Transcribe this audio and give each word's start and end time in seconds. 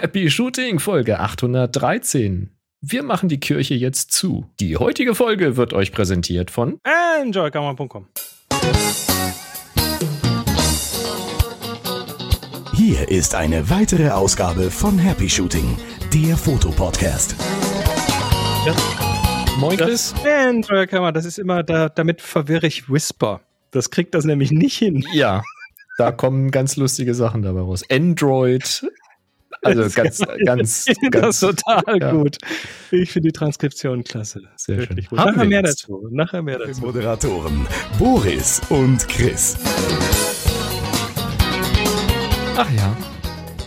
Happy 0.00 0.30
Shooting 0.30 0.78
Folge 0.78 1.20
813. 1.20 2.48
Wir 2.80 3.02
machen 3.02 3.28
die 3.28 3.38
Kirche 3.38 3.74
jetzt 3.74 4.12
zu. 4.12 4.46
Die 4.58 4.78
heutige 4.78 5.14
Folge 5.14 5.58
wird 5.58 5.74
euch 5.74 5.92
präsentiert 5.92 6.50
von 6.50 6.80
enjoykammer.com. 7.20 8.06
Hier 12.72 13.10
ist 13.10 13.34
eine 13.34 13.68
weitere 13.68 14.08
Ausgabe 14.08 14.70
von 14.70 14.98
Happy 14.98 15.28
Shooting, 15.28 15.76
der 16.14 16.34
Fotopodcast. 16.34 17.36
Moin 19.58 19.76
Chris. 19.76 20.14
Enjoykammer, 20.24 21.12
das 21.12 21.26
ist 21.26 21.38
immer, 21.38 21.62
da, 21.62 21.90
damit 21.90 22.22
verwirre 22.22 22.66
ich 22.66 22.88
Whisper. 22.88 23.42
Das 23.70 23.90
kriegt 23.90 24.14
das 24.14 24.24
nämlich 24.24 24.50
nicht 24.50 24.78
hin. 24.78 25.04
Ja, 25.12 25.42
da 25.98 26.10
kommen 26.10 26.50
ganz 26.50 26.76
lustige 26.76 27.12
Sachen 27.12 27.42
dabei 27.42 27.60
raus. 27.60 27.82
Android, 27.90 28.82
also 29.62 29.82
ganz, 29.94 30.18
ganz, 30.44 30.86
ganz. 31.10 31.30
Das 31.30 31.40
total 31.40 31.98
ja. 32.00 32.12
gut. 32.12 32.38
Ich 32.90 33.12
finde 33.12 33.28
die 33.28 33.32
Transkription 33.32 34.04
klasse. 34.04 34.42
Sehr 34.56 34.78
Wirklich 34.78 35.08
schön. 35.08 35.18
Gut. 35.18 35.26
Nachher 35.26 35.44
mehr 35.44 35.62
dazu. 35.62 36.08
Nachher 36.10 36.42
mehr 36.42 36.58
dazu. 36.58 36.80
Moderatoren 36.80 37.66
Boris 37.98 38.60
und 38.70 39.06
Chris. 39.08 39.58
Ach 42.56 42.70
ja. 42.76 42.96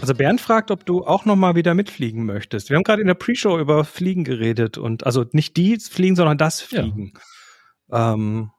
Also 0.02 0.16
Bernd 0.16 0.42
fragt, 0.42 0.70
ob 0.70 0.86
du 0.86 1.06
auch 1.06 1.24
noch 1.26 1.38
mal 1.38 1.56
wieder 1.56 1.74
mitfliegen 1.74 2.26
möchtest. 2.26 2.70
Wir 2.70 2.76
haben 2.76 2.84
gerade 2.84 3.02
in 3.02 3.08
der 3.08 3.14
Pre-Show 3.14 3.58
über 3.58 3.86
Fliegen 3.86 4.26
geredet 4.26 4.78
und 4.78 5.06
also 5.06 5.26
nicht 5.32 5.56
die 5.56 5.78
Fliegen, 5.80 6.18
sondern 6.18 6.38
das 6.38 6.60
Fliegen. 6.60 7.14
Ja. 7.90 8.14
Ähm, 8.14 8.52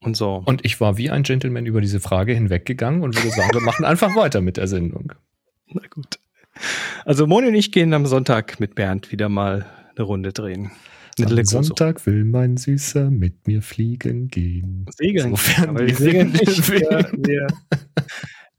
und 0.00 0.16
so. 0.16 0.42
Und 0.44 0.64
ich 0.64 0.80
war 0.80 0.98
wie 0.98 1.10
ein 1.10 1.24
Gentleman 1.24 1.66
über 1.66 1.80
diese 1.80 2.00
Frage 2.00 2.34
hinweggegangen 2.34 3.02
und 3.02 3.16
würde 3.16 3.30
sagen, 3.30 3.52
wir 3.52 3.60
machen 3.60 3.84
einfach 3.84 4.14
weiter 4.14 4.40
mit 4.40 4.56
der 4.56 4.68
Sendung. 4.68 5.12
Na 5.66 5.82
gut. 5.88 6.18
Also 7.04 7.26
Moni 7.26 7.48
und 7.48 7.54
ich 7.54 7.72
gehen 7.72 7.92
am 7.94 8.06
Sonntag 8.06 8.60
mit 8.60 8.74
Bernd 8.74 9.12
wieder 9.12 9.28
mal 9.28 9.66
eine 9.96 10.04
Runde 10.04 10.32
drehen. 10.32 10.70
Am 11.20 11.44
Sonntag 11.44 12.06
will 12.06 12.24
mein 12.24 12.56
Süßer 12.56 13.10
mit 13.10 13.46
mir 13.46 13.60
fliegen 13.60 14.28
gehen. 14.28 14.86
Segeln. 14.96 15.30
Sofern 15.30 15.78
wir 15.78 15.94
segeln 15.94 16.32
nicht. 16.32 16.70
Wir, 16.70 17.46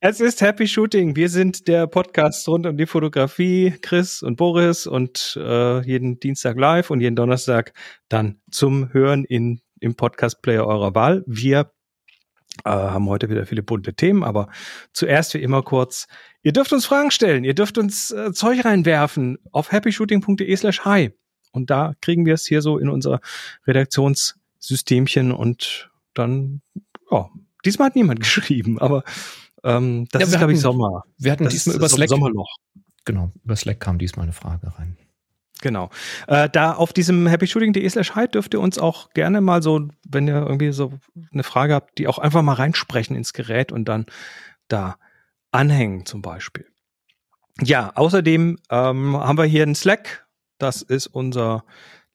es 0.06 0.20
ist 0.20 0.42
Happy 0.42 0.68
Shooting. 0.68 1.16
Wir 1.16 1.30
sind 1.30 1.68
der 1.68 1.88
Podcast 1.88 2.48
rund 2.48 2.68
um 2.68 2.78
die 2.78 2.86
Fotografie. 2.86 3.74
Chris 3.82 4.22
und 4.22 4.36
Boris 4.36 4.86
und 4.86 5.40
äh, 5.42 5.82
jeden 5.86 6.20
Dienstag 6.20 6.60
live 6.60 6.92
und 6.92 7.02
jeden 7.02 7.16
Donnerstag 7.16 7.74
dann 8.10 8.40
zum 8.52 8.94
Hören 8.94 9.24
in, 9.24 9.62
im 9.80 9.96
Podcast-Player 9.96 10.68
eurer 10.68 10.94
Wahl. 10.94 11.24
Wir 11.26 11.72
äh, 12.66 12.70
haben 12.70 13.08
heute 13.08 13.30
wieder 13.30 13.46
viele 13.46 13.64
bunte 13.64 13.94
Themen, 13.94 14.24
aber 14.24 14.50
zuerst 14.94 15.34
wie 15.34 15.42
immer 15.42 15.64
kurz 15.64 16.08
Ihr 16.44 16.52
dürft 16.52 16.74
uns 16.74 16.86
Fragen 16.86 17.10
stellen, 17.10 17.46
ihr 17.46 17.56
dürft 17.56 17.78
uns 17.78 18.12
äh, 18.12 18.34
Zeug 18.34 18.66
reinwerfen 18.66 19.40
auf 19.52 19.72
happyshooting.de 19.72 20.56
slash 20.58 20.82
hi. 20.82 21.12
Und 21.54 21.70
da 21.70 21.94
kriegen 22.02 22.26
wir 22.26 22.34
es 22.34 22.46
hier 22.46 22.62
so 22.62 22.78
in 22.78 22.90
unser 22.90 23.22
Redaktionssystemchen 23.66 25.32
und 25.32 25.90
dann, 26.14 26.62
ja, 27.10 27.30
diesmal 27.64 27.88
hat 27.88 27.96
niemand 27.96 28.20
geschrieben, 28.20 28.78
aber 28.78 29.04
ähm, 29.64 30.06
das 30.12 30.22
ja, 30.22 30.28
ist, 30.28 30.38
glaube 30.38 30.52
ich, 30.52 30.60
Sommer. 30.60 31.04
Wir 31.18 31.32
hatten 31.32 31.46
das 31.46 31.54
diesmal 31.54 31.78
über 31.78 31.88
Slack. 31.88 32.10
Sommerloch. 32.10 32.58
Genau, 33.06 33.32
über 33.46 33.56
Slack 33.56 33.80
kam 33.80 33.98
diesmal 33.98 34.24
eine 34.24 34.34
Frage 34.34 34.78
rein. 34.78 34.98
Genau. 35.64 35.90
Äh, 36.28 36.50
da 36.50 36.74
auf 36.74 36.92
diesem 36.92 37.26
happyshooting.de 37.26 37.88
slash 37.90 38.16
hi 38.16 38.28
dürft 38.28 38.54
ihr 38.54 38.60
uns 38.60 38.78
auch 38.78 39.12
gerne 39.12 39.40
mal 39.40 39.64
so, 39.64 39.88
wenn 40.06 40.28
ihr 40.28 40.36
irgendwie 40.46 40.74
so 40.74 40.92
eine 41.32 41.44
Frage 41.44 41.74
habt, 41.74 41.98
die 41.98 42.10
auch 42.10 42.20
einfach 42.20 42.42
mal 42.42 42.56
reinsprechen 42.56 43.16
ins 43.16 43.32
Gerät 43.32 43.72
und 43.72 43.86
dann 43.86 44.06
da 44.68 44.98
anhängen 45.52 46.06
zum 46.06 46.22
Beispiel. 46.22 46.66
Ja, 47.62 47.94
außerdem 47.96 48.60
ähm, 48.70 49.18
haben 49.18 49.38
wir 49.38 49.46
hier 49.46 49.64
einen 49.64 49.76
Slack. 49.76 50.28
Das 50.58 50.82
ist 50.82 51.08
unser 51.08 51.64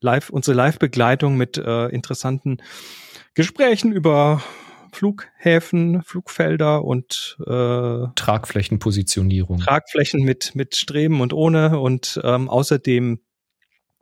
Live, 0.02 0.28
unsere 0.28 0.54
Live-Begleitung 0.54 1.38
mit 1.38 1.56
äh, 1.56 1.86
interessanten 1.86 2.58
Gesprächen 3.32 3.92
über 3.92 4.42
Flughäfen, 4.92 6.02
Flugfelder 6.02 6.84
und 6.84 7.38
äh, 7.46 8.08
Tragflächenpositionierung. 8.14 9.60
Tragflächen 9.60 10.22
mit 10.22 10.54
mit 10.54 10.76
Streben 10.76 11.22
und 11.22 11.32
ohne 11.32 11.78
und 11.78 12.20
ähm, 12.24 12.50
außerdem 12.50 13.20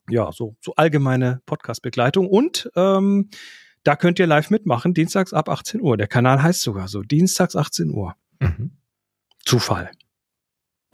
ja 0.09 0.31
so 0.33 0.57
so 0.61 0.75
allgemeine 0.75 1.41
Podcast-Begleitung 1.47 2.29
und 2.29 2.71
ähm, 2.77 3.31
da 3.87 3.95
könnt 3.95 4.19
ihr 4.19 4.27
live 4.27 4.51
mitmachen, 4.51 4.95
dienstags 4.95 5.33
ab 5.33 5.49
18 5.49 5.81
Uhr. 5.81 5.97
Der 5.97 6.09
Kanal 6.09 6.43
heißt 6.43 6.61
sogar 6.61 6.89
so, 6.89 7.03
dienstags 7.03 7.55
18 7.55 7.91
Uhr. 7.91 8.17
Mhm. 8.41 8.73
Zufall. 9.45 9.93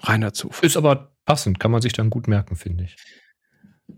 Reiner 0.02 0.34
Zufall. 0.34 0.66
Ist 0.66 0.76
aber 0.76 1.16
passend, 1.24 1.58
kann 1.58 1.70
man 1.70 1.80
sich 1.80 1.94
dann 1.94 2.10
gut 2.10 2.28
merken, 2.28 2.54
finde 2.54 2.84
ich. 2.84 2.96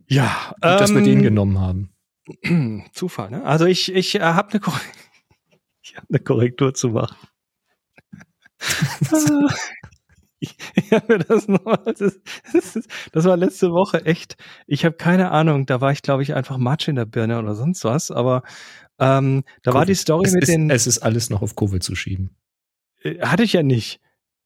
Ja. 0.06 0.50
Gut, 0.50 0.58
ähm, 0.62 0.78
dass 0.78 0.94
wir 0.94 1.02
den 1.02 1.18
ähm, 1.18 1.22
genommen 1.24 1.58
haben. 1.58 1.92
Zufall, 2.92 3.30
ne? 3.30 3.44
Also 3.44 3.66
ich, 3.66 3.92
ich 3.92 4.14
äh, 4.14 4.20
habe 4.20 4.50
eine, 4.50 4.60
Korre 4.60 4.78
hab 5.96 6.04
eine 6.08 6.20
Korrektur 6.20 6.72
zu 6.72 6.90
machen. 6.90 7.16
ich, 10.38 10.56
habe 10.92 11.14
mir 11.14 11.18
das 11.24 11.48
noch, 11.48 11.76
das, 11.84 12.20
das, 12.52 12.88
das, 13.12 13.24
war 13.24 13.36
letzte 13.36 13.70
Woche 13.70 14.04
echt, 14.04 14.36
ich 14.66 14.84
habe 14.84 14.96
keine 14.96 15.30
Ahnung, 15.30 15.66
da 15.66 15.80
war 15.80 15.92
ich 15.92 16.02
glaube 16.02 16.22
ich 16.22 16.34
einfach 16.34 16.58
Matsch 16.58 16.88
in 16.88 16.96
der 16.96 17.06
Birne 17.06 17.38
oder 17.38 17.54
sonst 17.54 17.84
was, 17.84 18.10
aber 18.10 18.42
ähm, 18.98 19.44
da 19.62 19.70
Covid. 19.70 19.74
war 19.74 19.86
die 19.86 19.94
Story 19.94 20.26
es 20.26 20.34
mit 20.34 20.42
ist, 20.42 20.48
den... 20.48 20.70
Es 20.70 20.86
ist 20.86 20.98
alles 20.98 21.30
noch 21.30 21.42
auf 21.42 21.56
Covid 21.56 21.82
zu 21.82 21.94
schieben. 21.94 22.36
Äh, 23.02 23.20
hatte 23.20 23.42
ich 23.42 23.52
ja 23.52 23.62
nicht 23.62 24.00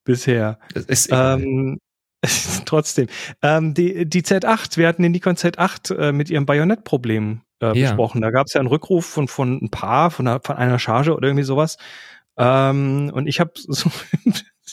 bisher. 0.04 0.58
Das 0.74 0.84
ist 0.84 1.08
ähm, 1.12 1.78
trotzdem. 2.64 3.08
Ähm, 3.42 3.74
die, 3.74 4.06
die 4.08 4.22
Z8, 4.22 4.76
wir 4.76 4.88
hatten 4.88 5.02
den 5.02 5.12
Nikon 5.12 5.36
Z8 5.36 5.94
äh, 5.94 6.12
mit 6.12 6.30
ihrem 6.30 6.46
Bajonettproblem 6.46 7.42
äh, 7.60 7.78
ja. 7.78 7.88
besprochen. 7.88 8.20
Da 8.20 8.30
gab 8.30 8.46
es 8.46 8.54
ja 8.54 8.60
einen 8.60 8.68
Rückruf 8.68 9.06
von, 9.06 9.28
von 9.28 9.60
ein 9.62 9.70
paar, 9.70 10.10
von 10.10 10.26
einer, 10.26 10.40
von 10.42 10.56
einer 10.56 10.78
Charge 10.78 11.14
oder 11.14 11.28
irgendwie 11.28 11.44
sowas. 11.44 11.76
Ähm, 12.38 13.10
und 13.12 13.26
ich 13.26 13.40
habe 13.40 13.52
so 13.56 13.90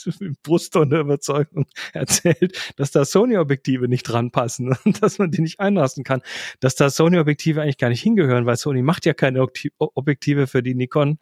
mit 0.20 0.42
Brust 0.44 0.76
und 0.76 0.94
Überzeugung 0.94 1.66
erzählt, 1.94 2.74
dass 2.76 2.92
da 2.92 3.06
Sony-Objektive 3.06 3.88
nicht 3.88 4.04
dran 4.04 4.32
passen 4.32 4.76
und 4.84 5.02
dass 5.02 5.20
man 5.20 5.32
die 5.32 5.42
nicht 5.42 5.60
einlassen 5.60 6.04
kann. 6.04 6.22
Dass 6.60 6.76
da 6.76 6.90
Sony-Objektive 6.90 7.62
eigentlich 7.62 7.78
gar 7.78 7.90
nicht 7.90 8.02
hingehören, 8.02 8.46
weil 8.46 8.58
Sony 8.58 8.82
macht 8.82 9.06
ja 9.06 9.14
keine 9.14 9.46
Objektive 9.78 10.48
für 10.48 10.64
die 10.64 10.76
Nikon 10.76 11.20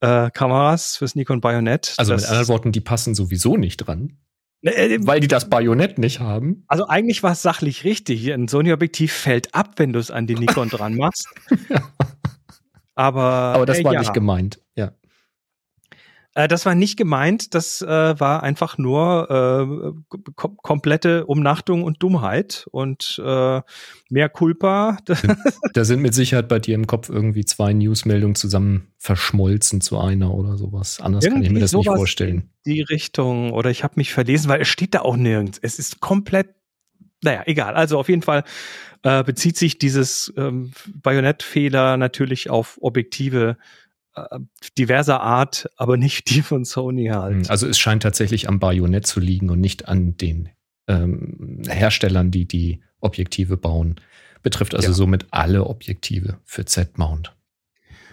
äh, 0.00 0.30
Kameras 0.30 0.96
fürs 0.96 1.14
Nikon 1.14 1.40
Bayonet. 1.40 1.94
Also 1.96 2.14
mit 2.14 2.24
anderen 2.24 2.48
Worten, 2.48 2.72
die 2.72 2.80
passen 2.80 3.14
sowieso 3.14 3.56
nicht 3.56 3.78
dran. 3.78 4.18
Ne, 4.62 4.74
äh, 4.74 4.98
weil 5.02 5.20
die 5.20 5.28
das 5.28 5.48
Bajonett 5.48 5.98
nicht 5.98 6.20
haben. 6.20 6.64
Also 6.66 6.86
eigentlich 6.88 7.22
war 7.22 7.32
es 7.32 7.42
sachlich 7.42 7.84
richtig. 7.84 8.32
Ein 8.32 8.48
Sony-Objektiv 8.48 9.12
fällt 9.12 9.54
ab, 9.54 9.74
wenn 9.76 9.92
du 9.92 9.98
es 9.98 10.10
an 10.10 10.26
die 10.26 10.34
Nikon 10.34 10.68
dran 10.68 10.96
machst. 10.96 11.28
Aber, 12.94 13.22
Aber 13.22 13.66
das 13.66 13.78
äh, 13.78 13.84
war 13.84 13.92
ja. 13.92 14.00
nicht 14.00 14.14
gemeint, 14.14 14.56
ja. 14.56 14.62
Äh, 16.36 16.48
das 16.48 16.66
war 16.66 16.74
nicht 16.74 16.98
gemeint, 16.98 17.54
das 17.54 17.80
äh, 17.80 17.86
war 18.20 18.42
einfach 18.42 18.76
nur 18.76 19.30
äh, 19.30 20.18
kom 20.34 20.58
komplette 20.58 21.24
Umnachtung 21.24 21.82
und 21.82 22.02
Dummheit 22.02 22.66
und 22.70 23.20
äh, 23.24 23.62
mehr 24.10 24.28
Culpa. 24.28 24.98
da 25.72 25.84
sind 25.84 26.02
mit 26.02 26.12
Sicherheit 26.12 26.48
bei 26.48 26.58
dir 26.58 26.74
im 26.74 26.86
Kopf 26.86 27.08
irgendwie 27.08 27.46
zwei 27.46 27.72
Newsmeldungen 27.72 28.34
zusammen 28.34 28.88
verschmolzen 28.98 29.80
zu 29.80 29.98
einer 29.98 30.34
oder 30.34 30.58
sowas. 30.58 31.00
Anders 31.00 31.24
irgendwie 31.24 31.38
kann 31.38 31.46
ich 31.46 31.52
mir 31.52 31.60
das 31.60 31.72
nicht 31.72 31.86
vorstellen. 31.86 32.50
Die 32.66 32.82
Richtung 32.82 33.52
oder 33.52 33.70
ich 33.70 33.82
habe 33.82 33.94
mich 33.96 34.12
verlesen, 34.12 34.50
weil 34.50 34.60
es 34.60 34.68
steht 34.68 34.94
da 34.94 35.00
auch 35.00 35.16
nirgends. 35.16 35.58
Es 35.62 35.78
ist 35.78 36.00
komplett 36.00 36.48
naja, 37.24 37.44
egal. 37.46 37.74
Also 37.74 37.98
auf 37.98 38.10
jeden 38.10 38.20
Fall 38.20 38.44
äh, 39.02 39.24
bezieht 39.24 39.56
sich 39.56 39.78
dieses 39.78 40.32
ähm, 40.36 40.72
Bajonettfehler 41.02 41.96
natürlich 41.96 42.50
auf 42.50 42.78
Objektive 42.82 43.56
diverser 44.78 45.20
Art, 45.20 45.68
aber 45.76 45.96
nicht 45.96 46.30
die 46.30 46.42
von 46.42 46.64
Sony 46.64 47.06
halt. 47.06 47.50
Also 47.50 47.66
es 47.66 47.78
scheint 47.78 48.02
tatsächlich 48.02 48.48
am 48.48 48.58
Bajonett 48.58 49.06
zu 49.06 49.20
liegen 49.20 49.50
und 49.50 49.60
nicht 49.60 49.88
an 49.88 50.16
den 50.16 50.50
ähm, 50.88 51.62
Herstellern, 51.68 52.30
die 52.30 52.46
die 52.46 52.80
Objektive 53.00 53.56
bauen. 53.56 53.96
Betrifft 54.42 54.74
also 54.74 54.88
ja. 54.88 54.94
somit 54.94 55.26
alle 55.30 55.64
Objektive 55.64 56.38
für 56.44 56.64
Z-Mount. 56.64 57.34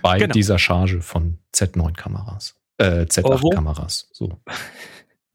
Bei 0.01 0.17
genau. 0.17 0.33
dieser 0.33 0.59
Charge 0.59 1.01
von 1.01 1.37
Z9-Kameras. 1.53 2.55
Äh, 2.77 3.03
Z8-Kameras. 3.03 4.09
So. 4.11 4.39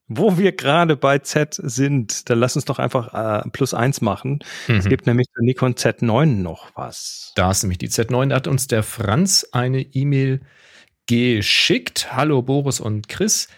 Wo 0.08 0.38
wir 0.38 0.52
gerade 0.52 0.96
bei 0.96 1.18
Z 1.18 1.54
sind, 1.62 2.30
dann 2.30 2.38
lass 2.38 2.56
uns 2.56 2.64
doch 2.64 2.78
einfach 2.78 3.12
äh, 3.44 3.48
plus 3.50 3.74
eins 3.74 4.00
machen. 4.00 4.40
Mhm. 4.66 4.76
Es 4.76 4.88
gibt 4.88 5.06
nämlich 5.06 5.26
der 5.36 5.44
Nikon 5.44 5.74
Z9 5.74 6.24
noch 6.24 6.70
was. 6.74 7.32
Da 7.36 7.50
ist 7.50 7.62
nämlich 7.62 7.76
die 7.76 7.90
Z9. 7.90 8.30
Da 8.30 8.36
hat 8.36 8.46
uns 8.46 8.66
der 8.68 8.82
Franz 8.82 9.46
eine 9.52 9.82
E-Mail 9.82 10.40
geschickt. 11.06 12.08
Hallo 12.12 12.40
Boris 12.40 12.80
und 12.80 13.08
Chris. 13.08 13.48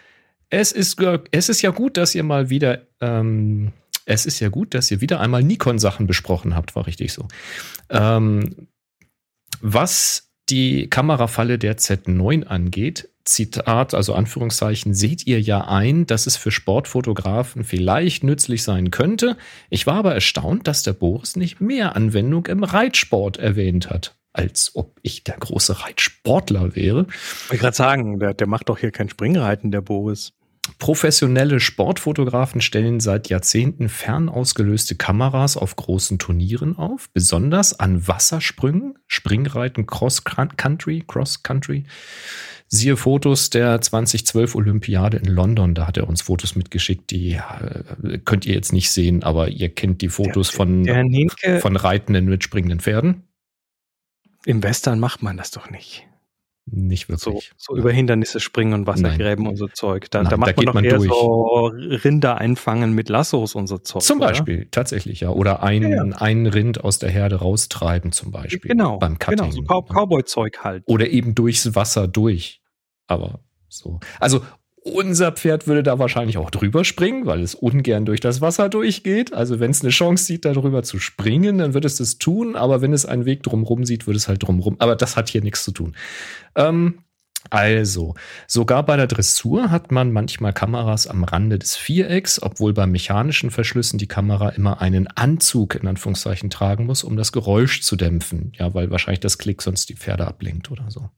Es 0.48 0.72
ist, 0.72 1.00
es 1.30 1.48
ist 1.48 1.62
ja 1.62 1.70
gut, 1.70 1.96
dass 1.96 2.16
ihr 2.16 2.24
mal 2.24 2.50
wieder, 2.50 2.82
ähm, 3.00 3.72
es 4.04 4.26
ist 4.26 4.40
ja 4.40 4.48
gut, 4.48 4.74
dass 4.74 4.90
ihr 4.90 5.00
wieder 5.00 5.20
einmal 5.20 5.44
Nikon-Sachen 5.44 6.08
besprochen 6.08 6.56
habt, 6.56 6.74
war 6.74 6.88
richtig 6.88 7.12
so. 7.12 7.28
Ähm, 7.90 8.66
was 9.60 10.30
die 10.48 10.90
Kamerafalle 10.90 11.58
der 11.58 11.78
Z9 11.78 12.44
angeht, 12.44 13.08
Zitat, 13.30 13.94
also 13.94 14.14
Anführungszeichen, 14.14 14.92
seht 14.92 15.26
ihr 15.26 15.40
ja 15.40 15.68
ein, 15.68 16.04
dass 16.04 16.26
es 16.26 16.36
für 16.36 16.50
Sportfotografen 16.50 17.62
vielleicht 17.62 18.24
nützlich 18.24 18.64
sein 18.64 18.90
könnte. 18.90 19.36
Ich 19.68 19.86
war 19.86 19.94
aber 19.94 20.14
erstaunt, 20.14 20.66
dass 20.66 20.82
der 20.82 20.94
Boris 20.94 21.36
nicht 21.36 21.60
mehr 21.60 21.94
Anwendung 21.94 22.46
im 22.46 22.64
Reitsport 22.64 23.36
erwähnt 23.36 23.88
hat. 23.88 24.16
Als 24.32 24.72
ob 24.74 24.98
ich 25.02 25.24
der 25.24 25.36
große 25.36 25.84
Reitsportler 25.84 26.74
wäre. 26.74 27.06
Ich 27.08 27.50
wollte 27.50 27.62
gerade 27.62 27.76
sagen, 27.76 28.18
der, 28.18 28.34
der 28.34 28.46
macht 28.46 28.68
doch 28.68 28.78
hier 28.78 28.90
kein 28.90 29.08
Springreiten, 29.08 29.70
der 29.70 29.80
Boris. 29.80 30.32
Professionelle 30.78 31.58
Sportfotografen 31.58 32.60
stellen 32.60 33.00
seit 33.00 33.28
Jahrzehnten 33.28 33.88
fernausgelöste 33.88 34.94
Kameras 34.94 35.56
auf 35.56 35.74
großen 35.76 36.18
Turnieren 36.18 36.76
auf, 36.76 37.10
besonders 37.12 37.78
an 37.78 38.06
Wassersprüngen, 38.06 38.98
Springreiten, 39.06 39.86
Cross-Country, 39.86 41.04
Cross-Country. 41.06 41.84
Siehe 42.72 42.96
Fotos 42.96 43.50
der 43.50 43.80
2012 43.80 44.54
Olympiade 44.54 45.16
in 45.16 45.24
London, 45.24 45.74
da 45.74 45.88
hat 45.88 45.96
er 45.96 46.08
uns 46.08 46.22
Fotos 46.22 46.54
mitgeschickt, 46.54 47.10
die 47.10 47.32
äh, 47.32 48.18
könnt 48.24 48.46
ihr 48.46 48.54
jetzt 48.54 48.72
nicht 48.72 48.92
sehen, 48.92 49.24
aber 49.24 49.48
ihr 49.48 49.70
kennt 49.70 50.02
die 50.02 50.08
Fotos 50.08 50.50
der, 50.50 50.56
von, 50.56 50.84
der 50.84 51.60
von 51.60 51.74
reitenden 51.74 52.26
mit 52.26 52.44
springenden 52.44 52.78
Pferden. 52.78 53.24
Im 54.44 54.62
Western 54.62 55.00
macht 55.00 55.20
man 55.20 55.36
das 55.36 55.50
doch 55.50 55.68
nicht. 55.68 56.06
Nicht 56.72 57.08
wirklich. 57.08 57.50
So, 57.56 57.74
so 57.74 57.76
über 57.76 57.90
Hindernisse 57.90 58.38
springen 58.38 58.74
und 58.74 58.86
Wassergräben 58.86 59.44
Nein. 59.44 59.52
und 59.52 59.56
so 59.56 59.66
Zeug. 59.66 60.08
Da, 60.10 60.22
Nein, 60.22 60.30
da 60.30 60.36
macht 60.36 60.50
da 60.50 60.54
man 60.56 60.66
doch 60.66 60.74
man 60.74 60.84
eher 60.84 60.98
durch. 60.98 61.08
so 61.08 61.72
Rinder 61.74 62.38
einfangen 62.38 62.94
mit 62.94 63.08
Lassos 63.08 63.56
und 63.56 63.66
so 63.66 63.78
Zeug. 63.78 64.02
Zum 64.02 64.20
Beispiel, 64.20 64.58
oder? 64.60 64.70
tatsächlich, 64.70 65.20
ja. 65.20 65.30
Oder 65.30 65.64
ein, 65.64 65.82
ja, 65.82 66.04
ja. 66.04 66.16
ein 66.18 66.46
Rind 66.46 66.84
aus 66.84 67.00
der 67.00 67.10
Herde 67.10 67.36
raustreiben 67.36 68.12
zum 68.12 68.30
Beispiel. 68.30 68.70
Genau. 68.70 68.98
Beim 68.98 69.18
Cutting. 69.18 69.38
Genau, 69.38 69.50
so 69.50 69.62
Cow 69.62 69.84
Cowboy-Zeug 69.88 70.58
halt. 70.62 70.84
Oder 70.86 71.08
eben 71.08 71.34
durchs 71.34 71.74
Wasser 71.74 72.06
durch. 72.06 72.59
Aber 73.10 73.40
so. 73.68 74.00
Also 74.20 74.42
unser 74.82 75.32
Pferd 75.32 75.66
würde 75.66 75.82
da 75.82 75.98
wahrscheinlich 75.98 76.38
auch 76.38 76.50
drüber 76.50 76.84
springen, 76.84 77.26
weil 77.26 77.42
es 77.42 77.54
ungern 77.54 78.06
durch 78.06 78.20
das 78.20 78.40
Wasser 78.40 78.68
durchgeht. 78.70 79.34
Also 79.34 79.60
wenn 79.60 79.72
es 79.72 79.82
eine 79.82 79.90
Chance 79.90 80.24
sieht, 80.24 80.44
darüber 80.46 80.82
zu 80.82 80.98
springen, 80.98 81.58
dann 81.58 81.74
wird 81.74 81.84
es 81.84 81.96
das 81.96 82.16
tun. 82.16 82.56
Aber 82.56 82.80
wenn 82.80 82.92
es 82.92 83.04
einen 83.04 83.26
Weg 83.26 83.42
drumrum 83.42 83.84
sieht, 83.84 84.06
würde 84.06 84.16
es 84.16 84.28
halt 84.28 84.42
drumrum. 84.42 84.76
Aber 84.78 84.96
das 84.96 85.16
hat 85.16 85.28
hier 85.28 85.42
nichts 85.42 85.64
zu 85.64 85.72
tun. 85.72 85.96
Ähm, 86.54 87.00
also, 87.48 88.14
sogar 88.46 88.84
bei 88.84 88.96
der 88.96 89.06
Dressur 89.06 89.70
hat 89.70 89.90
man 89.90 90.12
manchmal 90.12 90.52
Kameras 90.52 91.06
am 91.06 91.24
Rande 91.24 91.58
des 91.58 91.74
Vierecks, 91.74 92.40
obwohl 92.42 92.74
bei 92.74 92.86
mechanischen 92.86 93.50
Verschlüssen 93.50 93.98
die 93.98 94.08
Kamera 94.08 94.50
immer 94.50 94.80
einen 94.80 95.08
Anzug 95.08 95.74
in 95.74 95.88
Anführungszeichen 95.88 96.50
tragen 96.50 96.86
muss, 96.86 97.02
um 97.02 97.16
das 97.16 97.32
Geräusch 97.32 97.82
zu 97.82 97.96
dämpfen. 97.96 98.52
Ja, 98.56 98.74
weil 98.74 98.90
wahrscheinlich 98.90 99.20
das 99.20 99.38
Klick 99.38 99.62
sonst 99.62 99.88
die 99.88 99.96
Pferde 99.96 100.26
ablenkt 100.26 100.70
oder 100.70 100.90
so. 100.90 101.08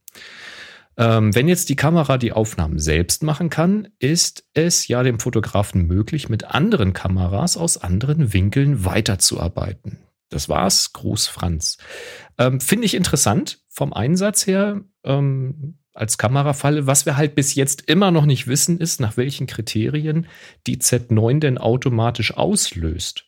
Ähm, 0.97 1.35
wenn 1.35 1.49
jetzt 1.49 1.69
die 1.69 1.77
Kamera 1.77 2.19
die 2.19 2.33
Aufnahmen 2.33 2.79
selbst 2.79 3.23
machen 3.23 3.51
kann, 3.51 3.89
ist 3.99 4.45
es 4.55 4.89
ja 4.89 5.03
dem 5.03 5.19
Fotografen 5.19 5.87
möglich, 5.87 6.29
mit 6.29 6.45
anderen 6.45 6.93
Kameras 6.93 7.57
aus 7.57 7.79
anderen 7.79 8.33
Winkeln 8.33 8.85
weiterzuarbeiten. 8.85 9.99
Das 10.29 10.49
war's. 10.49 10.93
Gruß 10.93 11.27
Franz. 11.29 11.79
Ähm, 12.39 12.61
Finde 12.61 12.87
ich 12.87 12.95
interessant 12.95 13.61
vom 13.69 13.93
Einsatz 13.93 14.47
her 14.47 14.83
ähm, 15.05 15.79
als 15.95 16.19
Kamerafalle. 16.19 16.87
Was 16.87 17.07
wir 17.07 17.17
halt 17.17 17.35
bis 17.35 17.55
jetzt 17.55 17.83
immer 17.83 18.11
noch 18.11 18.25
nicht 18.25 18.47
wissen, 18.47 18.79
ist, 18.79 19.01
nach 19.01 19.17
welchen 19.17 19.47
Kriterien 19.47 20.27
die 20.67 20.79
Z9 20.79 21.41
denn 21.41 21.59
automatisch 21.59 22.35
auslöst. 22.35 23.27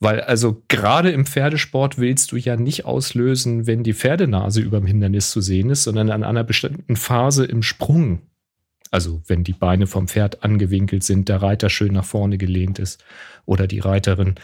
Weil 0.00 0.20
also 0.20 0.62
gerade 0.68 1.10
im 1.10 1.26
Pferdesport 1.26 1.98
willst 1.98 2.32
du 2.32 2.36
ja 2.36 2.56
nicht 2.56 2.84
auslösen, 2.84 3.66
wenn 3.66 3.82
die 3.82 3.94
Pferdenase 3.94 4.60
über 4.60 4.78
dem 4.78 4.86
Hindernis 4.86 5.30
zu 5.30 5.40
sehen 5.40 5.70
ist, 5.70 5.84
sondern 5.84 6.10
an 6.10 6.24
einer 6.24 6.44
bestimmten 6.44 6.96
Phase 6.96 7.44
im 7.44 7.62
Sprung. 7.62 8.22
Also 8.90 9.22
wenn 9.26 9.44
die 9.44 9.52
Beine 9.52 9.86
vom 9.86 10.06
Pferd 10.08 10.44
angewinkelt 10.44 11.02
sind, 11.02 11.28
der 11.28 11.42
Reiter 11.42 11.68
schön 11.68 11.92
nach 11.92 12.04
vorne 12.04 12.38
gelehnt 12.38 12.78
ist 12.78 13.02
oder 13.44 13.66
die 13.66 13.80
Reiterin. 13.80 14.36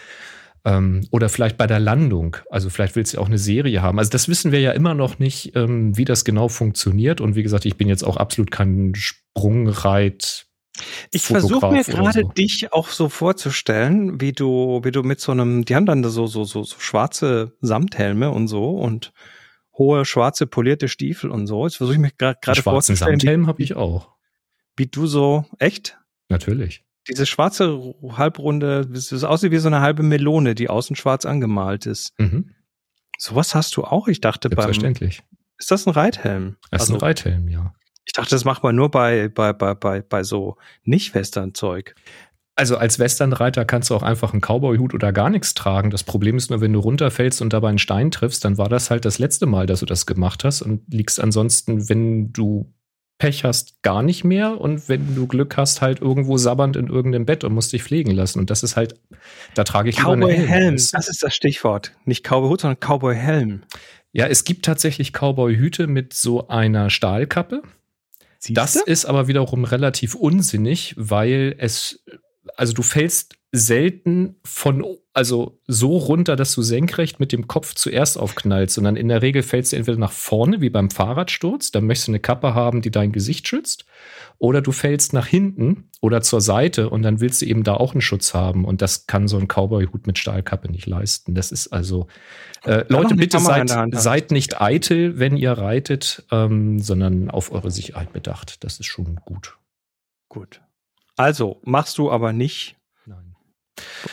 Ähm, 0.64 1.06
oder 1.10 1.28
vielleicht 1.28 1.56
bei 1.56 1.66
der 1.66 1.80
Landung. 1.80 2.36
Also 2.50 2.68
vielleicht 2.68 2.96
willst 2.96 3.14
du 3.14 3.20
auch 3.20 3.26
eine 3.26 3.38
Serie 3.38 3.80
haben. 3.80 3.98
Also 3.98 4.10
das 4.10 4.28
wissen 4.28 4.52
wir 4.52 4.60
ja 4.60 4.72
immer 4.72 4.94
noch 4.94 5.18
nicht, 5.18 5.56
ähm, 5.56 5.96
wie 5.96 6.04
das 6.04 6.24
genau 6.24 6.48
funktioniert. 6.48 7.20
Und 7.20 7.34
wie 7.34 7.42
gesagt, 7.42 7.64
ich 7.64 7.76
bin 7.76 7.88
jetzt 7.88 8.02
auch 8.02 8.16
absolut 8.16 8.50
kein 8.50 8.92
Sprungreit. 8.94 10.46
Ich 11.12 11.22
versuche 11.22 11.70
mir 11.70 11.84
gerade 11.84 12.22
so. 12.22 12.28
dich 12.28 12.72
auch 12.72 12.88
so 12.88 13.08
vorzustellen, 13.08 14.20
wie 14.20 14.32
du, 14.32 14.80
wie 14.82 14.90
du 14.90 15.02
mit 15.02 15.20
so 15.20 15.32
einem, 15.32 15.64
die 15.64 15.74
haben 15.74 15.86
dann 15.86 16.04
so, 16.04 16.26
so, 16.26 16.44
so, 16.44 16.64
so 16.64 16.76
schwarze 16.78 17.56
Samthelme 17.60 18.30
und 18.30 18.48
so 18.48 18.70
und 18.70 19.12
hohe 19.76 20.04
schwarze 20.04 20.46
polierte 20.46 20.88
Stiefel 20.88 21.30
und 21.30 21.46
so. 21.46 21.64
Jetzt 21.64 21.76
versuche 21.76 21.94
ich 21.94 22.00
mich 22.00 22.16
gerade 22.16 22.62
vorzustellen. 22.62 23.18
Samthelm 23.18 23.46
habe 23.46 23.62
ich 23.62 23.76
auch. 23.76 24.10
Wie 24.76 24.86
du 24.86 25.06
so, 25.06 25.46
echt? 25.58 25.98
Natürlich. 26.28 26.84
Diese 27.08 27.26
schwarze 27.26 27.94
halbrunde, 28.12 28.86
das 28.86 29.24
aussieht 29.24 29.52
wie 29.52 29.58
so 29.58 29.68
eine 29.68 29.80
halbe 29.80 30.02
Melone, 30.02 30.54
die 30.54 30.68
außen 30.68 30.96
schwarz 30.96 31.24
angemalt 31.24 31.86
ist. 31.86 32.12
Mhm. 32.18 32.50
Sowas 33.18 33.54
hast 33.54 33.76
du 33.76 33.84
auch, 33.84 34.08
ich 34.08 34.20
dachte 34.20 34.48
beim. 34.48 34.64
Selbstverständlich. 34.64 35.22
Ist 35.58 35.70
das 35.70 35.86
ein 35.86 35.90
Reithelm? 35.90 36.56
Das 36.70 36.82
ist 36.82 36.88
also, 36.88 36.94
ein 36.94 37.00
Reithelm, 37.00 37.48
ja. 37.48 37.74
Ich 38.10 38.14
dachte, 38.14 38.30
das 38.30 38.44
macht 38.44 38.64
man 38.64 38.74
nur 38.74 38.90
bei, 38.90 39.28
bei, 39.28 39.52
bei, 39.52 39.72
bei, 39.72 40.02
bei 40.02 40.24
so 40.24 40.56
Nicht-Western-Zeug. 40.82 41.94
Also 42.56 42.76
als 42.76 42.98
Westernreiter 42.98 43.64
kannst 43.64 43.88
du 43.88 43.94
auch 43.94 44.02
einfach 44.02 44.32
einen 44.32 44.40
Cowboy-Hut 44.40 44.94
oder 44.94 45.12
gar 45.12 45.30
nichts 45.30 45.54
tragen. 45.54 45.90
Das 45.90 46.02
Problem 46.02 46.36
ist 46.36 46.50
nur, 46.50 46.60
wenn 46.60 46.72
du 46.72 46.80
runterfällst 46.80 47.40
und 47.40 47.52
dabei 47.52 47.68
einen 47.68 47.78
Stein 47.78 48.10
triffst, 48.10 48.44
dann 48.44 48.58
war 48.58 48.68
das 48.68 48.90
halt 48.90 49.04
das 49.04 49.20
letzte 49.20 49.46
Mal, 49.46 49.66
dass 49.66 49.78
du 49.78 49.86
das 49.86 50.06
gemacht 50.06 50.42
hast 50.42 50.60
und 50.60 50.92
liegst 50.92 51.20
ansonsten, 51.20 51.88
wenn 51.88 52.32
du 52.32 52.74
Pech 53.18 53.44
hast, 53.44 53.80
gar 53.82 54.02
nicht 54.02 54.24
mehr 54.24 54.60
und 54.60 54.88
wenn 54.88 55.14
du 55.14 55.28
Glück 55.28 55.56
hast, 55.56 55.80
halt 55.80 56.00
irgendwo 56.00 56.36
sabbernd 56.36 56.74
in 56.74 56.88
irgendeinem 56.88 57.26
Bett 57.26 57.44
und 57.44 57.54
musst 57.54 57.72
dich 57.72 57.84
pflegen 57.84 58.10
lassen. 58.10 58.40
Und 58.40 58.50
das 58.50 58.64
ist 58.64 58.74
halt, 58.74 58.96
da 59.54 59.62
trage 59.62 59.88
ich 59.88 59.98
Cowboy 59.98 60.34
Helm. 60.34 60.48
Helm. 60.48 60.74
Das 60.74 61.08
ist 61.08 61.22
das 61.22 61.32
Stichwort. 61.32 61.92
Nicht 62.06 62.26
Cowboy-Hut, 62.26 62.62
sondern 62.62 62.80
Cowboy-Helm. 62.80 63.62
Ja, 64.10 64.26
es 64.26 64.42
gibt 64.42 64.64
tatsächlich 64.64 65.12
Cowboy-Hüte 65.12 65.86
mit 65.86 66.12
so 66.12 66.48
einer 66.48 66.90
Stahlkappe. 66.90 67.62
Siehste? 68.40 68.54
Das 68.54 68.76
ist 68.76 69.04
aber 69.04 69.28
wiederum 69.28 69.64
relativ 69.64 70.14
unsinnig, 70.14 70.94
weil 70.96 71.54
es, 71.58 72.02
also 72.56 72.72
du 72.72 72.82
fällst 72.82 73.36
selten 73.52 74.36
von, 74.44 74.84
also 75.12 75.60
so 75.66 75.96
runter, 75.96 76.36
dass 76.36 76.54
du 76.54 76.62
senkrecht 76.62 77.20
mit 77.20 77.32
dem 77.32 77.48
Kopf 77.48 77.74
zuerst 77.74 78.16
aufknallst, 78.16 78.76
sondern 78.76 78.96
in 78.96 79.08
der 79.08 79.20
Regel 79.20 79.42
fällst 79.42 79.72
du 79.72 79.76
entweder 79.76 79.98
nach 79.98 80.12
vorne, 80.12 80.62
wie 80.62 80.70
beim 80.70 80.90
Fahrradsturz, 80.90 81.70
dann 81.70 81.84
möchtest 81.84 82.08
du 82.08 82.12
eine 82.12 82.20
Kappe 82.20 82.54
haben, 82.54 82.80
die 82.80 82.90
dein 82.90 83.12
Gesicht 83.12 83.46
schützt, 83.46 83.84
oder 84.40 84.62
du 84.62 84.72
fällst 84.72 85.12
nach 85.12 85.26
hinten 85.26 85.90
oder 86.00 86.22
zur 86.22 86.40
Seite 86.40 86.88
und 86.88 87.02
dann 87.02 87.20
willst 87.20 87.42
du 87.42 87.46
eben 87.46 87.62
da 87.62 87.74
auch 87.74 87.92
einen 87.92 88.00
Schutz 88.00 88.32
haben 88.32 88.64
und 88.64 88.80
das 88.80 89.06
kann 89.06 89.28
so 89.28 89.36
ein 89.36 89.46
Cowboy-Hut 89.46 90.06
mit 90.06 90.18
Stahlkappe 90.18 90.72
nicht 90.72 90.86
leisten. 90.86 91.34
Das 91.34 91.52
ist 91.52 91.68
also, 91.68 92.08
äh, 92.64 92.86
Leute, 92.88 93.14
bitte 93.14 93.38
seid, 93.38 93.70
seid 93.92 94.30
nicht 94.30 94.60
eitel, 94.60 95.18
wenn 95.18 95.36
ihr 95.36 95.52
reitet, 95.52 96.24
ähm, 96.32 96.80
sondern 96.80 97.30
auf 97.30 97.52
eure 97.52 97.70
Sicherheit 97.70 98.14
bedacht. 98.14 98.64
Das 98.64 98.80
ist 98.80 98.86
schon 98.86 99.16
gut. 99.26 99.58
Gut. 100.30 100.62
Also 101.16 101.60
machst 101.62 101.98
du 101.98 102.10
aber 102.10 102.32
nicht 102.32 102.76
Nein. 103.04 103.36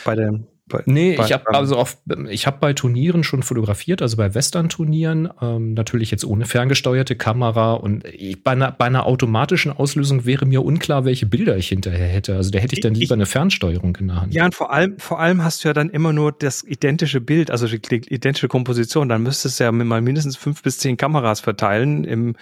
bei 0.04 0.14
dem 0.14 0.46
bei, 0.68 0.82
nee, 0.86 1.16
bei, 1.16 1.24
ich 1.24 1.32
habe 1.32 1.54
also 1.54 1.76
auf, 1.76 1.98
ich 2.28 2.46
habe 2.46 2.58
bei 2.60 2.72
Turnieren 2.72 3.24
schon 3.24 3.42
fotografiert, 3.42 4.02
also 4.02 4.16
bei 4.16 4.34
Western-Turnieren, 4.34 5.28
ähm, 5.40 5.74
natürlich 5.74 6.10
jetzt 6.10 6.24
ohne 6.24 6.44
ferngesteuerte 6.44 7.16
Kamera 7.16 7.74
und 7.74 8.04
ich, 8.04 8.42
bei, 8.42 8.52
einer, 8.52 8.72
bei 8.72 8.86
einer 8.86 9.06
automatischen 9.06 9.72
Auslösung 9.72 10.26
wäre 10.26 10.46
mir 10.46 10.64
unklar, 10.64 11.04
welche 11.04 11.26
Bilder 11.26 11.56
ich 11.56 11.68
hinterher 11.68 12.06
hätte. 12.06 12.36
Also 12.36 12.50
da 12.50 12.58
hätte 12.58 12.74
ich 12.74 12.80
dann 12.80 12.94
lieber 12.94 13.14
ich, 13.14 13.18
eine 13.18 13.26
Fernsteuerung 13.26 13.96
in 13.96 14.08
der 14.08 14.20
Hand. 14.20 14.34
Ja, 14.34 14.44
und 14.44 14.54
vor 14.54 14.72
allem, 14.72 14.98
vor 14.98 15.20
allem 15.20 15.42
hast 15.42 15.64
du 15.64 15.68
ja 15.68 15.74
dann 15.74 15.90
immer 15.90 16.12
nur 16.12 16.32
das 16.32 16.62
identische 16.62 17.20
Bild, 17.20 17.50
also 17.50 17.66
die, 17.66 17.80
die 17.80 18.14
identische 18.14 18.48
Komposition. 18.48 19.08
Dann 19.08 19.22
müsstest 19.22 19.60
du 19.60 19.64
ja 19.64 19.72
mal 19.72 20.00
mindestens 20.00 20.36
fünf 20.36 20.62
bis 20.62 20.78
zehn 20.78 20.96
Kameras 20.96 21.40
verteilen 21.40 22.04
im 22.04 22.36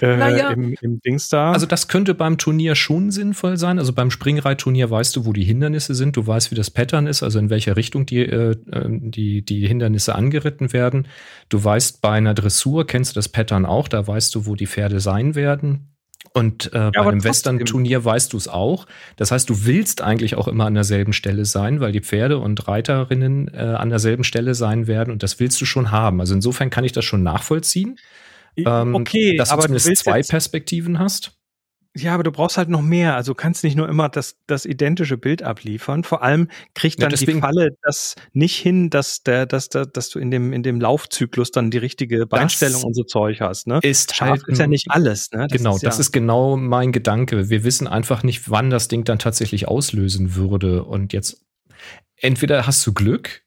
äh, 0.00 0.16
naja, 0.16 0.50
im, 0.50 0.74
im 0.80 1.00
Dings 1.00 1.28
da. 1.28 1.52
Also 1.52 1.66
das 1.66 1.88
könnte 1.88 2.14
beim 2.14 2.38
Turnier 2.38 2.74
schon 2.74 3.10
sinnvoll 3.10 3.56
sein. 3.56 3.78
Also 3.78 3.92
beim 3.92 4.10
Springreitturnier 4.10 4.90
weißt 4.90 5.14
du, 5.16 5.26
wo 5.26 5.32
die 5.32 5.44
Hindernisse 5.44 5.94
sind, 5.94 6.16
du 6.16 6.26
weißt, 6.26 6.50
wie 6.50 6.54
das 6.54 6.70
Pattern 6.70 7.06
ist, 7.06 7.22
also 7.22 7.38
in 7.38 7.50
welcher 7.50 7.76
Richtung 7.76 8.06
die, 8.06 8.20
äh, 8.20 8.56
ähm, 8.72 9.10
die, 9.10 9.44
die 9.44 9.66
Hindernisse 9.66 10.14
angeritten 10.14 10.72
werden. 10.72 11.08
Du 11.48 11.62
weißt, 11.62 12.00
bei 12.00 12.10
einer 12.10 12.34
Dressur 12.34 12.86
kennst 12.86 13.12
du 13.12 13.14
das 13.14 13.28
Pattern 13.28 13.66
auch, 13.66 13.88
da 13.88 14.06
weißt 14.06 14.34
du, 14.34 14.46
wo 14.46 14.54
die 14.54 14.66
Pferde 14.66 15.00
sein 15.00 15.34
werden. 15.34 15.88
Und 16.32 16.72
äh, 16.72 16.78
ja, 16.78 16.90
bei 16.90 17.08
einem 17.08 17.24
Western-Turnier 17.24 18.04
weißt 18.04 18.32
du 18.32 18.36
es 18.36 18.48
auch. 18.48 18.86
Das 19.16 19.30
heißt, 19.30 19.48
du 19.48 19.64
willst 19.64 20.02
eigentlich 20.02 20.36
auch 20.36 20.46
immer 20.46 20.66
an 20.66 20.74
derselben 20.74 21.12
Stelle 21.12 21.44
sein, 21.44 21.80
weil 21.80 21.92
die 21.92 22.00
Pferde 22.00 22.38
und 22.38 22.68
Reiterinnen 22.68 23.48
äh, 23.52 23.58
an 23.58 23.88
derselben 23.90 24.24
Stelle 24.24 24.54
sein 24.54 24.86
werden 24.86 25.10
und 25.10 25.22
das 25.22 25.40
willst 25.40 25.60
du 25.60 25.64
schon 25.64 25.90
haben. 25.90 26.20
Also 26.20 26.34
insofern 26.34 26.70
kann 26.70 26.84
ich 26.84 26.92
das 26.92 27.04
schon 27.04 27.22
nachvollziehen. 27.22 27.98
Ähm, 28.66 28.94
okay, 28.94 29.36
dass 29.36 29.48
du 29.48 29.54
aber 29.54 29.62
zumindest 29.62 29.88
du 29.88 29.94
zwei 29.94 30.22
Perspektiven 30.22 30.98
hast. 30.98 31.38
Ja, 31.96 32.14
aber 32.14 32.22
du 32.22 32.30
brauchst 32.30 32.58
halt 32.58 32.68
noch 32.68 32.82
mehr. 32.82 33.16
Also 33.16 33.34
kannst 33.34 33.64
nicht 33.64 33.76
nur 33.76 33.88
immer 33.88 34.08
das, 34.08 34.36
das 34.46 34.66
identische 34.66 35.16
Bild 35.16 35.42
abliefern. 35.42 36.04
Vor 36.04 36.22
allem 36.22 36.48
kriegt 36.74 37.02
dann 37.02 37.10
ja, 37.10 37.16
die 37.16 37.40
Falle 37.40 37.70
das 37.82 38.14
nicht 38.32 38.56
hin, 38.56 38.90
dass 38.90 39.22
der, 39.22 39.46
dass, 39.46 39.68
dass, 39.68 39.90
dass 39.90 40.10
du 40.10 40.18
in 40.18 40.30
dem, 40.30 40.52
in 40.52 40.62
dem 40.62 40.80
Laufzyklus 40.80 41.50
dann 41.50 41.70
die 41.70 41.78
richtige 41.78 42.26
Beinstellung 42.26 42.84
und 42.84 42.94
so 42.94 43.02
Zeug 43.04 43.40
hast. 43.40 43.66
Ne? 43.66 43.80
Ist 43.82 44.14
Scharf 44.14 44.30
halt, 44.30 44.48
ist 44.48 44.58
ja 44.58 44.66
nicht 44.66 44.86
alles. 44.90 45.30
Ne? 45.32 45.46
Das 45.48 45.58
genau, 45.58 45.76
ist 45.76 45.82
ja 45.82 45.88
das 45.88 45.98
ist 45.98 46.12
genau 46.12 46.56
mein 46.56 46.92
Gedanke. 46.92 47.48
Wir 47.48 47.64
wissen 47.64 47.86
einfach 47.86 48.22
nicht, 48.22 48.50
wann 48.50 48.70
das 48.70 48.88
Ding 48.88 49.04
dann 49.04 49.18
tatsächlich 49.18 49.66
auslösen 49.66 50.34
würde. 50.34 50.84
Und 50.84 51.12
jetzt 51.12 51.42
entweder 52.16 52.66
hast 52.66 52.86
du 52.86 52.92
Glück 52.92 53.42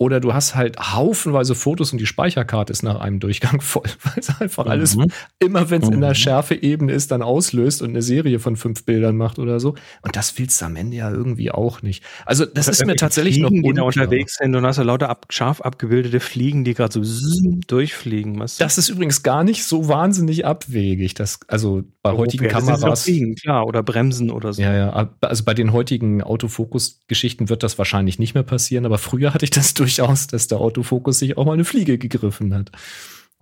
oder 0.00 0.20
du 0.20 0.32
hast 0.32 0.54
halt 0.54 0.78
haufenweise 0.78 1.56
Fotos 1.56 1.92
und 1.92 1.98
die 1.98 2.06
Speicherkarte 2.06 2.72
ist 2.72 2.84
nach 2.84 3.00
einem 3.00 3.18
Durchgang 3.18 3.60
voll, 3.60 3.88
weil 4.04 4.14
es 4.16 4.40
einfach 4.40 4.64
mhm. 4.64 4.70
alles, 4.70 4.96
immer 5.40 5.70
wenn 5.70 5.82
es 5.82 5.88
mhm. 5.88 5.94
in 5.94 6.00
der 6.00 6.10
mhm. 6.10 6.14
Schärfeebene 6.14 6.92
ist, 6.92 7.10
dann 7.10 7.20
auslöst 7.20 7.82
und 7.82 7.90
eine 7.90 8.02
Serie 8.02 8.38
von 8.38 8.56
fünf 8.56 8.84
Bildern 8.84 9.16
macht 9.16 9.40
oder 9.40 9.58
so. 9.58 9.74
Und 10.02 10.14
das 10.14 10.38
willst 10.38 10.60
du 10.60 10.66
am 10.66 10.76
Ende 10.76 10.96
ja 10.96 11.10
irgendwie 11.10 11.50
auch 11.50 11.82
nicht. 11.82 12.04
Also 12.26 12.46
das 12.46 12.68
ist 12.68 12.86
mir 12.86 12.94
tatsächlich 12.94 13.34
Fliegen, 13.34 13.60
noch 13.60 13.68
unklar. 13.68 13.72
die 13.72 13.76
da 13.76 14.02
unterwegs 14.04 14.36
sind 14.36 14.54
und 14.54 14.64
hast 14.64 14.78
du 14.78 14.84
lauter 14.84 15.08
ab, 15.08 15.26
scharf 15.30 15.60
abgebildete 15.60 16.20
Fliegen, 16.20 16.62
die 16.62 16.74
gerade 16.74 17.02
so 17.02 17.50
durchfliegen. 17.66 18.38
Was? 18.38 18.56
Das 18.56 18.78
ist 18.78 18.88
übrigens 18.88 19.24
gar 19.24 19.42
nicht 19.42 19.64
so 19.64 19.88
wahnsinnig 19.88 20.46
abwegig. 20.46 21.14
Das, 21.14 21.40
also 21.48 21.82
bei 22.02 22.12
oh, 22.12 22.18
heutigen 22.18 22.46
Kameras. 22.46 23.02
Fliegen, 23.02 23.34
klar, 23.34 23.66
oder 23.66 23.82
Bremsen 23.82 24.30
oder 24.30 24.52
so. 24.52 24.62
Ja, 24.62 24.74
ja. 24.74 25.10
Also 25.20 25.44
bei 25.44 25.54
den 25.54 25.72
heutigen 25.72 26.22
Autofokus-Geschichten 26.22 27.48
wird 27.48 27.62
das 27.62 27.78
wahrscheinlich 27.78 28.18
nicht 28.18 28.34
mehr 28.34 28.44
passieren, 28.44 28.86
aber 28.86 28.98
früher 28.98 29.34
hatte 29.34 29.44
ich 29.44 29.50
das 29.50 29.74
durch 29.74 29.87
durchaus, 29.96 30.26
dass 30.26 30.48
der 30.48 30.58
Autofokus 30.58 31.18
sich 31.18 31.36
auch 31.36 31.44
mal 31.44 31.52
eine 31.52 31.64
Fliege 31.64 31.98
gegriffen 31.98 32.54
hat. 32.54 32.70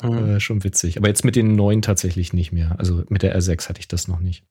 Mhm. 0.03 0.37
Äh, 0.37 0.41
schon 0.41 0.65
witzig. 0.65 0.99
Aber 0.99 1.09
jetzt 1.09 1.25
mit 1.25 1.37
den 1.37 1.55
neuen 1.55 1.83
tatsächlich 1.83 2.33
nicht 2.33 2.53
mehr. 2.53 2.75
Also 2.79 3.05
mit 3.09 3.23
der 3.23 3.39
R6 3.39 3.69
hatte 3.69 3.81
ich 3.81 3.89
das 3.89 4.09
noch 4.09 4.21
nicht. 4.21 4.45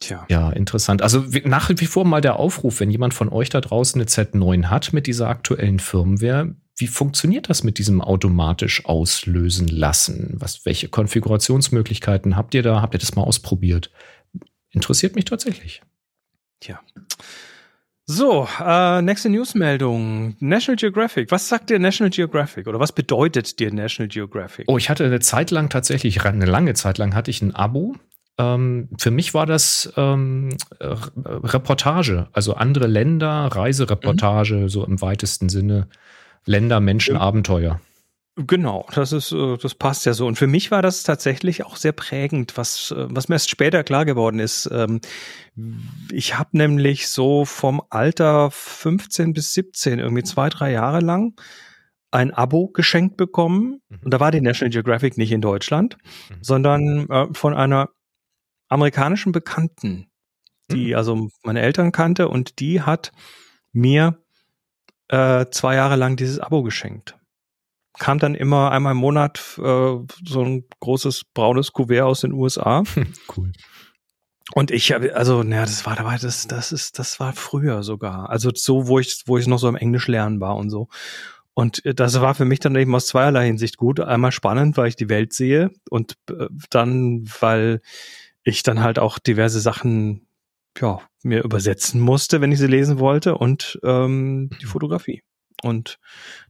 Tja. 0.00 0.26
Ja, 0.28 0.50
interessant. 0.50 1.02
Also 1.02 1.24
nach 1.44 1.70
wie 1.70 1.86
vor 1.86 2.04
mal 2.04 2.20
der 2.20 2.38
Aufruf, 2.38 2.80
wenn 2.80 2.90
jemand 2.90 3.14
von 3.14 3.28
euch 3.28 3.48
da 3.48 3.60
draußen 3.60 4.00
eine 4.00 4.08
Z9 4.08 4.66
hat 4.66 4.92
mit 4.92 5.06
dieser 5.06 5.28
aktuellen 5.28 5.78
Firmware, 5.78 6.54
wie 6.76 6.88
funktioniert 6.88 7.48
das 7.48 7.62
mit 7.62 7.78
diesem 7.78 8.00
automatisch 8.00 8.84
auslösen 8.84 9.68
lassen? 9.68 10.34
Was, 10.34 10.66
welche 10.66 10.88
Konfigurationsmöglichkeiten 10.88 12.36
habt 12.36 12.54
ihr 12.54 12.62
da? 12.62 12.82
Habt 12.82 12.94
ihr 12.94 12.98
das 12.98 13.14
mal 13.14 13.22
ausprobiert? 13.22 13.92
Interessiert 14.70 15.14
mich 15.14 15.24
tatsächlich. 15.24 15.82
Tja. 16.58 16.80
So, 18.06 18.46
äh, 18.60 19.00
nächste 19.00 19.30
Newsmeldung. 19.30 20.36
National 20.38 20.76
Geographic. 20.76 21.30
Was 21.30 21.48
sagt 21.48 21.70
dir 21.70 21.78
National 21.78 22.10
Geographic 22.10 22.66
oder 22.66 22.78
was 22.78 22.92
bedeutet 22.92 23.58
dir 23.58 23.72
National 23.72 24.08
Geographic? 24.08 24.66
Oh, 24.68 24.76
ich 24.76 24.90
hatte 24.90 25.04
eine 25.04 25.20
Zeit 25.20 25.50
lang 25.50 25.70
tatsächlich, 25.70 26.22
eine 26.22 26.44
lange 26.44 26.74
Zeit 26.74 26.98
lang 26.98 27.14
hatte 27.14 27.30
ich 27.30 27.40
ein 27.40 27.54
Abo. 27.54 27.96
Ähm, 28.36 28.88
für 28.98 29.10
mich 29.10 29.32
war 29.32 29.46
das 29.46 29.90
ähm, 29.96 30.50
Reportage, 30.80 32.28
also 32.32 32.54
andere 32.54 32.88
Länder, 32.88 33.46
Reisereportage, 33.46 34.54
mhm. 34.54 34.68
so 34.68 34.84
im 34.84 35.00
weitesten 35.00 35.48
Sinne. 35.48 35.88
Länder, 36.44 36.80
Menschen, 36.80 37.14
ja. 37.14 37.20
Abenteuer. 37.22 37.80
Genau, 38.36 38.84
das 38.92 39.12
ist, 39.12 39.30
äh, 39.30 39.56
das 39.58 39.76
passt 39.76 40.06
ja 40.06 40.12
so. 40.12 40.26
Und 40.26 40.36
für 40.36 40.48
mich 40.48 40.72
war 40.72 40.82
das 40.82 41.04
tatsächlich 41.04 41.64
auch 41.64 41.76
sehr 41.76 41.92
prägend, 41.92 42.56
was, 42.56 42.90
äh, 42.90 43.06
was 43.08 43.28
mir 43.28 43.36
erst 43.36 43.50
später 43.50 43.84
klar 43.84 44.04
geworden 44.04 44.40
ist. 44.40 44.68
Ähm, 44.72 45.00
ich 46.10 46.36
habe 46.36 46.56
nämlich 46.56 47.08
so 47.08 47.44
vom 47.44 47.80
Alter 47.90 48.50
15 48.50 49.34
bis 49.34 49.54
17, 49.54 50.00
irgendwie 50.00 50.24
zwei, 50.24 50.48
drei 50.48 50.72
Jahre 50.72 50.98
lang, 50.98 51.40
ein 52.10 52.34
Abo 52.34 52.68
geschenkt 52.68 53.16
bekommen. 53.16 53.80
Mhm. 53.88 53.98
Und 54.02 54.10
da 54.12 54.18
war 54.18 54.32
die 54.32 54.40
National 54.40 54.70
Geographic 54.70 55.16
nicht 55.16 55.30
in 55.30 55.40
Deutschland, 55.40 55.96
mhm. 56.28 56.38
sondern 56.40 57.10
äh, 57.10 57.26
von 57.32 57.54
einer 57.54 57.90
amerikanischen 58.68 59.30
Bekannten, 59.30 60.10
die 60.72 60.88
mhm. 60.88 60.96
also 60.96 61.28
meine 61.44 61.60
Eltern 61.60 61.92
kannte 61.92 62.28
und 62.28 62.58
die 62.58 62.82
hat 62.82 63.12
mir 63.70 64.18
äh, 65.06 65.46
zwei 65.52 65.76
Jahre 65.76 65.94
lang 65.94 66.16
dieses 66.16 66.40
Abo 66.40 66.64
geschenkt 66.64 67.16
kam 67.98 68.18
dann 68.18 68.34
immer 68.34 68.70
einmal 68.70 68.92
im 68.92 68.98
Monat 68.98 69.38
äh, 69.58 69.96
so 70.24 70.44
ein 70.44 70.64
großes 70.80 71.24
braunes 71.32 71.72
Kuvert 71.72 72.02
aus 72.02 72.20
den 72.20 72.32
USA. 72.32 72.82
cool. 73.36 73.52
Und 74.52 74.70
ich 74.70 74.92
habe, 74.92 75.16
also, 75.16 75.42
naja, 75.42 75.62
das 75.62 75.86
war 75.86 75.96
dabei, 75.96 76.18
das, 76.18 76.46
das 76.46 76.70
ist, 76.70 76.98
das 76.98 77.18
war 77.18 77.32
früher 77.32 77.82
sogar. 77.82 78.28
Also 78.28 78.50
so, 78.54 78.88
wo 78.88 78.98
ich, 78.98 79.22
wo 79.26 79.38
ich 79.38 79.46
noch 79.46 79.58
so 79.58 79.68
im 79.68 79.76
Englisch 79.76 80.06
lernen 80.06 80.40
war 80.40 80.56
und 80.56 80.70
so. 80.70 80.88
Und 81.54 81.84
äh, 81.84 81.94
das 81.94 82.20
war 82.20 82.34
für 82.34 82.44
mich 82.44 82.60
dann 82.60 82.76
eben 82.76 82.94
aus 82.94 83.06
zweierlei 83.06 83.46
Hinsicht 83.46 83.76
gut. 83.76 84.00
Einmal 84.00 84.32
spannend, 84.32 84.76
weil 84.76 84.88
ich 84.88 84.96
die 84.96 85.08
Welt 85.08 85.32
sehe 85.32 85.70
und 85.88 86.14
äh, 86.30 86.48
dann, 86.70 87.24
weil 87.40 87.80
ich 88.42 88.62
dann 88.62 88.82
halt 88.82 88.98
auch 88.98 89.18
diverse 89.18 89.60
Sachen 89.60 90.26
ja, 90.78 91.00
mir 91.22 91.44
übersetzen 91.44 92.00
musste, 92.00 92.40
wenn 92.40 92.52
ich 92.52 92.58
sie 92.58 92.66
lesen 92.66 92.98
wollte 92.98 93.38
und 93.38 93.78
ähm, 93.82 94.50
die 94.60 94.66
Fotografie. 94.66 95.22
Und 95.64 95.98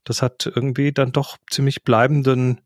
das 0.05 0.23
hat 0.23 0.51
irgendwie 0.53 0.93
dann 0.93 1.13
doch 1.13 1.39
ziemlich 1.51 1.85
bleibenden 1.85 2.61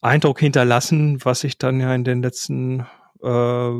Eindruck 0.00 0.40
hinterlassen, 0.40 1.24
was 1.24 1.40
sich 1.40 1.58
dann 1.58 1.80
ja 1.80 1.94
in 1.94 2.04
den 2.04 2.22
letzten 2.22 2.86
äh, 3.22 3.70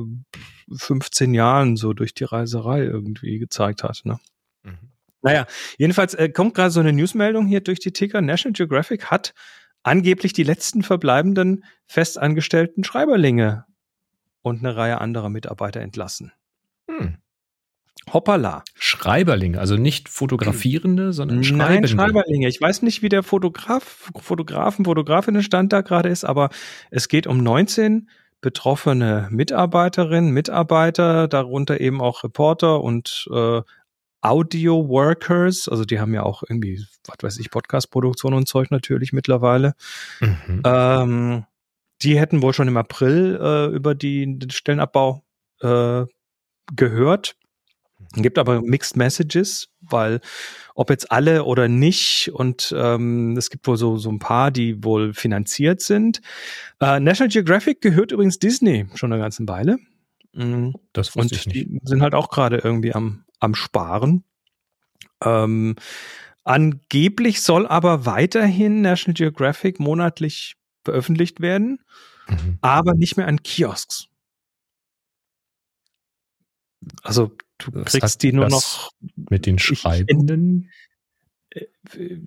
15 0.75 1.35
Jahren 1.35 1.77
so 1.77 1.93
durch 1.93 2.15
die 2.15 2.25
Reiserei 2.25 2.83
irgendwie 2.83 3.39
gezeigt 3.39 3.83
hat. 3.83 4.03
Ne? 4.05 4.19
Mhm. 4.63 4.93
Naja, 5.23 5.47
jedenfalls 5.79 6.15
äh, 6.15 6.29
kommt 6.29 6.55
gerade 6.55 6.71
so 6.71 6.81
eine 6.81 6.93
Newsmeldung 6.93 7.47
hier 7.47 7.61
durch 7.61 7.81
die 7.81 7.93
Ticker. 7.93 8.21
National 8.21 8.53
Geographic 8.53 9.07
hat 9.11 9.35
angeblich 9.83 10.33
die 10.33 10.43
letzten 10.43 10.83
verbleibenden 10.83 11.65
festangestellten 11.87 12.85
Schreiberlinge 12.85 13.65
und 14.43 14.61
eine 14.61 14.77
Reihe 14.77 15.01
anderer 15.01 15.29
Mitarbeiter 15.29 15.81
entlassen. 15.81 16.33
Hoppala. 18.13 18.63
Schreiberlinge, 18.75 19.59
also 19.59 19.77
nicht 19.77 20.09
Fotografierende, 20.09 21.13
sondern 21.13 21.43
Schreiberlinge. 21.43 21.81
Nein, 21.81 21.89
Schreiberlinge. 21.89 22.49
Ich 22.49 22.61
weiß 22.61 22.83
nicht, 22.83 23.03
wie 23.03 23.09
der 23.09 23.23
Fotograf, 23.23 24.11
Fotografen, 24.17 24.85
Fotografinnenstand 24.85 25.73
da 25.73 25.81
gerade 25.81 26.09
ist, 26.09 26.25
aber 26.25 26.51
es 26.91 27.09
geht 27.09 27.27
um 27.27 27.39
19 27.39 28.09
betroffene 28.41 29.29
Mitarbeiterinnen, 29.31 30.31
Mitarbeiter, 30.31 31.27
darunter 31.27 31.81
eben 31.81 32.01
auch 32.01 32.23
Reporter 32.23 32.81
und 32.83 33.29
äh, 33.33 33.63
Audio 34.21 34.89
Workers, 34.89 35.69
also 35.69 35.85
die 35.85 36.01
haben 36.01 36.13
ja 36.15 36.23
auch 36.23 36.43
irgendwie, 36.49 36.85
was 37.07 37.17
weiß 37.23 37.39
ich, 37.39 37.51
Podcast-Produktion 37.51 38.35
und 38.35 38.49
Zeug 38.49 38.71
natürlich 38.71 39.13
mittlerweile. 39.13 39.75
Mhm. 40.21 40.63
Ähm, 40.65 41.45
die 42.03 42.19
hätten 42.19 42.43
wohl 42.43 42.53
schon 42.53 42.69
im 42.69 42.77
April 42.77 43.39
äh, 43.41 43.67
über 43.75 43.95
die, 43.95 44.39
den 44.39 44.51
Stellenabbau 44.51 45.25
äh, 45.61 46.05
gehört. 46.75 47.37
Gibt 48.15 48.39
aber 48.39 48.63
Mixed 48.63 48.97
Messages, 48.97 49.69
weil 49.81 50.21
ob 50.75 50.91
jetzt 50.91 51.11
alle 51.11 51.45
oder 51.45 51.69
nicht 51.69 52.31
und 52.33 52.75
ähm, 52.77 53.37
es 53.37 53.51
gibt 53.51 53.67
wohl 53.67 53.77
so, 53.77 53.97
so 53.97 54.11
ein 54.11 54.19
paar, 54.19 54.51
die 54.51 54.83
wohl 54.85 55.15
finanziert 55.15 55.81
sind. 55.81 56.21
Äh, 56.81 57.01
National 57.01 57.29
Geographic 57.29 57.81
gehört 57.81 58.13
übrigens 58.13 58.39
Disney 58.39 58.87
schon 58.95 59.13
eine 59.13 59.23
ganze 59.23 59.47
Weile. 59.49 59.79
Mhm. 60.33 60.75
Das 60.93 61.17
wusste 61.17 61.21
und 61.21 61.33
ich 61.33 61.47
nicht. 61.47 61.57
Die 61.57 61.81
sind 61.83 62.03
halt 62.03 62.15
auch 62.15 62.29
gerade 62.29 62.59
irgendwie 62.59 62.95
am, 62.95 63.25
am 63.41 63.55
Sparen. 63.55 64.25
Ähm, 65.25 65.77
angeblich 66.45 67.43
soll 67.43 67.67
aber 67.67 68.07
weiterhin 68.07 68.83
National 68.83 69.15
Geographic 69.15 69.81
monatlich 69.81 70.57
veröffentlicht 70.85 71.41
werden, 71.41 71.81
mhm. 72.29 72.59
aber 72.61 72.95
nicht 72.95 73.17
mehr 73.17 73.27
an 73.27 73.43
Kiosks. 73.43 74.09
Also 77.03 77.33
du 77.59 77.71
das 77.71 77.93
kriegst 77.93 78.23
die 78.23 78.33
nur 78.33 78.49
noch 78.49 78.91
mit 79.31 79.47
den 79.47 79.59
Schreibenden. 79.59 80.71
Äh, 81.51 81.67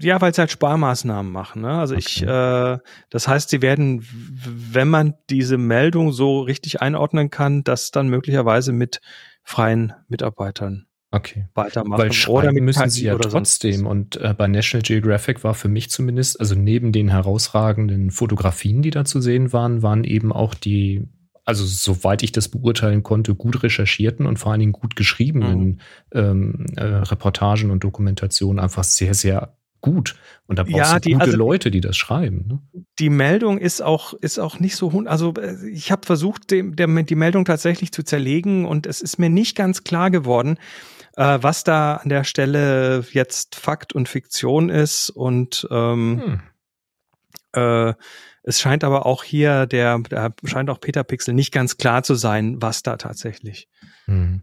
ja, 0.02 0.22
weil 0.22 0.34
sie 0.34 0.42
halt 0.42 0.52
Sparmaßnahmen 0.52 1.32
machen. 1.32 1.62
Ne? 1.62 1.72
Also 1.72 1.96
okay. 1.96 2.04
ich, 2.06 2.22
äh, 2.24 2.78
das 3.10 3.28
heißt, 3.28 3.50
sie 3.50 3.62
werden, 3.62 4.06
wenn 4.12 4.90
man 4.90 5.16
diese 5.30 5.58
Meldung 5.58 6.12
so 6.12 6.42
richtig 6.42 6.82
einordnen 6.82 7.30
kann, 7.30 7.64
das 7.64 7.92
dann 7.92 8.08
möglicherweise 8.08 8.72
mit 8.72 9.02
freien 9.44 9.94
Mitarbeitern 10.08 10.88
okay. 11.12 11.48
weitermachen. 11.54 12.02
Weil 12.02 12.14
schreiben 12.14 12.64
müssen 12.64 12.90
sie 12.90 13.06
ja 13.06 13.18
trotzdem. 13.18 13.86
Und 13.86 14.18
äh, 14.18 14.34
bei 14.34 14.48
National 14.48 14.84
Geographic 14.84 15.44
war 15.44 15.54
für 15.54 15.70
mich 15.70 15.90
zumindest, 15.90 16.40
also 16.40 16.56
neben 16.56 16.92
den 16.92 17.10
herausragenden 17.10 18.12
Fotografien, 18.12 18.82
die 18.82 18.92
da 18.92 19.06
zu 19.06 19.22
sehen 19.22 19.54
waren, 19.54 19.82
waren 19.82 20.04
eben 20.04 20.32
auch 20.32 20.54
die 20.54 21.08
also 21.50 21.66
soweit 21.66 22.22
ich 22.22 22.32
das 22.32 22.48
beurteilen 22.48 23.02
konnte, 23.02 23.34
gut 23.34 23.64
recherchierten 23.64 24.28
und 24.28 24.38
vor 24.38 24.52
allen 24.52 24.60
Dingen 24.60 24.72
gut 24.72 24.96
geschriebenen 24.96 25.66
mhm. 25.66 25.80
ähm, 26.14 26.66
äh, 26.76 26.84
Reportagen 26.84 27.72
und 27.72 27.84
Dokumentationen 27.84 28.60
einfach 28.64 28.84
sehr, 28.84 29.16
sehr 29.16 29.58
gut. 29.82 30.16
Und 30.46 30.60
da 30.60 30.64
brauchst 30.64 30.94
ja, 30.94 31.00
du 31.00 31.10
gute 31.10 31.26
also, 31.26 31.38
Leute, 31.38 31.72
die 31.72 31.82
das 31.82 31.98
schreiben. 31.98 32.46
Ne? 32.48 32.84
Die 33.00 33.10
Meldung 33.10 33.58
ist 33.58 33.82
auch, 33.82 34.14
ist 34.14 34.38
auch 34.38 34.60
nicht 34.60 34.76
so, 34.76 34.92
also 35.08 35.34
äh, 35.34 35.56
ich 35.70 35.92
habe 35.92 36.06
versucht, 36.06 36.52
dem, 36.52 36.76
der, 36.76 36.86
die 37.02 37.16
Meldung 37.16 37.46
tatsächlich 37.46 37.92
zu 37.92 38.04
zerlegen 38.04 38.66
und 38.66 38.86
es 38.86 39.02
ist 39.02 39.18
mir 39.18 39.30
nicht 39.30 39.58
ganz 39.58 39.84
klar 39.84 40.12
geworden, 40.12 40.60
äh, 41.16 41.40
was 41.42 41.64
da 41.64 41.96
an 41.96 42.10
der 42.10 42.26
Stelle 42.26 43.04
jetzt 43.12 43.56
Fakt 43.56 43.92
und 43.94 44.08
Fiktion 44.08 44.70
ist 44.70 45.10
und 45.10 45.68
ähm, 45.72 46.22
hm. 46.24 46.40
Äh, 47.52 47.96
es 48.44 48.60
scheint 48.60 48.84
aber 48.84 49.06
auch 49.06 49.24
hier, 49.24 49.66
der, 49.66 50.00
der 50.00 50.34
scheint 50.46 50.70
auch 50.70 50.80
Peter 50.80 51.04
Pixel 51.04 51.34
nicht 51.34 51.52
ganz 51.52 51.78
klar 51.78 52.04
zu 52.04 52.16
sein, 52.16 52.62
was 52.62 52.84
da 52.84 52.98
tatsächlich 52.98 53.68
mhm. 54.08 54.42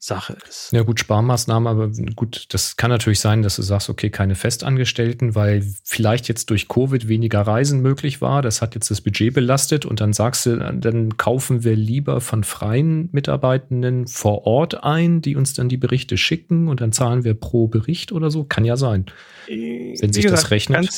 Sache 0.00 0.36
ist. 0.48 0.70
Ja 0.70 0.82
gut, 0.82 1.00
Sparmaßnahmen, 1.00 1.66
aber 1.66 1.90
gut, 2.14 2.46
das 2.50 2.76
kann 2.76 2.88
natürlich 2.88 3.18
sein, 3.18 3.42
dass 3.42 3.56
du 3.56 3.62
sagst, 3.62 3.90
okay, 3.90 4.10
keine 4.10 4.36
Festangestellten, 4.36 5.34
weil 5.34 5.66
vielleicht 5.82 6.28
jetzt 6.28 6.50
durch 6.50 6.68
Covid 6.68 7.08
weniger 7.08 7.40
Reisen 7.40 7.80
möglich 7.80 8.20
war. 8.20 8.40
Das 8.40 8.62
hat 8.62 8.76
jetzt 8.76 8.92
das 8.92 9.00
Budget 9.00 9.34
belastet 9.34 9.86
und 9.86 10.00
dann 10.00 10.12
sagst 10.12 10.46
du, 10.46 10.56
dann 10.56 11.16
kaufen 11.16 11.64
wir 11.64 11.74
lieber 11.74 12.20
von 12.20 12.44
freien 12.44 13.08
Mitarbeitenden 13.10 14.06
vor 14.06 14.46
Ort 14.46 14.84
ein, 14.84 15.20
die 15.20 15.34
uns 15.34 15.54
dann 15.54 15.68
die 15.68 15.76
Berichte 15.76 16.16
schicken 16.16 16.68
und 16.68 16.80
dann 16.80 16.92
zahlen 16.92 17.24
wir 17.24 17.34
pro 17.34 17.66
Bericht 17.66 18.12
oder 18.12 18.30
so. 18.30 18.44
Kann 18.44 18.64
ja 18.64 18.76
sein. 18.76 19.06
Wenn 19.48 20.12
sich 20.12 20.22
gesagt, 20.22 20.44
das 20.44 20.50
rechnet. 20.52 20.90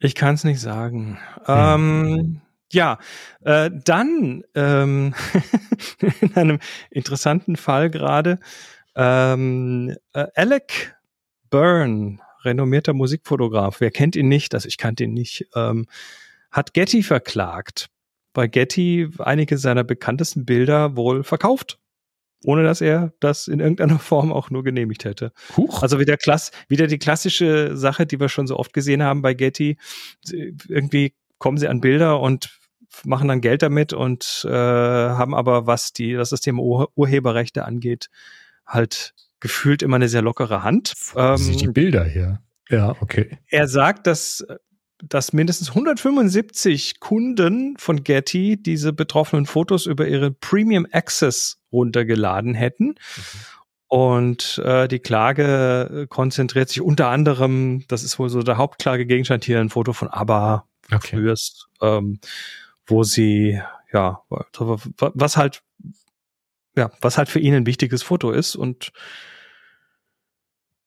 Ich 0.00 0.14
kann 0.14 0.34
es 0.34 0.44
nicht 0.44 0.60
sagen. 0.60 1.18
Hm. 1.44 1.54
Ähm, 1.56 2.40
ja, 2.72 2.98
äh, 3.42 3.70
dann 3.84 4.42
ähm, 4.54 5.14
in 6.20 6.34
einem 6.36 6.58
interessanten 6.90 7.56
Fall 7.56 7.90
gerade 7.90 8.38
ähm, 8.94 9.96
äh, 10.12 10.26
Alec 10.34 10.94
Byrne, 11.50 12.18
renommierter 12.44 12.92
Musikfotograf, 12.92 13.80
wer 13.80 13.90
kennt 13.90 14.16
ihn 14.16 14.28
nicht, 14.28 14.54
also 14.54 14.68
ich 14.68 14.76
kannte 14.76 15.04
ihn 15.04 15.14
nicht, 15.14 15.46
ähm, 15.54 15.86
hat 16.50 16.74
Getty 16.74 17.02
verklagt, 17.02 17.88
weil 18.34 18.48
Getty 18.48 19.10
einige 19.18 19.56
seiner 19.56 19.84
bekanntesten 19.84 20.44
Bilder 20.44 20.94
wohl 20.94 21.24
verkauft 21.24 21.77
ohne 22.44 22.62
dass 22.62 22.80
er 22.80 23.12
das 23.20 23.48
in 23.48 23.60
irgendeiner 23.60 23.98
Form 23.98 24.32
auch 24.32 24.50
nur 24.50 24.64
genehmigt 24.64 25.04
hätte. 25.04 25.32
Huch. 25.56 25.82
Also 25.82 25.98
wieder 25.98 26.16
Klass, 26.16 26.50
wieder 26.68 26.86
die 26.86 26.98
klassische 26.98 27.76
Sache, 27.76 28.06
die 28.06 28.20
wir 28.20 28.28
schon 28.28 28.46
so 28.46 28.56
oft 28.56 28.72
gesehen 28.72 29.02
haben 29.02 29.22
bei 29.22 29.34
Getty. 29.34 29.76
Irgendwie 30.68 31.14
kommen 31.38 31.58
sie 31.58 31.68
an 31.68 31.80
Bilder 31.80 32.20
und 32.20 32.58
machen 33.04 33.28
dann 33.28 33.40
Geld 33.40 33.62
damit 33.62 33.92
und 33.92 34.46
äh, 34.48 34.50
haben 34.50 35.34
aber, 35.34 35.66
was 35.66 35.92
die, 35.92 36.16
was 36.18 36.30
das 36.30 36.40
Thema 36.40 36.62
Ur 36.62 36.88
Urheberrechte 36.94 37.64
angeht, 37.64 38.08
halt 38.66 39.14
gefühlt 39.40 39.82
immer 39.82 39.96
eine 39.96 40.08
sehr 40.08 40.22
lockere 40.22 40.62
Hand. 40.62 40.94
Ähm, 41.14 41.56
die 41.56 41.68
Bilder 41.68 42.04
her. 42.04 42.42
Ja, 42.70 42.96
okay. 43.00 43.38
Er 43.48 43.68
sagt, 43.68 44.06
dass 44.06 44.44
dass 45.00 45.32
mindestens 45.32 45.70
175 45.70 46.98
Kunden 47.00 47.76
von 47.78 48.02
Getty 48.02 48.60
diese 48.60 48.92
betroffenen 48.92 49.46
Fotos 49.46 49.86
über 49.86 50.08
ihre 50.08 50.32
Premium 50.32 50.86
Access 50.90 51.57
runtergeladen 51.72 52.54
hätten. 52.54 52.86
Mhm. 52.86 52.96
Und 53.88 54.58
äh, 54.64 54.86
die 54.86 54.98
Klage 54.98 56.06
konzentriert 56.10 56.68
sich 56.68 56.82
unter 56.82 57.08
anderem, 57.08 57.84
das 57.88 58.02
ist 58.02 58.18
wohl 58.18 58.28
so 58.28 58.42
der 58.42 58.58
Hauptklagegegenstand 58.58 59.44
hier, 59.44 59.60
ein 59.60 59.70
Foto 59.70 59.94
von 59.94 60.08
ABBA 60.08 60.66
okay. 60.92 61.16
frühest, 61.16 61.68
ähm, 61.80 62.20
wo 62.86 63.02
sie, 63.02 63.60
ja, 63.90 64.22
was 64.28 65.38
halt, 65.38 65.62
ja, 66.76 66.90
was 67.00 67.16
halt 67.16 67.30
für 67.30 67.40
ihn 67.40 67.54
ein 67.54 67.66
wichtiges 67.66 68.02
Foto 68.02 68.30
ist 68.30 68.56
und 68.56 68.92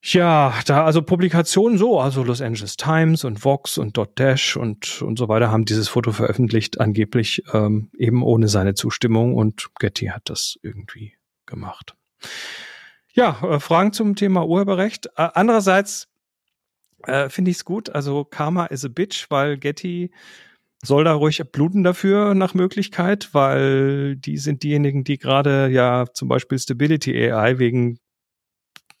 ja, 0.04 0.52
da 0.66 0.84
also 0.84 1.00
Publikationen 1.02 1.78
so, 1.78 2.00
also 2.00 2.24
Los 2.24 2.42
Angeles 2.42 2.76
Times 2.76 3.24
und 3.24 3.44
Vox 3.44 3.78
und 3.78 3.96
Dot 3.96 4.18
Dash 4.18 4.56
und 4.56 5.00
und 5.00 5.16
so 5.16 5.28
weiter 5.28 5.50
haben 5.50 5.64
dieses 5.64 5.88
Foto 5.88 6.10
veröffentlicht, 6.10 6.80
angeblich 6.80 7.44
ähm, 7.52 7.90
eben 7.96 8.24
ohne 8.24 8.48
seine 8.48 8.74
Zustimmung 8.74 9.36
und 9.36 9.70
Getty 9.78 10.06
hat 10.06 10.28
das 10.28 10.58
irgendwie 10.62 11.14
gemacht. 11.46 11.94
Ja, 13.12 13.40
äh, 13.42 13.60
Fragen 13.60 13.92
zum 13.92 14.16
Thema 14.16 14.44
Urheberrecht. 14.46 15.06
Äh, 15.16 15.28
andererseits 15.34 16.08
äh, 17.04 17.28
finde 17.28 17.52
ich 17.52 17.58
es 17.58 17.64
gut. 17.64 17.90
Also 17.90 18.24
Karma 18.24 18.66
is 18.66 18.84
a 18.84 18.88
bitch, 18.88 19.26
weil 19.30 19.56
Getty 19.56 20.10
soll 20.82 21.04
da 21.04 21.12
ruhig 21.12 21.40
bluten 21.52 21.84
dafür 21.84 22.34
nach 22.34 22.54
Möglichkeit, 22.54 23.28
weil 23.32 24.16
die 24.16 24.38
sind 24.38 24.64
diejenigen, 24.64 25.04
die 25.04 25.18
gerade 25.18 25.68
ja 25.68 26.06
zum 26.12 26.28
Beispiel 26.28 26.58
Stability 26.58 27.30
AI 27.30 27.58
wegen 27.58 27.98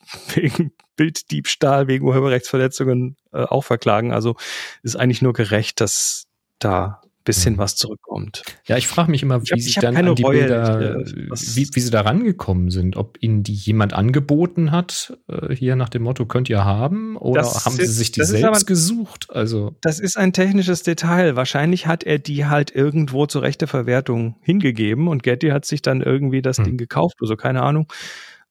wegen 0.34 0.72
Bilddiebstahl, 0.96 1.88
wegen 1.88 2.06
Urheberrechtsverletzungen 2.06 3.16
äh, 3.32 3.42
auch 3.42 3.64
verklagen. 3.64 4.12
Also 4.12 4.36
ist 4.82 4.96
eigentlich 4.96 5.22
nur 5.22 5.32
gerecht, 5.32 5.80
dass 5.80 6.26
da 6.58 7.00
bisschen 7.24 7.54
mhm. 7.54 7.58
was 7.58 7.76
zurückkommt. 7.76 8.42
Ja, 8.66 8.76
ich 8.76 8.86
frage 8.86 9.10
mich 9.10 9.22
immer, 9.22 9.42
wie 9.42 9.60
sie 9.60 9.80
dann 9.80 9.96
an 9.96 10.14
die 10.14 10.22
Reue, 10.22 10.40
Bilder, 10.40 10.96
äh, 10.96 11.04
wie, 11.06 11.68
wie 11.72 11.80
sie 11.80 11.90
da 11.90 12.02
rangekommen 12.02 12.70
sind. 12.70 12.96
Ob 12.96 13.18
ihnen 13.20 13.42
die 13.42 13.54
jemand 13.54 13.92
angeboten 13.92 14.70
hat, 14.70 15.16
äh, 15.28 15.54
hier 15.54 15.76
nach 15.76 15.88
dem 15.88 16.02
Motto, 16.02 16.26
könnt 16.26 16.48
ihr 16.50 16.64
haben, 16.64 17.16
oder 17.16 17.42
das 17.42 17.64
haben 17.64 17.78
ist, 17.78 17.88
sie 17.88 17.94
sich 17.94 18.12
die 18.12 18.24
selbst 18.24 18.44
aber, 18.44 18.58
gesucht? 18.60 19.28
Also 19.30 19.76
Das 19.80 20.00
ist 20.00 20.16
ein 20.16 20.32
technisches 20.32 20.82
Detail. 20.82 21.36
Wahrscheinlich 21.36 21.86
hat 21.86 22.04
er 22.04 22.18
die 22.18 22.46
halt 22.46 22.74
irgendwo 22.74 23.26
zur 23.26 23.42
rechte 23.42 23.66
Verwertung 23.66 24.36
hingegeben 24.40 25.08
und 25.08 25.22
Getty 25.22 25.48
hat 25.48 25.64
sich 25.64 25.82
dann 25.82 26.00
irgendwie 26.00 26.42
das 26.42 26.58
hm. 26.58 26.64
Ding 26.64 26.76
gekauft, 26.76 27.16
also 27.20 27.36
keine 27.36 27.62
Ahnung. 27.62 27.86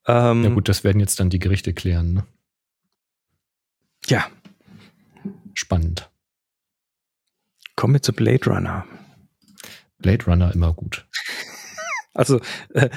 Ähm, 0.07 0.43
ja 0.43 0.49
gut, 0.49 0.67
das 0.69 0.83
werden 0.83 0.99
jetzt 0.99 1.19
dann 1.19 1.29
die 1.29 1.39
Gerichte 1.39 1.73
klären. 1.73 2.13
Ne? 2.13 2.25
Ja. 4.07 4.27
Spannend. 5.53 6.09
Kommen 7.75 7.93
wir 7.95 8.01
zu 8.01 8.13
Blade 8.13 8.45
Runner. 8.49 8.85
Blade 9.99 10.25
Runner 10.25 10.53
immer 10.53 10.73
gut. 10.73 11.05
Also 12.13 12.41
äh, 12.73 12.89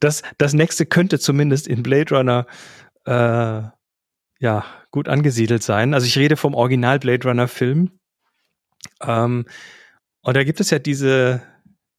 das, 0.00 0.22
das 0.38 0.54
nächste 0.54 0.86
könnte 0.86 1.18
zumindest 1.18 1.68
in 1.68 1.82
Blade 1.82 2.14
Runner 2.16 2.46
äh, 3.04 3.62
ja 4.38 4.64
gut 4.90 5.08
angesiedelt 5.08 5.62
sein. 5.62 5.92
Also 5.92 6.06
ich 6.06 6.16
rede 6.16 6.38
vom 6.38 6.54
Original 6.54 6.98
Blade 6.98 7.28
Runner 7.28 7.48
Film. 7.48 7.90
Ähm, 9.02 9.44
und 10.22 10.36
da 10.38 10.42
gibt 10.44 10.58
es 10.58 10.70
ja 10.70 10.78
diese, 10.78 11.42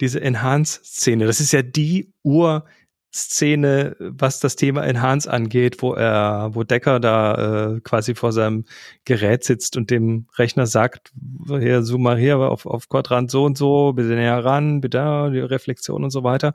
diese 0.01 0.19
Enhance-Szene. 0.19 1.27
Das 1.27 1.41
ist 1.41 1.53
ja 1.53 1.61
die 1.61 2.11
Ur- 2.23 2.65
Szene, 3.13 3.97
was 3.99 4.39
das 4.39 4.55
Thema 4.55 4.85
Enhance 4.85 5.29
angeht, 5.29 5.81
wo 5.81 5.93
er, 5.93 6.51
wo 6.53 6.63
Decker 6.63 7.01
da 7.01 7.73
äh, 7.75 7.79
quasi 7.81 8.15
vor 8.15 8.31
seinem 8.31 8.63
Gerät 9.03 9.43
sitzt 9.43 9.75
und 9.75 9.89
dem 9.89 10.27
Rechner 10.37 10.65
sagt, 10.65 11.11
hier 11.47 11.83
zoom 11.83 12.03
mal 12.03 12.17
hier 12.17 12.37
auf, 12.37 12.65
auf 12.65 12.87
Quadrant 12.87 13.29
so 13.29 13.43
und 13.43 13.57
so, 13.57 13.91
bitte 13.93 14.09
näher 14.09 14.45
ran, 14.45 14.79
bitte 14.79 15.29
die 15.33 15.39
Reflexion 15.39 16.05
und 16.05 16.11
so 16.11 16.23
weiter. 16.23 16.53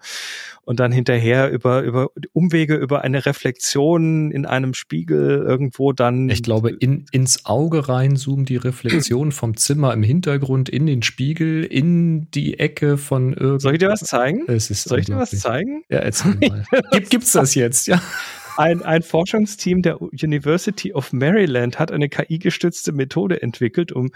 Und 0.65 0.81
dann 0.81 0.93
hinterher 0.93 1.51
über, 1.51 1.83
über 1.83 2.09
Umwege 2.33 2.75
über 2.75 3.03
eine 3.03 3.25
Reflexion 3.27 4.33
in 4.33 4.47
einem 4.47 4.75
Spiegel 4.75 5.45
irgendwo 5.47 5.93
dann. 5.93 6.29
Ich 6.29 6.43
glaube, 6.43 6.71
in, 6.71 7.05
ins 7.13 7.45
Auge 7.45 7.89
reinzoomen 7.89 8.47
die 8.47 8.57
Reflexion 8.57 9.31
vom 9.31 9.57
Zimmer 9.57 9.93
im 9.93 10.03
Hintergrund 10.03 10.69
in 10.69 10.87
den 10.87 11.03
Spiegel, 11.03 11.63
in 11.65 12.31
die 12.31 12.59
Ecke 12.59 12.99
von 12.99 13.35
irgendwas. 13.35 13.63
Soll 13.63 13.73
ich 13.75 13.79
dir 13.79 13.91
was 13.91 14.01
zeigen? 14.01 14.45
Soll 14.59 14.99
ich 14.99 15.07
dir 15.07 15.17
was 15.17 15.31
zeigen? 15.31 15.85
Ja, 15.89 15.99
erzähl 15.99 16.37
mal. 16.49 16.65
Gibt, 16.93 17.11
gibt's 17.11 17.33
das 17.33 17.55
jetzt, 17.55 17.87
ja? 17.87 18.01
Ein, 18.57 18.83
ein 18.83 19.03
Forschungsteam 19.03 19.83
der 19.83 20.01
University 20.01 20.95
of 20.95 21.13
Maryland 21.13 21.79
hat 21.79 21.93
eine 21.93 22.09
KI-gestützte 22.09 22.93
Methode 22.93 23.43
entwickelt, 23.43 23.93
um 23.93 24.11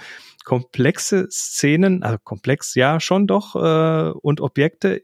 komplexe 0.45 1.29
Szenen, 1.31 2.03
also 2.03 2.17
komplex 2.23 2.75
ja 2.75 3.01
schon 3.01 3.27
doch, 3.27 3.55
äh, 3.55 4.11
und 4.13 4.41
Objekte 4.41 5.03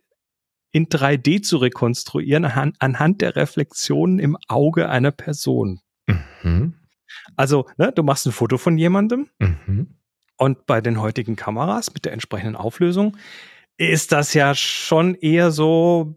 in 0.72 0.88
3D 0.88 1.42
zu 1.42 1.58
rekonstruieren 1.58 2.44
anhand, 2.44 2.76
anhand 2.80 3.20
der 3.20 3.36
Reflexionen 3.36 4.18
im 4.18 4.36
Auge 4.48 4.88
einer 4.88 5.10
Person. 5.10 5.80
Mhm. 6.06 6.74
Also, 7.36 7.66
ne, 7.76 7.92
du 7.92 8.02
machst 8.02 8.26
ein 8.26 8.32
Foto 8.32 8.58
von 8.58 8.78
jemandem 8.78 9.28
mhm. 9.38 9.96
und 10.36 10.66
bei 10.66 10.80
den 10.80 11.00
heutigen 11.00 11.36
Kameras 11.36 11.92
mit 11.92 12.04
der 12.04 12.12
entsprechenden 12.12 12.56
Auflösung 12.56 13.16
ist 13.78 14.12
das 14.12 14.32
ja 14.32 14.54
schon 14.54 15.14
eher 15.14 15.50
so, 15.50 16.14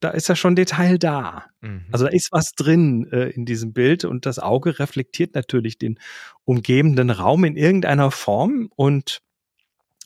da 0.00 0.10
ist 0.10 0.28
ja 0.28 0.36
schon 0.36 0.56
Detail 0.56 0.98
da. 0.98 1.44
Mhm. 1.60 1.84
Also 1.92 2.06
da 2.06 2.10
ist 2.10 2.32
was 2.32 2.52
drin 2.52 3.06
äh, 3.12 3.30
in 3.30 3.44
diesem 3.44 3.72
Bild 3.72 4.04
und 4.04 4.24
das 4.24 4.38
Auge 4.38 4.78
reflektiert 4.78 5.34
natürlich 5.34 5.78
den 5.78 5.98
umgebenden 6.44 7.10
Raum 7.10 7.44
in 7.44 7.56
irgendeiner 7.56 8.10
Form 8.10 8.70
und 8.76 9.20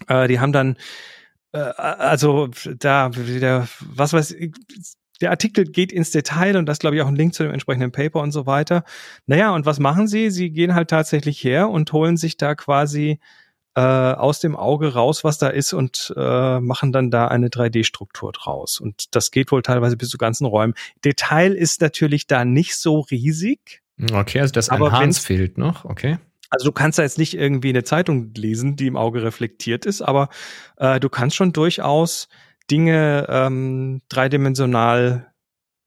äh, 0.08 0.26
die 0.26 0.40
haben 0.40 0.52
dann, 0.52 0.76
äh, 1.52 1.58
also 1.58 2.48
da 2.78 3.14
wieder, 3.16 3.68
was 3.80 4.12
weiß 4.12 4.32
ich, 4.32 4.52
der 5.20 5.30
Artikel 5.30 5.64
geht 5.64 5.92
ins 5.92 6.10
Detail 6.10 6.56
und 6.56 6.66
das 6.66 6.80
glaube 6.80 6.96
ich 6.96 7.02
auch 7.02 7.08
ein 7.08 7.16
Link 7.16 7.34
zu 7.34 7.44
dem 7.44 7.52
entsprechenden 7.52 7.92
Paper 7.92 8.20
und 8.20 8.32
so 8.32 8.46
weiter. 8.46 8.84
Naja, 9.26 9.54
und 9.54 9.64
was 9.64 9.78
machen 9.78 10.08
sie? 10.08 10.30
Sie 10.30 10.50
gehen 10.50 10.74
halt 10.74 10.90
tatsächlich 10.90 11.42
her 11.42 11.70
und 11.70 11.92
holen 11.92 12.16
sich 12.16 12.36
da 12.36 12.54
quasi 12.54 13.20
äh, 13.76 13.80
aus 13.80 14.40
dem 14.40 14.56
Auge 14.56 14.94
raus, 14.94 15.22
was 15.22 15.36
da 15.36 15.48
ist 15.48 15.74
und 15.74 16.12
äh, 16.16 16.60
machen 16.60 16.92
dann 16.92 17.10
da 17.10 17.28
eine 17.28 17.48
3D-Struktur 17.48 18.32
draus. 18.32 18.80
Und 18.80 19.14
das 19.14 19.30
geht 19.30 19.52
wohl 19.52 19.62
teilweise 19.62 19.98
bis 19.98 20.08
zu 20.08 20.16
ganzen 20.16 20.46
Räumen. 20.46 20.72
Detail 21.04 21.52
ist 21.52 21.82
natürlich 21.82 22.26
da 22.26 22.46
nicht 22.46 22.74
so 22.76 23.00
riesig. 23.00 23.82
Okay, 24.12 24.40
also 24.40 24.52
das 24.52 24.70
aber 24.70 24.88
Enhance 24.88 25.20
fehlt 25.20 25.58
noch, 25.58 25.84
okay. 25.84 26.18
Also 26.48 26.64
du 26.66 26.72
kannst 26.72 26.98
da 26.98 27.02
jetzt 27.02 27.18
nicht 27.18 27.34
irgendwie 27.34 27.68
eine 27.68 27.84
Zeitung 27.84 28.32
lesen, 28.34 28.76
die 28.76 28.86
im 28.86 28.96
Auge 28.96 29.22
reflektiert 29.22 29.84
ist, 29.84 30.00
aber 30.00 30.30
äh, 30.76 30.98
du 30.98 31.10
kannst 31.10 31.36
schon 31.36 31.52
durchaus 31.52 32.28
Dinge 32.70 33.26
ähm, 33.28 34.00
dreidimensional 34.08 35.32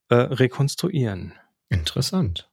äh, 0.09 0.15
rekonstruieren. 0.15 1.33
Interessant. 1.69 2.48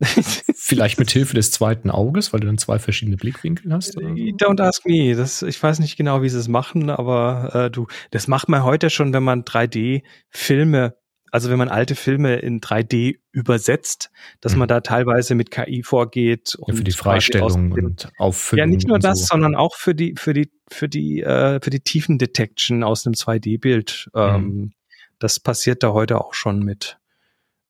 Vielleicht 0.00 0.98
mit 0.98 1.10
Hilfe 1.10 1.34
des 1.34 1.50
zweiten 1.50 1.90
Auges, 1.90 2.32
weil 2.32 2.40
du 2.40 2.46
dann 2.46 2.58
zwei 2.58 2.78
verschiedene 2.78 3.16
Blickwinkel 3.16 3.72
hast? 3.72 3.96
Oder? 3.96 4.08
Don't 4.08 4.60
ask 4.60 4.86
me. 4.86 5.16
Das, 5.16 5.42
ich 5.42 5.60
weiß 5.60 5.80
nicht 5.80 5.96
genau, 5.96 6.22
wie 6.22 6.28
sie 6.28 6.38
es 6.38 6.46
machen, 6.46 6.88
aber 6.88 7.50
äh, 7.54 7.70
du, 7.70 7.88
das 8.12 8.28
macht 8.28 8.48
man 8.48 8.62
heute 8.62 8.90
schon, 8.90 9.12
wenn 9.12 9.24
man 9.24 9.42
3D-Filme, 9.42 10.94
also 11.32 11.50
wenn 11.50 11.58
man 11.58 11.68
alte 11.68 11.96
Filme 11.96 12.36
in 12.36 12.60
3D 12.60 13.18
übersetzt, 13.32 14.10
dass 14.40 14.52
mhm. 14.52 14.60
man 14.60 14.68
da 14.68 14.80
teilweise 14.82 15.34
mit 15.34 15.50
KI 15.50 15.82
vorgeht. 15.82 16.56
Ja, 16.66 16.74
für 16.74 16.84
die 16.84 16.92
Freistellung 16.92 17.72
und 17.72 18.08
Auffüllung. 18.18 18.60
Ja, 18.60 18.66
nicht 18.66 18.86
nur 18.86 19.00
das, 19.00 19.20
so. 19.20 19.26
sondern 19.26 19.56
auch 19.56 19.74
für 19.74 19.96
die, 19.96 20.14
für 20.16 20.32
die, 20.32 20.50
für 20.68 20.88
die, 20.88 21.22
äh, 21.22 21.60
für 21.60 21.70
die 21.70 21.80
Tiefendetection 21.80 22.84
aus 22.84 23.04
einem 23.04 23.14
2D-Bild. 23.14 24.10
Ähm, 24.14 24.44
mhm. 24.44 24.72
Das 25.18 25.40
passiert 25.40 25.82
da 25.82 25.92
heute 25.92 26.20
auch 26.20 26.34
schon 26.34 26.60
mit 26.60 26.98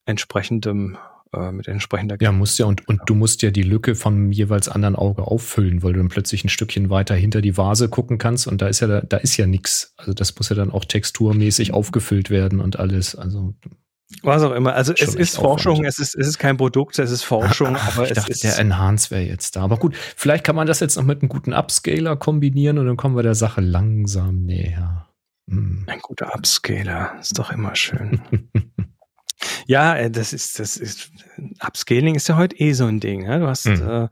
entsprechendem 0.05 0.99
äh, 1.33 1.53
mit 1.53 1.69
entsprechender 1.69 2.17
Ja, 2.21 2.33
musst 2.33 2.59
ja 2.59 2.67
und, 2.67 2.87
und 2.89 3.01
du 3.07 3.15
musst 3.15 3.43
ja 3.43 3.51
die 3.51 3.63
Lücke 3.63 3.95
vom 3.95 4.33
jeweils 4.33 4.69
anderen 4.69 4.97
Auge 4.97 5.23
auffüllen, 5.23 5.83
weil 5.83 5.93
du 5.93 5.99
dann 5.99 6.09
plötzlich 6.09 6.45
ein 6.45 6.49
Stückchen 6.49 6.91
weiter 6.91 7.15
hinter 7.15 7.41
die 7.41 7.57
Vase 7.57 7.89
gucken 7.89 8.19
kannst 8.19 8.47
und 8.47 8.63
da 8.63 8.69
ist 8.69 8.81
ja 8.81 9.01
da 9.01 9.17
ist 9.17 9.37
ja 9.37 9.47
nichts. 9.47 9.95
Also 9.97 10.13
das 10.13 10.35
muss 10.37 10.49
ja 10.49 10.57
dann 10.57 10.71
auch 10.71 10.85
texturmäßig 10.85 11.73
aufgefüllt 11.75 12.31
werden 12.31 12.61
und 12.61 12.79
alles. 12.79 13.15
Also 13.15 13.55
was 14.23 14.43
auch 14.43 14.53
immer. 14.53 14.75
Also 14.75 14.95
es 14.95 15.15
ist 15.15 15.37
Forschung, 15.37 15.85
es 15.85 15.99
ist, 15.99 16.15
es 16.15 16.27
ist 16.27 16.39
kein 16.39 16.57
Produkt, 16.57 16.99
es 16.99 17.11
ist 17.11 17.25
Forschung, 17.25 17.77
Ach, 17.79 17.97
aber 17.97 18.05
ich 18.05 18.13
es 18.13 18.17
dachte, 18.17 18.33
ist. 18.33 18.45
Der 18.45 18.59
Enhance 18.59 19.11
wäre 19.11 19.23
jetzt 19.23 19.57
da. 19.57 19.63
Aber 19.63 19.77
gut, 19.77 19.95
vielleicht 20.17 20.45
kann 20.45 20.57
man 20.57 20.67
das 20.67 20.81
jetzt 20.81 20.97
noch 20.97 21.05
mit 21.05 21.21
einem 21.21 21.29
guten 21.29 21.53
Upscaler 21.53 22.17
kombinieren 22.17 22.79
und 22.79 22.87
dann 22.87 22.97
kommen 22.97 23.17
wir 23.17 23.23
der 23.23 23.35
Sache 23.35 23.61
langsam 23.61 24.45
näher. 24.45 25.09
Hm. 25.51 25.85
Ein 25.87 26.01
guter 26.01 26.35
Upscaler 26.35 27.17
ist 27.21 27.39
doch 27.39 27.51
immer 27.51 27.77
schön. 27.77 28.21
Ja, 29.67 29.97
äh, 29.97 30.11
das 30.11 30.33
ist, 30.33 30.59
das 30.59 30.77
ist, 30.77 31.11
Upscaling 31.61 32.15
ist 32.15 32.29
ja 32.29 32.37
heute 32.37 32.57
eh 32.57 32.73
so 32.73 32.87
ein 32.87 33.01
Ding. 33.01 33.25
Ne? 33.25 33.41
Du 33.41 33.47
hast, 33.47 33.67
mhm. 33.67 33.89
äh, 33.89 34.09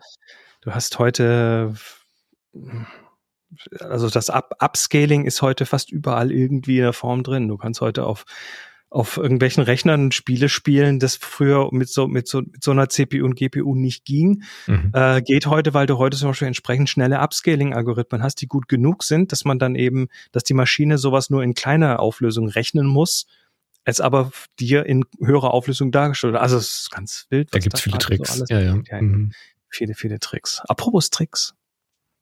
du 0.60 0.70
hast 0.72 0.98
heute, 0.98 1.74
also 3.80 4.08
das 4.08 4.30
Up 4.30 4.56
Upscaling 4.60 5.24
ist 5.24 5.42
heute 5.42 5.66
fast 5.66 5.90
überall 5.90 6.30
irgendwie 6.32 6.78
in 6.78 6.84
der 6.84 6.92
Form 6.92 7.22
drin. 7.22 7.48
Du 7.48 7.56
kannst 7.56 7.80
heute 7.80 8.04
auf, 8.04 8.24
auf 8.88 9.16
irgendwelchen 9.16 9.62
Rechnern 9.62 10.12
Spiele 10.12 10.48
spielen, 10.48 11.00
das 11.00 11.16
früher 11.16 11.68
mit 11.72 11.88
so, 11.88 12.06
mit 12.06 12.28
so, 12.28 12.42
mit 12.42 12.62
so 12.62 12.70
einer 12.70 12.88
CPU 12.88 13.24
und 13.24 13.34
GPU 13.34 13.74
nicht 13.74 14.04
ging. 14.04 14.42
Mhm. 14.66 14.90
Äh, 14.94 15.22
geht 15.22 15.46
heute, 15.46 15.74
weil 15.74 15.86
du 15.86 15.98
heute 15.98 16.16
zum 16.16 16.28
Beispiel 16.30 16.48
entsprechend 16.48 16.88
schnelle 16.88 17.20
Upscaling-Algorithmen 17.20 18.22
hast, 18.22 18.40
die 18.40 18.46
gut 18.46 18.68
genug 18.68 19.02
sind, 19.02 19.32
dass 19.32 19.44
man 19.44 19.58
dann 19.58 19.74
eben, 19.74 20.08
dass 20.32 20.44
die 20.44 20.54
Maschine 20.54 20.98
sowas 20.98 21.30
nur 21.30 21.42
in 21.42 21.54
kleiner 21.54 22.00
Auflösung 22.00 22.48
rechnen 22.48 22.86
muss 22.86 23.26
es 23.86 24.00
aber 24.00 24.32
dir 24.58 24.84
in 24.84 25.04
höherer 25.20 25.54
Auflösung 25.54 25.92
dargestellt. 25.92 26.34
Also 26.34 26.56
es 26.56 26.80
ist 26.80 26.90
ganz 26.90 27.26
wild. 27.30 27.54
Da 27.54 27.60
gibt's 27.60 27.80
viele 27.80 27.98
Tricks. 27.98 28.34
So 28.34 28.44
ja, 28.48 28.60
ja. 28.60 28.76
ja 28.90 29.00
mhm. 29.00 29.32
Viele, 29.68 29.94
viele 29.94 30.18
Tricks. 30.18 30.60
Apropos 30.68 31.08
Tricks. 31.08 31.54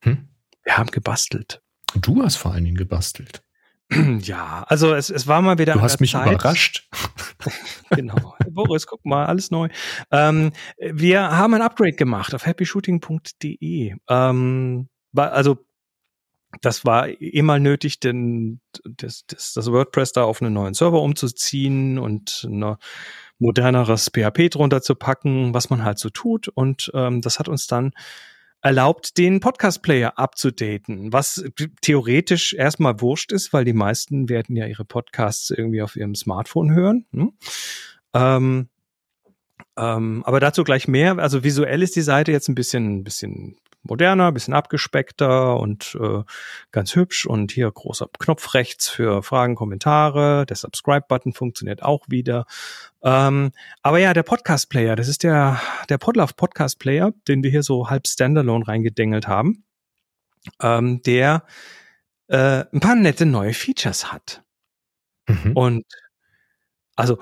Hm? 0.01 0.29
Wir 0.63 0.77
haben 0.77 0.91
gebastelt. 0.91 1.61
Du 1.95 2.23
hast 2.23 2.35
vor 2.35 2.53
allen 2.53 2.63
Dingen 2.63 2.77
gebastelt. 2.77 3.41
Ja, 4.21 4.65
also 4.67 4.95
es, 4.95 5.11
es 5.11 5.27
war 5.27 5.43
mal 5.43 5.59
wieder. 5.59 5.73
Du 5.73 5.81
hast 5.81 5.99
mich 5.99 6.11
Zeit. 6.13 6.31
überrascht. 6.31 6.89
genau. 7.91 8.35
Boris, 8.49 8.87
guck 8.87 9.05
mal, 9.05 9.27
alles 9.27 9.51
neu. 9.51 9.69
Ähm, 10.11 10.53
wir 10.79 11.21
haben 11.21 11.53
ein 11.53 11.61
Upgrade 11.61 11.93
gemacht 11.93 12.33
auf 12.33 12.47
happyshooting.de. 12.47 13.95
Ähm, 14.09 14.89
also 15.15 15.65
das 16.61 16.85
war 16.85 17.07
mal 17.33 17.59
nötig, 17.59 17.99
denn 17.99 18.59
das, 18.83 19.25
das, 19.27 19.53
das 19.53 19.71
WordPress 19.71 20.13
da 20.13 20.23
auf 20.23 20.41
einen 20.41 20.53
neuen 20.53 20.73
Server 20.73 21.01
umzuziehen 21.01 21.99
und 21.99 22.45
ein 22.49 22.75
moderneres 23.39 24.09
PHP 24.09 24.49
drunter 24.49 24.81
zu 24.81 24.95
packen, 24.95 25.53
was 25.53 25.69
man 25.69 25.83
halt 25.83 25.99
so 25.99 26.09
tut. 26.09 26.47
Und 26.47 26.91
ähm, 26.93 27.21
das 27.21 27.39
hat 27.39 27.49
uns 27.49 27.67
dann 27.67 27.91
erlaubt, 28.61 29.17
den 29.17 29.41
Podcast-Player 29.41 30.17
abzudaten, 30.17 31.13
was 31.13 31.43
theoretisch 31.81 32.53
erstmal 32.53 32.99
wurscht 32.99 33.31
ist, 33.31 33.53
weil 33.53 33.63
die 33.63 33.73
meisten 33.73 34.27
werden 34.27 34.55
ja 34.55 34.65
ihre 34.65 34.85
Podcasts 34.85 35.51
irgendwie 35.51 35.83
auf 35.83 35.95
ihrem 35.95 36.15
Smartphone 36.15 36.71
hören. 36.71 37.05
Hm? 37.11 37.33
Ähm, 38.13 38.69
ähm, 39.77 40.23
aber 40.25 40.39
dazu 40.39 40.63
gleich 40.63 40.87
mehr. 40.87 41.19
Also 41.19 41.43
visuell 41.43 41.83
ist 41.83 41.95
die 41.95 42.01
Seite 42.01 42.31
jetzt 42.31 42.47
ein 42.47 42.55
bisschen, 42.55 42.97
ein 42.97 43.03
bisschen 43.03 43.57
moderner, 43.85 44.31
bisschen 44.31 44.53
abgespeckter 44.53 45.57
und 45.57 45.97
äh, 46.01 46.23
ganz 46.71 46.95
hübsch. 46.95 47.25
Und 47.25 47.51
hier 47.51 47.71
großer 47.71 48.07
Knopf 48.19 48.53
rechts 48.53 48.89
für 48.89 49.23
Fragen, 49.23 49.55
Kommentare. 49.55 50.45
Der 50.45 50.55
Subscribe-Button 50.55 51.33
funktioniert 51.33 51.83
auch 51.83 52.05
wieder. 52.09 52.45
Ähm, 53.03 53.51
aber 53.81 53.99
ja, 53.99 54.13
der 54.13 54.23
Podcast-Player, 54.23 54.95
das 54.95 55.07
ist 55.07 55.23
der, 55.23 55.61
der 55.89 55.97
Podlove 55.97 56.33
Podcast-Player, 56.35 57.13
den 57.27 57.43
wir 57.43 57.51
hier 57.51 57.63
so 57.63 57.89
halb 57.89 58.07
standalone 58.07 58.67
reingedengelt 58.67 59.27
haben, 59.27 59.63
ähm, 60.61 61.01
der 61.03 61.43
äh, 62.27 62.65
ein 62.73 62.79
paar 62.79 62.95
nette 62.95 63.25
neue 63.25 63.53
Features 63.53 64.11
hat. 64.11 64.43
Mhm. 65.27 65.51
Und 65.53 65.85
also 66.95 67.19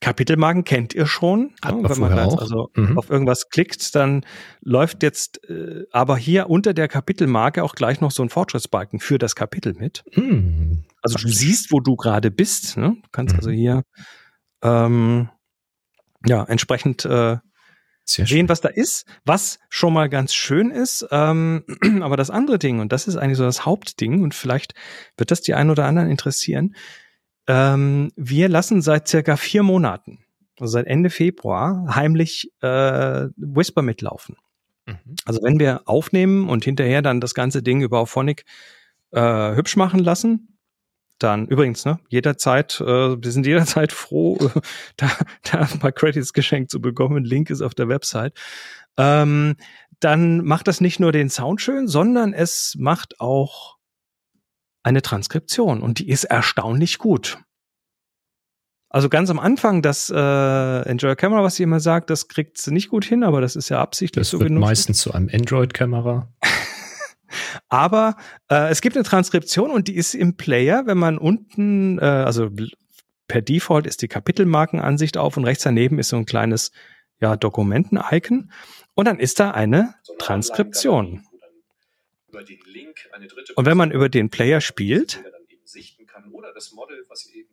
Kapitelmarken 0.00 0.64
kennt 0.64 0.94
ihr 0.94 1.06
schon. 1.06 1.52
Ne? 1.64 1.82
Wenn 1.82 2.00
man 2.00 2.16
jetzt 2.16 2.38
also 2.38 2.70
mhm. 2.74 2.98
auf 2.98 3.10
irgendwas 3.10 3.50
klickt, 3.50 3.94
dann 3.94 4.24
läuft 4.62 5.02
jetzt 5.02 5.48
äh, 5.48 5.84
aber 5.92 6.16
hier 6.16 6.48
unter 6.48 6.72
der 6.72 6.88
Kapitelmarke 6.88 7.62
auch 7.62 7.74
gleich 7.74 8.00
noch 8.00 8.10
so 8.10 8.22
ein 8.22 8.30
Fortschrittsbalken 8.30 8.98
für 8.98 9.18
das 9.18 9.34
Kapitel 9.34 9.74
mit. 9.74 10.02
Mhm. 10.14 10.84
Also 11.02 11.18
du 11.18 11.28
siehst, 11.28 11.70
wo 11.70 11.80
du 11.80 11.96
gerade 11.96 12.30
bist. 12.30 12.76
Ne? 12.78 12.96
Du 13.02 13.08
kannst 13.12 13.34
also 13.34 13.50
mhm. 13.50 13.56
also 13.56 13.60
hier 13.60 13.82
ähm, 14.62 15.28
ja 16.26 16.44
entsprechend 16.44 17.04
äh, 17.04 17.36
sehen, 18.04 18.48
was 18.48 18.60
da 18.60 18.68
ist, 18.68 19.06
was 19.24 19.58
schon 19.68 19.92
mal 19.92 20.08
ganz 20.08 20.34
schön 20.34 20.70
ist. 20.70 21.06
Ähm, 21.10 21.64
aber 22.00 22.16
das 22.16 22.30
andere 22.30 22.58
Ding, 22.58 22.80
und 22.80 22.92
das 22.92 23.06
ist 23.06 23.16
eigentlich 23.16 23.38
so 23.38 23.44
das 23.44 23.64
Hauptding, 23.66 24.22
und 24.22 24.34
vielleicht 24.34 24.74
wird 25.16 25.30
das 25.30 25.42
die 25.42 25.54
einen 25.54 25.70
oder 25.70 25.84
anderen 25.84 26.10
interessieren, 26.10 26.74
ähm, 27.46 28.10
wir 28.16 28.48
lassen 28.48 28.82
seit 28.82 29.08
circa 29.08 29.36
vier 29.36 29.62
Monaten, 29.62 30.24
also 30.58 30.72
seit 30.72 30.86
Ende 30.86 31.10
Februar, 31.10 31.94
heimlich 31.94 32.52
äh, 32.60 33.28
Whisper 33.36 33.82
mitlaufen. 33.82 34.36
Mhm. 34.86 35.16
Also 35.24 35.42
wenn 35.42 35.58
wir 35.58 35.82
aufnehmen 35.86 36.48
und 36.48 36.64
hinterher 36.64 37.02
dann 37.02 37.20
das 37.20 37.34
ganze 37.34 37.62
Ding 37.62 37.80
über 37.82 38.00
Auphonic 38.00 38.44
äh, 39.12 39.54
hübsch 39.54 39.76
machen 39.76 40.00
lassen, 40.00 40.58
dann 41.18 41.46
übrigens, 41.46 41.84
ne, 41.84 42.00
jederzeit, 42.08 42.80
äh, 42.80 43.22
wir 43.22 43.30
sind 43.30 43.46
jederzeit 43.46 43.92
froh, 43.92 44.38
äh, 44.40 44.60
da, 44.96 45.10
da 45.50 45.60
ein 45.60 45.78
paar 45.78 45.92
Credits 45.92 46.32
geschenkt 46.32 46.70
zu 46.70 46.80
bekommen. 46.80 47.24
Link 47.24 47.50
ist 47.50 47.62
auf 47.62 47.74
der 47.74 47.88
Website. 47.88 48.38
Ähm, 48.96 49.56
dann 50.00 50.44
macht 50.44 50.66
das 50.66 50.80
nicht 50.80 50.98
nur 50.98 51.12
den 51.12 51.28
Sound 51.28 51.60
schön, 51.60 51.86
sondern 51.86 52.32
es 52.32 52.74
macht 52.78 53.20
auch 53.20 53.76
eine 54.82 55.02
Transkription 55.02 55.82
und 55.82 55.98
die 55.98 56.08
ist 56.08 56.24
erstaunlich 56.24 56.98
gut. 56.98 57.38
Also 58.88 59.08
ganz 59.08 59.30
am 59.30 59.38
Anfang, 59.38 59.82
das 59.82 60.10
äh, 60.10 60.80
Enjoy 60.88 61.14
Camera, 61.14 61.44
was 61.44 61.54
sie 61.54 61.62
immer 61.62 61.78
sagt, 61.78 62.10
das 62.10 62.26
kriegt 62.26 62.58
sie 62.58 62.72
nicht 62.72 62.88
gut 62.88 63.04
hin, 63.04 63.22
aber 63.22 63.40
das 63.40 63.54
ist 63.54 63.68
ja 63.68 63.80
absichtlich 63.80 64.22
das 64.22 64.30
so 64.30 64.40
wird 64.40 64.48
genutzt. 64.48 64.66
meistens 64.66 64.98
zu 64.98 65.12
einem 65.12 65.30
Android-Kamera. 65.32 66.28
aber 67.68 68.16
äh, 68.50 68.68
es 68.68 68.80
gibt 68.80 68.96
eine 68.96 69.04
Transkription 69.04 69.70
und 69.70 69.86
die 69.86 69.94
ist 69.94 70.14
im 70.14 70.36
Player, 70.36 70.86
wenn 70.86 70.98
man 70.98 71.18
unten, 71.18 71.98
äh, 72.00 72.02
also 72.02 72.50
per 73.28 73.42
Default 73.42 73.86
ist 73.86 74.02
die 74.02 74.08
Kapitelmarkenansicht 74.08 75.16
auf 75.16 75.36
und 75.36 75.44
rechts 75.44 75.62
daneben 75.62 76.00
ist 76.00 76.08
so 76.08 76.16
ein 76.16 76.26
kleines 76.26 76.72
ja, 77.20 77.36
Dokumenten-Icon 77.36 78.50
und 78.94 79.04
dann 79.04 79.20
ist 79.20 79.38
da 79.38 79.52
eine 79.52 79.94
Transkription 80.18 81.08
über 81.08 81.12
den 81.12 81.20
Link 81.20 81.20
eine 81.20 81.20
dritte 81.20 82.19
Und 83.56 83.66
wenn 83.66 83.76
man 83.76 83.90
über 83.90 84.08
den 84.08 84.30
Player 84.30 84.60
spielt, 84.60 85.22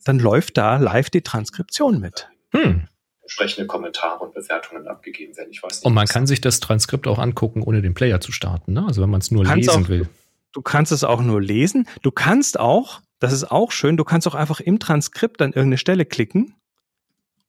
dann 0.06 0.20
läuft 0.20 0.58
da 0.58 0.78
live 0.78 1.10
die 1.10 1.22
Transkription 1.22 2.00
mit. 2.00 2.30
Hm. 2.52 2.88
Entsprechende 3.22 3.68
Kommentare 3.68 4.24
und 4.24 4.34
Bewertungen 4.34 4.88
abgegeben 4.88 5.36
werden. 5.36 5.50
Ich 5.52 5.62
weiß 5.62 5.80
nicht, 5.80 5.86
und 5.86 5.94
man 5.94 6.08
kann 6.08 6.26
sich 6.28 6.40
das 6.40 6.60
Transkript 6.62 7.08
auch 7.08 7.20
angucken, 7.20 7.62
ohne 7.62 7.82
den 7.82 7.94
Player 7.94 8.22
zu 8.22 8.32
starten. 8.32 8.74
Ne? 8.74 8.86
Also 8.88 9.02
wenn 9.02 9.10
man 9.10 9.20
es 9.20 9.32
nur 9.32 9.44
lesen 9.44 9.84
auch, 9.84 9.90
will. 9.90 10.08
Du 10.54 10.62
kannst 10.62 10.92
es 10.92 11.04
auch 11.04 11.22
nur 11.22 11.42
lesen. 11.42 11.88
Du 12.02 12.12
kannst 12.12 12.60
auch, 12.60 13.02
das 13.20 13.34
ist 13.34 13.52
auch 13.52 13.72
schön, 13.72 13.98
du 13.98 14.06
kannst 14.06 14.28
auch 14.28 14.36
einfach 14.36 14.62
im 14.62 14.80
Transkript 14.80 15.42
an 15.42 15.50
irgendeine 15.50 15.78
Stelle 15.78 16.06
klicken 16.06 16.56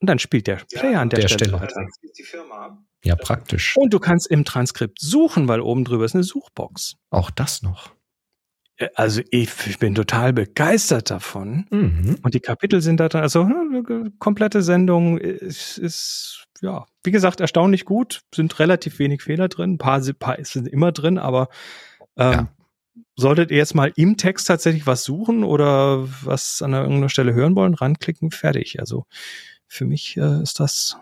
und 0.00 0.08
dann 0.08 0.18
spielt 0.18 0.46
der 0.46 0.56
Player 0.56 0.92
ja, 0.92 1.00
an 1.00 1.10
der, 1.10 1.20
der 1.20 1.28
Stelle, 1.28 1.50
Stelle 1.50 1.62
weiter. 1.62 1.86
Ja, 3.08 3.16
praktisch. 3.16 3.74
Und 3.74 3.94
du 3.94 4.00
kannst 4.00 4.26
im 4.26 4.44
Transkript 4.44 5.00
suchen, 5.00 5.48
weil 5.48 5.62
oben 5.62 5.84
drüber 5.84 6.04
ist 6.04 6.14
eine 6.14 6.24
Suchbox. 6.24 6.96
Auch 7.08 7.30
das 7.30 7.62
noch. 7.62 7.94
Also 8.96 9.22
ich 9.30 9.78
bin 9.78 9.94
total 9.94 10.34
begeistert 10.34 11.10
davon. 11.10 11.66
Mhm. 11.70 12.18
Und 12.22 12.34
die 12.34 12.40
Kapitel 12.40 12.82
sind 12.82 13.00
da 13.00 13.08
drin, 13.08 13.22
also 13.22 13.44
eine 13.44 14.12
komplette 14.18 14.62
Sendung 14.62 15.16
ist, 15.16 15.78
ist, 15.78 16.44
ja, 16.60 16.84
wie 17.02 17.10
gesagt, 17.10 17.40
erstaunlich 17.40 17.86
gut. 17.86 18.20
Sind 18.34 18.58
relativ 18.58 18.98
wenig 18.98 19.22
Fehler 19.22 19.48
drin. 19.48 19.72
Ein 19.72 19.78
paar, 19.78 20.02
paar 20.18 20.36
sind 20.44 20.68
immer 20.68 20.92
drin, 20.92 21.16
aber 21.16 21.48
ähm, 22.18 22.32
ja. 22.32 22.48
solltet 23.16 23.50
ihr 23.50 23.56
jetzt 23.56 23.74
mal 23.74 23.90
im 23.96 24.18
Text 24.18 24.48
tatsächlich 24.48 24.86
was 24.86 25.02
suchen 25.02 25.44
oder 25.44 26.06
was 26.22 26.60
an 26.60 26.74
irgendeiner 26.74 27.08
Stelle 27.08 27.32
hören 27.32 27.56
wollen, 27.56 27.72
ranklicken, 27.72 28.32
fertig. 28.32 28.80
Also 28.80 29.06
für 29.66 29.86
mich 29.86 30.18
äh, 30.18 30.42
ist 30.42 30.60
das 30.60 30.98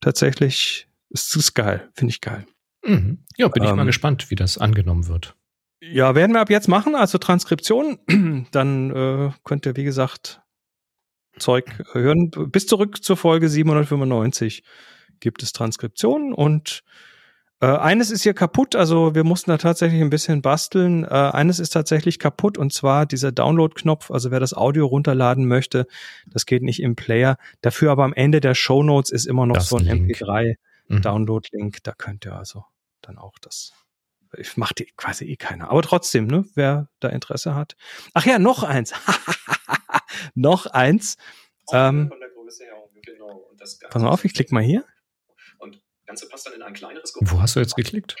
tatsächlich 0.00 0.88
Es 1.12 1.34
ist 1.36 1.54
geil, 1.54 1.90
finde 1.94 2.10
ich 2.10 2.20
geil. 2.20 2.46
Mhm. 2.84 3.24
Ja, 3.36 3.48
bin 3.48 3.62
ähm, 3.62 3.68
ich 3.68 3.74
mal 3.74 3.82
ähm. 3.82 3.86
gespannt, 3.86 4.30
wie 4.30 4.34
das 4.34 4.58
angenommen 4.58 5.08
wird. 5.08 5.36
Ja, 5.80 6.14
werden 6.14 6.32
wir 6.32 6.40
ab 6.40 6.50
jetzt 6.50 6.68
machen, 6.68 6.94
also 6.94 7.18
Transkription. 7.18 7.98
Dann 8.52 8.90
äh, 8.90 9.30
könnt 9.44 9.66
ihr, 9.66 9.76
wie 9.76 9.84
gesagt, 9.84 10.40
Zeug 11.38 11.66
hören. 11.92 12.30
Bis 12.30 12.66
zurück 12.66 13.02
zur 13.02 13.16
Folge 13.16 13.48
795 13.48 14.62
gibt 15.20 15.42
es 15.42 15.52
Transkriptionen 15.52 16.32
und 16.32 16.82
äh, 17.62 17.66
eines 17.66 18.10
ist 18.10 18.24
hier 18.24 18.34
kaputt, 18.34 18.74
also 18.74 19.14
wir 19.14 19.22
mussten 19.22 19.52
da 19.52 19.56
tatsächlich 19.56 20.02
ein 20.02 20.10
bisschen 20.10 20.42
basteln. 20.42 21.04
Äh, 21.04 21.08
eines 21.08 21.60
ist 21.60 21.70
tatsächlich 21.70 22.18
kaputt 22.18 22.58
und 22.58 22.72
zwar 22.72 23.06
dieser 23.06 23.30
Download-Knopf. 23.30 24.10
Also 24.10 24.32
wer 24.32 24.40
das 24.40 24.52
Audio 24.52 24.86
runterladen 24.86 25.46
möchte, 25.46 25.86
das 26.26 26.44
geht 26.44 26.64
nicht 26.64 26.82
im 26.82 26.96
Player. 26.96 27.38
Dafür 27.60 27.92
aber 27.92 28.02
am 28.02 28.12
Ende 28.14 28.40
der 28.40 28.56
Show 28.56 28.82
Notes 28.82 29.12
ist 29.12 29.26
immer 29.26 29.46
noch 29.46 29.54
das 29.54 29.68
so 29.68 29.76
ein 29.76 29.86
MP3-Download-Link. 29.86 30.58
Mhm. 30.88 31.02
Da 31.82 31.92
könnt 31.92 32.26
ihr 32.26 32.34
also 32.34 32.64
dann 33.00 33.18
auch 33.18 33.38
das. 33.38 33.72
Ich 34.36 34.56
mache 34.56 34.74
die 34.74 34.86
quasi 34.96 35.26
eh 35.26 35.36
keiner. 35.36 35.70
Aber 35.70 35.82
trotzdem, 35.82 36.26
ne, 36.26 36.44
wer 36.54 36.88
da 37.00 37.08
Interesse 37.08 37.54
hat. 37.54 37.76
Ach 38.14 38.24
ja, 38.24 38.38
noch 38.38 38.62
eins. 38.62 38.94
noch 40.34 40.66
eins. 40.66 41.16
Ähm, 41.70 42.10
genau. 43.02 43.50
pass 43.90 44.02
mal 44.02 44.08
auf, 44.08 44.24
ich 44.24 44.32
klicke 44.32 44.54
mal 44.54 44.62
hier. 44.62 44.84
Ganze 46.12 46.28
passt 46.28 46.46
dann 46.46 46.52
in 46.52 46.62
ein 46.62 46.74
kleineres 46.74 47.14
Wo 47.20 47.40
hast 47.40 47.56
du 47.56 47.60
jetzt 47.60 47.74
geklickt? 47.74 48.16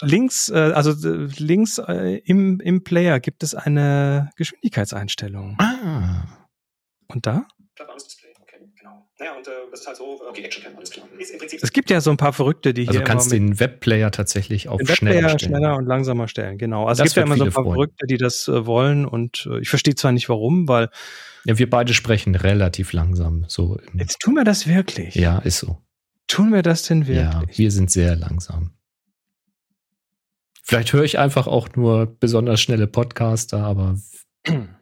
links, 0.00 0.48
äh, 0.48 0.54
also 0.54 0.92
äh, 0.92 1.28
links 1.36 1.76
äh, 1.76 2.22
im, 2.24 2.58
im 2.60 2.82
Player 2.84 3.20
gibt 3.20 3.42
es 3.42 3.54
eine 3.54 4.30
Geschwindigkeitseinstellung. 4.36 5.58
Ah. 5.58 6.26
Und 7.08 7.26
da? 7.26 7.46
Naja, 9.18 9.34
und 9.34 9.48
äh, 9.48 9.50
das 9.70 9.80
ist 9.80 9.86
halt 9.86 9.96
so, 9.96 10.20
okay, 10.28 10.42
Actioncam, 10.42 10.76
alles 10.76 10.90
klar. 10.90 11.08
Es 11.62 11.72
gibt 11.72 11.88
ja 11.88 12.02
so 12.02 12.10
ein 12.10 12.18
paar 12.18 12.34
Verrückte, 12.34 12.74
die 12.74 12.82
also 12.82 12.92
hier. 12.92 13.00
Also 13.00 13.10
kannst 13.10 13.32
den 13.32 13.58
Webplayer 13.58 14.10
tatsächlich 14.10 14.68
auf 14.68 14.78
den 14.78 14.88
schneller 14.88 15.16
Webplayer 15.16 15.38
stellen. 15.38 15.52
schneller 15.56 15.76
und 15.76 15.86
langsamer 15.86 16.28
stellen, 16.28 16.58
genau. 16.58 16.84
Also 16.86 17.02
das 17.02 17.12
es 17.12 17.14
gibt 17.14 17.26
ja 17.26 17.34
immer 17.34 17.38
so 17.38 17.44
ein 17.44 17.52
paar 17.52 17.64
freuen. 17.64 17.74
Verrückte, 17.76 18.06
die 18.06 18.18
das 18.18 18.46
äh, 18.48 18.66
wollen 18.66 19.06
und 19.06 19.48
äh, 19.50 19.60
ich 19.60 19.70
verstehe 19.70 19.94
zwar 19.94 20.12
nicht 20.12 20.28
warum, 20.28 20.68
weil 20.68 20.90
ja, 21.46 21.56
wir 21.56 21.70
beide 21.70 21.94
sprechen 21.94 22.34
relativ 22.34 22.92
langsam. 22.92 23.46
So 23.48 23.78
Jetzt 23.94 24.20
tun 24.20 24.34
wir 24.34 24.44
das 24.44 24.66
wirklich. 24.66 25.14
Ja, 25.14 25.38
ist 25.38 25.60
so. 25.60 25.78
Tun 26.26 26.52
wir 26.52 26.62
das 26.62 26.82
denn 26.82 27.06
wirklich? 27.06 27.16
Ja, 27.16 27.42
wir 27.54 27.70
sind 27.70 27.90
sehr 27.90 28.16
langsam. 28.16 28.72
Vielleicht 30.62 30.92
höre 30.92 31.04
ich 31.04 31.18
einfach 31.18 31.46
auch 31.46 31.68
nur 31.76 32.06
besonders 32.18 32.60
schnelle 32.60 32.88
Podcaster, 32.88 33.60
aber 33.60 33.96
ja. 34.46 34.66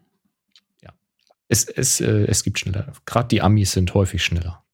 Es, 1.48 1.64
es, 1.64 2.00
äh, 2.00 2.24
es 2.26 2.42
gibt 2.42 2.59
schneller. 2.59 2.92
Gerade 3.07 3.28
die 3.28 3.42
Amis 3.42 3.72
sind 3.72 3.92
häufig 3.94 4.24
schneller. 4.24 4.64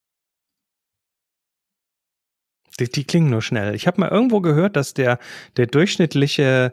Die, 2.79 2.89
die 2.89 3.05
klingen 3.05 3.31
nur 3.31 3.43
schnell. 3.43 3.75
Ich 3.75 3.87
habe 3.87 4.01
mal 4.01 4.09
irgendwo 4.09 4.41
gehört, 4.41 4.77
dass 4.77 4.95
der, 4.95 5.19
der 5.57 5.67
durchschnittliche 5.67 6.73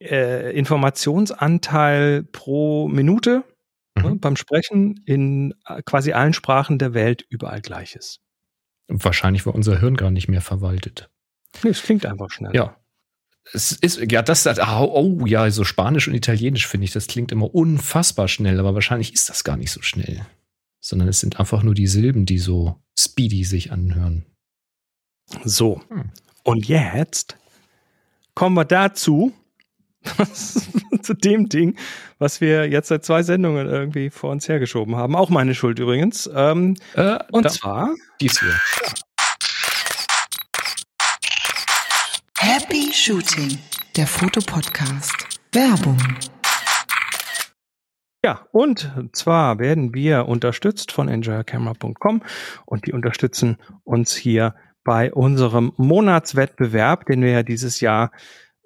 äh, 0.00 0.56
Informationsanteil 0.56 2.22
pro 2.22 2.88
Minute 2.88 3.44
Ne, 3.94 4.10
mhm. 4.10 4.20
beim 4.20 4.36
Sprechen 4.36 5.02
in 5.04 5.54
äh, 5.66 5.82
quasi 5.82 6.12
allen 6.12 6.32
Sprachen 6.32 6.78
der 6.78 6.94
Welt 6.94 7.26
überall 7.28 7.60
gleich 7.60 7.94
ist. 7.94 8.20
Wahrscheinlich 8.88 9.44
war 9.44 9.54
unser 9.54 9.78
Hirn 9.80 9.96
gar 9.96 10.10
nicht 10.10 10.28
mehr 10.28 10.40
verwaltet. 10.40 11.10
Nee, 11.62 11.70
es 11.70 11.82
klingt 11.82 12.06
einfach 12.06 12.30
schnell. 12.30 12.54
Ja. 12.54 12.76
Es 13.52 13.72
ist, 13.72 14.00
ja, 14.10 14.22
das, 14.22 14.46
oh, 14.46 15.18
oh 15.20 15.26
ja, 15.26 15.50
so 15.50 15.64
Spanisch 15.64 16.08
und 16.08 16.14
Italienisch 16.14 16.66
finde 16.66 16.84
ich, 16.84 16.92
das 16.92 17.06
klingt 17.06 17.32
immer 17.32 17.52
unfassbar 17.54 18.28
schnell, 18.28 18.60
aber 18.60 18.74
wahrscheinlich 18.74 19.12
ist 19.12 19.28
das 19.28 19.44
gar 19.44 19.56
nicht 19.56 19.72
so 19.72 19.82
schnell. 19.82 20.24
Sondern 20.80 21.08
es 21.08 21.20
sind 21.20 21.38
einfach 21.40 21.62
nur 21.62 21.74
die 21.74 21.86
Silben, 21.86 22.24
die 22.24 22.38
so 22.38 22.80
speedy 22.98 23.44
sich 23.44 23.72
anhören. 23.72 24.24
So. 25.44 25.80
Hm. 25.88 26.10
Und 26.44 26.66
jetzt 26.66 27.36
kommen 28.34 28.56
wir 28.56 28.64
dazu, 28.64 29.32
zu 31.02 31.14
dem 31.14 31.48
Ding, 31.48 31.76
was 32.18 32.40
wir 32.40 32.68
jetzt 32.68 32.88
seit 32.88 33.04
zwei 33.04 33.22
Sendungen 33.22 33.68
irgendwie 33.68 34.10
vor 34.10 34.30
uns 34.30 34.48
hergeschoben 34.48 34.96
haben. 34.96 35.14
Auch 35.14 35.30
meine 35.30 35.54
Schuld 35.54 35.78
übrigens. 35.78 36.28
Ähm, 36.34 36.76
äh, 36.94 37.18
und 37.30 37.50
zwar 37.50 37.94
dies 38.20 38.40
hier. 38.40 38.54
Happy 38.88 39.11
Shooting, 42.92 43.58
der 43.96 44.06
Fotopodcast. 44.06 45.40
Werbung. 45.52 45.96
Ja, 48.22 48.46
und 48.52 48.92
zwar 49.12 49.58
werden 49.58 49.94
wir 49.94 50.28
unterstützt 50.28 50.92
von 50.92 51.08
enjoycamera.com 51.08 52.22
und 52.66 52.86
die 52.86 52.92
unterstützen 52.92 53.56
uns 53.84 54.14
hier 54.14 54.54
bei 54.84 55.10
unserem 55.10 55.72
Monatswettbewerb, 55.78 57.06
den 57.06 57.22
wir 57.22 57.30
ja 57.30 57.42
dieses 57.42 57.80
Jahr 57.80 58.12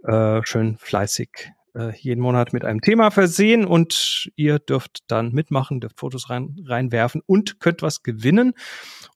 äh, 0.02 0.40
schön 0.42 0.76
fleißig 0.76 1.52
äh, 1.76 1.92
jeden 1.98 2.20
Monat 2.20 2.52
mit 2.52 2.64
einem 2.64 2.80
Thema 2.80 3.10
versehen 3.10 3.64
und 3.64 4.30
ihr 4.36 4.58
dürft 4.58 5.00
dann 5.08 5.32
mitmachen, 5.32 5.80
dürft 5.80 6.00
Fotos 6.00 6.30
rein, 6.30 6.56
reinwerfen 6.64 7.22
und 7.26 7.60
könnt 7.60 7.82
was 7.82 8.02
gewinnen. 8.02 8.54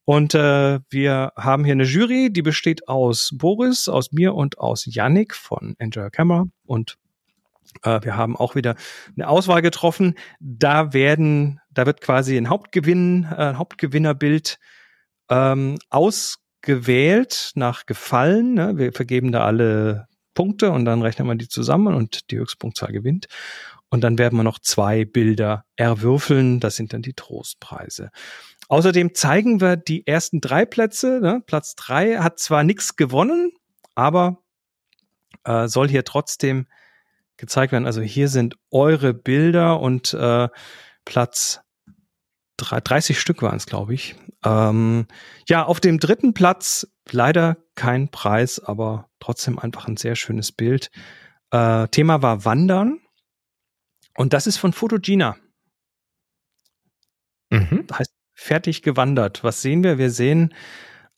Und 0.05 0.35
äh, 0.35 0.81
wir 0.91 1.33
haben 1.37 1.65
hier 1.65 1.73
eine 1.73 1.85
Jury, 1.85 2.31
die 2.33 2.43
besteht 2.43 2.89
aus 2.89 3.31
Boris, 3.33 3.89
aus 3.89 4.13
mir 4.13 4.35
und 4.35 4.59
aus 4.59 4.85
Yannick 4.87 5.35
von 5.35 5.75
Enjoy 5.79 6.11
Camera 6.11 6.45
und 6.67 6.99
äh, 7.83 8.01
wir 8.03 8.17
haben 8.17 8.37
auch 8.37 8.55
wieder 8.55 8.75
eine 9.17 9.29
Auswahl 9.29 9.63
getroffen. 9.63 10.15
Da 10.41 10.93
werden, 10.93 11.61
da 11.71 11.87
wird 11.87 12.01
quasi 12.01 12.37
ein 12.37 12.49
Hauptgewinn, 12.49 13.25
äh, 13.25 13.55
Hauptgewinnerbild 13.55 14.59
ähm, 15.29 15.79
ausgewählt 15.89 17.53
nach 17.55 17.87
Gefallen. 17.87 18.55
Ne? 18.55 18.77
Wir 18.77 18.93
vergeben 18.93 19.33
da 19.33 19.45
alle 19.45 20.09
Punkte 20.41 20.71
und 20.71 20.87
dann 20.87 21.03
rechnet 21.03 21.27
man 21.27 21.37
die 21.37 21.49
zusammen 21.49 21.95
und 21.95 22.31
die 22.31 22.39
Höchstpunktzahl 22.39 22.93
gewinnt. 22.93 23.27
Und 23.91 24.01
dann 24.03 24.17
werden 24.17 24.39
wir 24.39 24.43
noch 24.43 24.59
zwei 24.59 25.05
Bilder 25.05 25.67
erwürfeln. 25.77 26.61
Das 26.61 26.77
sind 26.77 26.95
dann 26.95 27.03
die 27.03 27.13
Trostpreise. 27.13 28.11
Außerdem 28.69 29.15
zeigen 29.15 29.61
wir 29.61 29.77
die 29.77 30.07
ersten 30.07 30.41
drei 30.41 30.65
Plätze. 30.65 31.21
Ne? 31.21 31.43
Platz 31.45 31.75
drei 31.75 32.17
hat 32.21 32.39
zwar 32.39 32.65
nichts 32.65 32.97
gewonnen, 32.97 33.53
aber 33.95 34.39
äh, 35.45 35.69
soll 35.69 35.91
hier 35.91 36.05
trotzdem 36.05 36.67
gezeigt 37.37 37.73
werden. 37.73 37.85
Also 37.85 38.01
hier 38.01 38.29
sind 38.29 38.55
eure 38.71 39.13
Bilder 39.13 39.79
und 39.79 40.15
äh, 40.15 40.49
Platz 41.05 41.61
30 42.61 43.19
Stück 43.19 43.43
waren 43.43 43.57
es, 43.57 43.67
glaube 43.67 43.95
ich. 43.95 44.17
Ähm, 44.45 45.07
ja, 45.49 45.65
auf 45.65 45.81
dem 45.81 45.99
dritten 45.99 46.35
Platz 46.35 46.87
leider 47.11 47.57
kein 47.75 48.11
Preis, 48.11 48.61
aber 48.61 49.09
trotzdem 49.21 49.59
einfach 49.59 49.87
ein 49.87 49.97
sehr 49.97 50.17
schönes 50.17 50.53
Bild. 50.53 50.91
Äh, 51.51 51.89
Thema 51.89 52.23
war 52.23 52.45
Wandern. 52.45 53.01
Und 54.17 54.33
das 54.33 54.47
ist 54.47 54.57
von 54.57 54.73
Photogena. 54.73 55.37
Mhm. 57.51 57.85
Das 57.87 57.99
heißt, 58.01 58.15
fertig 58.35 58.83
gewandert. 58.83 59.45
Was 59.45 59.63
sehen 59.63 59.85
wir? 59.85 59.99
Wir 59.99 60.11
sehen 60.11 60.55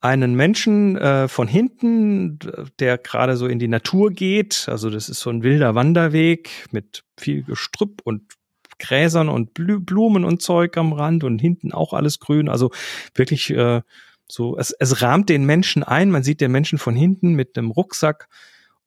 einen 0.00 0.34
Menschen 0.34 0.96
äh, 0.96 1.28
von 1.28 1.46
hinten, 1.46 2.38
der 2.80 2.98
gerade 2.98 3.36
so 3.36 3.46
in 3.46 3.60
die 3.60 3.68
Natur 3.68 4.10
geht. 4.10 4.66
Also 4.68 4.90
das 4.90 5.08
ist 5.08 5.20
so 5.20 5.30
ein 5.30 5.44
wilder 5.44 5.76
Wanderweg 5.76 6.66
mit 6.72 7.04
viel 7.16 7.44
Gestrüpp 7.44 8.02
und 8.02 8.34
Gräsern 8.82 9.28
und 9.28 9.54
Blumen 9.54 10.24
und 10.24 10.42
Zeug 10.42 10.76
am 10.76 10.92
Rand 10.92 11.24
und 11.24 11.38
hinten 11.38 11.72
auch 11.72 11.92
alles 11.92 12.18
grün. 12.18 12.48
Also 12.48 12.70
wirklich 13.14 13.50
äh, 13.50 13.80
so, 14.28 14.58
es, 14.58 14.72
es 14.72 15.02
rahmt 15.02 15.28
den 15.28 15.46
Menschen 15.46 15.82
ein. 15.82 16.10
Man 16.10 16.22
sieht 16.22 16.40
den 16.40 16.50
Menschen 16.50 16.78
von 16.78 16.96
hinten 16.96 17.34
mit 17.34 17.56
einem 17.56 17.70
Rucksack 17.70 18.28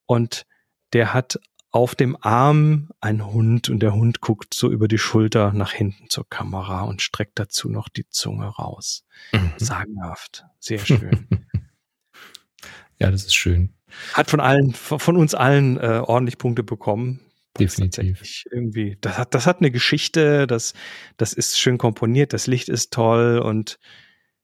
und 0.06 0.46
der 0.94 1.14
hat 1.14 1.40
auf 1.72 1.96
dem 1.96 2.18
Arm 2.22 2.90
ein 3.02 3.26
Hund 3.26 3.70
und 3.70 3.80
der 3.80 3.94
Hund 3.94 4.22
guckt 4.22 4.54
so 4.54 4.70
über 4.72 4.88
die 4.88 4.98
Schulter 4.98 5.52
nach 5.54 5.72
hinten 5.72 6.10
zur 6.10 6.28
Kamera 6.30 6.84
und 6.84 7.02
streckt 7.02 7.38
dazu 7.40 7.70
noch 7.70 7.90
die 7.90 8.08
Zunge 8.10 8.48
raus. 8.48 9.06
Mhm. 9.34 9.52
Sagenhaft. 9.58 10.46
Sehr 10.60 10.80
schön. 10.80 11.28
ja, 13.00 13.12
das 13.12 13.26
ist 13.26 13.36
schön. 13.36 13.74
Hat 14.14 14.30
von 14.30 14.40
allen, 14.40 14.74
von 14.74 15.16
uns 15.16 15.36
allen 15.36 15.78
äh, 15.78 16.02
ordentlich 16.04 16.38
Punkte 16.38 16.64
bekommen. 16.64 17.25
Definitiv. 17.60 18.44
Irgendwie, 18.52 18.98
das 19.02 19.18
hat, 19.18 19.34
das 19.34 19.48
hat 19.48 19.60
eine 19.60 19.72
Geschichte, 19.72 20.48
das, 20.48 20.74
das 21.18 21.34
ist 21.34 21.60
schön 21.60 21.78
komponiert, 21.78 22.34
das 22.34 22.48
Licht 22.48 22.70
ist 22.70 22.92
toll 22.92 23.40
und 23.40 23.80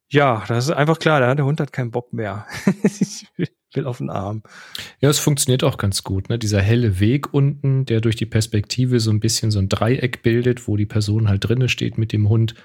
ja, 0.09 0.43
das 0.47 0.65
ist 0.65 0.71
einfach 0.71 0.99
klar, 0.99 1.35
der 1.35 1.45
Hund 1.45 1.61
hat 1.61 1.71
keinen 1.71 1.91
Bock 1.91 2.11
mehr. 2.11 2.45
ich 2.83 3.25
will 3.73 3.85
auf 3.85 3.99
den 3.99 4.09
Arm. 4.09 4.43
Ja, 4.99 5.09
es 5.09 5.19
funktioniert 5.19 5.63
auch 5.63 5.77
ganz 5.77 6.03
gut. 6.03 6.29
Ne? 6.29 6.37
Dieser 6.37 6.61
helle 6.61 6.99
Weg 6.99 7.33
unten, 7.33 7.85
der 7.85 8.01
durch 8.01 8.17
die 8.17 8.25
Perspektive 8.25 8.99
so 8.99 9.11
ein 9.11 9.21
bisschen 9.21 9.51
so 9.51 9.59
ein 9.59 9.69
Dreieck 9.69 10.21
bildet, 10.21 10.67
wo 10.67 10.75
die 10.75 10.85
Person 10.85 11.29
halt 11.29 11.47
drinne 11.47 11.69
steht 11.69 11.97
mit 11.97 12.11
dem 12.11 12.27
Hund 12.27 12.55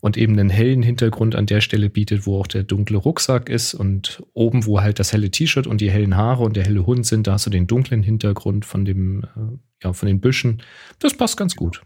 und 0.00 0.16
eben 0.16 0.38
einen 0.38 0.50
hellen 0.50 0.82
Hintergrund 0.82 1.34
an 1.34 1.46
der 1.46 1.60
Stelle 1.60 1.90
bietet, 1.90 2.26
wo 2.26 2.40
auch 2.40 2.46
der 2.46 2.62
dunkle 2.62 2.98
Rucksack 2.98 3.48
ist 3.48 3.74
und 3.74 4.22
oben, 4.34 4.66
wo 4.66 4.80
halt 4.80 4.98
das 4.98 5.12
helle 5.12 5.30
T-Shirt 5.30 5.66
und 5.66 5.80
die 5.80 5.90
hellen 5.90 6.16
Haare 6.16 6.44
und 6.44 6.56
der 6.56 6.64
helle 6.64 6.86
Hund 6.86 7.06
sind, 7.06 7.26
da 7.26 7.32
hast 7.32 7.46
du 7.46 7.50
den 7.50 7.66
dunklen 7.66 8.02
Hintergrund 8.02 8.64
von 8.64 8.84
dem, 8.84 9.24
äh, 9.24 9.84
ja, 9.84 9.92
von 9.92 10.06
den 10.06 10.20
Büschen. 10.20 10.62
Das 10.98 11.14
passt 11.14 11.36
ganz 11.36 11.56
gut. 11.56 11.82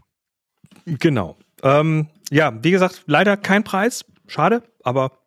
Genau. 0.85 1.37
Ähm, 1.63 2.07
ja, 2.31 2.57
wie 2.63 2.71
gesagt, 2.71 3.03
leider 3.05 3.37
kein 3.37 3.63
Preis. 3.63 4.05
Schade, 4.27 4.63
aber 4.83 5.19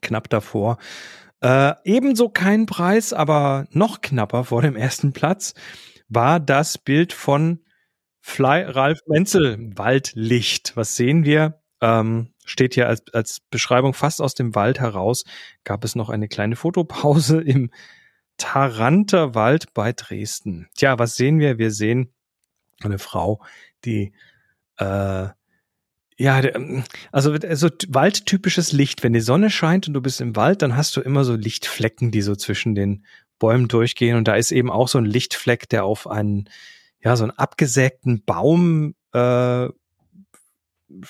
knapp 0.00 0.28
davor. 0.28 0.78
Äh, 1.40 1.74
ebenso 1.84 2.28
kein 2.28 2.66
Preis, 2.66 3.12
aber 3.12 3.66
noch 3.70 4.00
knapper 4.00 4.44
vor 4.44 4.62
dem 4.62 4.76
ersten 4.76 5.12
Platz 5.12 5.54
war 6.08 6.40
das 6.40 6.78
Bild 6.78 7.12
von 7.12 7.60
Fly 8.20 8.62
Ralf 8.64 9.00
Menzel, 9.06 9.76
Waldlicht. 9.76 10.76
Was 10.76 10.96
sehen 10.96 11.24
wir? 11.24 11.57
Ähm, 11.80 12.32
steht 12.44 12.74
hier 12.74 12.88
als, 12.88 13.02
als 13.12 13.40
Beschreibung 13.50 13.94
fast 13.94 14.20
aus 14.20 14.34
dem 14.34 14.54
Wald 14.54 14.80
heraus. 14.80 15.24
Gab 15.64 15.84
es 15.84 15.94
noch 15.94 16.10
eine 16.10 16.28
kleine 16.28 16.56
Fotopause 16.56 17.40
im 17.42 17.70
Taranter 18.36 19.34
Wald 19.34 19.74
bei 19.74 19.92
Dresden. 19.92 20.68
Tja, 20.76 20.98
was 20.98 21.16
sehen 21.16 21.40
wir? 21.40 21.58
Wir 21.58 21.70
sehen 21.70 22.12
eine 22.80 22.98
Frau, 22.98 23.42
die 23.84 24.12
äh, 24.76 25.28
ja, 26.20 26.42
also, 27.12 27.32
also 27.32 27.68
waldtypisches 27.88 28.72
Licht. 28.72 29.04
Wenn 29.04 29.12
die 29.12 29.20
Sonne 29.20 29.50
scheint 29.50 29.86
und 29.86 29.94
du 29.94 30.00
bist 30.00 30.20
im 30.20 30.34
Wald, 30.34 30.62
dann 30.62 30.76
hast 30.76 30.96
du 30.96 31.00
immer 31.00 31.24
so 31.24 31.36
Lichtflecken, 31.36 32.10
die 32.10 32.22
so 32.22 32.34
zwischen 32.34 32.74
den 32.74 33.04
Bäumen 33.38 33.68
durchgehen. 33.68 34.16
Und 34.16 34.26
da 34.26 34.34
ist 34.34 34.50
eben 34.50 34.70
auch 34.70 34.88
so 34.88 34.98
ein 34.98 35.04
Lichtfleck, 35.04 35.68
der 35.68 35.84
auf 35.84 36.08
einen, 36.08 36.50
ja, 37.00 37.14
so 37.14 37.22
einen 37.22 37.38
abgesägten 37.38 38.24
Baum 38.24 38.96
äh, 39.12 39.68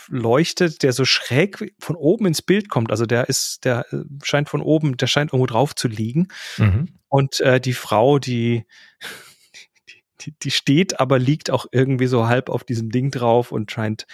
leuchtet, 0.09 0.83
der 0.83 0.93
so 0.93 1.05
schräg 1.05 1.75
von 1.79 1.97
oben 1.97 2.27
ins 2.27 2.43
Bild 2.43 2.69
kommt. 2.69 2.91
Also 2.91 3.07
der 3.07 3.29
ist, 3.29 3.65
der 3.65 3.87
äh, 3.93 3.99
scheint 4.23 4.49
von 4.49 4.61
oben, 4.61 4.97
der 4.97 5.07
scheint 5.07 5.33
irgendwo 5.33 5.47
drauf 5.47 5.75
zu 5.75 5.89
liegen. 5.89 6.29
Mhm. 6.57 6.89
Und 7.09 7.41
äh, 7.41 7.61
die 7.61 7.73
Frau, 7.73 8.19
die, 8.19 8.65
die, 10.21 10.35
die 10.39 10.51
steht, 10.51 11.01
aber 11.01 11.19
liegt 11.19 11.51
auch 11.51 11.67
irgendwie 11.73 12.07
so 12.07 12.27
halb 12.27 12.51
auf 12.51 12.65
diesem 12.65 12.91
Ding 12.91 13.11
drauf 13.11 13.53
und 13.53 13.71
scheint, 13.71 14.07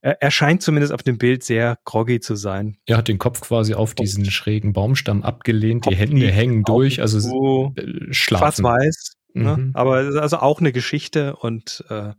er 0.00 0.30
scheint 0.30 0.62
zumindest 0.62 0.92
auf 0.92 1.02
dem 1.02 1.18
Bild 1.18 1.42
sehr 1.42 1.78
groggy 1.84 2.20
zu 2.20 2.36
sein. 2.36 2.76
Er 2.86 2.98
hat 2.98 3.08
den 3.08 3.18
Kopf 3.18 3.40
quasi 3.40 3.74
auf 3.74 3.94
diesen 3.94 4.24
schrägen 4.30 4.72
Baumstamm 4.72 5.24
abgelehnt, 5.24 5.82
Kopf 5.82 5.92
die 5.92 5.98
Hände 5.98 6.30
hängen 6.30 6.62
durch, 6.62 7.00
also 7.00 7.18
so 7.18 7.74
äh, 7.76 8.12
schlafen. 8.12 8.62
Schwarz-weiß, 8.62 9.16
ne? 9.34 9.56
mhm. 9.56 9.64
ne? 9.64 9.70
aber 9.74 9.96
also 10.20 10.38
auch 10.38 10.60
eine 10.60 10.70
Geschichte 10.70 11.34
und 11.34 11.84
äh, 11.90 12.12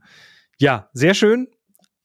ja, 0.58 0.90
sehr 0.92 1.14
schön, 1.14 1.48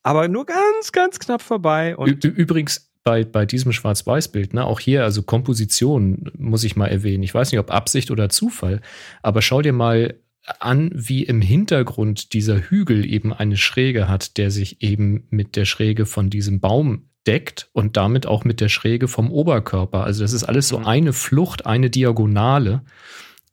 aber 0.04 0.28
nur 0.28 0.46
ganz, 0.46 0.92
ganz 0.92 1.18
knapp 1.18 1.42
vorbei. 1.42 1.96
Und 1.96 2.24
Übrigens, 2.24 2.90
bei, 3.02 3.24
bei 3.24 3.44
diesem 3.46 3.72
Schwarz-Weiß-Bild, 3.72 4.54
ne, 4.54 4.64
auch 4.64 4.78
hier, 4.78 5.02
also 5.02 5.22
Komposition 5.22 6.30
muss 6.38 6.62
ich 6.62 6.76
mal 6.76 6.86
erwähnen. 6.86 7.22
Ich 7.22 7.34
weiß 7.34 7.50
nicht, 7.50 7.58
ob 7.58 7.70
Absicht 7.70 8.10
oder 8.10 8.28
Zufall, 8.28 8.80
aber 9.22 9.42
schau 9.42 9.60
dir 9.62 9.72
mal 9.72 10.14
an, 10.60 10.90
wie 10.94 11.22
im 11.22 11.40
Hintergrund 11.40 12.34
dieser 12.34 12.58
Hügel 12.58 13.10
eben 13.10 13.32
eine 13.32 13.56
Schräge 13.56 14.08
hat, 14.08 14.36
der 14.36 14.50
sich 14.50 14.82
eben 14.82 15.26
mit 15.30 15.56
der 15.56 15.64
Schräge 15.64 16.04
von 16.04 16.28
diesem 16.28 16.60
Baum 16.60 17.08
deckt 17.26 17.70
und 17.72 17.96
damit 17.96 18.26
auch 18.26 18.44
mit 18.44 18.60
der 18.60 18.68
Schräge 18.68 19.08
vom 19.08 19.32
Oberkörper. 19.32 20.04
Also 20.04 20.22
das 20.22 20.34
ist 20.34 20.44
alles 20.44 20.68
so 20.68 20.78
mhm. 20.78 20.86
eine 20.86 21.12
Flucht, 21.14 21.64
eine 21.64 21.88
Diagonale. 21.88 22.82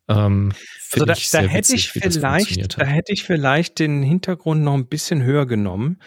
Ähm, 0.06 0.52
also 0.92 1.06
da, 1.06 1.14
da 1.14 1.38
hätte 1.40 1.72
witzig, 1.72 1.92
ich 1.96 2.02
vielleicht, 2.02 2.78
da 2.78 2.84
hätte 2.84 3.12
ich 3.14 3.22
vielleicht 3.22 3.78
den 3.78 4.02
Hintergrund 4.02 4.62
noch 4.62 4.74
ein 4.74 4.86
bisschen 4.86 5.22
höher 5.22 5.46
genommen 5.46 5.98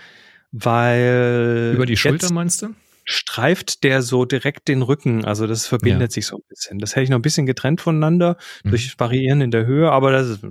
weil. 0.64 1.74
Über 1.76 1.86
die 1.86 1.98
Schulter 1.98 2.32
meinst 2.32 2.62
du? 2.62 2.70
Streift 3.04 3.84
der 3.84 4.02
so 4.02 4.26
direkt 4.26 4.68
den 4.68 4.82
Rücken, 4.82 5.26
also 5.26 5.46
das 5.46 5.68
verbindet 5.68 6.12
ja. 6.12 6.14
sich 6.16 6.26
so 6.26 6.38
ein 6.38 6.44
bisschen. 6.50 6.80
Das 6.80 6.96
hätte 6.96 7.04
ich 7.04 7.10
noch 7.10 7.20
ein 7.20 7.22
bisschen 7.22 7.46
getrennt 7.46 7.82
voneinander 7.82 8.38
mhm. 8.64 8.72
durch 8.72 9.00
Variieren 9.00 9.42
in 9.42 9.52
der 9.52 9.68
Höhe, 9.68 9.92
aber 9.92 10.12
das 10.12 10.30
ist 10.30 10.48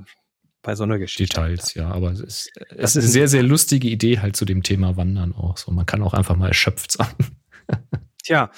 bei 0.62 0.76
so 0.76 0.84
einer 0.84 0.98
Geschichte. 0.98 1.34
Details, 1.34 1.74
ja, 1.74 1.90
aber 1.90 2.12
es 2.12 2.20
ist, 2.20 2.50
das 2.70 2.94
ist 2.94 3.02
eine 3.02 3.10
sehr, 3.10 3.28
sehr 3.28 3.42
lustige 3.42 3.88
Idee 3.88 4.20
halt 4.20 4.36
zu 4.36 4.44
dem 4.44 4.62
Thema 4.62 4.96
Wandern 4.96 5.34
auch. 5.34 5.56
So, 5.56 5.72
man 5.72 5.84
kann 5.84 6.02
auch 6.02 6.14
einfach 6.14 6.36
mal 6.36 6.48
erschöpft 6.48 6.92
sein. 6.92 7.12
Tja, 8.22 8.50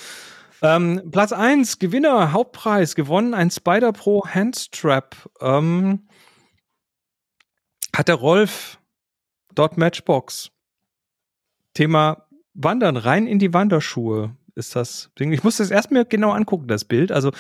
ähm, 0.63 1.11
Platz 1.11 1.33
eins 1.33 1.79
Gewinner, 1.79 2.33
Hauptpreis, 2.33 2.95
gewonnen, 2.97 3.35
ein 3.35 3.51
Spider 3.51 3.93
Pro 3.93 4.27
Handstrap. 4.27 5.17
Ähm, 5.41 6.09
hat 7.95 8.09
der 8.09 8.17
Rolf 8.17 8.79
dort 9.55 9.79
Matchbox. 9.79 10.51
Thema 11.77 12.27
Wandern, 12.55 12.97
rein 12.97 13.27
in 13.27 13.39
die 13.39 13.53
Wanderschuhe 13.53 14.35
ist 14.55 14.75
das 14.75 15.11
Ding. 15.21 15.33
Ich 15.33 15.45
muss 15.45 15.59
das 15.59 15.71
erstmal 15.71 16.07
genau 16.07 16.31
angucken, 16.31 16.69
das 16.69 16.85
Bild. 16.85 17.13
Also 17.13 17.31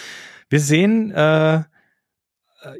wir 0.51 0.61
sehen 0.61 1.11
äh, 1.11 1.62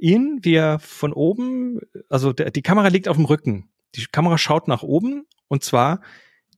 ihn, 0.01 0.40
wie 0.42 0.55
er 0.55 0.79
von 0.79 1.14
oben, 1.14 1.81
also 2.11 2.35
der, 2.35 2.51
die 2.51 2.62
Kamera 2.62 2.88
liegt 2.88 3.09
auf 3.09 3.16
dem 3.16 3.25
Rücken. 3.25 3.71
Die 3.95 4.05
Kamera 4.05 4.37
schaut 4.37 4.69
nach 4.69 4.83
oben 4.83 5.25
und 5.49 5.64
zwar 5.64 6.03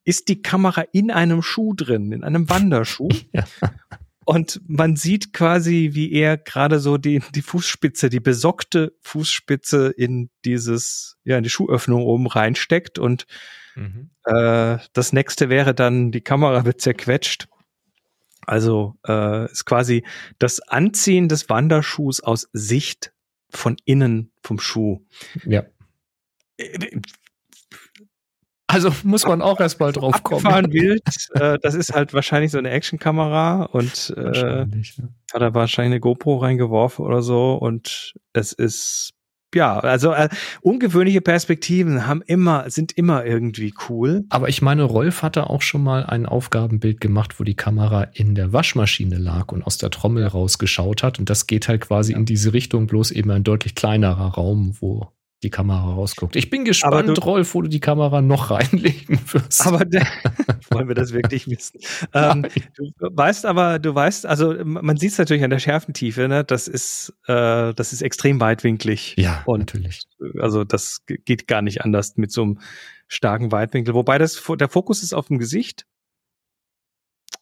ist 0.04 0.28
die 0.28 0.42
Kamera 0.42 0.82
in 0.92 1.10
einem 1.12 1.42
Schuh 1.42 1.74
drin, 1.74 2.12
in 2.12 2.24
einem 2.24 2.50
Wanderschuh. 2.50 3.08
Ja. 3.32 3.44
Und 4.24 4.60
man 4.66 4.94
sieht 4.94 5.32
quasi, 5.32 5.92
wie 5.94 6.12
er 6.12 6.36
gerade 6.36 6.80
so 6.80 6.98
die, 6.98 7.22
die 7.34 7.40
Fußspitze, 7.40 8.10
die 8.10 8.20
besockte 8.20 8.92
Fußspitze 9.00 9.88
in 9.88 10.28
dieses, 10.44 11.16
ja, 11.24 11.38
in 11.38 11.44
die 11.44 11.48
Schuhöffnung 11.48 12.02
oben 12.02 12.26
reinsteckt 12.26 12.98
und 12.98 13.26
Mhm. 13.78 14.10
Äh, 14.24 14.78
das 14.92 15.12
nächste 15.12 15.48
wäre 15.48 15.74
dann, 15.74 16.10
die 16.10 16.20
Kamera 16.20 16.64
wird 16.64 16.80
zerquetscht. 16.80 17.48
Also 18.46 18.96
äh, 19.06 19.44
ist 19.50 19.66
quasi 19.66 20.04
das 20.38 20.60
Anziehen 20.60 21.28
des 21.28 21.48
Wanderschuhs 21.48 22.20
aus 22.20 22.48
Sicht 22.52 23.12
von 23.50 23.76
innen 23.84 24.32
vom 24.42 24.58
Schuh. 24.58 25.00
Ja. 25.44 25.64
Also 28.66 28.92
muss 29.02 29.24
man 29.26 29.42
auch 29.42 29.60
erstmal 29.60 29.92
drauf 29.92 30.22
kommen. 30.22 30.70
Bild, 30.70 31.02
äh, 31.34 31.58
das 31.62 31.74
ist 31.74 31.94
halt 31.94 32.12
wahrscheinlich 32.14 32.50
so 32.50 32.58
eine 32.58 32.70
Actionkamera 32.70 33.64
und 33.64 34.14
äh, 34.16 34.32
ja. 34.32 34.66
hat 35.32 35.40
er 35.40 35.54
wahrscheinlich 35.54 35.92
eine 35.92 36.00
GoPro 36.00 36.38
reingeworfen 36.38 37.04
oder 37.04 37.22
so 37.22 37.54
und 37.54 38.14
es 38.32 38.52
ist 38.52 39.12
ja, 39.54 39.78
also 39.78 40.12
äh, 40.12 40.28
ungewöhnliche 40.60 41.20
Perspektiven 41.20 42.06
haben 42.06 42.22
immer, 42.22 42.68
sind 42.70 42.92
immer 42.92 43.24
irgendwie 43.24 43.72
cool. 43.88 44.24
Aber 44.28 44.48
ich 44.48 44.62
meine, 44.62 44.82
Rolf 44.82 45.22
hatte 45.22 45.48
auch 45.48 45.62
schon 45.62 45.82
mal 45.82 46.04
ein 46.04 46.26
Aufgabenbild 46.26 47.00
gemacht, 47.00 47.40
wo 47.40 47.44
die 47.44 47.54
Kamera 47.54 48.02
in 48.02 48.34
der 48.34 48.52
Waschmaschine 48.52 49.16
lag 49.16 49.50
und 49.52 49.62
aus 49.62 49.78
der 49.78 49.90
Trommel 49.90 50.26
rausgeschaut 50.26 51.02
hat. 51.02 51.18
Und 51.18 51.30
das 51.30 51.46
geht 51.46 51.68
halt 51.68 51.80
quasi 51.80 52.12
ja. 52.12 52.18
in 52.18 52.26
diese 52.26 52.52
Richtung, 52.52 52.86
bloß 52.86 53.10
eben 53.10 53.30
ein 53.30 53.44
deutlich 53.44 53.74
kleinerer 53.74 54.34
Raum, 54.34 54.76
wo 54.80 55.08
die 55.42 55.50
Kamera 55.50 55.94
rausguckt. 55.94 56.34
Ich 56.34 56.50
bin 56.50 56.64
gespannt, 56.64 57.08
du, 57.08 57.20
Rolf, 57.20 57.54
wo 57.54 57.62
du 57.62 57.68
die 57.68 57.80
Kamera 57.80 58.20
noch 58.20 58.50
reinlegen 58.50 59.20
wirst. 59.32 59.66
Aber 59.66 59.80
wollen 60.70 60.88
wir 60.88 60.94
das 60.94 61.12
wirklich 61.12 61.46
wissen? 61.46 61.80
Ähm, 62.12 62.46
du 62.76 62.90
weißt 63.00 63.46
aber, 63.46 63.78
du 63.78 63.94
weißt, 63.94 64.26
also 64.26 64.56
man 64.64 64.96
sieht 64.96 65.12
es 65.12 65.18
natürlich 65.18 65.44
an 65.44 65.50
der 65.50 65.60
Schärfentiefe, 65.60 66.26
ne? 66.26 66.44
Das 66.44 66.66
ist, 66.66 67.14
äh, 67.26 67.72
das 67.74 67.92
ist 67.92 68.02
extrem 68.02 68.40
weitwinklig. 68.40 69.14
Ja, 69.16 69.42
und, 69.46 69.60
natürlich. 69.60 70.02
Also 70.40 70.64
das 70.64 71.04
geht 71.06 71.46
gar 71.46 71.62
nicht 71.62 71.82
anders 71.82 72.16
mit 72.16 72.32
so 72.32 72.42
einem 72.42 72.58
starken 73.06 73.52
Weitwinkel. 73.52 73.94
Wobei 73.94 74.18
das 74.18 74.42
der 74.58 74.68
Fokus 74.68 75.02
ist 75.02 75.14
auf 75.14 75.28
dem 75.28 75.38
Gesicht. 75.38 75.86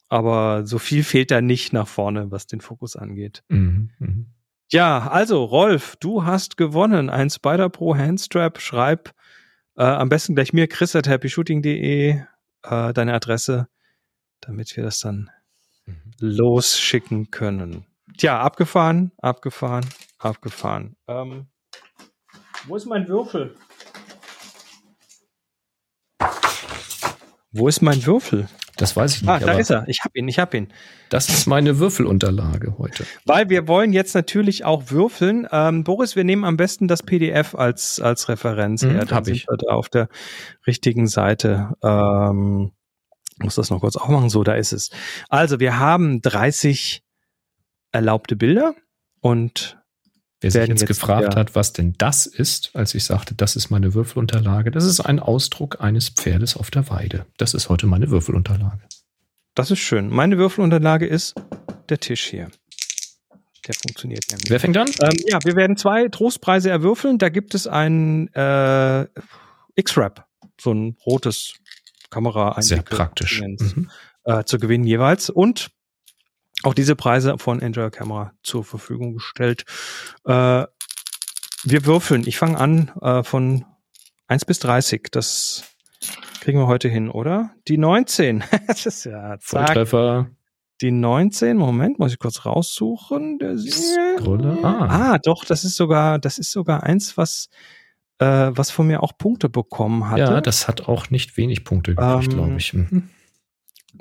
Aber 0.08 0.66
so 0.66 0.78
viel 0.78 1.02
fehlt 1.02 1.30
da 1.30 1.40
nicht 1.40 1.72
nach 1.72 1.88
vorne, 1.88 2.30
was 2.30 2.46
den 2.46 2.60
Fokus 2.60 2.94
angeht. 2.94 3.42
Mhm, 3.48 3.90
mh. 3.98 4.24
Ja, 4.72 5.06
also 5.08 5.44
Rolf, 5.44 5.94
du 5.96 6.24
hast 6.24 6.56
gewonnen. 6.56 7.08
Ein 7.08 7.30
Spider 7.30 7.68
Pro 7.68 7.96
Handstrap. 7.96 8.60
Schreib 8.60 9.14
äh, 9.76 9.84
am 9.84 10.08
besten 10.08 10.34
gleich 10.34 10.52
mir, 10.52 10.66
chris 10.66 10.96
at 10.96 11.06
happyshooting.de, 11.06 12.20
äh, 12.62 12.92
deine 12.92 13.14
Adresse, 13.14 13.68
damit 14.40 14.76
wir 14.76 14.82
das 14.82 14.98
dann 14.98 15.30
mhm. 15.86 16.12
losschicken 16.18 17.30
können. 17.30 17.86
Tja, 18.18 18.40
abgefahren, 18.40 19.12
abgefahren, 19.18 19.86
abgefahren. 20.18 20.96
Ähm, 21.06 21.46
wo 22.66 22.74
ist 22.74 22.86
mein 22.86 23.06
Würfel? 23.06 23.54
Wo 27.52 27.68
ist 27.68 27.82
mein 27.82 28.04
Würfel? 28.04 28.48
Das 28.76 28.94
weiß 28.94 29.16
ich 29.16 29.22
nicht. 29.22 29.30
Ah, 29.30 29.38
da 29.38 29.52
ist 29.52 29.70
er. 29.70 29.88
Ich 29.88 30.00
habe 30.04 30.18
ihn, 30.18 30.28
ich 30.28 30.38
habe 30.38 30.56
ihn. 30.56 30.68
Das 31.08 31.28
ist 31.28 31.46
meine 31.46 31.78
Würfelunterlage 31.78 32.76
heute. 32.78 33.06
Weil 33.24 33.48
wir 33.48 33.68
wollen 33.68 33.92
jetzt 33.92 34.14
natürlich 34.14 34.64
auch 34.64 34.90
würfeln. 34.90 35.46
Ähm, 35.50 35.82
Boris, 35.82 36.14
wir 36.14 36.24
nehmen 36.24 36.44
am 36.44 36.56
besten 36.56 36.86
das 36.86 37.02
PDF 37.02 37.54
als, 37.54 38.00
als 38.00 38.28
Referenz 38.28 38.82
her. 38.82 39.06
Dann 39.06 39.16
hab 39.16 39.28
ich. 39.28 39.46
auf 39.68 39.88
der 39.88 40.08
richtigen 40.66 41.06
Seite. 41.06 41.70
Ähm, 41.82 42.72
muss 43.38 43.54
das 43.54 43.70
noch 43.70 43.80
kurz 43.80 43.96
aufmachen. 43.96 44.28
So, 44.28 44.44
da 44.44 44.54
ist 44.54 44.72
es. 44.72 44.90
Also, 45.28 45.58
wir 45.58 45.78
haben 45.78 46.20
30 46.20 47.02
erlaubte 47.92 48.36
Bilder 48.36 48.74
und 49.20 49.78
Wer 50.40 50.50
sich 50.50 50.68
jetzt, 50.68 50.80
jetzt 50.82 50.86
gefragt 50.86 51.34
ja. 51.34 51.40
hat, 51.40 51.54
was 51.54 51.72
denn 51.72 51.94
das 51.96 52.26
ist, 52.26 52.70
als 52.74 52.94
ich 52.94 53.04
sagte, 53.04 53.34
das 53.34 53.56
ist 53.56 53.70
meine 53.70 53.94
Würfelunterlage, 53.94 54.70
das 54.70 54.84
ist 54.84 55.00
ein 55.00 55.18
Ausdruck 55.18 55.80
eines 55.80 56.10
Pferdes 56.10 56.56
auf 56.56 56.70
der 56.70 56.90
Weide. 56.90 57.24
Das 57.38 57.54
ist 57.54 57.68
heute 57.70 57.86
meine 57.86 58.10
Würfelunterlage. 58.10 58.82
Das 59.54 59.70
ist 59.70 59.78
schön. 59.78 60.10
Meine 60.10 60.36
Würfelunterlage 60.36 61.06
ist 61.06 61.34
der 61.88 61.98
Tisch 61.98 62.26
hier. 62.26 62.50
Der 63.66 63.74
funktioniert 63.74 64.24
ja. 64.30 64.36
Wer 64.46 64.60
fängt 64.60 64.76
an? 64.76 64.88
Ähm, 65.00 65.16
ja, 65.26 65.38
wir 65.42 65.56
werden 65.56 65.76
zwei 65.76 66.08
Trostpreise 66.08 66.70
erwürfeln. 66.70 67.18
Da 67.18 67.30
gibt 67.30 67.54
es 67.54 67.66
ein 67.66 68.28
äh, 68.34 69.06
X-Rap, 69.74 70.26
so 70.60 70.72
ein 70.72 70.96
rotes 71.04 71.54
Kamera. 72.10 72.60
Sehr 72.60 72.82
praktisch. 72.82 73.40
Mhm. 73.40 73.90
Äh, 74.24 74.44
zu 74.44 74.58
gewinnen 74.58 74.84
jeweils. 74.84 75.30
Und 75.30 75.70
auch 76.66 76.74
diese 76.74 76.96
Preise 76.96 77.38
von 77.38 77.62
Enjoy 77.62 77.90
Camera 77.90 78.32
zur 78.42 78.64
Verfügung 78.64 79.14
gestellt. 79.14 79.64
Äh, 80.24 80.64
wir 81.64 81.86
würfeln. 81.86 82.26
Ich 82.26 82.38
fange 82.38 82.58
an 82.58 82.90
äh, 83.00 83.22
von 83.22 83.64
1 84.26 84.44
bis 84.44 84.58
30. 84.58 85.08
Das 85.12 85.64
kriegen 86.40 86.58
wir 86.58 86.66
heute 86.66 86.88
hin, 86.88 87.08
oder? 87.08 87.52
Die 87.68 87.78
19. 87.78 88.42
das 88.66 88.84
ist 88.84 89.04
ja 89.04 89.38
zack. 89.38 89.68
Volltreffer. 89.68 90.30
Die 90.82 90.90
19, 90.90 91.56
Moment, 91.56 91.98
muss 91.98 92.12
ich 92.12 92.18
kurz 92.18 92.44
raussuchen. 92.44 93.38
Der 93.38 93.56
Scrolle. 93.56 94.58
Ah. 94.62 95.12
ah, 95.12 95.18
doch, 95.18 95.44
das 95.44 95.64
ist 95.64 95.76
sogar, 95.76 96.18
das 96.18 96.38
ist 96.38 96.50
sogar 96.50 96.82
eins, 96.82 97.16
was, 97.16 97.48
äh, 98.18 98.50
was 98.50 98.70
von 98.70 98.88
mir 98.88 99.02
auch 99.02 99.16
Punkte 99.16 99.48
bekommen 99.48 100.10
hat. 100.10 100.18
Ja, 100.18 100.40
das 100.40 100.68
hat 100.68 100.88
auch 100.88 101.10
nicht 101.10 101.36
wenig 101.36 101.64
Punkte 101.64 101.94
gekriegt, 101.94 102.32
ähm, 102.32 102.38
glaube 102.38 102.56
ich. 102.58 102.74
Mhm. 102.74 103.08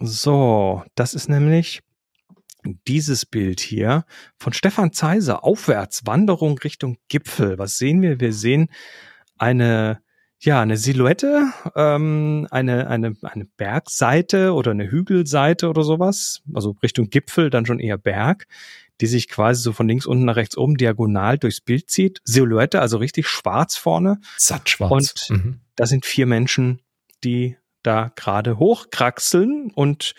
So, 0.01 0.83
das 0.95 1.13
ist 1.13 1.29
nämlich 1.29 1.81
dieses 2.87 3.25
Bild 3.25 3.59
hier 3.59 4.05
von 4.37 4.53
Stefan 4.53 4.91
Zeiser, 4.91 5.43
aufwärts, 5.43 6.05
Wanderung 6.05 6.57
Richtung 6.57 6.97
Gipfel. 7.07 7.57
Was 7.57 7.77
sehen 7.77 8.01
wir? 8.01 8.19
Wir 8.19 8.33
sehen 8.33 8.69
eine, 9.37 9.99
ja, 10.39 10.61
eine 10.61 10.77
Silhouette, 10.77 11.51
ähm, 11.75 12.47
eine, 12.51 12.87
eine, 12.87 13.15
eine 13.21 13.45
Bergseite 13.45 14.53
oder 14.53 14.71
eine 14.71 14.89
Hügelseite 14.89 15.69
oder 15.69 15.83
sowas, 15.83 16.41
also 16.53 16.75
Richtung 16.83 17.09
Gipfel, 17.09 17.49
dann 17.49 17.65
schon 17.65 17.79
eher 17.79 17.97
Berg, 17.97 18.47
die 19.01 19.07
sich 19.07 19.27
quasi 19.27 19.61
so 19.61 19.73
von 19.73 19.87
links 19.87 20.05
unten 20.05 20.25
nach 20.25 20.35
rechts 20.35 20.57
oben 20.57 20.77
diagonal 20.77 21.37
durchs 21.37 21.61
Bild 21.61 21.89
zieht. 21.89 22.21
Silhouette, 22.23 22.79
also 22.79 22.97
richtig 22.97 23.27
schwarz 23.27 23.75
vorne. 23.75 24.19
Satt 24.37 24.69
schwarz. 24.69 24.91
Und 24.91 25.29
mhm. 25.29 25.59
da 25.75 25.85
sind 25.85 26.05
vier 26.05 26.25
Menschen, 26.25 26.81
die 27.23 27.57
da 27.83 28.11
gerade 28.15 28.57
hochkraxeln 28.57 29.71
und 29.73 30.15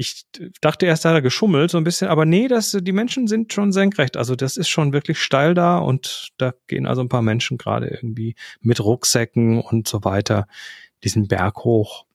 ich 0.00 0.24
dachte 0.62 0.86
erst, 0.86 1.04
da 1.04 1.10
hat 1.10 1.16
er 1.16 1.22
geschummelt 1.22 1.70
so 1.70 1.76
ein 1.76 1.84
bisschen, 1.84 2.08
aber 2.08 2.24
nee, 2.24 2.48
das, 2.48 2.74
die 2.80 2.92
Menschen 2.92 3.26
sind 3.26 3.52
schon 3.52 3.70
senkrecht. 3.70 4.16
Also 4.16 4.34
das 4.34 4.56
ist 4.56 4.70
schon 4.70 4.94
wirklich 4.94 5.18
steil 5.18 5.52
da 5.52 5.76
und 5.76 6.30
da 6.38 6.54
gehen 6.68 6.86
also 6.86 7.02
ein 7.02 7.10
paar 7.10 7.20
Menschen 7.20 7.58
gerade 7.58 7.88
irgendwie 7.88 8.34
mit 8.62 8.82
Rucksäcken 8.82 9.60
und 9.60 9.86
so 9.86 10.02
weiter 10.02 10.46
diesen 11.04 11.28
Berg 11.28 11.64
hoch. 11.64 12.06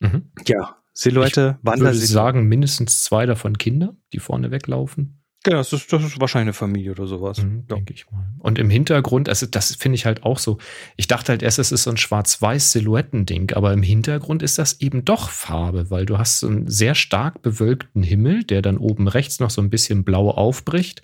Mhm. 0.00 0.30
Ja, 0.46 0.76
Silhouette, 0.92 1.58
Wandersilhouette. 1.62 1.96
Ich 1.96 2.02
würde 2.02 2.12
sagen, 2.12 2.46
mindestens 2.46 3.02
zwei 3.02 3.24
davon 3.24 3.56
Kinder, 3.56 3.96
die 4.12 4.18
vorne 4.18 4.50
weglaufen. 4.50 5.19
Genau, 5.42 5.56
das 5.56 5.72
ist, 5.72 5.90
das 5.90 6.04
ist 6.04 6.20
wahrscheinlich 6.20 6.48
eine 6.48 6.52
Familie 6.52 6.90
oder 6.90 7.06
sowas. 7.06 7.42
Mhm, 7.42 7.64
ja. 7.68 7.76
Denke 7.76 7.94
ich 7.94 8.10
mal. 8.10 8.26
Und 8.40 8.58
im 8.58 8.68
Hintergrund, 8.68 9.28
also 9.28 9.46
das 9.46 9.74
finde 9.74 9.96
ich 9.96 10.04
halt 10.04 10.22
auch 10.22 10.38
so. 10.38 10.58
Ich 10.96 11.08
dachte 11.08 11.32
halt 11.32 11.42
erst, 11.42 11.58
es 11.58 11.72
ist 11.72 11.84
so 11.84 11.90
ein 11.90 11.96
schwarz-weiß 11.96 12.72
Silhouettending, 12.72 13.52
aber 13.52 13.72
im 13.72 13.82
Hintergrund 13.82 14.42
ist 14.42 14.58
das 14.58 14.80
eben 14.80 15.04
doch 15.06 15.30
Farbe, 15.30 15.90
weil 15.90 16.04
du 16.04 16.18
hast 16.18 16.40
so 16.40 16.46
einen 16.46 16.68
sehr 16.68 16.94
stark 16.94 17.40
bewölkten 17.40 18.02
Himmel, 18.02 18.44
der 18.44 18.60
dann 18.60 18.76
oben 18.76 19.08
rechts 19.08 19.40
noch 19.40 19.48
so 19.48 19.62
ein 19.62 19.70
bisschen 19.70 20.04
blau 20.04 20.30
aufbricht. 20.30 21.02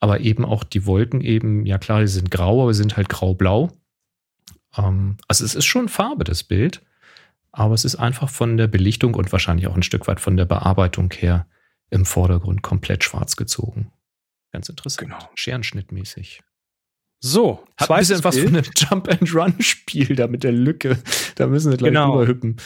Aber 0.00 0.20
eben 0.20 0.44
auch 0.44 0.64
die 0.64 0.84
Wolken 0.86 1.20
eben, 1.20 1.64
ja 1.64 1.78
klar, 1.78 2.00
die 2.00 2.08
sind 2.08 2.30
grau, 2.30 2.62
aber 2.62 2.74
sind 2.74 2.96
halt 2.96 3.08
grau-blau. 3.08 3.70
Ähm, 4.76 5.16
also 5.28 5.44
es 5.44 5.54
ist 5.54 5.66
schon 5.66 5.88
Farbe, 5.88 6.24
das 6.24 6.42
Bild. 6.42 6.82
Aber 7.52 7.74
es 7.74 7.84
ist 7.84 7.96
einfach 7.96 8.30
von 8.30 8.56
der 8.56 8.66
Belichtung 8.66 9.14
und 9.14 9.30
wahrscheinlich 9.30 9.68
auch 9.68 9.76
ein 9.76 9.82
Stück 9.84 10.08
weit 10.08 10.18
von 10.18 10.36
der 10.36 10.44
Bearbeitung 10.44 11.12
her 11.12 11.46
im 11.90 12.04
Vordergrund 12.04 12.62
komplett 12.62 13.04
schwarz 13.04 13.36
gezogen. 13.36 13.92
Ganz 14.52 14.68
interessant. 14.68 15.08
Genau. 15.08 15.30
Scherenschnittmäßig. 15.34 16.42
So, 17.22 17.64
hat 17.76 17.90
ein 17.90 17.98
bisschen 17.98 18.24
was 18.24 18.38
von 18.38 18.48
einem 18.48 18.64
Jump-and-Run-Spiel 18.74 20.16
da 20.16 20.26
mit 20.26 20.42
der 20.42 20.52
Lücke. 20.52 20.98
Da 21.36 21.46
müssen 21.46 21.70
wir 21.70 21.78
gleich 21.78 21.90
genau. 21.90 22.16
überhüppen. 22.16 22.56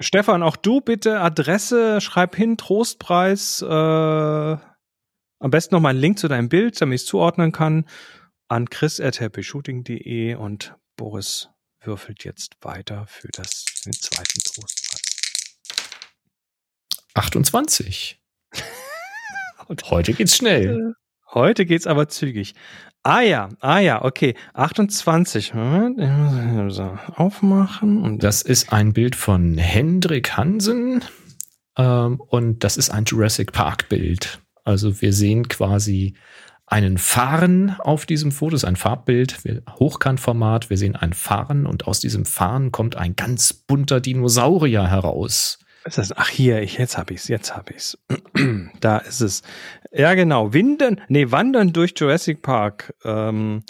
Stefan, 0.00 0.42
auch 0.42 0.56
du 0.56 0.80
bitte 0.80 1.20
Adresse, 1.20 2.00
schreib 2.00 2.34
hin, 2.34 2.56
Trostpreis, 2.56 3.60
äh, 3.60 3.66
am 3.66 5.50
besten 5.50 5.74
noch 5.74 5.82
mal 5.82 5.90
einen 5.90 5.98
Link 5.98 6.18
zu 6.18 6.28
deinem 6.28 6.48
Bild, 6.48 6.80
damit 6.80 6.96
ich 6.96 7.02
es 7.02 7.06
zuordnen 7.06 7.52
kann, 7.52 7.84
an 8.48 8.70
chris.happyshooting.de 8.70 10.34
und 10.36 10.74
Boris 10.96 11.50
würfelt 11.82 12.24
jetzt 12.24 12.56
weiter 12.62 13.06
für 13.06 13.28
das, 13.28 13.64
den 13.84 13.92
zweiten 13.92 14.38
Trostpreis. 14.40 15.02
28. 17.14 18.18
Heute 19.90 20.12
geht's 20.12 20.36
schnell. 20.36 20.94
Heute 21.32 21.66
geht's 21.66 21.86
aber 21.86 22.08
zügig. 22.08 22.54
Ah 23.02 23.20
ja, 23.20 23.48
ah 23.60 23.78
ja, 23.78 24.04
okay. 24.04 24.34
28. 24.54 25.54
Moment, 25.54 26.72
so 26.72 26.98
aufmachen. 27.14 28.02
Und 28.02 28.22
das 28.22 28.42
ist 28.42 28.72
ein 28.72 28.92
Bild 28.92 29.14
von 29.16 29.58
Hendrik 29.58 30.36
Hansen 30.36 31.04
ähm, 31.76 32.20
und 32.28 32.64
das 32.64 32.76
ist 32.76 32.90
ein 32.90 33.04
Jurassic 33.04 33.52
Park 33.52 33.88
Bild. 33.88 34.40
Also 34.64 35.00
wir 35.00 35.12
sehen 35.12 35.48
quasi 35.48 36.14
einen 36.66 36.98
Fahren 36.98 37.76
auf 37.78 38.06
diesem 38.06 38.32
Foto, 38.32 38.50
das 38.50 38.64
ist 38.64 38.68
ein 38.68 38.76
Farbbild, 38.76 39.38
Hochkantformat. 39.78 40.68
Wir 40.68 40.76
sehen 40.76 40.96
einen 40.96 41.12
Fahren 41.12 41.66
und 41.66 41.86
aus 41.86 42.00
diesem 42.00 42.24
Fahren 42.24 42.72
kommt 42.72 42.96
ein 42.96 43.14
ganz 43.14 43.52
bunter 43.52 44.00
Dinosaurier 44.00 44.88
heraus. 44.88 45.60
Ist 45.86 45.98
das? 45.98 46.16
Ach 46.16 46.28
hier, 46.28 46.62
ich, 46.62 46.78
jetzt 46.78 46.98
hab 46.98 47.12
ich's, 47.12 47.28
jetzt 47.28 47.54
hab 47.54 47.70
ich's. 47.70 47.96
da 48.80 48.98
ist 48.98 49.20
es. 49.20 49.42
Ja, 49.92 50.14
genau. 50.14 50.52
Winden, 50.52 51.00
nee, 51.08 51.30
Wandern 51.30 51.72
durch 51.72 51.94
Jurassic 51.96 52.42
Park. 52.42 52.92
Ähm, 53.04 53.62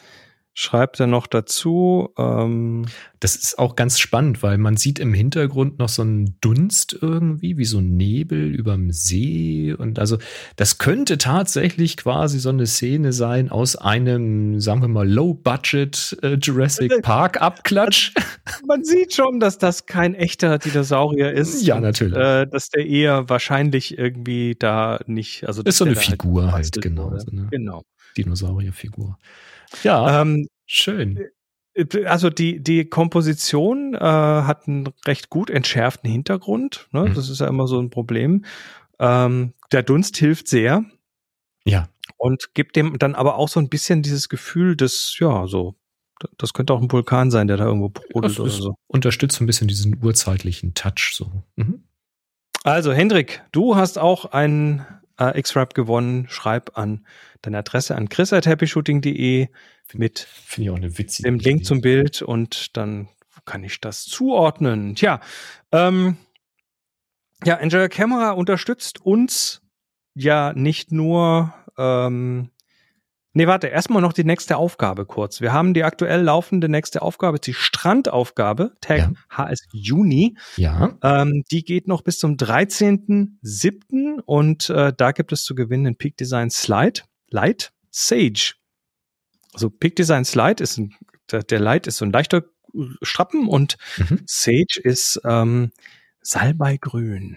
schreibt 0.59 0.99
er 0.99 1.07
noch 1.07 1.27
dazu. 1.27 2.09
Ähm 2.19 2.87
das 3.21 3.37
ist 3.37 3.59
auch 3.59 3.77
ganz 3.77 3.99
spannend, 3.99 4.43
weil 4.43 4.59
man 4.59 4.77
sieht 4.77 4.99
im 4.99 5.13
Hintergrund 5.15 5.79
noch 5.79 5.89
so 5.89 6.03
einen 6.03 6.37
Dunst 6.41 6.97
irgendwie, 7.01 7.57
wie 7.59 7.65
so 7.65 7.79
ein 7.79 7.97
Nebel 7.97 8.55
überm 8.55 8.91
See. 8.91 9.75
Und 9.77 9.99
also 9.99 10.19
das 10.57 10.79
könnte 10.79 11.19
tatsächlich 11.19 11.97
quasi 11.97 12.39
so 12.39 12.49
eine 12.49 12.67
Szene 12.67 13.13
sein 13.13 13.51
aus 13.51 13.77
einem, 13.77 14.61
sagen 14.61 14.81
wir 14.81 14.89
mal, 14.89 15.09
Low-Budget 15.09 16.19
äh, 16.23 16.35
Jurassic 16.35 17.03
Park 17.03 17.41
Abklatsch. 17.41 18.13
Man 18.67 18.85
sieht 18.85 19.15
schon, 19.15 19.41
dass 19.41 19.59
das 19.59 19.87
kein 19.87 20.15
echter 20.15 20.59
Dinosaurier 20.59 21.33
ist. 21.33 21.63
Ja, 21.67 21.81
natürlich. 21.81 22.17
Und, 22.17 22.23
äh, 22.23 22.47
dass 22.47 22.71
der 22.71 22.87
eher 22.87 23.29
wahrscheinlich 23.29 23.99
irgendwie 23.99 24.57
da 24.59 25.01
nicht, 25.07 25.47
also 25.47 25.63
das 25.63 25.75
ist 25.75 25.79
so 25.79 25.85
eine 25.85 25.97
Figur 25.97 26.53
halt, 26.53 26.75
halt 26.75 26.83
genau. 26.83 27.19
So 27.19 27.31
eine 27.31 27.47
genau. 27.51 27.83
Dinosaurierfigur. 28.17 29.19
Ja, 29.83 30.23
ähm, 30.23 30.49
schön. 30.67 31.19
Äh, 31.75 32.05
also 32.07 32.31
die, 32.31 32.63
die 32.63 32.87
Komposition 32.87 33.95
äh, 33.95 33.99
hat 33.99 34.67
einen 34.67 34.89
recht 35.07 35.31
gut 35.31 35.51
entschärften 35.51 36.11
Hintergrund. 36.11 36.89
Ne? 36.93 37.07
Mhm. 37.09 37.15
Das 37.15 37.29
ist 37.29 37.41
ja 37.41 37.49
immer 37.49 37.67
so 37.67 37.79
ein 37.79 37.91
Problem. 37.91 38.45
Ähm, 38.99 39.53
der 39.73 39.83
Dunst 39.83 40.17
hilft 40.17 40.49
sehr. 40.49 40.85
Ja. 41.65 41.89
Und 42.17 42.55
gibt 42.55 42.77
dem 42.77 42.99
dann 42.99 43.15
aber 43.15 43.37
auch 43.37 43.49
so 43.49 43.61
ein 43.61 43.69
bisschen 43.69 44.03
dieses 44.03 44.29
Gefühl 44.29 44.77
des, 44.77 45.17
ja, 45.19 45.47
so, 45.47 45.75
das 46.39 46.55
könnte 46.55 46.73
auch 46.73 46.81
ein 46.81 46.91
Vulkan 46.91 47.31
sein, 47.31 47.47
der 47.47 47.57
da 47.57 47.65
irgendwo 47.67 47.91
brodelt 47.91 48.39
oder 48.41 48.51
so. 48.51 48.77
Unterstützt 48.87 49.37
so 49.37 49.45
ein 49.45 49.47
bisschen 49.47 49.69
diesen 49.69 50.03
urzeitlichen 50.03 50.75
Touch 50.75 51.13
so. 51.15 51.31
Mhm. 51.57 51.83
Also, 52.63 52.93
Hendrik, 52.93 53.45
du 53.53 53.77
hast 53.77 53.99
auch 53.99 54.27
einen 54.27 54.85
äh, 55.19 55.39
X-Rap 55.39 55.75
gewonnen. 55.75 56.27
Schreib 56.29 56.77
an 56.77 57.07
deine 57.43 57.59
Adresse 57.59 57.95
an 57.95 58.09
chris.happyshooting.de 58.09 59.49
mit 59.93 60.27
ich 60.59 60.71
auch 60.71 60.77
eine 60.77 60.99
witzige 60.99 61.29
dem 61.29 61.39
Link 61.39 61.61
Idee. 61.61 61.67
zum 61.67 61.81
Bild 61.81 62.23
und 62.23 62.77
dann 62.77 63.09
kann 63.45 63.63
ich 63.63 63.81
das 63.81 64.05
zuordnen. 64.05 64.97
Tja, 64.97 65.21
ähm, 65.73 66.17
ja, 67.45 67.55
Enjoy 67.57 67.89
Camera 67.89 68.33
unterstützt 68.33 69.01
uns 69.01 69.63
ja 70.15 70.53
nicht 70.55 70.91
nur 70.91 71.55
ähm, 71.79 72.51
Nee, 73.37 73.47
warte, 73.47 73.67
erstmal 73.67 74.01
noch 74.01 74.15
die 74.15 74.25
nächste 74.25 74.57
Aufgabe 74.57 75.05
kurz. 75.05 75.43
Wir 75.43 75.53
haben 75.53 75.75
die 75.75 75.85
aktuell 75.85 76.23
laufende 76.23 76.71
nächste 76.71 77.03
Aufgabe, 77.03 77.39
die 77.39 77.53
Strandaufgabe, 77.53 78.73
Tag 78.81 78.99
ja. 78.99 79.13
HS 79.29 79.67
Juni. 79.73 80.39
Ja. 80.57 80.97
Ähm, 81.03 81.45
die 81.51 81.63
geht 81.63 81.87
noch 81.87 82.01
bis 82.01 82.19
zum 82.19 82.39
13.07. 82.39 84.23
und 84.25 84.71
äh, 84.71 84.95
da 84.97 85.13
gibt 85.13 85.33
es 85.33 85.45
zu 85.45 85.55
gewinnen 85.55 85.85
den 85.85 85.97
Peak 85.97 86.17
Design 86.17 86.49
Slide, 86.49 87.03
Light 87.29 87.75
Sage. 87.91 88.55
Also 89.53 89.69
Peak 89.69 89.97
Design 89.97 90.25
Slide 90.25 90.63
ist 90.63 90.79
ein, 90.79 90.95
der, 91.31 91.43
der 91.43 91.61
Light 91.61 91.87
ist 91.87 91.99
so 91.99 92.07
ein 92.07 92.13
leichter 92.13 92.43
Strappen 93.03 93.49
und 93.49 93.77
mhm. 93.99 94.23
Sage 94.25 94.81
ist 94.83 95.21
ähm, 95.25 95.73
Salbeigrün. 96.23 97.37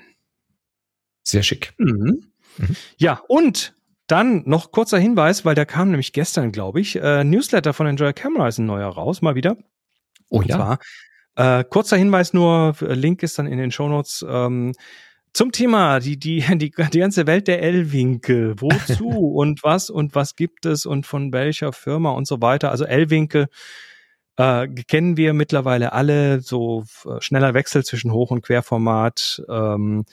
Sehr 1.24 1.44
schick. 1.44 1.74
Mhm. 1.78 2.24
Mhm. 2.58 2.76
Ja, 2.96 3.22
und 3.28 3.74
dann 4.10 4.44
noch 4.46 4.72
kurzer 4.72 4.98
Hinweis, 4.98 5.46
weil 5.46 5.56
der 5.56 5.66
kam 5.66 5.90
nämlich 5.90 6.14
gestern, 6.14 6.52
glaube 6.52 6.82
ich. 6.82 6.96
Äh, 6.96 7.24
Newsletter 7.24 7.74
von 7.74 7.88
Enjoy 7.88 8.12
Camera 8.14 8.48
ist 8.48 8.58
ein 8.58 8.66
neuer 8.66 8.90
raus, 8.90 9.22
mal 9.22 9.36
wieder. 9.36 9.56
Oh 10.30 10.42
ja. 10.42 10.56
Zwar, 10.56 10.80
äh, 11.60 11.64
kurzer 11.64 11.98
Hinweis 11.98 12.34
nur, 12.34 12.76
Link 12.82 13.24
ist 13.24 13.40
dann 13.40 13.48
in 13.48 13.58
den 13.58 13.72
Shownotes. 13.72 14.26
Ähm, 14.28 14.74
zum 15.32 15.52
Thema, 15.52 16.00
die, 16.00 16.18
die, 16.18 16.44
die, 16.58 16.72
die 16.72 17.00
ganze 17.00 17.28
Welt 17.28 17.48
der 17.48 17.62
L-Winkel. 17.62 18.60
Wozu 18.60 19.08
und 19.36 19.64
was 19.64 19.90
und 19.90 20.16
was 20.16 20.36
gibt 20.36 20.66
es 20.66 20.86
und 20.86 21.06
von 21.06 21.32
welcher 21.32 21.72
Firma 21.72 22.12
und 22.12 22.28
so 22.28 22.42
weiter. 22.42 22.72
Also 22.72 22.86
L-Winkel 22.86 23.48
äh, 24.38 24.68
kennen 24.68 25.18
wir 25.18 25.34
mittlerweile 25.34 25.94
alle, 25.94 26.42
so 26.42 26.86
äh, 27.06 27.22
schneller 27.22 27.54
Wechsel 27.54 27.84
zwischen 27.84 28.12
Hoch- 28.12 28.32
und 28.32 28.42
Querformat. 28.42 29.44
Ähm, 29.50 30.06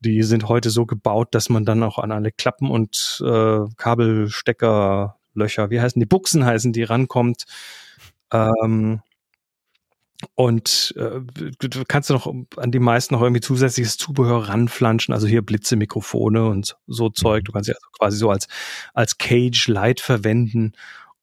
Die 0.00 0.22
sind 0.22 0.48
heute 0.48 0.70
so 0.70 0.86
gebaut, 0.86 1.34
dass 1.34 1.48
man 1.48 1.64
dann 1.64 1.82
auch 1.82 1.98
an 1.98 2.12
alle 2.12 2.32
Klappen 2.32 2.70
und 2.70 3.22
äh, 3.24 3.60
Kabelsteckerlöcher, 3.76 5.70
wie 5.70 5.80
heißen 5.80 6.00
die, 6.00 6.06
Buchsen 6.06 6.44
heißen 6.44 6.72
die, 6.72 6.84
rankommt. 6.84 7.44
Ähm, 8.32 9.02
und 10.34 10.94
äh, 10.96 11.20
du 11.60 11.84
kannst 11.86 12.10
noch 12.10 12.32
an 12.56 12.72
die 12.72 12.80
meisten 12.80 13.14
noch 13.14 13.22
irgendwie 13.22 13.40
zusätzliches 13.40 13.96
Zubehör 13.98 14.48
ranflanschen, 14.48 15.14
also 15.14 15.28
hier 15.28 15.42
Blitzemikrofone 15.42 16.46
und 16.46 16.76
so 16.88 17.08
Zeug. 17.08 17.44
Du 17.44 17.52
kannst 17.52 17.68
ja 17.68 17.74
also 17.74 17.88
quasi 17.92 18.16
so 18.18 18.30
als, 18.30 18.48
als 18.94 19.18
Cage 19.18 19.68
Light 19.68 20.00
verwenden 20.00 20.72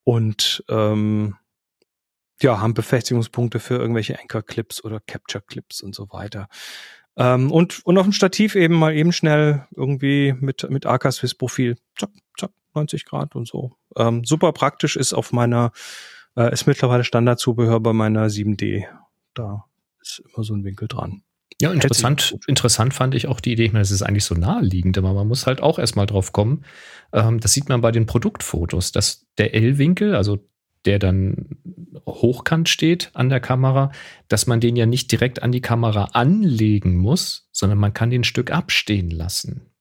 und 0.05 0.63
ähm, 0.69 1.35
ja, 2.41 2.59
haben 2.61 2.73
Befestigungspunkte 2.73 3.59
für 3.59 3.75
irgendwelche 3.75 4.19
Anchor-Clips 4.19 4.83
oder 4.83 5.01
Capture-Clips 5.01 5.81
und 5.81 5.93
so 5.95 6.07
weiter. 6.11 6.47
Ähm, 7.17 7.51
und, 7.51 7.85
und 7.85 7.97
auf 7.97 8.05
dem 8.05 8.11
Stativ 8.11 8.55
eben 8.55 8.75
mal 8.75 8.93
eben 8.93 9.11
schnell 9.11 9.65
irgendwie 9.75 10.33
mit, 10.39 10.69
mit 10.69 10.85
AK 10.85 11.11
Swiss 11.13 11.33
Profil, 11.33 11.77
zack, 11.97 12.09
zack, 12.37 12.51
90 12.73 13.05
Grad 13.05 13.35
und 13.35 13.47
so. 13.47 13.73
Ähm, 13.95 14.23
super 14.25 14.51
praktisch 14.51 14.95
ist 14.95 15.13
auf 15.13 15.31
meiner 15.31 15.71
äh, 16.35 16.51
ist 16.51 16.67
mittlerweile 16.67 17.03
Standardzubehör 17.03 17.79
bei 17.79 17.93
meiner 17.93 18.27
7D. 18.27 18.85
Da 19.33 19.65
ist 20.01 20.21
immer 20.33 20.43
so 20.43 20.53
ein 20.53 20.63
Winkel 20.63 20.87
dran. 20.87 21.23
Ja, 21.61 21.71
interessant, 21.71 22.35
interessant 22.47 22.93
fand 22.93 23.15
ich 23.15 23.27
auch 23.27 23.39
die 23.39 23.53
Idee, 23.53 23.65
ich 23.65 23.71
meine, 23.71 23.83
das 23.83 23.91
ist 23.91 24.01
eigentlich 24.01 24.25
so 24.25 24.35
naheliegend, 24.35 24.97
aber 24.97 25.13
man 25.13 25.27
muss 25.27 25.47
halt 25.47 25.61
auch 25.61 25.79
erstmal 25.79 26.05
drauf 26.05 26.33
kommen. 26.33 26.65
Ähm, 27.13 27.39
das 27.39 27.53
sieht 27.53 27.69
man 27.69 27.79
bei 27.79 27.91
den 27.91 28.05
Produktfotos, 28.05 28.91
dass 28.91 29.25
der 29.37 29.53
L-Winkel, 29.53 30.15
also 30.15 30.39
der 30.85 30.99
dann 30.99 31.57
hochkant 32.05 32.69
steht 32.69 33.11
an 33.13 33.29
der 33.29 33.39
Kamera, 33.39 33.91
dass 34.27 34.47
man 34.47 34.59
den 34.59 34.75
ja 34.75 34.85
nicht 34.85 35.11
direkt 35.11 35.41
an 35.41 35.51
die 35.51 35.61
Kamera 35.61 36.09
anlegen 36.13 36.97
muss, 36.97 37.49
sondern 37.51 37.79
man 37.79 37.93
kann 37.93 38.09
den 38.09 38.23
Stück 38.23 38.51
abstehen 38.51 39.09
lassen 39.09 39.71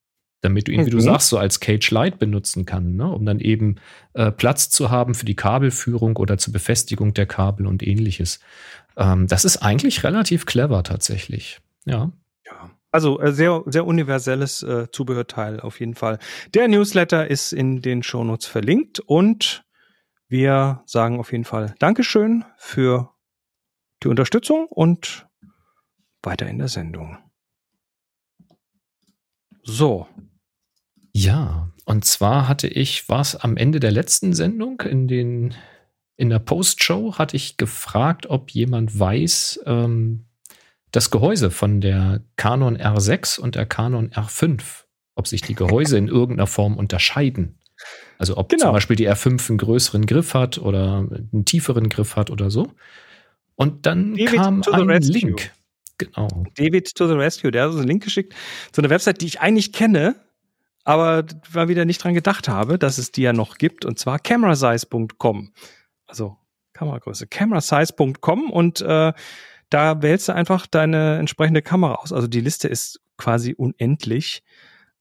damit 0.44 0.68
du 0.68 0.72
ihn, 0.72 0.82
mhm. 0.82 0.86
wie 0.86 0.90
du 0.90 0.98
mhm. 0.98 1.02
sagst, 1.02 1.28
so 1.30 1.38
als 1.38 1.58
Cage 1.58 1.90
Light 1.90 2.18
benutzen 2.18 2.66
kann, 2.66 2.96
ne? 2.96 3.10
um 3.10 3.24
dann 3.24 3.40
eben 3.40 3.76
äh, 4.12 4.30
Platz 4.30 4.68
zu 4.68 4.90
haben 4.90 5.14
für 5.14 5.24
die 5.24 5.36
Kabelführung 5.36 6.16
oder 6.18 6.36
zur 6.36 6.52
Befestigung 6.52 7.14
der 7.14 7.24
Kabel 7.24 7.66
und 7.66 7.82
ähnliches. 7.82 8.40
Ähm, 8.96 9.26
das 9.26 9.46
ist 9.46 9.58
eigentlich 9.58 10.04
relativ 10.04 10.44
clever 10.44 10.82
tatsächlich. 10.82 11.60
Ja. 11.86 12.12
Ja. 12.44 12.70
Also 12.92 13.18
äh, 13.20 13.32
sehr, 13.32 13.62
sehr 13.66 13.86
universelles 13.86 14.62
äh, 14.62 14.86
Zubehörteil 14.92 15.60
auf 15.60 15.80
jeden 15.80 15.94
Fall. 15.94 16.18
Der 16.52 16.68
Newsletter 16.68 17.28
ist 17.28 17.52
in 17.52 17.80
den 17.80 18.02
Shownotes 18.02 18.46
verlinkt 18.46 19.00
und 19.00 19.64
wir 20.28 20.82
sagen 20.86 21.18
auf 21.20 21.32
jeden 21.32 21.44
Fall 21.44 21.74
Dankeschön 21.78 22.44
für 22.56 23.14
die 24.02 24.08
Unterstützung 24.08 24.66
und 24.66 25.26
weiter 26.22 26.46
in 26.46 26.58
der 26.58 26.68
Sendung. 26.68 27.18
So, 29.62 30.06
ja, 31.12 31.70
und 31.84 32.04
zwar 32.04 32.48
hatte 32.48 32.66
ich, 32.66 33.08
war 33.08 33.20
es 33.20 33.36
am 33.36 33.56
Ende 33.56 33.78
der 33.78 33.92
letzten 33.92 34.32
Sendung, 34.32 34.80
in 34.80 35.06
den 35.06 35.54
in 36.16 36.30
der 36.30 36.38
Postshow 36.38 37.18
hatte 37.18 37.36
ich 37.36 37.56
gefragt, 37.56 38.26
ob 38.26 38.50
jemand 38.50 38.98
weiß, 38.98 39.60
ähm, 39.66 40.26
das 40.92 41.10
Gehäuse 41.10 41.50
von 41.50 41.80
der 41.80 42.22
Canon 42.36 42.76
R6 42.76 43.40
und 43.40 43.56
der 43.56 43.66
Canon 43.66 44.10
R5, 44.10 44.84
ob 45.16 45.26
sich 45.26 45.42
die 45.42 45.56
Gehäuse 45.56 45.98
in 45.98 46.06
irgendeiner 46.06 46.46
Form 46.46 46.76
unterscheiden. 46.76 47.58
Also 48.18 48.36
ob 48.36 48.48
genau. 48.48 48.64
zum 48.66 48.72
Beispiel 48.72 48.96
die 48.96 49.08
R5 49.08 49.48
einen 49.48 49.58
größeren 49.58 50.06
Griff 50.06 50.34
hat 50.34 50.58
oder 50.58 51.06
einen 51.10 51.44
tieferen 51.44 51.88
Griff 51.88 52.16
hat 52.16 52.30
oder 52.30 52.50
so. 52.50 52.72
Und 53.56 53.86
dann 53.86 54.14
David 54.14 54.34
kam 54.34 54.62
ein 54.62 54.90
rescue. 54.90 55.12
Link. 55.12 55.52
Genau. 55.98 56.44
David 56.56 56.94
to 56.94 57.06
the 57.06 57.14
Rescue, 57.14 57.50
der 57.50 57.62
hat 57.62 57.70
uns 57.70 57.78
einen 57.78 57.88
Link 57.88 58.02
geschickt 58.02 58.34
zu 58.72 58.80
einer 58.80 58.90
Website, 58.90 59.20
die 59.20 59.26
ich 59.26 59.40
eigentlich 59.40 59.72
kenne, 59.72 60.16
aber 60.84 61.24
mal 61.52 61.68
wieder 61.68 61.84
nicht 61.84 62.02
dran 62.02 62.14
gedacht 62.14 62.48
habe, 62.48 62.78
dass 62.78 62.98
es 62.98 63.12
die 63.12 63.22
ja 63.22 63.32
noch 63.32 63.58
gibt, 63.58 63.84
und 63.84 63.98
zwar 63.98 64.18
camerasize.com. 64.18 65.52
Also 66.06 66.36
Kameragröße, 66.72 67.28
camerasize.com 67.28 68.50
und 68.50 68.80
äh, 68.80 69.12
da 69.70 70.02
wählst 70.02 70.28
du 70.28 70.34
einfach 70.34 70.66
deine 70.66 71.18
entsprechende 71.18 71.62
Kamera 71.62 71.94
aus. 71.94 72.12
Also 72.12 72.26
die 72.26 72.40
Liste 72.40 72.68
ist 72.68 73.00
quasi 73.16 73.54
unendlich 73.54 74.42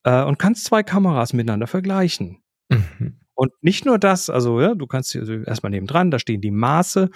äh, 0.04 0.24
und 0.24 0.38
kannst 0.38 0.66
zwei 0.66 0.84
Kameras 0.84 1.34
miteinander 1.34 1.68
vergleichen. 1.68 2.43
Mhm. 2.70 3.20
Und 3.36 3.52
nicht 3.62 3.86
nur 3.86 3.98
das, 3.98 4.30
also 4.30 4.62
ja, 4.62 4.76
du 4.76 4.86
kannst 4.88 5.12
hier 5.12 5.22
also 5.22 5.34
erstmal 5.34 5.72
nebendran, 5.72 6.12
da 6.12 6.20
stehen 6.20 6.42
die 6.42 6.52
Maße, 6.52 7.10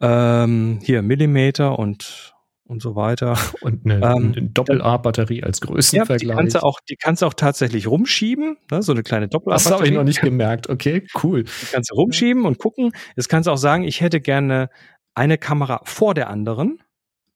ähm, 0.00 0.78
hier 0.82 1.02
Millimeter 1.02 1.78
und 1.78 2.34
und 2.66 2.80
so 2.82 2.96
weiter. 2.96 3.36
Und 3.60 3.84
eine, 3.84 3.96
ähm, 3.96 4.32
eine 4.36 4.48
Doppel-A-Batterie 4.48 5.42
als 5.42 5.60
Größenvergleich. 5.60 6.22
Ja, 6.22 6.28
die 6.28 6.34
kannst 6.34 6.56
du 6.56 6.62
auch, 6.62 6.80
die 6.88 6.96
kannst 6.96 7.22
du 7.22 7.26
auch 7.26 7.34
tatsächlich 7.34 7.86
rumschieben, 7.86 8.56
ne? 8.70 8.82
so 8.82 8.92
eine 8.92 9.02
kleine 9.02 9.28
Doppel-A-Batterie. 9.28 9.70
Das 9.70 9.72
habe 9.72 9.86
ich 9.86 9.92
noch 9.92 10.04
nicht 10.04 10.22
gemerkt. 10.22 10.68
Okay, 10.70 11.06
cool. 11.22 11.44
Die 11.44 11.66
kannst 11.70 11.90
du 11.90 11.94
rumschieben 11.94 12.46
und 12.46 12.58
gucken. 12.58 12.92
Jetzt 13.16 13.28
kannst 13.28 13.46
du 13.46 13.50
auch 13.50 13.58
sagen, 13.58 13.84
ich 13.84 14.00
hätte 14.00 14.20
gerne 14.20 14.70
eine 15.14 15.38
Kamera 15.38 15.80
vor 15.84 16.14
der 16.14 16.30
anderen. 16.30 16.78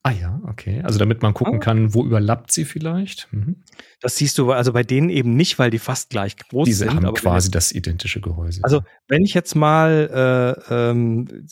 Ah 0.05 0.13
ja, 0.13 0.41
okay. 0.47 0.81
Also 0.83 0.99
damit 0.99 1.23
man 1.23 1.35
gucken 1.35 1.57
ah. 1.57 1.59
kann, 1.59 1.93
wo 1.93 2.05
überlappt 2.05 2.53
sie 2.53 2.65
vielleicht. 2.65 3.29
Mhm. 3.33 3.63
Das 4.01 4.17
siehst 4.17 4.39
du 4.39 4.53
also 4.53 4.73
bei 4.73 4.83
denen 4.83 5.11
eben 5.11 5.35
nicht, 5.35 5.59
weil 5.59 5.71
die 5.71 5.81
fast 5.81 6.11
gleich 6.11 6.37
groß 6.37 6.67
Diese 6.67 6.85
sind. 6.85 6.93
Diese 6.93 7.07
haben 7.07 7.15
quasi 7.15 7.51
das 7.51 7.73
identische 7.73 8.21
Gehäuse. 8.21 8.61
Also 8.63 8.83
wenn 9.09 9.25
ich 9.25 9.35
jetzt 9.35 9.55
mal 9.57 10.57
äh, 10.71 10.75
ähm, 10.75 11.47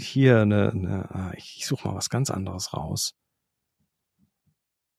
hier 0.00 0.40
eine, 0.40 0.72
eine 0.72 1.10
ah, 1.10 1.32
ich 1.36 1.64
suche 1.64 1.88
mal 1.88 1.94
was 1.94 2.10
ganz 2.10 2.30
anderes 2.30 2.74
raus. 2.74 3.14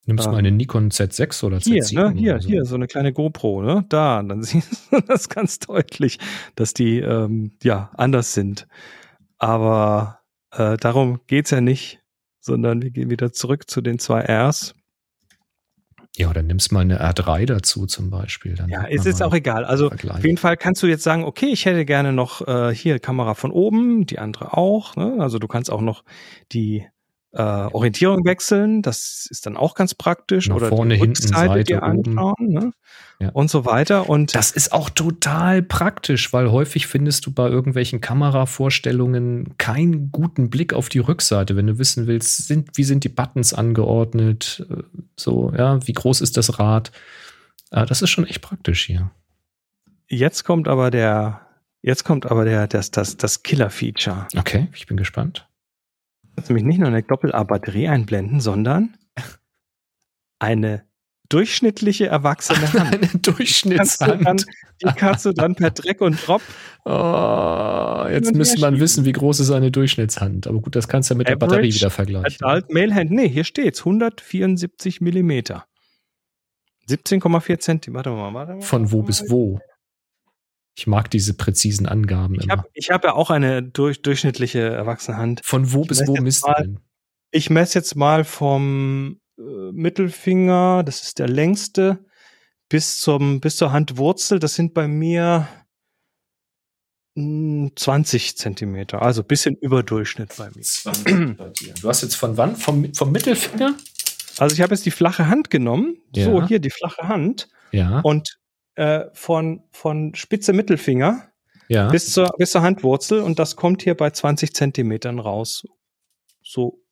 Nimmst 0.05 0.25
ähm, 0.25 0.31
mal 0.31 0.37
eine 0.39 0.51
Nikon 0.51 0.89
Z6 0.89 1.43
oder 1.43 1.57
Z7. 1.57 1.89
Hier, 1.89 2.09
ne, 2.09 2.19
hier, 2.19 2.41
so. 2.41 2.47
hier, 2.47 2.65
so 2.65 2.75
eine 2.75 2.87
kleine 2.87 3.13
GoPro, 3.13 3.61
ne? 3.61 3.85
Da, 3.89 4.21
dann 4.23 4.43
siehst 4.43 4.91
du 4.91 5.01
das 5.01 5.29
ganz 5.29 5.59
deutlich, 5.59 6.19
dass 6.55 6.73
die 6.73 6.99
ähm, 6.99 7.51
ja 7.61 7.91
anders 7.95 8.33
sind. 8.33 8.67
Aber 9.37 10.19
äh, 10.51 10.77
darum 10.77 11.19
geht's 11.27 11.51
ja 11.51 11.61
nicht, 11.61 12.02
sondern 12.43 12.81
wir 12.81 12.91
gehen 12.91 13.09
wieder 13.09 13.31
zurück 13.31 13.69
zu 13.69 13.81
den 13.81 13.99
zwei 13.99 14.21
Rs. 14.21 14.75
Ja, 16.15 16.29
oder 16.29 16.43
nimmst 16.43 16.71
mal 16.71 16.81
eine 16.81 17.01
R3 17.01 17.47
dazu 17.47 17.87
zum 17.87 18.11
Beispiel. 18.11 18.53
Dann 18.53 18.69
ja, 18.69 18.83
ist 18.83 19.05
jetzt 19.05 19.23
auch 19.23 19.33
egal. 19.33 19.65
Also 19.65 19.89
auf 19.89 20.23
jeden 20.23 20.37
Fall 20.37 20.57
kannst 20.57 20.83
du 20.83 20.87
jetzt 20.87 21.03
sagen, 21.03 21.23
okay, 21.23 21.47
ich 21.47 21.65
hätte 21.65 21.85
gerne 21.85 22.13
noch 22.13 22.47
äh, 22.47 22.75
hier 22.75 22.99
Kamera 22.99 23.33
von 23.33 23.51
oben, 23.51 24.05
die 24.05 24.19
andere 24.19 24.55
auch. 24.55 24.95
Ne? 24.95 25.15
Also 25.19 25.39
du 25.39 25.47
kannst 25.47 25.71
auch 25.71 25.81
noch 25.81 26.03
die 26.51 26.85
äh, 27.33 27.41
Orientierung 27.41 28.25
wechseln. 28.25 28.81
Das 28.81 29.27
ist 29.29 29.45
dann 29.45 29.57
auch 29.57 29.75
ganz 29.75 29.93
praktisch. 29.95 30.47
Nach 30.47 30.57
oder 30.57 30.69
vorne, 30.69 30.95
die 30.95 30.99
hinten, 31.01 31.27
Seite, 31.27 31.63
dir 31.63 31.83
anschauen 31.83 32.35
ne? 32.39 32.71
ja. 33.19 33.29
und 33.29 33.49
so 33.49 33.65
weiter. 33.65 34.09
Und 34.09 34.35
das 34.35 34.51
ist 34.51 34.71
auch 34.71 34.89
total 34.89 35.63
praktisch, 35.63 36.31
weil 36.31 36.51
häufig 36.51 36.87
findest 36.87 37.25
du 37.25 37.31
bei 37.31 37.47
irgendwelchen 37.47 38.01
Kameravorstellungen 38.01 39.57
keinen 39.57 40.11
guten 40.11 40.49
Blick 40.49 40.73
auf 40.73 40.89
die 40.89 40.99
Rückseite, 40.99 41.55
wenn 41.55 41.67
du 41.67 41.79
wissen 41.79 42.07
willst, 42.07 42.47
sind, 42.47 42.69
wie 42.75 42.83
sind 42.83 43.03
die 43.03 43.09
Buttons 43.09 43.53
angeordnet, 43.53 44.65
äh, 44.69 44.83
so 45.17 45.51
ja, 45.57 45.85
wie 45.87 45.93
groß 45.93 46.21
ist 46.21 46.37
das 46.37 46.59
Rad. 46.59 46.91
Äh, 47.71 47.85
das 47.85 48.01
ist 48.01 48.11
schon 48.11 48.27
echt 48.27 48.41
praktisch 48.41 48.85
hier. 48.85 49.11
Jetzt 50.07 50.43
kommt 50.43 50.67
aber 50.67 50.91
der, 50.91 51.41
jetzt 51.81 52.03
kommt 52.03 52.27
aber 52.27 52.45
der, 52.45 52.67
das, 52.67 52.91
das, 52.91 53.17
das 53.17 53.41
Killer-Feature. 53.41 54.27
Okay, 54.37 54.67
ich 54.75 54.85
bin 54.85 54.97
gespannt 54.97 55.47
kannst 56.35 56.49
nämlich 56.49 56.65
nicht 56.65 56.79
nur 56.79 56.87
eine 56.87 57.03
Doppel-A-Batterie 57.03 57.87
einblenden, 57.87 58.39
sondern 58.39 58.97
eine 60.39 60.85
durchschnittliche 61.29 62.07
erwachsene 62.07 62.71
Hand. 62.73 62.93
eine 62.93 63.07
Durchschnittshand. 63.21 64.45
Die 64.83 64.91
kannst, 64.95 65.25
du 65.25 65.31
dann 65.31 65.55
per 65.55 65.71
Dreck 65.71 66.01
und 66.01 66.15
Drop. 66.27 66.41
Oh, 66.85 68.05
jetzt 68.09 68.35
müsste 68.35 68.59
man 68.59 68.79
wissen, 68.79 69.05
wie 69.05 69.13
groß 69.13 69.39
ist 69.39 69.51
eine 69.51 69.71
Durchschnittshand. 69.71 70.47
Aber 70.47 70.59
gut, 70.59 70.75
das 70.75 70.87
kannst 70.87 71.09
du 71.09 71.13
ja 71.13 71.17
mit 71.17 71.27
Average 71.27 71.39
der 71.39 71.45
Batterie 71.47 71.73
wieder 71.73 71.89
vergleichen. 71.89 72.45
Adult 72.45 72.71
Male 72.73 72.93
Hand. 72.93 73.11
Nee, 73.11 73.29
hier 73.29 73.45
steht's. 73.45 73.79
174 73.79 75.01
Millimeter. 75.01 75.65
17,4 76.89 77.59
Zentimeter. 77.59 78.11
Warte 78.11 78.21
mal, 78.21 78.33
warte 78.33 78.53
mal. 78.55 78.61
Von 78.61 78.91
wo 78.91 79.01
bis 79.01 79.29
wo? 79.29 79.59
Ich 80.75 80.87
mag 80.87 81.09
diese 81.11 81.35
präzisen 81.35 81.87
Angaben 81.87 82.35
ich 82.39 82.49
hab, 82.49 82.67
Ich 82.73 82.89
habe 82.89 83.07
ja 83.09 83.13
auch 83.13 83.29
eine 83.29 83.61
durch, 83.61 84.01
durchschnittliche 84.01 84.59
Erwachsenenhand. 84.59 85.41
Von 85.43 85.71
wo 85.71 85.83
ich 85.83 85.87
bis 85.87 86.07
wo 86.07 86.15
misst 86.15 86.47
du 86.47 86.53
denn? 86.57 86.79
Ich 87.31 87.49
messe 87.49 87.79
jetzt 87.79 87.95
mal 87.95 88.23
vom 88.23 89.19
äh, 89.37 89.71
Mittelfinger, 89.71 90.83
das 90.83 91.03
ist 91.03 91.19
der 91.19 91.27
längste, 91.27 92.05
bis 92.69 92.99
zum 92.99 93.39
bis 93.39 93.57
zur 93.57 93.71
Handwurzel. 93.71 94.39
Das 94.39 94.55
sind 94.55 94.73
bei 94.73 94.87
mir 94.87 95.47
mh, 97.15 97.23
hm, 97.65 97.71
20 97.75 98.37
Zentimeter, 98.37 99.01
also 99.01 99.23
bisschen 99.23 99.55
Überdurchschnitt 99.55 100.35
bei 100.37 100.49
mir. 100.55 101.33
Du 101.81 101.89
hast 101.89 102.01
jetzt 102.01 102.15
von 102.15 102.37
wann? 102.37 102.55
Vom, 102.55 102.93
vom 102.93 103.11
Mittelfinger? 103.11 103.75
Also 104.39 104.55
ich 104.55 104.61
habe 104.61 104.73
jetzt 104.73 104.85
die 104.85 104.91
flache 104.91 105.27
Hand 105.27 105.49
genommen. 105.51 105.97
Ja. 106.15 106.25
So, 106.25 106.47
hier 106.47 106.59
die 106.59 106.71
flache 106.71 107.07
Hand. 107.07 107.47
Ja. 107.71 107.99
Und 107.99 108.39
äh, 108.75 109.05
von, 109.13 109.63
von 109.71 110.15
Spitze 110.15 110.53
Mittelfinger 110.53 111.31
ja. 111.67 111.89
bis, 111.89 112.11
zur, 112.11 112.33
bis 112.37 112.51
zur 112.51 112.61
Handwurzel 112.61 113.21
und 113.21 113.39
das 113.39 113.55
kommt 113.55 113.81
hier 113.81 113.95
bei 113.95 114.09
20 114.09 114.53
Zentimetern 114.53 115.19
raus. 115.19 115.67
So 116.41 116.83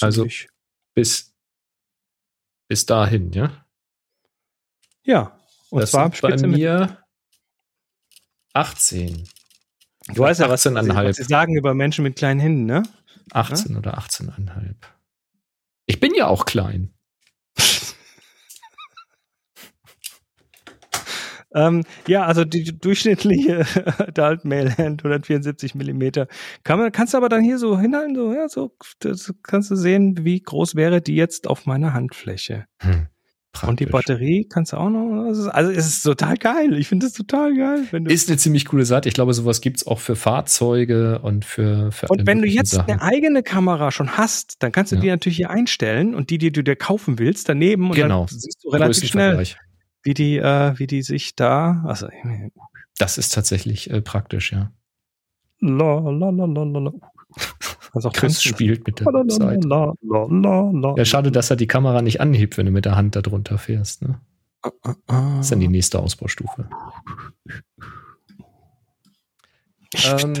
Also 0.00 0.26
bis, 0.94 1.34
bis 2.68 2.86
dahin, 2.86 3.32
ja? 3.32 3.66
Ja. 5.02 5.38
Und 5.70 5.82
das 5.82 5.90
zwar 5.90 6.10
bei 6.10 6.36
mir 6.46 7.02
18. 8.52 9.28
Du 10.14 10.22
weißt 10.22 10.40
ja, 10.40 10.48
was, 10.48 10.62
sie, 10.62 10.74
was 10.74 11.16
sie 11.16 11.24
sagen 11.24 11.56
über 11.56 11.74
Menschen 11.74 12.04
mit 12.04 12.16
kleinen 12.16 12.40
Händen, 12.40 12.64
ne? 12.64 12.82
18 13.32 13.72
ja? 13.72 13.78
oder 13.78 13.98
18,5. 13.98 14.74
Ich 15.86 16.00
bin 16.00 16.14
ja 16.14 16.28
auch 16.28 16.46
klein. 16.46 16.95
Ähm, 21.54 21.84
ja, 22.06 22.24
also 22.24 22.44
die 22.44 22.78
durchschnittliche 22.78 23.64
Adult 23.98 24.44
Male 24.44 24.76
Hand 24.76 25.04
174 25.04 25.74
Millimeter. 25.74 26.26
Kann 26.64 26.78
man, 26.78 26.92
kannst 26.92 27.14
du 27.14 27.18
aber 27.18 27.28
dann 27.28 27.42
hier 27.42 27.58
so 27.58 27.78
hinhalten, 27.78 28.14
so, 28.14 28.32
ja, 28.32 28.48
so, 28.48 28.72
das 29.00 29.32
kannst 29.42 29.70
du 29.70 29.76
sehen, 29.76 30.24
wie 30.24 30.40
groß 30.40 30.74
wäre 30.74 31.00
die 31.00 31.16
jetzt 31.16 31.46
auf 31.46 31.66
meiner 31.66 31.92
Handfläche. 31.92 32.66
Hm. 32.82 33.08
Praktisch. 33.56 33.68
Und 33.70 33.80
die 33.80 33.86
Batterie 33.86 34.46
kannst 34.50 34.74
du 34.74 34.76
auch 34.76 34.90
noch. 34.90 35.24
Also 35.24 35.70
es 35.70 35.86
ist 35.86 36.02
total 36.02 36.36
geil. 36.36 36.76
Ich 36.76 36.88
finde 36.88 37.06
es 37.06 37.14
total 37.14 37.56
geil. 37.56 37.86
ist 38.04 38.28
eine 38.28 38.36
ziemlich 38.36 38.66
coole 38.66 38.84
Seite. 38.84 39.08
Ich 39.08 39.14
glaube, 39.14 39.32
sowas 39.32 39.62
gibt 39.62 39.78
es 39.78 39.86
auch 39.86 39.98
für 39.98 40.14
Fahrzeuge 40.14 41.20
und 41.20 41.46
für. 41.46 41.90
für 41.90 42.06
und 42.08 42.26
wenn 42.26 42.42
du 42.42 42.48
jetzt 42.48 42.72
Sachen. 42.72 42.90
eine 42.90 43.00
eigene 43.00 43.42
Kamera 43.42 43.90
schon 43.92 44.18
hast, 44.18 44.62
dann 44.62 44.72
kannst 44.72 44.92
du 44.92 44.96
ja. 44.96 45.02
die 45.02 45.08
natürlich 45.08 45.36
hier 45.36 45.48
einstellen 45.48 46.14
und 46.14 46.28
die, 46.28 46.36
die 46.36 46.52
du 46.52 46.62
dir 46.62 46.76
kaufen 46.76 47.18
willst, 47.18 47.48
daneben. 47.48 47.88
Und 47.88 47.96
genau. 47.96 48.26
dann 48.28 48.38
siehst 48.38 48.62
du 48.62 48.68
relativ 48.68 49.08
schnell, 49.08 49.42
wie 50.06 50.14
die, 50.14 50.38
äh, 50.38 50.78
wie 50.78 50.86
die 50.86 51.02
sich 51.02 51.34
da. 51.36 51.82
Also, 51.84 52.08
das 52.96 53.18
ist 53.18 53.34
tatsächlich 53.34 53.90
äh, 53.90 54.00
praktisch, 54.00 54.52
ja. 54.52 54.70
La, 55.60 55.98
la, 55.98 56.30
la, 56.30 56.44
la, 56.46 56.78
la. 56.78 56.92
Also 57.92 58.10
Chris 58.10 58.42
spielt 58.42 58.86
mit 58.86 59.00
der 59.00 59.06
Zeit. 59.28 59.64
Ja, 59.64 61.04
schade, 61.04 61.32
dass 61.32 61.50
er 61.50 61.56
die 61.56 61.66
Kamera 61.66 62.02
nicht 62.02 62.20
anhebt, 62.20 62.58
wenn 62.58 62.66
du 62.66 62.72
mit 62.72 62.84
der 62.84 62.94
Hand 62.94 63.16
da 63.16 63.22
drunter 63.22 63.58
fährst. 63.58 64.02
Ne? 64.02 64.20
Ah, 64.62 64.70
ah, 64.82 64.94
ah. 65.06 65.36
Das 65.36 65.46
ist 65.46 65.52
dann 65.52 65.60
die 65.60 65.68
nächste 65.68 65.98
Ausbaustufe. 65.98 66.68
Ähm, 70.04 70.34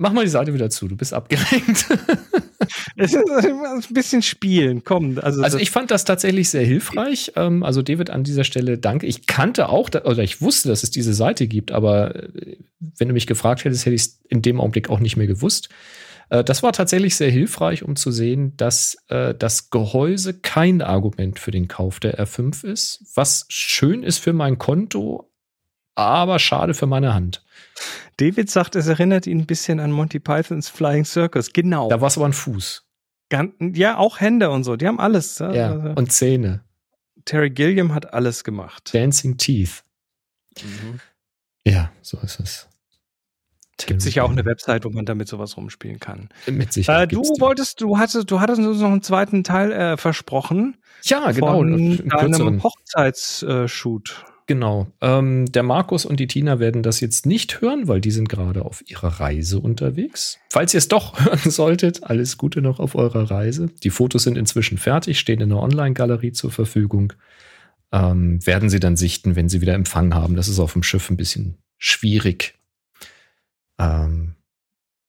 mach 0.00 0.12
mal 0.12 0.24
die 0.24 0.30
Seite 0.30 0.54
wieder 0.54 0.70
zu, 0.70 0.88
du 0.88 0.96
bist 0.96 1.12
abgelenkt. 1.12 1.86
es 2.96 3.12
ist 3.12 3.30
ein 3.30 3.94
bisschen 3.94 4.22
spielen, 4.22 4.82
komm. 4.82 5.18
Also, 5.18 5.42
also 5.42 5.58
ich 5.58 5.70
fand 5.70 5.90
das 5.90 6.04
tatsächlich 6.04 6.48
sehr 6.48 6.64
hilfreich. 6.64 7.32
Ähm, 7.36 7.62
also 7.62 7.82
David, 7.82 8.08
an 8.08 8.24
dieser 8.24 8.44
Stelle 8.44 8.78
danke. 8.78 9.06
Ich 9.06 9.26
kannte 9.26 9.68
auch, 9.68 9.90
oder 9.90 10.22
ich 10.22 10.40
wusste, 10.40 10.70
dass 10.70 10.82
es 10.82 10.90
diese 10.90 11.12
Seite 11.12 11.46
gibt, 11.46 11.70
aber 11.70 12.16
äh, 12.16 12.56
wenn 12.78 13.08
du 13.08 13.14
mich 13.14 13.26
gefragt 13.26 13.64
hättest, 13.64 13.84
hätte 13.84 13.94
ich 13.94 14.02
es 14.02 14.20
in 14.28 14.40
dem 14.40 14.58
Augenblick 14.58 14.88
auch 14.88 15.00
nicht 15.00 15.18
mehr 15.18 15.26
gewusst. 15.26 15.68
Äh, 16.30 16.44
das 16.44 16.62
war 16.62 16.72
tatsächlich 16.72 17.14
sehr 17.14 17.30
hilfreich, 17.30 17.82
um 17.82 17.94
zu 17.94 18.10
sehen, 18.10 18.56
dass 18.56 18.96
äh, 19.08 19.34
das 19.34 19.68
Gehäuse 19.68 20.32
kein 20.32 20.80
Argument 20.80 21.38
für 21.38 21.50
den 21.50 21.68
Kauf 21.68 22.00
der 22.00 22.18
R5 22.18 22.64
ist, 22.64 23.04
was 23.14 23.44
schön 23.50 24.02
ist 24.02 24.18
für 24.18 24.32
mein 24.32 24.56
Konto, 24.56 25.30
aber 25.94 26.38
schade 26.38 26.72
für 26.72 26.86
meine 26.86 27.12
Hand. 27.12 27.44
David 28.16 28.50
sagt, 28.50 28.76
es 28.76 28.86
erinnert 28.86 29.26
ihn 29.26 29.40
ein 29.40 29.46
bisschen 29.46 29.80
an 29.80 29.92
Monty 29.92 30.20
Pythons 30.20 30.68
Flying 30.68 31.04
Circus. 31.04 31.52
Genau. 31.52 31.88
Da 31.88 32.00
war 32.00 32.08
es 32.08 32.16
aber 32.16 32.26
ein 32.26 32.32
Fuß. 32.32 32.84
Ja, 33.60 33.96
auch 33.96 34.20
Hände 34.20 34.50
und 34.50 34.64
so. 34.64 34.76
Die 34.76 34.86
haben 34.86 34.98
alles. 34.98 35.38
Ja, 35.38 35.72
also, 35.72 35.90
und 35.94 36.12
Zähne. 36.12 36.64
Terry 37.24 37.50
Gilliam 37.50 37.94
hat 37.94 38.12
alles 38.12 38.44
gemacht. 38.44 38.92
Dancing 38.92 39.36
Teeth. 39.36 39.84
Mhm. 40.60 41.00
Ja, 41.64 41.92
so 42.02 42.18
ist 42.18 42.40
es. 42.40 42.68
Es 43.78 43.86
gibt 43.86 44.02
sicher 44.02 44.24
auch 44.24 44.30
eine 44.30 44.44
Website, 44.44 44.84
wo 44.84 44.90
man 44.90 45.06
damit 45.06 45.28
sowas 45.28 45.56
rumspielen 45.56 46.00
kann. 46.00 46.28
Mit 46.46 46.72
Sicherheit. 46.72 47.12
Äh, 47.12 47.14
du 47.14 47.22
wolltest, 47.38 47.80
du 47.80 47.96
hattest, 47.96 48.30
du 48.30 48.40
hattest 48.40 48.60
uns 48.60 48.80
noch 48.80 48.90
einen 48.90 49.02
zweiten 49.02 49.42
Teil 49.42 49.72
äh, 49.72 49.96
versprochen. 49.96 50.76
Ja, 51.02 51.30
genau. 51.32 51.58
Von 51.58 52.08
deinem 52.08 52.62
Hochzeitsshoot. 52.62 54.24
Genau. 54.50 54.88
Ähm, 55.00 55.46
der 55.52 55.62
Markus 55.62 56.04
und 56.04 56.18
die 56.18 56.26
Tina 56.26 56.58
werden 56.58 56.82
das 56.82 56.98
jetzt 56.98 57.24
nicht 57.24 57.60
hören, 57.60 57.86
weil 57.86 58.00
die 58.00 58.10
sind 58.10 58.28
gerade 58.28 58.64
auf 58.64 58.82
ihrer 58.84 59.20
Reise 59.20 59.60
unterwegs. 59.60 60.40
Falls 60.50 60.74
ihr 60.74 60.78
es 60.78 60.88
doch 60.88 61.20
hören 61.24 61.52
solltet, 61.52 62.02
alles 62.02 62.36
Gute 62.36 62.60
noch 62.60 62.80
auf 62.80 62.96
eurer 62.96 63.30
Reise. 63.30 63.68
Die 63.84 63.90
Fotos 63.90 64.24
sind 64.24 64.36
inzwischen 64.36 64.76
fertig, 64.76 65.20
stehen 65.20 65.40
in 65.40 65.50
der 65.50 65.58
Online-Galerie 65.58 66.32
zur 66.32 66.50
Verfügung. 66.50 67.12
Ähm, 67.92 68.44
werden 68.44 68.70
sie 68.70 68.80
dann 68.80 68.96
sichten, 68.96 69.36
wenn 69.36 69.48
sie 69.48 69.60
wieder 69.60 69.74
Empfang 69.74 70.14
haben. 70.14 70.34
Das 70.34 70.48
ist 70.48 70.58
auf 70.58 70.72
dem 70.72 70.82
Schiff 70.82 71.10
ein 71.10 71.16
bisschen 71.16 71.58
schwierig 71.78 72.54
ähm, 73.78 74.34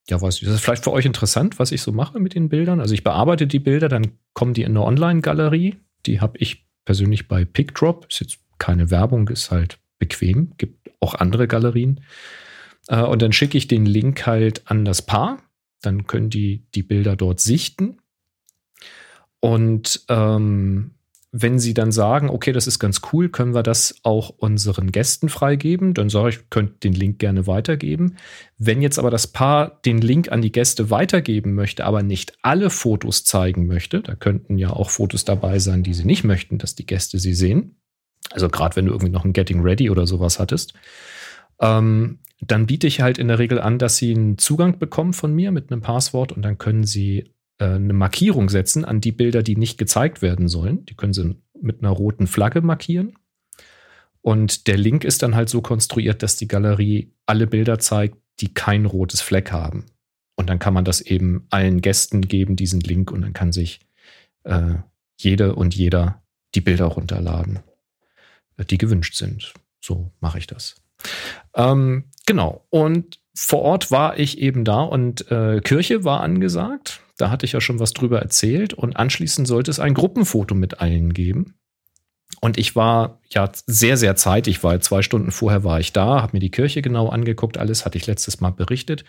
ja, 0.08 0.22
weiß 0.22 0.36
ich, 0.36 0.46
das 0.46 0.54
ist 0.54 0.62
vielleicht 0.62 0.84
für 0.84 0.92
euch 0.92 1.06
interessant, 1.08 1.58
was 1.58 1.72
ich 1.72 1.82
so 1.82 1.92
mache 1.92 2.20
mit 2.20 2.36
den 2.36 2.48
Bildern. 2.48 2.80
Also 2.80 2.94
ich 2.94 3.04
bearbeite 3.04 3.48
die 3.48 3.60
Bilder, 3.60 3.90
dann 3.90 4.20
kommen 4.34 4.54
die 4.54 4.62
in 4.62 4.74
eine 4.74 4.84
Online-Galerie. 4.84 5.78
Die 6.06 6.22
habe 6.22 6.38
ich 6.38 6.68
persönlich 6.86 7.28
bei 7.28 7.44
PickDrop. 7.44 8.06
Ist 8.08 8.20
jetzt 8.20 8.40
keine 8.62 8.92
Werbung, 8.92 9.28
ist 9.30 9.50
halt 9.50 9.80
bequem. 9.98 10.54
Gibt 10.58 10.92
auch 11.00 11.16
andere 11.16 11.48
Galerien. 11.48 12.02
Äh, 12.88 13.02
und 13.02 13.22
dann 13.24 13.34
schicke 13.34 13.58
ich 13.58 13.68
den 13.68 13.88
Link 13.88 14.28
halt 14.28 14.62
an 14.70 14.86
das 14.86 15.02
Paar. 15.02 15.42
Dann 15.82 16.06
können 16.06 16.30
die 16.30 16.64
die 16.76 16.84
Bilder 16.84 17.16
dort 17.16 17.40
sichten. 17.40 17.98
Und 19.40 20.06
ähm, 20.10 20.92
wenn 21.32 21.58
sie 21.58 21.74
dann 21.74 21.92
sagen, 21.92 22.30
okay, 22.30 22.52
das 22.52 22.68
ist 22.68 22.78
ganz 22.78 23.02
cool, 23.12 23.30
können 23.30 23.56
wir 23.56 23.64
das 23.64 23.96
auch 24.04 24.30
unseren 24.30 24.92
Gästen 24.92 25.30
freigeben, 25.30 25.96
dann 25.96 26.10
sage 26.10 26.30
ich, 26.30 26.50
könnt 26.50 26.84
den 26.84 26.94
Link 26.94 27.20
gerne 27.20 27.48
weitergeben. 27.48 28.18
Wenn 28.58 28.82
jetzt 28.84 29.00
aber 29.00 29.10
das 29.10 29.28
Paar 29.28 29.80
den 29.86 30.00
Link 30.00 30.32
an 30.32 30.42
die 30.42 30.52
Gäste 30.52 30.92
weitergeben 30.92 31.56
möchte, 31.56 31.86
aber 31.86 32.04
nicht 32.04 32.38
alle 32.44 32.70
Fotos 32.70 33.24
zeigen 33.24 33.66
möchte, 33.66 34.02
da 34.02 34.14
könnten 34.14 34.58
ja 34.58 34.72
auch 34.72 34.92
Fotos 34.92 35.26
dabei 35.26 35.58
sein, 35.58 35.82
die 35.82 35.94
sie 35.94 36.06
nicht 36.06 36.26
möchten, 36.26 36.60
dass 36.60 36.76
die 36.76 36.86
Gäste 36.86 37.18
sie 37.18 37.34
sehen. 37.34 37.81
Also 38.34 38.50
gerade 38.50 38.76
wenn 38.76 38.86
du 38.86 38.92
irgendwie 38.92 39.12
noch 39.12 39.26
ein 39.26 39.34
Getting 39.34 39.62
Ready 39.62 39.90
oder 39.90 40.08
sowas 40.08 40.40
hattest, 40.40 40.74
ähm, 41.60 42.20
dann 42.42 42.66
biete 42.66 42.88
ich 42.88 43.02
halt 43.02 43.18
in 43.18 43.28
der 43.28 43.40
Regel 43.40 43.60
an, 43.60 43.78
dass 43.78 43.98
sie 43.98 44.14
einen 44.14 44.38
Zugang 44.38 44.80
bekommen 44.80 45.14
von 45.14 45.34
mir 45.34 45.52
mit 45.52 45.72
einem 45.72 45.82
Passwort 45.82 46.32
und 46.32 46.42
dann 46.42 46.58
können 46.58 46.84
sie 46.84 47.32
äh, 47.60 47.66
eine 47.66 47.94
Markierung 47.94 48.50
setzen 48.50 48.84
an 48.84 49.00
die 49.00 49.12
Bilder, 49.12 49.44
die 49.44 49.56
nicht 49.56 49.78
gezeigt 49.78 50.22
werden 50.22 50.48
sollen. 50.48 50.86
Die 50.86 50.96
können 50.96 51.14
sie 51.14 51.36
mit 51.62 51.80
einer 51.80 51.92
roten 51.92 52.28
Flagge 52.28 52.62
markieren. 52.62 53.14
Und 54.22 54.68
der 54.68 54.78
Link 54.78 55.04
ist 55.04 55.24
dann 55.24 55.36
halt 55.36 55.50
so 55.50 55.62
konstruiert, 55.62 56.24
dass 56.24 56.36
die 56.36 56.48
Galerie 56.48 57.14
alle 57.26 57.48
Bilder 57.48 57.80
zeigt, 57.80 58.18
die 58.40 58.54
kein 58.54 58.86
rotes 58.86 59.22
Fleck 59.22 59.52
haben. 59.52 59.86
Und 60.36 60.50
dann 60.50 60.60
kann 60.60 60.74
man 60.74 60.86
das 60.86 61.02
eben 61.02 61.46
allen 61.50 61.82
Gästen 61.82 62.22
geben, 62.22 62.56
diesen 62.56 62.82
Link, 62.82 63.12
und 63.12 63.22
dann 63.22 63.34
kann 63.34 63.52
sich 63.52 63.80
äh, 64.44 64.76
jede 65.18 65.56
und 65.56 65.76
jeder 65.76 66.24
die 66.56 66.62
Bilder 66.62 66.86
runterladen, 66.86 67.60
die 68.70 68.78
gewünscht 68.78 69.16
sind. 69.16 69.54
So 69.82 70.12
mache 70.20 70.38
ich 70.38 70.48
das. 70.48 70.76
Ähm, 71.56 72.06
genau. 72.26 72.66
Und 72.70 73.20
vor 73.34 73.62
Ort 73.62 73.92
war 73.92 74.20
ich 74.20 74.38
eben 74.40 74.66
da 74.66 74.82
und 74.82 75.30
äh, 75.32 75.62
Kirche 75.62 76.04
war 76.04 76.22
angesagt. 76.22 77.02
Da 77.18 77.30
hatte 77.30 77.46
ich 77.46 77.54
ja 77.54 77.62
schon 77.62 77.80
was 77.80 77.94
drüber 77.94 78.20
erzählt. 78.20 78.74
Und 78.74 78.98
anschließend 78.98 79.48
sollte 79.48 79.72
es 79.72 79.80
ein 79.80 79.94
Gruppenfoto 79.94 80.56
mit 80.56 80.80
allen 80.80 81.14
geben. 81.14 81.56
Und 82.40 82.58
ich 82.58 82.76
war 82.76 83.20
ja 83.30 83.52
sehr, 83.68 83.98
sehr 83.98 84.16
zeitig, 84.16 84.64
weil 84.64 84.82
zwei 84.82 85.02
Stunden 85.02 85.32
vorher 85.32 85.64
war 85.64 85.80
ich 85.80 85.94
da, 85.94 86.22
habe 86.22 86.32
mir 86.34 86.40
die 86.40 86.50
Kirche 86.50 86.82
genau 86.82 87.10
angeguckt, 87.10 87.58
alles 87.58 87.86
hatte 87.86 87.98
ich 87.98 88.08
letztes 88.08 88.42
Mal 88.42 88.52
berichtet. 88.52 89.04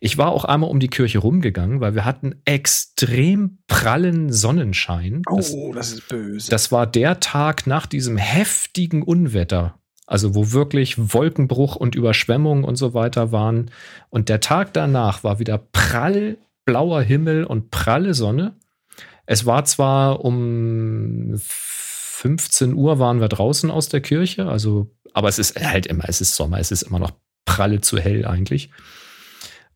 Ich 0.00 0.16
war 0.16 0.28
auch 0.28 0.44
einmal 0.44 0.70
um 0.70 0.80
die 0.80 0.88
Kirche 0.88 1.18
rumgegangen, 1.18 1.80
weil 1.80 1.94
wir 1.94 2.04
hatten 2.04 2.36
extrem 2.44 3.58
prallen 3.66 4.32
Sonnenschein. 4.32 5.22
Oh, 5.28 5.36
das, 5.36 5.54
das 5.74 5.92
ist 5.92 6.08
böse. 6.08 6.50
Das 6.50 6.72
war 6.72 6.86
der 6.86 7.20
Tag 7.20 7.66
nach 7.66 7.86
diesem 7.86 8.16
heftigen 8.16 9.02
Unwetter, 9.02 9.78
also 10.06 10.34
wo 10.34 10.52
wirklich 10.52 11.12
Wolkenbruch 11.12 11.76
und 11.76 11.94
Überschwemmung 11.94 12.64
und 12.64 12.76
so 12.76 12.94
weiter 12.94 13.32
waren. 13.32 13.70
Und 14.08 14.28
der 14.28 14.40
Tag 14.40 14.72
danach 14.72 15.24
war 15.24 15.38
wieder 15.38 15.58
prall 15.58 16.38
blauer 16.64 17.00
Himmel 17.00 17.44
und 17.44 17.70
pralle 17.70 18.12
Sonne. 18.12 18.54
Es 19.24 19.46
war 19.46 19.64
zwar 19.64 20.22
um 20.22 21.38
15 22.18 22.74
Uhr 22.74 22.98
waren 22.98 23.20
wir 23.20 23.28
draußen 23.28 23.70
aus 23.70 23.88
der 23.88 24.00
Kirche, 24.00 24.48
also, 24.48 24.90
aber 25.12 25.28
es 25.28 25.38
ist 25.38 25.54
halt 25.60 25.86
immer, 25.86 26.08
es 26.08 26.20
ist 26.20 26.34
Sommer, 26.34 26.58
es 26.58 26.72
ist 26.72 26.82
immer 26.82 26.98
noch 26.98 27.12
pralle 27.44 27.80
zu 27.80 27.96
hell 27.96 28.26
eigentlich. 28.26 28.70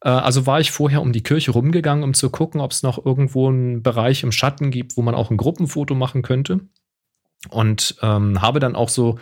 Äh, 0.01 0.09
also 0.09 0.45
war 0.45 0.59
ich 0.59 0.73
vorher 0.73 1.03
um 1.03 1.13
die 1.13 1.23
Kirche 1.23 1.53
rumgegangen, 1.53 2.03
um 2.03 2.15
zu 2.15 2.31
gucken, 2.31 2.61
ob 2.61 2.73
es 2.73 2.83
noch 2.83 3.07
irgendwo 3.07 3.49
einen 3.49 3.85
Bereich 3.85 4.25
im 4.25 4.33
Schatten 4.33 4.73
gibt, 4.73 4.97
wo 4.97 5.03
man 5.03 5.15
auch 5.15 5.31
ein 5.31 5.37
Gruppenfoto 5.37 5.95
machen 5.95 6.23
könnte. 6.23 6.61
Und 7.49 7.95
ähm, 8.03 8.43
habe 8.43 8.59
dann 8.59 8.75
auch 8.75 8.89
so 8.89 9.21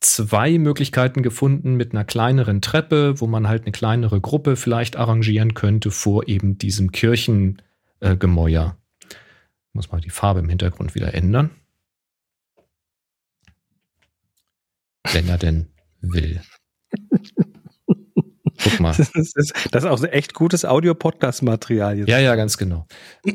zwei 0.00 0.58
Möglichkeiten 0.58 1.22
gefunden 1.22 1.74
mit 1.74 1.92
einer 1.92 2.04
kleineren 2.04 2.60
Treppe, 2.60 3.18
wo 3.18 3.26
man 3.26 3.48
halt 3.48 3.62
eine 3.62 3.72
kleinere 3.72 4.20
Gruppe 4.20 4.56
vielleicht 4.56 4.96
arrangieren 4.96 5.54
könnte 5.54 5.90
vor 5.90 6.28
eben 6.28 6.58
diesem 6.58 6.92
Kirchengemäuer. 6.92 8.76
Äh, 8.76 9.14
Muss 9.72 9.90
mal 9.90 10.02
die 10.02 10.10
Farbe 10.10 10.40
im 10.40 10.50
Hintergrund 10.50 10.94
wieder 10.94 11.14
ändern. 11.14 11.50
Wenn 15.12 15.28
er 15.28 15.38
denn 15.38 15.68
will. 16.00 16.40
Guck 18.62 18.80
mal, 18.80 18.94
Das 18.96 19.10
ist, 19.14 19.54
das 19.70 19.84
ist 19.84 19.88
auch 19.88 20.02
echt 20.04 20.34
gutes 20.34 20.64
Audio-Podcast-Material 20.64 21.98
jetzt. 21.98 22.08
Ja, 22.08 22.18
ja, 22.18 22.34
ganz 22.34 22.58
genau. 22.58 22.86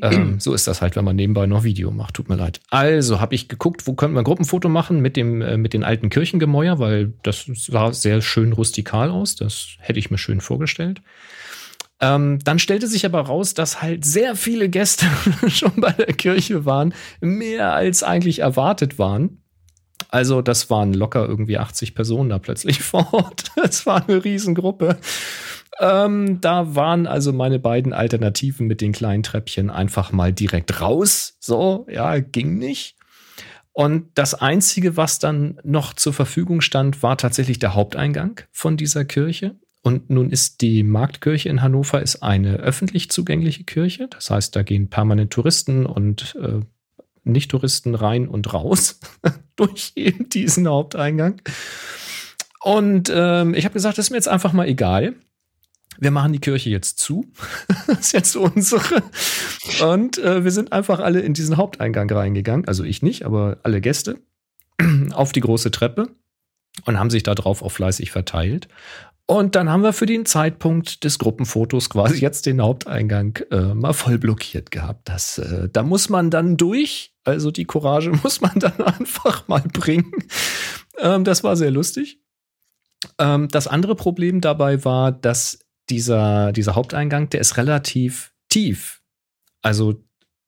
ähm, 0.02 0.40
so 0.40 0.54
ist 0.54 0.68
das 0.68 0.82
halt, 0.82 0.96
wenn 0.96 1.06
man 1.06 1.16
nebenbei 1.16 1.46
noch 1.46 1.64
Video 1.64 1.92
macht. 1.92 2.16
Tut 2.16 2.30
mir 2.30 2.36
leid. 2.36 2.60
Also 2.70 3.22
habe 3.22 3.36
ich 3.36 3.48
geguckt, 3.48 3.88
wo 3.88 3.94
könnte 3.94 4.16
man 4.16 4.22
ein 4.22 4.26
Gruppenfoto 4.26 4.68
machen 4.70 5.02
mit 5.02 5.16
dem 5.16 5.42
äh, 5.42 5.58
mit 5.58 5.74
den 5.74 5.84
alten 5.84 6.10
Kirchengemäuer, 6.10 6.80
weil 6.80 7.14
das 7.24 7.46
sah 7.54 7.94
sehr 7.94 8.22
schön 8.22 8.52
rustikal 8.54 9.10
aus. 9.10 9.36
Das 9.36 9.78
hätte 9.80 10.00
ich 10.00 10.12
mir 10.12 10.18
schön 10.18 10.42
vorgestellt. 10.42 11.02
Ähm, 12.02 12.40
dann 12.44 12.60
stellte 12.60 12.88
sich 12.88 13.06
aber 13.06 13.22
raus, 13.22 13.54
dass 13.54 13.82
halt 13.82 14.04
sehr 14.04 14.36
viele 14.36 14.68
Gäste 14.68 15.06
schon 15.48 15.74
bei 15.78 15.92
der 15.92 16.14
Kirche 16.14 16.66
waren, 16.66 16.94
mehr 17.22 17.74
als 17.74 18.04
eigentlich 18.04 18.40
erwartet 18.40 19.00
waren. 19.00 19.43
Also 20.10 20.42
das 20.42 20.70
waren 20.70 20.94
locker 20.94 21.28
irgendwie 21.28 21.58
80 21.58 21.96
Personen 21.96 22.30
da 22.30 22.40
plötzlich 22.40 22.80
vor 22.84 23.14
Ort. 23.14 23.52
Das 23.56 23.86
war 23.86 24.08
eine 24.08 24.24
Riesengruppe. 24.24 24.98
Ähm, 25.80 26.40
da 26.42 26.76
waren 26.76 27.08
also 27.08 27.34
meine 27.34 27.60
beiden 27.60 27.94
Alternativen 27.94 28.68
mit 28.68 28.82
den 28.82 28.92
kleinen 28.92 29.24
Treppchen 29.24 29.70
einfach 29.70 30.12
mal 30.12 30.32
direkt 30.32 30.82
raus. 30.82 31.36
So, 31.40 31.88
ja, 31.90 32.20
ging 32.20 32.58
nicht. 32.58 32.96
Und 33.72 34.12
das 34.14 34.36
Einzige, 34.36 34.98
was 34.98 35.18
dann 35.18 35.60
noch 35.64 35.94
zur 35.94 36.14
Verfügung 36.14 36.62
stand, 36.62 37.02
war 37.02 37.18
tatsächlich 37.18 37.58
der 37.58 37.74
Haupteingang 37.74 38.42
von 38.52 38.78
dieser 38.78 39.04
Kirche. 39.04 39.56
Und 39.82 40.10
nun 40.10 40.30
ist 40.30 40.62
die 40.62 40.84
Marktkirche 40.84 41.50
in 41.50 41.62
Hannover 41.62 42.02
ist 42.02 42.24
eine 42.24 42.56
öffentlich 42.58 43.10
zugängliche 43.10 43.66
Kirche. 43.66 44.08
Das 44.08 44.30
heißt, 44.30 44.56
da 44.56 44.64
gehen 44.64 44.90
permanent 44.90 45.34
Touristen 45.34 45.86
und 45.86 46.38
äh, 46.40 46.62
nicht-Touristen 47.24 47.96
rein 47.96 48.28
und 48.28 48.54
raus 48.54 49.00
durch 49.56 49.94
diesen 50.34 50.68
Haupteingang. 50.68 51.42
Und 52.62 53.12
ähm, 53.14 53.54
ich 53.54 53.66
habe 53.66 53.74
gesagt, 53.74 53.98
das 53.98 54.06
ist 54.06 54.10
mir 54.12 54.18
jetzt 54.18 54.30
einfach 54.30 54.54
mal 54.54 54.68
egal. 54.68 55.16
Wir 56.00 56.12
machen 56.12 56.34
die 56.34 56.40
Kirche 56.40 56.70
jetzt 56.70 57.00
zu. 57.00 57.26
das 57.88 58.00
ist 58.00 58.12
jetzt 58.14 58.36
unsere. 58.36 59.04
Und 59.82 60.18
äh, 60.18 60.44
wir 60.44 60.52
sind 60.52 60.72
einfach 60.72 61.00
alle 61.00 61.22
in 61.22 61.34
diesen 61.34 61.58
Haupteingang 61.58 62.10
reingegangen. 62.10 62.68
Also 62.68 62.84
ich 62.84 63.02
nicht, 63.02 63.26
aber 63.26 63.58
alle 63.64 63.82
Gäste 63.82 64.18
auf 65.12 65.32
die 65.32 65.42
große 65.42 65.72
Treppe 65.72 66.10
und 66.86 66.98
haben 66.98 67.10
sich 67.10 67.24
da 67.24 67.36
drauf 67.36 67.62
auch 67.62 67.72
fleißig 67.72 68.12
verteilt. 68.12 68.68
Und 69.26 69.56
dann 69.56 69.70
haben 69.70 69.84
wir 69.84 69.94
für 69.94 70.06
den 70.06 70.26
Zeitpunkt 70.26 71.04
des 71.06 71.18
Gruppenfotos 71.18 71.90
quasi 71.90 72.20
jetzt 72.20 72.46
den 72.46 72.62
Haupteingang 72.62 73.40
äh, 73.52 73.74
mal 73.74 73.94
voll 73.94 74.18
blockiert 74.18 74.70
gehabt. 74.70 75.08
Das, 75.08 75.38
äh, 75.38 75.70
da 75.72 75.84
muss 75.84 76.10
man 76.10 76.30
dann 76.30 76.58
durch. 76.58 77.14
Also 77.24 77.50
die 77.50 77.64
Courage 77.66 78.12
muss 78.24 78.42
man 78.42 78.60
dann 78.60 78.82
einfach 78.82 79.48
mal 79.48 79.62
bringen. 79.62 80.12
Ähm, 81.00 81.24
das 81.24 81.44
war 81.44 81.56
sehr 81.56 81.72
lustig. 81.72 82.20
Ähm, 83.18 83.48
das 83.48 83.68
andere 83.68 83.96
Problem 83.96 84.42
dabei 84.42 84.84
war, 84.84 85.12
dass 85.14 85.60
dieser, 85.90 86.52
dieser 86.52 86.76
Haupteingang, 86.76 87.30
der 87.30 87.40
ist 87.42 87.56
relativ 87.58 88.34
tief. 88.50 89.02
Also 89.62 90.04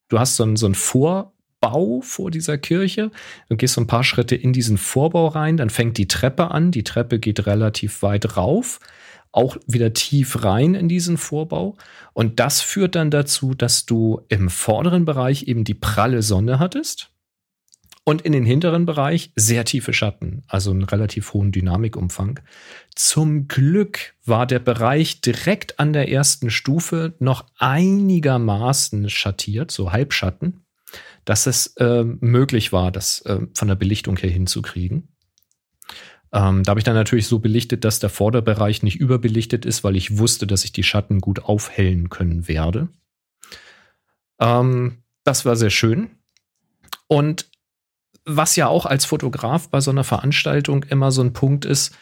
du 0.08 0.18
hast 0.18 0.36
so 0.36 0.44
ein, 0.44 0.56
so 0.56 0.66
ein 0.66 0.74
Vor- 0.74 1.32
Bau 1.60 2.00
vor 2.02 2.30
dieser 2.30 2.58
Kirche. 2.58 3.10
Du 3.48 3.56
gehst 3.56 3.74
so 3.74 3.80
ein 3.80 3.86
paar 3.86 4.04
Schritte 4.04 4.36
in 4.36 4.52
diesen 4.52 4.78
Vorbau 4.78 5.28
rein, 5.28 5.56
dann 5.56 5.70
fängt 5.70 5.98
die 5.98 6.08
Treppe 6.08 6.50
an. 6.50 6.70
Die 6.70 6.84
Treppe 6.84 7.18
geht 7.18 7.46
relativ 7.46 8.02
weit 8.02 8.36
rauf, 8.36 8.80
auch 9.32 9.56
wieder 9.66 9.92
tief 9.92 10.44
rein 10.44 10.74
in 10.74 10.88
diesen 10.88 11.16
Vorbau. 11.16 11.76
Und 12.12 12.40
das 12.40 12.60
führt 12.60 12.94
dann 12.94 13.10
dazu, 13.10 13.54
dass 13.54 13.86
du 13.86 14.20
im 14.28 14.48
vorderen 14.50 15.04
Bereich 15.04 15.44
eben 15.44 15.64
die 15.64 15.74
pralle 15.74 16.22
Sonne 16.22 16.58
hattest 16.58 17.10
und 18.04 18.22
in 18.22 18.32
den 18.32 18.44
hinteren 18.44 18.86
Bereich 18.86 19.32
sehr 19.34 19.64
tiefe 19.64 19.92
Schatten, 19.92 20.44
also 20.46 20.70
einen 20.70 20.84
relativ 20.84 21.32
hohen 21.32 21.50
Dynamikumfang. 21.50 22.38
Zum 22.94 23.48
Glück 23.48 24.14
war 24.24 24.46
der 24.46 24.60
Bereich 24.60 25.20
direkt 25.22 25.80
an 25.80 25.92
der 25.92 26.08
ersten 26.08 26.50
Stufe 26.50 27.14
noch 27.18 27.46
einigermaßen 27.58 29.10
schattiert, 29.10 29.72
so 29.72 29.90
Halbschatten 29.90 30.65
dass 31.26 31.46
es 31.46 31.66
äh, 31.76 32.04
möglich 32.04 32.72
war, 32.72 32.90
das 32.90 33.20
äh, 33.22 33.40
von 33.52 33.68
der 33.68 33.74
Belichtung 33.74 34.16
her 34.16 34.30
hinzukriegen. 34.30 35.08
Ähm, 36.32 36.62
da 36.62 36.70
habe 36.70 36.80
ich 36.80 36.84
dann 36.84 36.94
natürlich 36.94 37.26
so 37.26 37.40
belichtet, 37.40 37.84
dass 37.84 37.98
der 37.98 38.10
Vorderbereich 38.10 38.82
nicht 38.82 38.96
überbelichtet 38.96 39.66
ist, 39.66 39.84
weil 39.84 39.96
ich 39.96 40.18
wusste, 40.18 40.46
dass 40.46 40.64
ich 40.64 40.72
die 40.72 40.84
Schatten 40.84 41.20
gut 41.20 41.40
aufhellen 41.44 42.08
können 42.08 42.48
werde. 42.48 42.88
Ähm, 44.40 45.02
das 45.24 45.44
war 45.44 45.56
sehr 45.56 45.70
schön. 45.70 46.10
Und 47.08 47.50
was 48.24 48.54
ja 48.56 48.68
auch 48.68 48.86
als 48.86 49.04
Fotograf 49.04 49.68
bei 49.68 49.80
so 49.80 49.90
einer 49.90 50.04
Veranstaltung 50.04 50.84
immer 50.84 51.10
so 51.10 51.22
ein 51.22 51.32
Punkt 51.32 51.64
ist, 51.64 51.96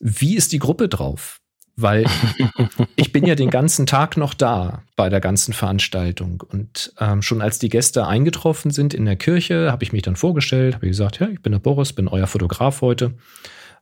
wie 0.00 0.36
ist 0.36 0.52
die 0.52 0.58
Gruppe 0.58 0.88
drauf? 0.88 1.41
Weil 1.76 2.04
ich 2.96 3.12
bin 3.12 3.26
ja 3.26 3.34
den 3.34 3.50
ganzen 3.50 3.86
Tag 3.86 4.16
noch 4.16 4.34
da 4.34 4.82
bei 4.96 5.08
der 5.08 5.20
ganzen 5.20 5.52
Veranstaltung. 5.52 6.42
Und 6.48 6.92
ähm, 7.00 7.22
schon 7.22 7.42
als 7.42 7.58
die 7.58 7.68
Gäste 7.68 8.06
eingetroffen 8.06 8.70
sind 8.70 8.94
in 8.94 9.04
der 9.04 9.16
Kirche, 9.16 9.70
habe 9.70 9.84
ich 9.84 9.92
mich 9.92 10.02
dann 10.02 10.16
vorgestellt, 10.16 10.74
habe 10.74 10.88
gesagt, 10.88 11.20
ja, 11.20 11.28
ich 11.28 11.42
bin 11.42 11.52
der 11.52 11.58
Boris, 11.58 11.92
bin 11.92 12.08
euer 12.08 12.26
Fotograf 12.26 12.80
heute 12.80 13.14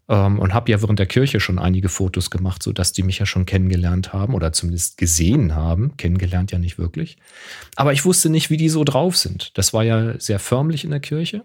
ähm, 0.08 0.38
und 0.38 0.52
habe 0.52 0.70
ja 0.70 0.82
während 0.82 0.98
der 0.98 1.06
Kirche 1.06 1.40
schon 1.40 1.58
einige 1.58 1.88
Fotos 1.88 2.30
gemacht, 2.30 2.62
sodass 2.62 2.92
die 2.92 3.02
mich 3.02 3.18
ja 3.18 3.26
schon 3.26 3.46
kennengelernt 3.46 4.12
haben 4.12 4.34
oder 4.34 4.52
zumindest 4.52 4.98
gesehen 4.98 5.54
haben. 5.54 5.96
Kennengelernt 5.96 6.52
ja 6.52 6.58
nicht 6.58 6.78
wirklich. 6.78 7.16
Aber 7.76 7.92
ich 7.92 8.04
wusste 8.04 8.28
nicht, 8.28 8.50
wie 8.50 8.56
die 8.56 8.68
so 8.68 8.84
drauf 8.84 9.16
sind. 9.16 9.56
Das 9.56 9.72
war 9.72 9.84
ja 9.84 10.18
sehr 10.18 10.38
förmlich 10.38 10.84
in 10.84 10.90
der 10.90 11.00
Kirche. 11.00 11.42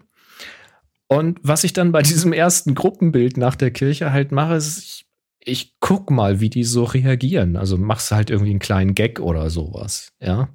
Und 1.08 1.38
was 1.42 1.62
ich 1.62 1.72
dann 1.72 1.92
bei 1.92 2.02
diesem 2.02 2.32
ersten 2.32 2.74
Gruppenbild 2.74 3.36
nach 3.36 3.54
der 3.54 3.70
Kirche 3.70 4.12
halt 4.12 4.32
mache, 4.32 4.54
ist, 4.54 4.78
ich 4.78 5.05
ich 5.46 5.76
guck 5.80 6.10
mal, 6.10 6.40
wie 6.40 6.50
die 6.50 6.64
so 6.64 6.84
reagieren. 6.84 7.56
Also 7.56 7.78
machst 7.78 8.10
du 8.10 8.16
halt 8.16 8.30
irgendwie 8.30 8.50
einen 8.50 8.58
kleinen 8.58 8.94
Gag 8.94 9.20
oder 9.20 9.48
sowas, 9.48 10.12
ja. 10.20 10.48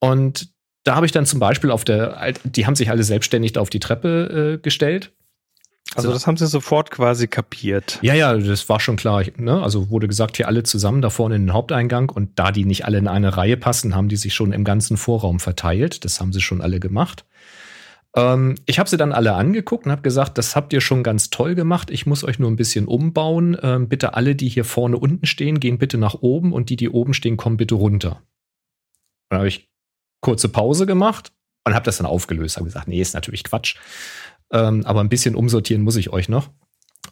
Und 0.00 0.48
da 0.84 0.96
habe 0.96 1.06
ich 1.06 1.12
dann 1.12 1.24
zum 1.24 1.38
Beispiel 1.38 1.70
auf 1.70 1.84
der, 1.84 2.32
die 2.44 2.66
haben 2.66 2.74
sich 2.74 2.90
alle 2.90 3.04
selbstständig 3.04 3.56
auf 3.56 3.70
die 3.70 3.78
Treppe 3.78 4.56
äh, 4.56 4.62
gestellt. 4.62 5.12
Also 5.94 6.10
das 6.10 6.26
haben 6.26 6.36
sie 6.36 6.46
sofort 6.46 6.90
quasi 6.90 7.28
kapiert. 7.28 7.98
Ja, 8.02 8.14
ja, 8.14 8.34
das 8.36 8.68
war 8.68 8.80
schon 8.80 8.96
klar. 8.96 9.24
Ne? 9.36 9.62
Also 9.62 9.90
wurde 9.90 10.08
gesagt, 10.08 10.36
hier 10.36 10.48
alle 10.48 10.62
zusammen 10.62 11.02
da 11.02 11.10
vorne 11.10 11.36
in 11.36 11.46
den 11.46 11.52
Haupteingang 11.52 12.08
und 12.08 12.38
da 12.38 12.50
die 12.50 12.64
nicht 12.64 12.84
alle 12.86 12.98
in 12.98 13.08
eine 13.08 13.36
Reihe 13.36 13.56
passen, 13.56 13.94
haben 13.94 14.08
die 14.08 14.16
sich 14.16 14.34
schon 14.34 14.52
im 14.52 14.64
ganzen 14.64 14.96
Vorraum 14.96 15.38
verteilt. 15.38 16.04
Das 16.04 16.18
haben 16.18 16.32
sie 16.32 16.40
schon 16.40 16.62
alle 16.62 16.80
gemacht. 16.80 17.24
Ähm, 18.14 18.56
ich 18.66 18.78
habe 18.78 18.90
sie 18.90 18.96
dann 18.96 19.12
alle 19.12 19.34
angeguckt 19.34 19.86
und 19.86 19.92
habe 19.92 20.02
gesagt, 20.02 20.38
das 20.38 20.54
habt 20.54 20.72
ihr 20.72 20.80
schon 20.80 21.02
ganz 21.02 21.30
toll 21.30 21.54
gemacht. 21.54 21.90
Ich 21.90 22.06
muss 22.06 22.24
euch 22.24 22.38
nur 22.38 22.50
ein 22.50 22.56
bisschen 22.56 22.86
umbauen. 22.86 23.56
Ähm, 23.62 23.88
bitte 23.88 24.14
alle, 24.14 24.34
die 24.34 24.48
hier 24.48 24.64
vorne 24.64 24.98
unten 24.98 25.26
stehen, 25.26 25.60
gehen 25.60 25.78
bitte 25.78 25.98
nach 25.98 26.14
oben 26.20 26.52
und 26.52 26.70
die, 26.70 26.76
die 26.76 26.90
oben 26.90 27.14
stehen, 27.14 27.36
kommen 27.36 27.56
bitte 27.56 27.74
runter. 27.74 28.22
Dann 29.30 29.38
habe 29.38 29.48
ich 29.48 29.70
kurze 30.20 30.48
Pause 30.48 30.86
gemacht 30.86 31.32
und 31.64 31.74
habe 31.74 31.84
das 31.84 31.96
dann 31.96 32.06
aufgelöst. 32.06 32.56
Habe 32.56 32.66
gesagt, 32.66 32.88
nee, 32.88 33.00
ist 33.00 33.14
natürlich 33.14 33.44
Quatsch. 33.44 33.76
Ähm, 34.52 34.84
aber 34.84 35.00
ein 35.00 35.08
bisschen 35.08 35.34
umsortieren 35.34 35.82
muss 35.82 35.96
ich 35.96 36.10
euch 36.12 36.28
noch. 36.28 36.50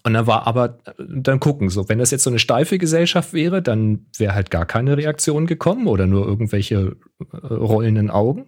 Und 0.02 0.14
dann 0.14 0.26
war 0.26 0.46
aber, 0.46 0.78
dann 0.98 1.40
gucken, 1.40 1.68
so, 1.68 1.88
wenn 1.88 1.98
das 1.98 2.10
jetzt 2.10 2.24
so 2.24 2.30
eine 2.30 2.38
steife 2.38 2.78
Gesellschaft 2.78 3.32
wäre, 3.32 3.60
dann 3.60 4.06
wäre 4.16 4.34
halt 4.34 4.50
gar 4.50 4.64
keine 4.64 4.96
Reaktion 4.96 5.46
gekommen 5.46 5.86
oder 5.86 6.06
nur 6.06 6.26
irgendwelche 6.26 6.96
äh, 7.32 7.36
rollenden 7.46 8.10
Augen. 8.10 8.46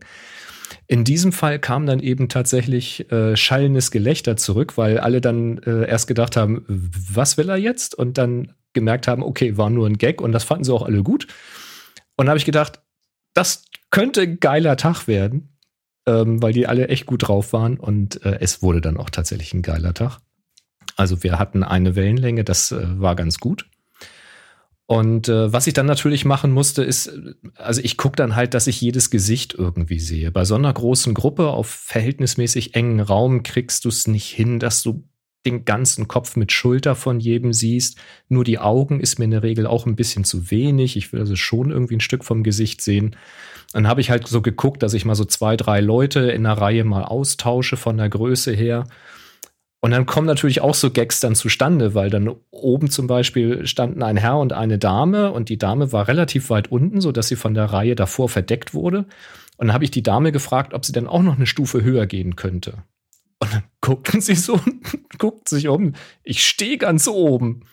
In 0.87 1.05
diesem 1.05 1.33
Fall 1.33 1.59
kam 1.59 1.87
dann 1.87 2.01
eben 2.01 2.29
tatsächlich 2.29 3.11
äh, 3.11 3.37
schallendes 3.37 3.91
Gelächter 3.91 4.37
zurück, 4.37 4.77
weil 4.77 4.99
alle 4.99 5.21
dann 5.21 5.59
äh, 5.59 5.89
erst 5.89 6.07
gedacht 6.07 6.37
haben, 6.37 6.65
was 6.69 7.37
will 7.37 7.49
er 7.49 7.57
jetzt? 7.57 7.95
Und 7.95 8.19
dann 8.19 8.53
gemerkt 8.73 9.09
haben, 9.09 9.23
okay, 9.23 9.57
war 9.57 9.71
nur 9.71 9.87
ein 9.87 9.99
Gag 9.99 10.21
und 10.21 10.33
das 10.33 10.45
fanden 10.45 10.65
sie 10.65 10.73
auch 10.73 10.83
alle 10.83 11.03
gut. 11.03 11.27
Und 12.17 12.29
habe 12.29 12.39
ich 12.39 12.45
gedacht, 12.45 12.81
das 13.35 13.65
könnte 13.91 14.23
ein 14.23 14.41
geiler 14.41 14.77
Tag 14.77 15.07
werden, 15.07 15.57
ähm, 16.07 16.43
weil 16.43 16.53
die 16.53 16.67
alle 16.67 16.89
echt 16.89 17.07
gut 17.07 17.29
drauf 17.29 17.53
waren 17.53 17.79
und 17.79 18.25
äh, 18.25 18.39
es 18.41 18.63
wurde 18.63 18.81
dann 18.81 18.97
auch 18.97 19.11
tatsächlich 19.11 19.55
ein 19.55 19.63
geiler 19.63 19.95
Tag. 19.95 20.19
Also 20.97 21.23
wir 21.23 21.39
hatten 21.39 21.63
eine 21.63 21.97
Wellenlänge, 21.97 22.45
das 22.45 22.73
äh, 22.73 23.01
war 23.01 23.17
ganz 23.17 23.39
gut. 23.39 23.67
Und 24.87 25.29
äh, 25.29 25.53
was 25.53 25.67
ich 25.67 25.75
dann 25.75 25.87
natürlich 25.87 26.25
machen 26.25 26.51
musste, 26.51 26.83
ist, 26.83 27.13
also 27.55 27.81
ich 27.83 27.97
gucke 27.97 28.17
dann 28.17 28.37
halt, 28.37 28.55
dass 28.55 28.67
ich 28.67 28.81
jedes 28.81 29.11
Gesicht 29.11 29.55
irgendwie 29.55 30.01
sehe. 30.01 30.31
Bei 30.31 30.45
so 30.45 30.55
einer 30.55 30.73
großen 30.73 31.15
Gruppe 31.15 31.49
auf 31.49 31.69
verhältnismäßig 31.69 32.75
engen 32.75 33.01
Raum 33.01 33.43
kriegst 33.43 33.85
du 33.85 33.89
es 33.89 34.07
nicht 34.07 34.29
hin, 34.29 34.59
dass 34.59 34.83
du 34.83 35.05
den 35.47 35.65
ganzen 35.65 36.09
Kopf 36.09 36.37
mit 36.37 36.53
Schulter 36.53 36.95
von 36.95 37.21
jedem 37.21 37.53
siehst. 37.53 37.99
Nur 38.29 38.45
die 38.45 38.59
Augen 38.59 39.01
ist 39.01 39.19
mir 39.19 39.25
in 39.25 39.33
der 39.33 39.43
Regel 39.43 39.67
auch 39.67 39.87
ein 39.87 39.97
bisschen 39.97 40.25
zu 40.25 40.51
wenig. 40.51 40.97
Ich 40.97 41.13
will 41.13 41.21
also 41.21 41.37
schon 41.37 41.71
irgendwie 41.71 41.97
ein 41.97 42.01
Stück 42.01 42.25
vom 42.25 42.43
Gesicht 42.43 42.81
sehen. 42.81 43.17
Dann 43.73 43.89
habe 43.89 44.01
ich 44.01 44.11
halt 44.11 44.29
so 44.29 44.43
geguckt, 44.43 44.83
dass 44.83 44.95
ich 44.95 45.05
mal 45.05 45.15
so 45.15 45.25
zwei, 45.25 45.57
drei 45.57 45.81
Leute 45.81 46.21
in 46.31 46.45
der 46.45 46.53
Reihe 46.53 46.85
mal 46.85 47.05
austausche 47.05 47.77
von 47.77 47.97
der 47.97 48.09
Größe 48.09 48.53
her. 48.53 48.85
Und 49.85 49.91
dann 49.91 50.07
kommen 50.07 50.29
natürlich 50.29 50.61
auch 50.61 50.77
so 50.77 50.93
Gags 50.93 51.19
dann 51.19 51.35
zustande, 51.35 51.93
weil 51.93 52.09
dann 52.09 52.33
oben 52.53 52.89
zum 52.89 53.09
Beispiel 53.09 53.67
standen 53.67 54.05
ein 54.05 54.17
Herr 54.17 54.39
und 54.39 54.53
eine 54.53 54.79
Dame 54.79 55.33
und 55.33 55.49
die 55.49 55.59
Dame 55.59 55.91
war 55.91 56.07
relativ 56.07 56.51
weit 56.51 56.71
unten, 56.71 57.01
so 57.01 57.11
dass 57.11 57.27
sie 57.27 57.35
von 57.35 57.53
der 57.53 57.65
Reihe 57.65 57.97
davor 57.97 58.29
verdeckt 58.29 58.75
wurde. 58.75 59.07
Und 59.57 59.67
dann 59.67 59.75
habe 59.75 59.83
ich 59.83 59.91
die 59.91 60.05
Dame 60.05 60.31
gefragt, 60.31 60.73
ob 60.73 60.85
sie 60.85 60.93
dann 60.93 61.09
auch 61.09 61.23
noch 61.23 61.35
eine 61.35 61.47
Stufe 61.47 61.83
höher 61.83 62.07
gehen 62.07 62.37
könnte. 62.37 62.85
Und 63.41 63.53
dann 63.53 63.65
guckten 63.81 64.21
sie 64.21 64.37
so, 64.37 64.61
guckt 65.19 65.49
sich 65.49 65.67
um. 65.67 65.95
Ich 66.23 66.47
stehe 66.47 66.79
ganz 66.79 67.09
oben. 67.09 67.65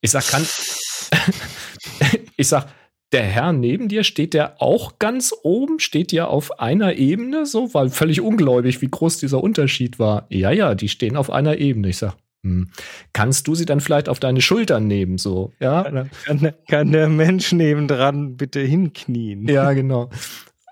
Ich 0.00 0.12
sag, 0.12 0.24
kann, 0.28 0.46
ich 2.36 2.46
sag, 2.46 2.68
der 3.12 3.22
Herr 3.22 3.52
neben 3.52 3.88
dir, 3.88 4.04
steht 4.04 4.34
der 4.34 4.60
auch 4.60 4.98
ganz 4.98 5.34
oben? 5.42 5.78
Steht 5.78 6.12
ihr 6.12 6.28
auf 6.28 6.58
einer 6.60 6.94
Ebene 6.94 7.46
so? 7.46 7.74
Weil 7.74 7.90
völlig 7.90 8.20
ungläubig, 8.20 8.80
wie 8.82 8.88
groß 8.88 9.18
dieser 9.18 9.42
Unterschied 9.42 9.98
war. 9.98 10.26
Ja, 10.30 10.50
ja, 10.50 10.74
die 10.74 10.88
stehen 10.88 11.16
auf 11.16 11.30
einer 11.30 11.58
Ebene. 11.58 11.88
Ich 11.88 11.98
sag, 11.98 12.16
hm. 12.44 12.70
Kannst 13.12 13.46
du 13.46 13.54
sie 13.54 13.66
dann 13.66 13.80
vielleicht 13.80 14.08
auf 14.08 14.18
deine 14.18 14.40
Schultern 14.40 14.88
nehmen, 14.88 15.16
so, 15.16 15.52
ja? 15.60 15.84
Kann, 16.24 16.52
kann, 16.68 16.90
der 16.90 17.08
Mensch 17.08 17.52
nebendran 17.52 18.36
bitte 18.36 18.60
hinknien? 18.60 19.46
Ja, 19.46 19.72
genau. 19.74 20.10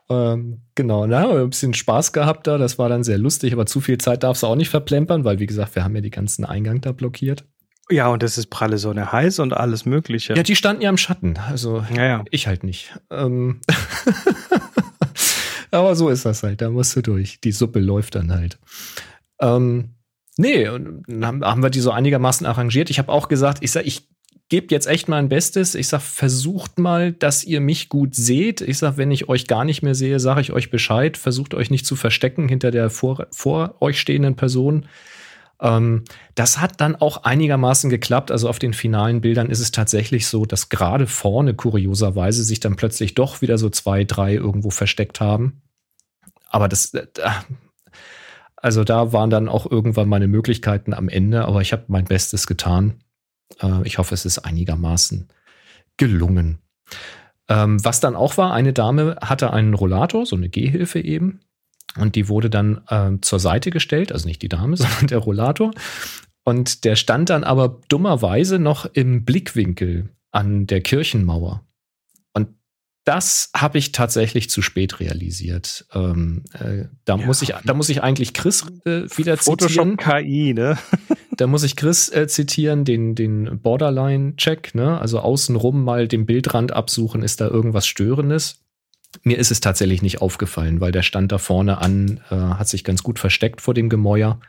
ähm, 0.09 0.63
genau, 0.75 1.07
na, 1.07 1.31
ein 1.31 1.51
bisschen 1.51 1.75
Spaß 1.75 2.13
gehabt 2.13 2.49
da, 2.49 2.59
das 2.59 2.79
war 2.79 2.89
dann 2.89 3.05
sehr 3.05 3.19
lustig, 3.19 3.53
aber 3.53 3.67
zu 3.67 3.81
viel 3.81 3.99
Zeit 3.99 4.25
darfst 4.25 4.43
du 4.43 4.49
auch 4.49 4.57
nicht 4.57 4.69
verplempern, 4.69 5.25
weil, 5.25 5.39
wie 5.39 5.47
gesagt, 5.47 5.77
wir 5.77 5.85
haben 5.85 5.95
ja 5.95 6.01
die 6.01 6.11
ganzen 6.11 6.45
Eingang 6.45 6.81
da 6.81 6.91
blockiert. 6.91 7.45
Ja, 7.91 8.09
und 8.09 8.23
es 8.23 8.39
ist 8.39 8.47
pralle 8.47 8.79
Sonne 8.79 9.11
heiß 9.11 9.41
und 9.41 9.53
alles 9.53 9.85
Mögliche. 9.85 10.35
Ja, 10.35 10.43
die 10.43 10.57
standen 10.57 10.83
ja 10.83 10.91
im 10.91 10.97
Schatten. 10.97 11.39
Also 11.49 11.85
ja, 11.95 12.05
ja. 12.05 12.25
ich 12.31 12.47
halt 12.47 12.63
nicht. 12.63 12.93
Ähm 13.11 13.61
Aber 15.71 15.95
so 15.97 16.09
ist 16.09 16.25
das 16.25 16.43
halt. 16.43 16.61
Da 16.61 16.71
musst 16.71 16.95
du 16.97 17.03
durch. 17.03 17.41
Die 17.41 17.53
Suppe 17.53 17.81
läuft 17.81 18.15
dann 18.15 18.33
halt. 18.33 18.59
Ähm 19.41 19.91
nee, 20.37 20.69
und 20.69 21.03
dann 21.07 21.45
haben 21.45 21.63
wir 21.63 21.71
die 21.71 21.81
so 21.81 21.91
einigermaßen 21.91 22.47
arrangiert. 22.47 22.91
Ich 22.91 22.99
habe 22.99 23.11
auch 23.11 23.29
gesagt, 23.29 23.59
ich 23.63 23.73
sag, 23.73 23.87
ich 23.87 24.09
gebe 24.49 24.69
jetzt 24.71 24.87
echt 24.87 25.09
mein 25.09 25.29
Bestes. 25.29 25.75
Ich 25.75 25.89
sag, 25.89 26.01
versucht 26.01 26.79
mal, 26.79 27.13
dass 27.13 27.45
ihr 27.45 27.61
mich 27.61 27.89
gut 27.89 28.15
seht. 28.15 28.61
Ich 28.61 28.79
sag, 28.79 28.97
wenn 28.97 29.11
ich 29.11 29.29
euch 29.29 29.47
gar 29.47 29.65
nicht 29.65 29.83
mehr 29.83 29.95
sehe, 29.95 30.21
sage 30.21 30.41
ich 30.41 30.53
euch 30.53 30.71
Bescheid. 30.71 31.17
Versucht 31.17 31.55
euch 31.55 31.71
nicht 31.71 31.87
zu 31.87 31.97
verstecken 31.97 32.49
hinter 32.49 32.71
der 32.71 32.91
vor, 32.91 33.27
vor 33.31 33.77
euch 33.81 34.01
stehenden 34.01 34.37
Person. 34.37 34.87
Ähm, 35.61 36.05
das 36.35 36.61
hat 36.61 36.81
dann 36.81 36.97
auch 36.97 37.25
einigermaßen 37.25 37.91
geklappt. 37.91 38.31
Also 38.31 38.49
auf 38.49 38.59
den 38.59 38.73
finalen 38.73 39.21
Bildern 39.21 39.51
ist 39.51 39.61
es 39.61 39.71
tatsächlich 39.71 40.27
so, 40.27 40.47
dass 40.47 40.69
gerade 40.69 41.07
vorne 41.07 41.55
kurioserweise 41.55 42.43
sich 42.45 42.61
dann 42.61 42.77
plötzlich 42.77 43.15
doch 43.15 43.43
wieder 43.43 43.59
so 43.59 43.71
zwei, 43.71 44.05
drei 44.05 44.35
irgendwo 44.35 44.71
versteckt 44.71 45.21
haben. 45.21 45.63
Aber 46.49 46.69
das, 46.69 46.95
äh, 46.95 47.07
also 48.57 48.85
da 48.85 49.13
waren 49.13 49.31
dann 49.31 49.49
auch 49.49 49.71
irgendwann 49.71 50.09
meine 50.09 50.29
Möglichkeiten 50.29 50.95
am 50.95 51.09
Ende, 51.09 51.45
aber 51.45 51.61
ich 51.61 51.73
habe 51.73 51.85
mein 51.89 52.05
Bestes 52.05 52.47
getan. 52.47 53.03
Äh, 53.63 53.83
ich 53.85 53.99
hoffe, 53.99 54.15
es 54.15 54.25
ist 54.25 54.41
einigermaßen 54.41 55.29
gelungen. 55.97 56.59
Ähm, 57.49 57.85
was 57.85 58.01
dann 58.01 58.17
auch 58.17 58.37
war, 58.37 58.53
eine 58.53 58.73
Dame 58.73 59.17
hatte 59.21 59.53
einen 59.53 59.75
Rollator, 59.75 60.25
so 60.25 60.37
eine 60.37 60.49
Gehhilfe 60.49 61.01
eben. 61.01 61.41
Und 61.97 62.15
die 62.15 62.29
wurde 62.29 62.51
dann 62.51 62.81
äh, 62.89 63.13
zur 63.21 63.41
Seite 63.41 63.71
gestellt, 63.71 64.13
also 64.13 64.27
nicht 64.27 64.43
die 64.43 64.49
Dame, 64.49 64.77
sondern 64.79 65.07
der 65.07 65.19
Rollator. 65.19 65.73
Und 66.45 66.85
der 66.85 66.97
stand 66.97 67.31
dann 67.31 67.45
aber 67.45 67.81
dummerweise 67.89 68.59
noch 68.59 68.87
im 68.87 69.25
Blickwinkel 69.25 70.11
an 70.31 70.67
der 70.67 70.81
Kirchenmauer. 70.81 71.65
Und 72.33 72.49
das 73.05 73.51
habe 73.55 73.79
ich 73.79 73.93
tatsächlich 73.93 74.49
zu 74.51 74.63
spät 74.63 75.01
realisiert. 75.01 75.87
Ähm, 75.93 76.45
äh, 76.55 76.85
da, 77.05 77.17
ja. 77.17 77.27
muss 77.27 77.43
ich, 77.43 77.55
da 77.65 77.75
muss 77.75 77.89
ich 77.89 78.03
eigentlich 78.03 78.33
Chris 78.33 78.65
äh, 78.85 79.03
wieder 79.17 79.37
zitieren. 79.37 79.97
Photoshop 79.97 79.99
KI, 79.99 80.55
ne? 80.55 80.79
da 81.37 81.47
muss 81.47 81.63
ich 81.63 81.77
Chris 81.77 82.09
äh, 82.09 82.27
zitieren, 82.27 82.85
den, 82.85 83.15
den 83.15 83.61
Borderline-Check, 83.61 84.75
ne? 84.75 84.99
Also 84.99 85.21
außenrum 85.21 85.85
mal 85.85 86.09
den 86.09 86.27
Bildrand 86.27 86.73
absuchen, 86.73 87.23
ist 87.23 87.41
da 87.41 87.49
irgendwas 87.49 87.87
Störendes. 87.87 88.63
Mir 89.23 89.39
ist 89.39 89.51
es 89.51 89.61
tatsächlich 89.61 90.03
nicht 90.03 90.21
aufgefallen, 90.21 90.81
weil 90.81 90.93
der 90.93 91.03
stand 91.03 91.33
da 91.33 91.39
vorne 91.39 91.79
an, 91.79 92.21
äh, 92.31 92.35
hat 92.35 92.69
sich 92.69 92.85
ganz 92.85 93.03
gut 93.03 93.19
versteckt 93.19 93.61
vor 93.61 93.75
dem 93.75 93.89
Gemäuer. 93.89 94.41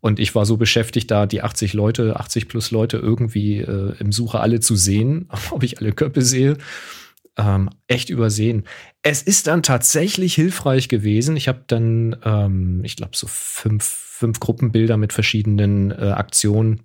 Und 0.00 0.20
ich 0.20 0.34
war 0.34 0.46
so 0.46 0.56
beschäftigt, 0.56 1.10
da 1.10 1.26
die 1.26 1.42
80 1.42 1.72
Leute, 1.72 2.18
80 2.18 2.48
plus 2.48 2.70
Leute 2.70 2.98
irgendwie 2.98 3.58
äh, 3.58 3.94
im 3.98 4.12
Suche 4.12 4.40
alle 4.40 4.60
zu 4.60 4.76
sehen, 4.76 5.28
ob 5.50 5.62
ich 5.62 5.80
alle 5.80 5.92
Köpfe 5.92 6.22
sehe. 6.22 6.56
Ähm, 7.36 7.70
echt 7.86 8.10
übersehen. 8.10 8.64
Es 9.02 9.22
ist 9.22 9.46
dann 9.46 9.62
tatsächlich 9.62 10.34
hilfreich 10.34 10.88
gewesen. 10.88 11.36
Ich 11.36 11.46
habe 11.46 11.62
dann, 11.66 12.16
ähm, 12.24 12.80
ich 12.84 12.96
glaube, 12.96 13.16
so 13.16 13.28
fünf, 13.28 13.84
fünf 13.84 14.40
Gruppenbilder 14.40 14.96
mit 14.96 15.12
verschiedenen 15.12 15.92
äh, 15.92 16.12
Aktionen 16.16 16.82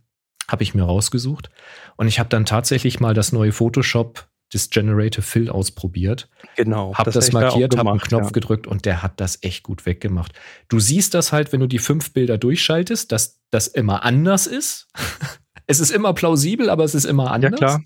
habe 0.48 0.64
ich 0.64 0.76
mir 0.76 0.84
rausgesucht. 0.84 1.50
Und 1.96 2.08
ich 2.08 2.20
habe 2.20 2.30
dann 2.30 2.46
tatsächlich 2.46 3.00
mal 3.00 3.14
das 3.14 3.32
neue 3.32 3.52
Photoshop 3.52 4.28
das 4.52 4.70
Generative 4.70 5.22
Fill 5.22 5.50
ausprobiert. 5.50 6.30
Genau. 6.56 6.94
Hab 6.94 7.06
das, 7.06 7.16
das 7.16 7.32
markiert, 7.32 7.78
habe 7.78 7.90
einen 7.90 8.00
Knopf 8.00 8.26
ja. 8.26 8.32
gedrückt 8.32 8.68
und 8.68 8.86
der 8.86 9.02
hat 9.02 9.20
das 9.20 9.40
echt 9.42 9.64
gut 9.64 9.86
weggemacht. 9.86 10.34
Du 10.68 10.80
siehst 10.80 11.14
das 11.14 11.32
halt, 11.32 11.52
wenn 11.54 11.60
du 11.60 11.68
die 11.68 11.80
fünf 11.80 12.14
Bilder 12.14 12.38
durchschaltest, 12.38 13.12
dass 13.12 13.42
das 13.50 13.68
immer 13.68 14.04
anders 14.04 14.48
ist. 14.48 14.88
es 15.68 15.80
ist 15.80 15.92
immer 15.92 16.14
plausibel, 16.14 16.70
aber 16.70 16.84
es 16.84 16.96
ist 16.96 17.06
immer 17.06 17.32
anders. 17.32 17.52
Ja, 17.52 17.58
klar. 17.58 17.84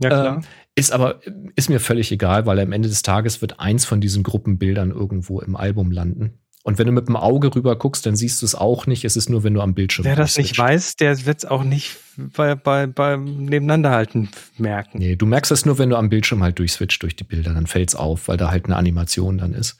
Ja, 0.00 0.08
klar. 0.08 0.36
Ähm, 0.36 0.44
ist 0.74 0.90
aber, 0.90 1.20
ist 1.54 1.68
mir 1.68 1.80
völlig 1.80 2.10
egal, 2.12 2.46
weil 2.46 2.58
am 2.58 2.72
Ende 2.72 2.88
des 2.88 3.02
Tages 3.02 3.42
wird 3.42 3.60
eins 3.60 3.84
von 3.84 4.00
diesen 4.00 4.22
Gruppenbildern 4.22 4.90
irgendwo 4.90 5.40
im 5.40 5.54
Album 5.54 5.90
landen. 5.90 6.41
Und 6.64 6.78
wenn 6.78 6.86
du 6.86 6.92
mit 6.92 7.08
dem 7.08 7.16
Auge 7.16 7.52
rüber 7.54 7.74
guckst, 7.76 8.06
dann 8.06 8.14
siehst 8.14 8.40
du 8.40 8.46
es 8.46 8.54
auch 8.54 8.86
nicht. 8.86 9.04
Es 9.04 9.16
ist 9.16 9.28
nur, 9.28 9.42
wenn 9.42 9.54
du 9.54 9.60
am 9.60 9.74
Bildschirm 9.74 10.04
Wer 10.04 10.14
das 10.14 10.38
nicht 10.38 10.56
weiß, 10.56 10.94
der 10.94 11.26
wird 11.26 11.38
es 11.38 11.44
auch 11.44 11.64
nicht 11.64 11.96
bei, 12.16 12.54
bei, 12.54 12.86
beim 12.86 13.24
Nebeneinanderhalten 13.24 14.28
merken. 14.58 14.98
Nee, 14.98 15.16
du 15.16 15.26
merkst 15.26 15.50
es 15.50 15.66
nur, 15.66 15.78
wenn 15.78 15.90
du 15.90 15.96
am 15.96 16.08
Bildschirm 16.08 16.42
halt 16.42 16.60
durchswitcht 16.60 17.02
durch 17.02 17.16
die 17.16 17.24
Bilder. 17.24 17.52
Dann 17.52 17.66
fällt 17.66 17.88
es 17.88 17.94
auf, 17.96 18.28
weil 18.28 18.36
da 18.36 18.50
halt 18.50 18.66
eine 18.66 18.76
Animation 18.76 19.38
dann 19.38 19.54
ist. 19.54 19.76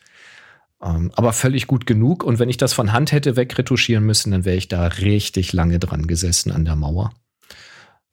Ähm, 0.83 1.13
aber 1.15 1.33
völlig 1.33 1.69
gut 1.69 1.87
genug. 1.87 2.25
Und 2.25 2.41
wenn 2.41 2.49
ich 2.49 2.57
das 2.57 2.73
von 2.73 2.93
Hand 2.93 3.13
hätte 3.13 3.37
wegretuschieren 3.37 4.05
müssen, 4.05 4.33
dann 4.33 4.45
wäre 4.45 4.57
ich 4.57 4.67
da 4.67 4.87
richtig 4.87 5.53
lange 5.53 5.79
dran 5.79 6.09
gesessen 6.09 6.51
an 6.51 6.65
der 6.65 6.75
Mauer. 6.75 7.13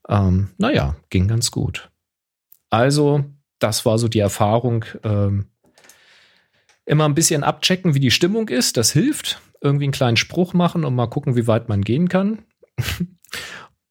Ähm, 0.07 0.49
naja, 0.57 0.95
ging 1.09 1.27
ganz 1.27 1.49
gut. 1.49 1.89
Also, 2.69 3.25
das 3.57 3.85
war 3.85 3.97
so 3.97 4.07
die 4.07 4.19
Erfahrung. 4.19 4.85
Ähm, 5.03 5.47
immer 6.89 7.05
ein 7.05 7.13
bisschen 7.13 7.43
abchecken, 7.43 7.93
wie 7.93 7.99
die 7.99 8.11
Stimmung 8.11 8.49
ist. 8.49 8.75
Das 8.75 8.91
hilft. 8.91 9.39
Irgendwie 9.61 9.85
einen 9.85 9.93
kleinen 9.93 10.17
Spruch 10.17 10.53
machen 10.53 10.83
und 10.83 10.95
mal 10.95 11.07
gucken, 11.07 11.35
wie 11.35 11.47
weit 11.47 11.69
man 11.69 11.81
gehen 11.81 12.09
kann. 12.09 12.39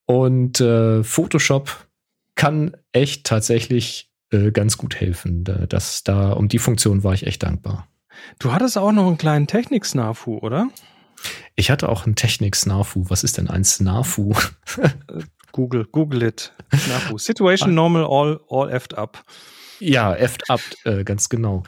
und 0.06 0.60
äh, 0.60 1.04
Photoshop 1.04 1.86
kann 2.34 2.76
echt 2.92 3.24
tatsächlich 3.24 4.10
äh, 4.30 4.50
ganz 4.50 4.78
gut 4.78 4.96
helfen. 4.96 5.44
Das, 5.68 6.02
da, 6.02 6.32
um 6.32 6.48
die 6.48 6.58
Funktion 6.58 7.04
war 7.04 7.14
ich 7.14 7.26
echt 7.26 7.44
dankbar. 7.44 7.88
Du 8.40 8.52
hattest 8.52 8.76
auch 8.76 8.90
noch 8.90 9.06
einen 9.06 9.18
kleinen 9.18 9.46
Technik-Snafu, 9.46 10.38
oder? 10.38 10.68
Ich 11.54 11.70
hatte 11.70 11.88
auch 11.88 12.04
einen 12.04 12.16
Technik-Snafu. 12.16 13.04
Was 13.08 13.22
ist 13.22 13.38
denn 13.38 13.48
ein 13.48 13.64
Snafu? 13.64 14.34
Google, 15.52 15.86
Google 15.92 16.24
it. 16.24 16.52
Snafu. 16.74 17.16
Situation 17.18 17.74
normal, 17.74 18.04
all, 18.04 18.40
all 18.48 18.70
effed 18.70 18.98
up. 18.98 19.22
Ja, 19.78 20.14
effed 20.14 20.50
up, 20.50 20.60
äh, 20.84 21.04
ganz 21.04 21.28
genau. 21.28 21.62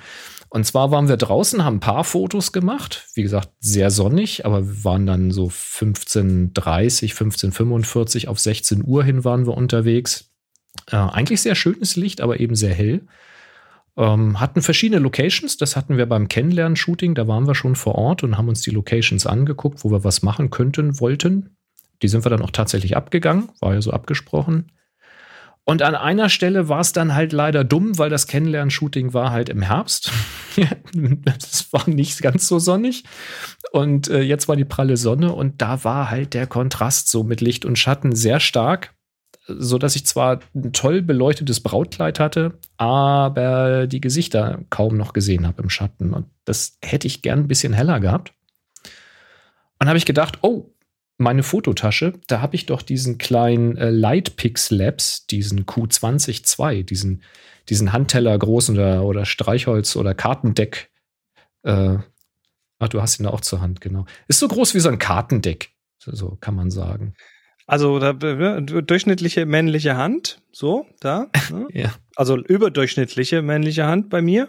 Und 0.53 0.67
zwar 0.67 0.91
waren 0.91 1.09
wir 1.09 1.17
draußen, 1.17 1.65
haben 1.65 1.77
ein 1.77 1.81
paar 1.81 2.03
Fotos 2.03 2.51
gemacht. 2.51 3.07
Wie 3.15 3.23
gesagt, 3.23 3.51
sehr 3.61 3.91
sonnig, 3.93 4.45
aber 4.45 4.67
wir 4.67 4.85
waren 4.85 5.07
dann 5.07 5.31
so 5.31 5.47
15.30, 5.47 7.15
15.45 7.15 8.27
auf 8.27 8.41
16 8.41 8.85
Uhr 8.85 9.05
hin 9.05 9.25
waren 9.25 9.47
wir 9.47 9.57
unterwegs. 9.57 10.29
Äh, 10.91 10.97
eigentlich 10.97 11.41
sehr 11.41 11.55
schönes 11.55 11.95
Licht, 11.95 12.21
aber 12.21 12.41
eben 12.41 12.57
sehr 12.57 12.75
hell. 12.75 13.07
Ähm, 13.97 14.41
hatten 14.41 14.61
verschiedene 14.61 15.01
Locations, 15.01 15.57
das 15.57 15.77
hatten 15.77 15.97
wir 15.97 16.07
beim 16.07 16.27
Kennenlernen-Shooting, 16.27 17.15
da 17.15 17.29
waren 17.29 17.47
wir 17.47 17.55
schon 17.55 17.77
vor 17.77 17.95
Ort 17.95 18.25
und 18.25 18.37
haben 18.37 18.49
uns 18.49 18.63
die 18.63 18.71
Locations 18.71 19.27
angeguckt, 19.27 19.85
wo 19.85 19.91
wir 19.91 20.03
was 20.03 20.23
machen 20.23 20.51
könnten, 20.51 20.99
wollten. 20.99 21.57
Die 22.03 22.09
sind 22.09 22.25
wir 22.25 22.31
dann 22.31 22.43
auch 22.43 22.51
tatsächlich 22.51 22.97
abgegangen, 22.97 23.51
war 23.61 23.75
ja 23.75 23.83
so 23.83 23.93
abgesprochen. 23.93 24.73
Und 25.71 25.83
an 25.83 25.95
einer 25.95 26.29
Stelle 26.31 26.69
war 26.69 26.81
es 26.81 26.93
dann 26.93 27.15
halt 27.15 27.33
leider 27.33 27.63
dumm, 27.63 27.97
weil 27.97 28.11
das 28.11 28.27
Kennenlernen-Shooting 28.27 29.15
war 29.15 29.31
halt 29.31 29.49
im 29.49 29.63
Herbst. 29.63 30.11
Es 31.27 31.73
war 31.73 31.89
nicht 31.89 32.21
ganz 32.23 32.49
so 32.49 32.59
sonnig. 32.59 33.05
Und 33.71 34.09
äh, 34.09 34.21
jetzt 34.23 34.49
war 34.49 34.57
die 34.57 34.65
pralle 34.65 34.97
Sonne 34.97 35.33
und 35.33 35.63
da 35.63 35.85
war 35.85 36.11
halt 36.11 36.35
der 36.35 36.49
Kontrast 36.49 37.09
so 37.09 37.23
mit 37.23 37.41
Licht 37.41 37.65
und 37.65 37.79
Schatten 37.79 38.17
sehr 38.17 38.41
stark, 38.41 38.95
so 39.47 39.79
dass 39.79 39.95
ich 39.95 40.05
zwar 40.07 40.41
ein 40.57 40.73
toll 40.73 41.03
beleuchtetes 41.03 41.61
Brautkleid 41.61 42.19
hatte, 42.19 42.59
aber 42.77 43.87
die 43.87 44.01
Gesichter 44.01 44.63
kaum 44.71 44.97
noch 44.97 45.13
gesehen 45.13 45.47
habe 45.47 45.63
im 45.63 45.71
Schatten. 45.71 46.13
Und 46.15 46.27
das 46.47 46.79
hätte 46.83 47.07
ich 47.07 47.23
gern 47.23 47.39
ein 47.39 47.49
bisschen 47.49 47.73
heller 47.73 48.01
gehabt. 48.01 48.33
Und 49.79 49.87
habe 49.87 49.99
ich 49.99 50.05
gedacht, 50.05 50.39
oh, 50.43 50.75
meine 51.21 51.43
Fototasche, 51.43 52.15
da 52.29 52.41
habe 52.41 52.57
ich 52.57 52.67
doch 52.67 52.81
diesen 52.81 53.19
kleinen 53.19 53.77
äh, 53.77 53.91
Lightpix 53.91 54.71
Labs, 54.71 55.27
diesen 55.27 55.67
Q20 55.67 56.85
diesen, 56.85 57.23
diesen 57.69 57.93
Handteller 57.93 58.37
großen 58.39 58.75
oder, 58.75 59.05
oder 59.05 59.27
Streichholz 59.27 59.97
oder 59.97 60.15
Kartendeck. 60.15 60.91
Äh, 61.63 61.99
ach, 62.79 62.89
du 62.89 63.03
hast 63.03 63.21
ihn 63.21 63.27
auch 63.27 63.43
zur 63.43 63.61
Hand, 63.61 63.83
genau. 63.83 64.07
Ist 64.29 64.41
so 64.41 64.49
groß 64.49 64.75
wie 64.75 64.81
so 64.81 64.89
ein 64.89 64.99
Kartendeck, 64.99 65.73
so, 65.99 66.15
so 66.15 66.39
kann 66.41 66.55
man 66.55 66.71
sagen. 66.71 67.15
Also 67.67 67.99
da, 67.99 68.13
durchschnittliche 68.15 69.45
männliche 69.45 69.97
Hand, 69.97 70.41
so, 70.53 70.87
da. 71.01 71.29
Ne? 71.51 71.69
ja. 71.73 71.93
Also 72.17 72.37
überdurchschnittliche 72.39 73.43
männliche 73.43 73.87
Hand 73.87 74.09
bei 74.09 74.23
mir. 74.23 74.49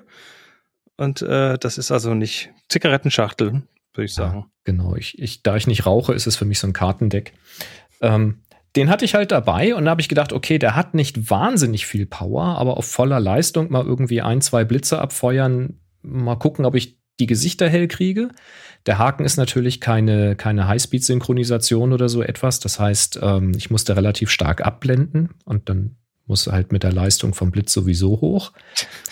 Und 0.96 1.22
äh, 1.22 1.58
das 1.58 1.78
ist 1.78 1.92
also 1.92 2.14
nicht 2.14 2.50
Zigarettenschachtel, 2.70 3.64
würde 3.94 4.06
ich 4.06 4.14
sagen. 4.14 4.40
Ja, 4.40 4.46
genau. 4.64 4.96
Ich, 4.96 5.20
ich, 5.20 5.44
da 5.44 5.56
ich 5.56 5.68
nicht 5.68 5.86
rauche, 5.86 6.14
ist 6.14 6.28
es 6.28 6.36
für 6.36 6.46
mich 6.46 6.60
so 6.60 6.68
ein 6.68 6.74
Kartendeck. 6.74 7.34
Ähm, 8.02 8.42
den 8.76 8.90
hatte 8.90 9.04
ich 9.04 9.16
halt 9.16 9.32
dabei 9.32 9.76
und 9.76 9.86
da 9.86 9.92
habe 9.92 10.02
ich 10.02 10.10
gedacht, 10.10 10.32
okay, 10.32 10.58
der 10.58 10.76
hat 10.76 10.94
nicht 10.94 11.30
wahnsinnig 11.30 11.86
viel 11.86 12.06
Power, 12.06 12.58
aber 12.58 12.78
auf 12.78 12.86
voller 12.86 13.20
Leistung 13.20 13.70
mal 13.70 13.86
irgendwie 13.86 14.22
ein, 14.22 14.42
zwei 14.42 14.64
Blitze 14.64 15.00
abfeuern, 15.00 15.80
mal 16.02 16.36
gucken, 16.36 16.66
ob 16.66 16.76
ich 16.76 16.98
die 17.20 17.28
Gesichter 17.28 17.70
hell 17.70 17.88
kriege. 17.88 18.30
Der 18.86 18.98
Haken 18.98 19.26
ist 19.26 19.38
natürlich 19.38 19.80
keine, 19.82 20.36
keine 20.36 20.68
Highspeed-Synchronisation 20.68 21.94
oder 21.94 22.10
so 22.10 22.24
etwas. 22.24 22.60
Das 22.60 22.80
heißt, 22.80 23.20
ähm, 23.22 23.52
ich 23.56 23.70
musste 23.70 23.96
relativ 23.96 24.30
stark 24.32 24.66
abblenden 24.66 25.30
und 25.46 25.70
dann 25.70 25.98
muss 26.32 26.48
halt 26.48 26.72
mit 26.72 26.84
der 26.84 26.94
Leistung 26.94 27.34
vom 27.34 27.52
Blitz 27.52 27.74
sowieso 27.74 28.22
hoch. 28.22 28.54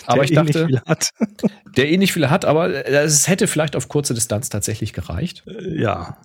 Aber 0.06 0.24
der 0.24 0.24
ich 0.24 0.32
dachte, 0.32 0.68
eh 0.70 1.48
der 1.76 1.90
eh 1.90 1.98
nicht 1.98 2.14
viel 2.14 2.30
hat, 2.30 2.46
aber 2.46 2.86
es 2.88 3.28
hätte 3.28 3.46
vielleicht 3.46 3.76
auf 3.76 3.88
kurze 3.88 4.14
Distanz 4.14 4.48
tatsächlich 4.48 4.94
gereicht. 4.94 5.44
Äh, 5.46 5.82
ja. 5.82 6.16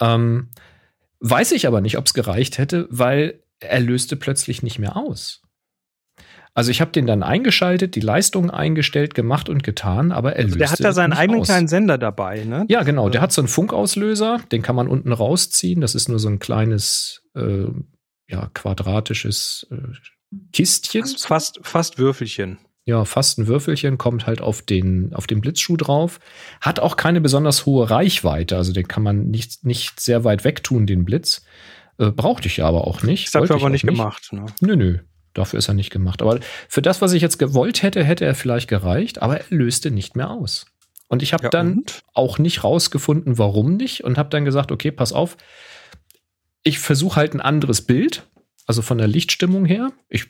Ähm, 0.00 0.48
weiß 1.20 1.52
ich 1.52 1.68
aber 1.68 1.80
nicht, 1.80 1.96
ob 1.98 2.06
es 2.06 2.14
gereicht 2.14 2.58
hätte, 2.58 2.88
weil 2.90 3.44
er 3.60 3.78
löste 3.78 4.16
plötzlich 4.16 4.64
nicht 4.64 4.80
mehr 4.80 4.96
aus. 4.96 5.42
Also 6.52 6.72
ich 6.72 6.80
habe 6.80 6.90
den 6.90 7.06
dann 7.06 7.22
eingeschaltet, 7.22 7.94
die 7.94 8.00
Leistung 8.00 8.50
eingestellt, 8.50 9.14
gemacht 9.14 9.48
und 9.48 9.62
getan, 9.62 10.10
aber 10.10 10.34
er 10.34 10.46
also 10.46 10.58
Der 10.58 10.72
hat 10.72 10.82
da 10.82 10.92
seinen 10.92 11.12
eigenen 11.12 11.42
aus. 11.42 11.46
kleinen 11.46 11.68
Sender 11.68 11.96
dabei, 11.96 12.42
ne? 12.42 12.66
Ja, 12.68 12.82
genau. 12.82 13.08
Der 13.08 13.20
hat 13.20 13.30
so 13.30 13.40
einen 13.40 13.46
Funkauslöser, 13.46 14.40
den 14.50 14.62
kann 14.62 14.74
man 14.74 14.88
unten 14.88 15.12
rausziehen. 15.12 15.80
Das 15.80 15.94
ist 15.94 16.08
nur 16.08 16.18
so 16.18 16.28
ein 16.28 16.40
kleines, 16.40 17.22
äh, 17.36 17.66
ja, 18.28 18.50
quadratisches 18.52 19.68
äh, 19.70 19.76
Kistchen. 20.52 21.06
Fast, 21.06 21.60
fast 21.62 21.98
Würfelchen. 21.98 22.58
Ja, 22.84 23.04
fast 23.04 23.38
ein 23.38 23.46
Würfelchen, 23.46 23.98
kommt 23.98 24.26
halt 24.26 24.40
auf 24.40 24.62
den, 24.62 25.12
auf 25.14 25.26
den 25.26 25.40
Blitzschuh 25.40 25.76
drauf. 25.76 26.18
Hat 26.60 26.80
auch 26.80 26.96
keine 26.96 27.20
besonders 27.20 27.66
hohe 27.66 27.90
Reichweite, 27.90 28.56
also 28.56 28.72
den 28.72 28.88
kann 28.88 29.02
man 29.02 29.28
nicht, 29.28 29.64
nicht 29.64 30.00
sehr 30.00 30.24
weit 30.24 30.44
weg 30.44 30.62
tun, 30.62 30.86
den 30.86 31.04
Blitz. 31.04 31.44
Äh, 31.98 32.10
brauchte 32.10 32.48
ich 32.48 32.62
aber 32.62 32.86
auch 32.86 33.02
nicht. 33.02 33.34
Das 33.34 33.42
hat 33.42 33.50
er 33.50 33.56
aber 33.56 33.70
nicht, 33.70 33.84
nicht 33.84 33.96
gemacht. 33.96 34.32
Ne? 34.32 34.46
Nö, 34.60 34.76
nö. 34.76 34.98
Dafür 35.34 35.58
ist 35.58 35.68
er 35.68 35.74
nicht 35.74 35.90
gemacht. 35.90 36.22
Aber 36.22 36.40
für 36.68 36.82
das, 36.82 37.00
was 37.00 37.12
ich 37.12 37.22
jetzt 37.22 37.38
gewollt 37.38 37.82
hätte, 37.82 38.02
hätte 38.02 38.24
er 38.24 38.34
vielleicht 38.34 38.68
gereicht, 38.68 39.22
aber 39.22 39.38
er 39.38 39.44
löste 39.50 39.90
nicht 39.90 40.16
mehr 40.16 40.30
aus. 40.30 40.66
Und 41.08 41.22
ich 41.22 41.32
habe 41.32 41.44
ja, 41.44 41.50
dann 41.50 41.78
und? 41.78 42.02
auch 42.14 42.38
nicht 42.38 42.64
rausgefunden, 42.64 43.38
warum 43.38 43.76
nicht, 43.76 44.04
und 44.04 44.16
habe 44.16 44.30
dann 44.30 44.44
gesagt, 44.44 44.72
okay, 44.72 44.90
pass 44.90 45.12
auf, 45.12 45.36
ich 46.62 46.78
versuche 46.78 47.16
halt 47.16 47.34
ein 47.34 47.40
anderes 47.40 47.82
Bild, 47.82 48.26
also 48.70 48.82
von 48.82 48.98
der 48.98 49.08
Lichtstimmung 49.08 49.64
her. 49.64 49.90
Ich 50.08 50.26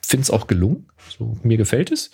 finde 0.00 0.22
es 0.22 0.30
auch 0.30 0.46
gelungen. 0.46 0.88
So, 1.10 1.36
mir 1.42 1.58
gefällt 1.58 1.92
es. 1.92 2.10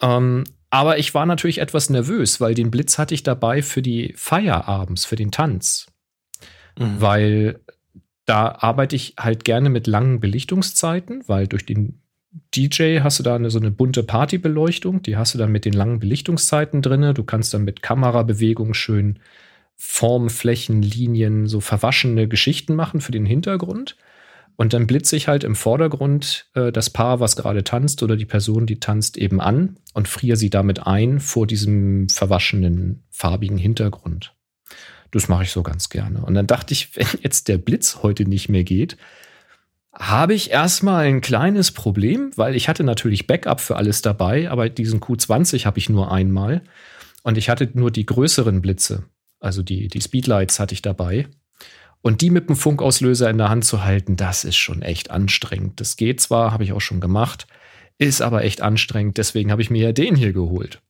Ähm, 0.00 0.44
aber 0.70 0.96
ich 0.96 1.12
war 1.12 1.26
natürlich 1.26 1.58
etwas 1.58 1.90
nervös, 1.90 2.40
weil 2.40 2.54
den 2.54 2.70
Blitz 2.70 2.96
hatte 2.96 3.12
ich 3.12 3.22
dabei 3.22 3.60
für 3.60 3.82
die 3.82 4.14
Feier 4.16 4.66
abends, 4.66 5.04
für 5.04 5.16
den 5.16 5.30
Tanz. 5.30 5.88
Mhm. 6.78 6.98
Weil 6.98 7.60
da 8.24 8.56
arbeite 8.58 8.96
ich 8.96 9.16
halt 9.20 9.44
gerne 9.44 9.68
mit 9.68 9.86
langen 9.86 10.18
Belichtungszeiten, 10.18 11.22
weil 11.26 11.46
durch 11.46 11.66
den 11.66 12.00
DJ 12.56 13.00
hast 13.00 13.18
du 13.18 13.22
da 13.22 13.34
eine, 13.34 13.50
so 13.50 13.58
eine 13.58 13.70
bunte 13.70 14.02
Partybeleuchtung, 14.02 15.02
die 15.02 15.18
hast 15.18 15.34
du 15.34 15.38
dann 15.38 15.52
mit 15.52 15.66
den 15.66 15.74
langen 15.74 15.98
Belichtungszeiten 15.98 16.80
drin. 16.80 17.12
Du 17.12 17.24
kannst 17.24 17.52
dann 17.52 17.64
mit 17.64 17.82
Kamerabewegungen 17.82 18.72
schön 18.72 19.18
Form, 19.82 20.28
Flächen, 20.28 20.82
Linien, 20.82 21.46
so 21.46 21.60
verwaschene 21.60 22.28
Geschichten 22.28 22.74
machen 22.76 23.00
für 23.00 23.12
den 23.12 23.24
Hintergrund. 23.24 23.96
Und 24.56 24.74
dann 24.74 24.86
blitze 24.86 25.16
ich 25.16 25.26
halt 25.26 25.42
im 25.42 25.56
Vordergrund 25.56 26.50
äh, 26.54 26.70
das 26.70 26.90
Paar, 26.90 27.18
was 27.18 27.34
gerade 27.34 27.64
tanzt, 27.64 28.02
oder 28.02 28.14
die 28.14 28.26
Person, 28.26 28.66
die 28.66 28.78
tanzt, 28.78 29.16
eben 29.16 29.40
an 29.40 29.78
und 29.94 30.06
friere 30.06 30.36
sie 30.36 30.50
damit 30.50 30.86
ein 30.86 31.18
vor 31.18 31.46
diesem 31.46 32.10
verwaschenen, 32.10 33.04
farbigen 33.10 33.56
Hintergrund. 33.56 34.34
Das 35.12 35.28
mache 35.28 35.44
ich 35.44 35.50
so 35.50 35.62
ganz 35.62 35.88
gerne. 35.88 36.26
Und 36.26 36.34
dann 36.34 36.46
dachte 36.46 36.74
ich, 36.74 36.94
wenn 36.96 37.06
jetzt 37.22 37.48
der 37.48 37.56
Blitz 37.56 38.00
heute 38.02 38.26
nicht 38.26 38.50
mehr 38.50 38.64
geht, 38.64 38.98
habe 39.94 40.34
ich 40.34 40.50
erstmal 40.50 41.06
ein 41.06 41.22
kleines 41.22 41.70
Problem, 41.70 42.32
weil 42.36 42.54
ich 42.54 42.68
hatte 42.68 42.84
natürlich 42.84 43.26
Backup 43.26 43.62
für 43.62 43.76
alles 43.76 44.02
dabei, 44.02 44.50
aber 44.50 44.68
diesen 44.68 45.00
Q20 45.00 45.64
habe 45.64 45.78
ich 45.78 45.88
nur 45.88 46.12
einmal. 46.12 46.60
Und 47.22 47.38
ich 47.38 47.48
hatte 47.48 47.70
nur 47.72 47.90
die 47.90 48.04
größeren 48.04 48.60
Blitze, 48.60 49.04
also 49.40 49.62
die, 49.62 49.88
die 49.88 50.00
Speedlights 50.00 50.60
hatte 50.60 50.74
ich 50.74 50.82
dabei. 50.82 51.26
Und 52.02 52.22
die 52.22 52.30
mit 52.30 52.48
dem 52.48 52.56
Funkauslöser 52.56 53.28
in 53.28 53.38
der 53.38 53.50
Hand 53.50 53.64
zu 53.64 53.84
halten, 53.84 54.16
das 54.16 54.44
ist 54.44 54.56
schon 54.56 54.82
echt 54.82 55.10
anstrengend. 55.10 55.80
Das 55.80 55.96
geht 55.96 56.20
zwar, 56.20 56.52
habe 56.52 56.64
ich 56.64 56.72
auch 56.72 56.80
schon 56.80 57.00
gemacht, 57.00 57.46
ist 57.98 58.22
aber 58.22 58.44
echt 58.44 58.62
anstrengend. 58.62 59.18
Deswegen 59.18 59.50
habe 59.50 59.60
ich 59.60 59.70
mir 59.70 59.82
ja 59.82 59.92
den 59.92 60.16
hier 60.16 60.32
geholt. 60.32 60.80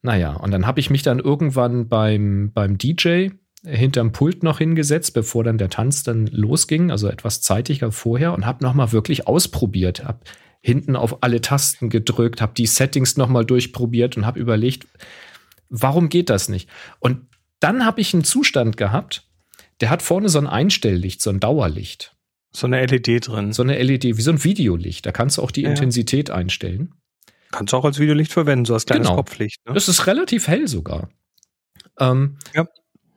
Naja, 0.00 0.34
und 0.34 0.52
dann 0.52 0.66
habe 0.66 0.78
ich 0.78 0.90
mich 0.90 1.02
dann 1.02 1.18
irgendwann 1.18 1.88
beim, 1.88 2.52
beim 2.52 2.78
DJ 2.78 3.30
hinterm 3.64 4.12
Pult 4.12 4.44
noch 4.44 4.58
hingesetzt, 4.58 5.14
bevor 5.14 5.42
dann 5.42 5.58
der 5.58 5.70
Tanz 5.70 6.04
dann 6.04 6.26
losging, 6.28 6.92
also 6.92 7.08
etwas 7.08 7.40
zeitiger 7.40 7.90
vorher 7.90 8.32
und 8.32 8.46
habe 8.46 8.62
nochmal 8.62 8.92
wirklich 8.92 9.26
ausprobiert, 9.26 10.04
habe 10.04 10.20
hinten 10.60 10.94
auf 10.94 11.22
alle 11.22 11.40
Tasten 11.40 11.88
gedrückt, 11.88 12.40
habe 12.40 12.54
die 12.56 12.66
Settings 12.66 13.16
nochmal 13.16 13.44
durchprobiert 13.44 14.16
und 14.16 14.26
habe 14.26 14.38
überlegt, 14.38 14.86
warum 15.68 16.08
geht 16.08 16.30
das 16.30 16.48
nicht? 16.48 16.68
Und 16.98 17.26
dann 17.60 17.84
habe 17.84 18.00
ich 18.00 18.14
einen 18.14 18.24
Zustand 18.24 18.76
gehabt, 18.76 19.28
der 19.80 19.90
hat 19.90 20.02
vorne 20.02 20.28
so 20.28 20.38
ein 20.38 20.46
Einstelllicht, 20.46 21.22
so 21.22 21.30
ein 21.30 21.40
Dauerlicht. 21.40 22.14
So 22.52 22.66
eine 22.66 22.84
LED 22.84 23.28
drin. 23.28 23.52
So 23.52 23.62
eine 23.62 23.80
LED, 23.80 24.04
wie 24.04 24.22
so 24.22 24.30
ein 24.30 24.42
Videolicht. 24.42 25.04
Da 25.06 25.12
kannst 25.12 25.38
du 25.38 25.42
auch 25.42 25.50
die 25.50 25.62
ja. 25.62 25.70
Intensität 25.70 26.30
einstellen. 26.30 26.94
Kannst 27.50 27.72
du 27.72 27.76
auch 27.76 27.84
als 27.84 27.98
Videolicht 27.98 28.32
verwenden, 28.32 28.64
so 28.64 28.74
als 28.74 28.86
kleines 28.86 29.06
genau. 29.06 29.16
Kopflicht. 29.16 29.60
Ne? 29.66 29.74
Das 29.74 29.88
ist 29.88 30.06
relativ 30.06 30.48
hell 30.48 30.68
sogar. 30.68 31.08
Ähm, 31.98 32.38
ja. 32.54 32.66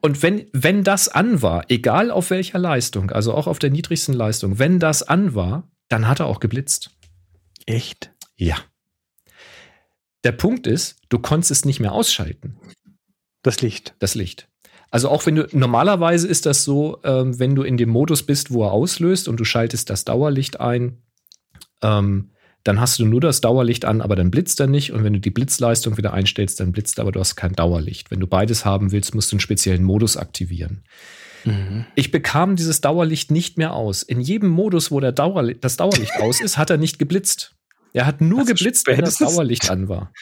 Und 0.00 0.22
wenn, 0.22 0.46
wenn 0.52 0.84
das 0.84 1.08
an 1.08 1.42
war, 1.42 1.64
egal 1.68 2.10
auf 2.10 2.30
welcher 2.30 2.58
Leistung, 2.58 3.10
also 3.10 3.34
auch 3.34 3.46
auf 3.46 3.58
der 3.58 3.70
niedrigsten 3.70 4.14
Leistung, 4.14 4.58
wenn 4.58 4.78
das 4.78 5.02
an 5.02 5.34
war, 5.34 5.70
dann 5.88 6.08
hat 6.08 6.20
er 6.20 6.26
auch 6.26 6.40
geblitzt. 6.40 6.90
Echt? 7.66 8.12
Ja. 8.36 8.56
Der 10.24 10.32
Punkt 10.32 10.66
ist, 10.66 10.96
du 11.08 11.18
konntest 11.18 11.50
es 11.50 11.64
nicht 11.64 11.80
mehr 11.80 11.92
ausschalten. 11.92 12.56
Das 13.42 13.60
Licht. 13.60 13.94
Das 13.98 14.14
Licht. 14.14 14.48
Also 14.90 15.08
auch 15.08 15.24
wenn 15.26 15.36
du, 15.36 15.48
normalerweise 15.52 16.28
ist 16.28 16.46
das 16.46 16.64
so, 16.64 16.98
ähm, 17.02 17.38
wenn 17.38 17.54
du 17.54 17.62
in 17.62 17.76
dem 17.76 17.88
Modus 17.88 18.22
bist, 18.22 18.50
wo 18.52 18.64
er 18.64 18.72
auslöst 18.72 19.26
und 19.26 19.40
du 19.40 19.44
schaltest 19.44 19.88
das 19.90 20.04
Dauerlicht 20.04 20.60
ein, 20.60 20.98
ähm, 21.82 22.30
dann 22.64 22.78
hast 22.78 22.98
du 22.98 23.06
nur 23.06 23.20
das 23.20 23.40
Dauerlicht 23.40 23.84
an, 23.84 24.00
aber 24.00 24.14
dann 24.14 24.30
blitzt 24.30 24.60
er 24.60 24.66
nicht. 24.66 24.92
Und 24.92 25.02
wenn 25.02 25.14
du 25.14 25.18
die 25.18 25.30
Blitzleistung 25.30 25.96
wieder 25.96 26.12
einstellst, 26.12 26.60
dann 26.60 26.72
blitzt 26.72 26.98
er, 26.98 27.02
aber 27.02 27.12
du 27.12 27.20
hast 27.20 27.34
kein 27.36 27.54
Dauerlicht. 27.54 28.10
Wenn 28.10 28.20
du 28.20 28.26
beides 28.26 28.64
haben 28.64 28.92
willst, 28.92 29.14
musst 29.14 29.32
du 29.32 29.36
einen 29.36 29.40
speziellen 29.40 29.82
Modus 29.82 30.16
aktivieren. 30.16 30.84
Mhm. 31.44 31.86
Ich 31.96 32.12
bekam 32.12 32.54
dieses 32.54 32.80
Dauerlicht 32.80 33.30
nicht 33.30 33.58
mehr 33.58 33.72
aus. 33.72 34.02
In 34.02 34.20
jedem 34.20 34.50
Modus, 34.50 34.90
wo 34.90 35.00
der 35.00 35.12
Dauerli 35.12 35.58
das 35.60 35.76
Dauerlicht 35.76 36.12
aus 36.20 36.40
ist, 36.40 36.56
hat 36.56 36.70
er 36.70 36.76
nicht 36.76 36.98
geblitzt. 36.98 37.56
Er 37.92 38.06
hat 38.06 38.20
nur 38.20 38.40
also 38.40 38.54
geblitzt, 38.54 38.86
wenn 38.86 39.00
das 39.00 39.18
Dauerlicht 39.18 39.70
an 39.70 39.88
war. 39.88 40.12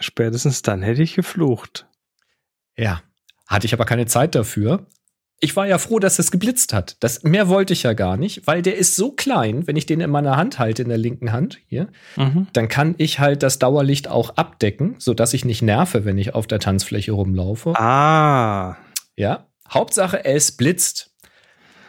Spätestens 0.00 0.62
dann 0.62 0.82
hätte 0.82 1.02
ich 1.02 1.14
geflucht. 1.14 1.86
Ja, 2.76 3.02
hatte 3.46 3.66
ich 3.66 3.72
aber 3.72 3.84
keine 3.84 4.06
Zeit 4.06 4.34
dafür 4.34 4.86
ich 5.40 5.54
war 5.54 5.66
ja 5.66 5.78
froh, 5.78 5.98
dass 5.98 6.18
es 6.18 6.30
geblitzt 6.30 6.72
hat. 6.72 6.96
Das, 7.00 7.22
mehr 7.22 7.48
wollte 7.48 7.72
ich 7.74 7.82
ja 7.82 7.92
gar 7.92 8.16
nicht, 8.16 8.46
weil 8.46 8.62
der 8.62 8.76
ist 8.76 8.96
so 8.96 9.12
klein, 9.12 9.66
wenn 9.66 9.76
ich 9.76 9.84
den 9.84 10.00
in 10.00 10.10
meiner 10.10 10.36
Hand 10.36 10.58
halte, 10.58 10.82
in 10.82 10.88
der 10.88 10.98
linken 10.98 11.32
Hand 11.32 11.58
hier, 11.66 11.88
mhm. 12.16 12.46
dann 12.52 12.68
kann 12.68 12.94
ich 12.98 13.18
halt 13.18 13.42
das 13.42 13.58
Dauerlicht 13.58 14.08
auch 14.08 14.36
abdecken, 14.36 14.96
sodass 14.98 15.34
ich 15.34 15.44
nicht 15.44 15.62
nerve, 15.62 16.04
wenn 16.04 16.16
ich 16.16 16.34
auf 16.34 16.46
der 16.46 16.58
Tanzfläche 16.58 17.12
rumlaufe. 17.12 17.74
Ah. 17.76 18.78
Ja. 19.16 19.46
Hauptsache, 19.68 20.24
es 20.24 20.52
blitzt. 20.52 21.10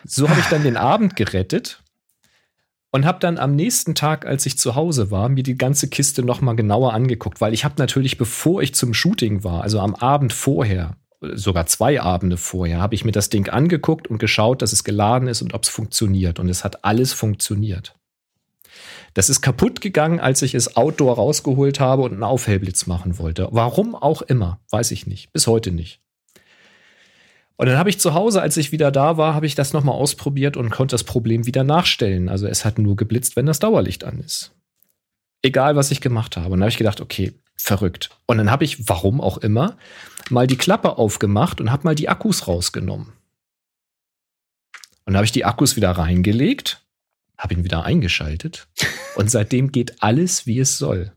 So 0.04 0.30
habe 0.30 0.40
ich 0.40 0.48
dann 0.48 0.64
den 0.64 0.78
Abend 0.78 1.16
gerettet 1.16 1.84
und 2.92 3.06
habe 3.06 3.20
dann 3.20 3.38
am 3.38 3.56
nächsten 3.56 3.96
Tag, 3.96 4.26
als 4.26 4.46
ich 4.46 4.58
zu 4.58 4.76
Hause 4.76 5.12
war, 5.12 5.30
mir 5.30 5.44
die 5.44 5.58
ganze 5.58 5.90
Kiste 5.90 6.24
noch 6.24 6.42
mal 6.42 6.54
genauer 6.54 6.94
angeguckt, 6.94 7.42
weil 7.42 7.54
ich 7.54 7.66
habe 7.66 7.76
natürlich, 7.78 8.18
bevor 8.18 8.62
ich 8.62 8.74
zum 8.74 8.94
Shooting 8.94 9.44
war, 9.44 9.62
also 9.64 9.80
am 9.80 9.96
Abend 9.96 10.34
vorher, 10.34 10.96
sogar 11.20 11.66
zwei 11.66 12.02
Abende 12.02 12.38
vorher, 12.38 12.80
habe 12.80 12.96
ich 12.96 13.04
mir 13.04 13.12
das 13.12 13.30
Ding 13.30 13.50
angeguckt 13.50 14.08
und 14.08 14.20
geschaut, 14.20 14.62
dass 14.62 14.74
es 14.74 14.84
geladen 14.84 15.28
ist 15.28 15.42
und 15.42 15.54
ob 15.54 15.64
es 15.64 15.70
funktioniert. 15.70 16.40
Und 16.40 16.50
es 16.50 16.64
hat 16.64 16.86
alles 16.86 17.14
funktioniert. 17.14 17.96
Das 19.14 19.30
ist 19.30 19.42
kaputt 19.42 19.82
gegangen, 19.82 20.20
als 20.20 20.44
ich 20.44 20.54
es 20.54 20.78
outdoor 20.78 21.16
rausgeholt 21.16 21.80
habe 21.80 22.04
und 22.04 22.14
einen 22.14 22.24
Aufhellblitz 22.24 22.86
machen 22.86 23.18
wollte. 23.18 23.48
Warum 23.52 23.96
auch 23.96 24.22
immer, 24.22 24.60
weiß 24.70 24.92
ich 24.92 25.08
nicht. 25.08 25.34
Bis 25.34 25.48
heute 25.48 25.72
nicht. 25.72 26.02
Und 27.58 27.68
dann 27.68 27.78
habe 27.78 27.90
ich 27.90 28.00
zu 28.00 28.14
Hause, 28.14 28.42
als 28.42 28.56
ich 28.56 28.72
wieder 28.72 28.92
da 28.92 29.18
war, 29.18 29.34
habe 29.34 29.48
ich 29.48 29.56
das 29.56 29.74
nochmal 29.74 29.96
ausprobiert 29.96 30.58
und 30.58 30.70
konnte 30.70 30.94
das 30.94 31.04
Problem 31.04 31.48
wieder 31.48 31.64
nachstellen. 31.64 32.30
Also 32.30 32.48
es 32.48 32.66
hat 32.66 32.78
nur 32.78 32.96
geblitzt, 32.96 33.36
wenn 33.36 33.48
das 33.48 33.60
Dauerlicht 33.60 34.04
an 34.04 34.20
ist. 34.20 34.52
Egal, 35.42 35.76
was 35.76 35.90
ich 35.90 36.00
gemacht 36.00 36.38
habe. 36.38 36.48
Und 36.48 36.52
dann 36.54 36.62
habe 36.62 36.70
ich 36.70 36.78
gedacht, 36.78 37.02
okay, 37.02 37.34
verrückt. 37.56 38.12
Und 38.28 38.38
dann 38.38 38.52
habe 38.52 38.64
ich, 38.64 38.88
warum 38.88 39.20
auch 39.20 39.40
immer, 39.40 39.78
mal 40.30 40.46
die 40.46 40.58
Klappe 40.58 40.98
aufgemacht 40.98 41.60
und 41.60 41.72
habe 41.72 41.84
mal 41.84 41.96
die 41.96 42.10
Akkus 42.10 42.48
rausgenommen. 42.48 43.14
Und 45.06 45.16
habe 45.16 45.26
ich 45.26 45.32
die 45.32 45.46
Akkus 45.46 45.76
wieder 45.76 45.92
reingelegt, 45.92 46.86
habe 47.38 47.56
ihn 47.56 47.64
wieder 47.64 47.86
eingeschaltet 47.86 48.68
und 49.16 49.32
seitdem 49.32 49.72
geht 49.72 50.04
alles, 50.04 50.46
wie 50.46 50.60
es 50.60 50.78
soll. 50.78 51.14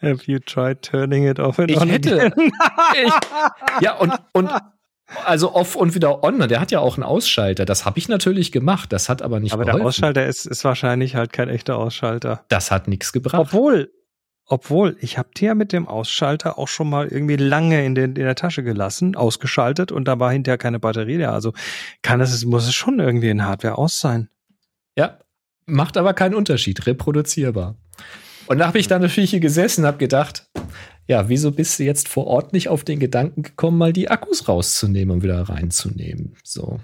Have 0.00 0.22
you 0.26 0.38
tried 0.38 0.82
turning 0.82 1.28
it 1.28 1.38
off 1.38 1.58
and 1.58 1.70
ich 1.70 1.80
on 1.80 1.88
hätte, 1.88 2.32
ich, 2.94 3.12
ja, 3.80 3.94
und, 3.94 4.12
und 4.32 4.50
also 5.24 5.54
off 5.54 5.76
und 5.76 5.94
wieder 5.94 6.22
on. 6.22 6.38
Der 6.48 6.60
hat 6.60 6.70
ja 6.70 6.80
auch 6.80 6.96
einen 6.96 7.04
Ausschalter. 7.04 7.64
Das 7.64 7.84
habe 7.84 7.98
ich 7.98 8.08
natürlich 8.08 8.52
gemacht. 8.52 8.92
Das 8.92 9.08
hat 9.08 9.22
aber 9.22 9.40
nicht 9.40 9.52
Aber 9.52 9.64
geholfen. 9.64 9.80
der 9.80 9.88
Ausschalter 9.88 10.26
ist, 10.26 10.46
ist 10.46 10.64
wahrscheinlich 10.64 11.14
halt 11.14 11.32
kein 11.32 11.48
echter 11.48 11.76
Ausschalter. 11.76 12.44
Das 12.48 12.70
hat 12.70 12.88
nichts 12.88 13.12
gebracht. 13.12 13.40
Obwohl, 13.40 13.90
obwohl, 14.46 14.96
ich 15.00 15.18
habe 15.18 15.30
dir 15.36 15.54
mit 15.54 15.72
dem 15.72 15.88
Ausschalter 15.88 16.58
auch 16.58 16.68
schon 16.68 16.90
mal 16.90 17.08
irgendwie 17.08 17.36
lange 17.36 17.84
in, 17.84 17.94
den, 17.94 18.16
in 18.16 18.24
der 18.24 18.34
Tasche 18.34 18.62
gelassen, 18.62 19.16
ausgeschaltet 19.16 19.92
und 19.92 20.06
da 20.06 20.18
war 20.18 20.32
hinterher 20.32 20.58
keine 20.58 20.78
Batterie 20.78 21.18
da. 21.18 21.32
Also 21.32 21.52
kann 22.02 22.20
es, 22.20 22.44
muss 22.44 22.66
es 22.66 22.74
schon 22.74 22.98
irgendwie 22.98 23.30
in 23.30 23.44
Hardware 23.44 23.78
aus 23.78 24.00
sein. 24.00 24.28
Ja, 24.96 25.18
macht 25.66 25.96
aber 25.96 26.12
keinen 26.14 26.34
Unterschied, 26.34 26.86
reproduzierbar. 26.86 27.76
Und 28.46 28.58
da 28.58 28.66
habe 28.66 28.78
ich 28.78 28.88
dann 28.88 29.02
natürlich 29.02 29.30
hier 29.30 29.40
gesessen 29.40 29.82
und 29.82 29.86
habe 29.86 29.98
gedacht, 29.98 30.46
ja, 31.08 31.28
wieso 31.28 31.50
bist 31.50 31.78
du 31.78 31.84
jetzt 31.84 32.08
vor 32.08 32.26
Ort 32.26 32.52
nicht 32.52 32.68
auf 32.68 32.84
den 32.84 33.00
Gedanken 33.00 33.42
gekommen, 33.42 33.78
mal 33.78 33.92
die 33.92 34.08
Akkus 34.08 34.48
rauszunehmen 34.48 35.16
und 35.16 35.22
wieder 35.22 35.40
reinzunehmen? 35.42 36.36
So. 36.44 36.78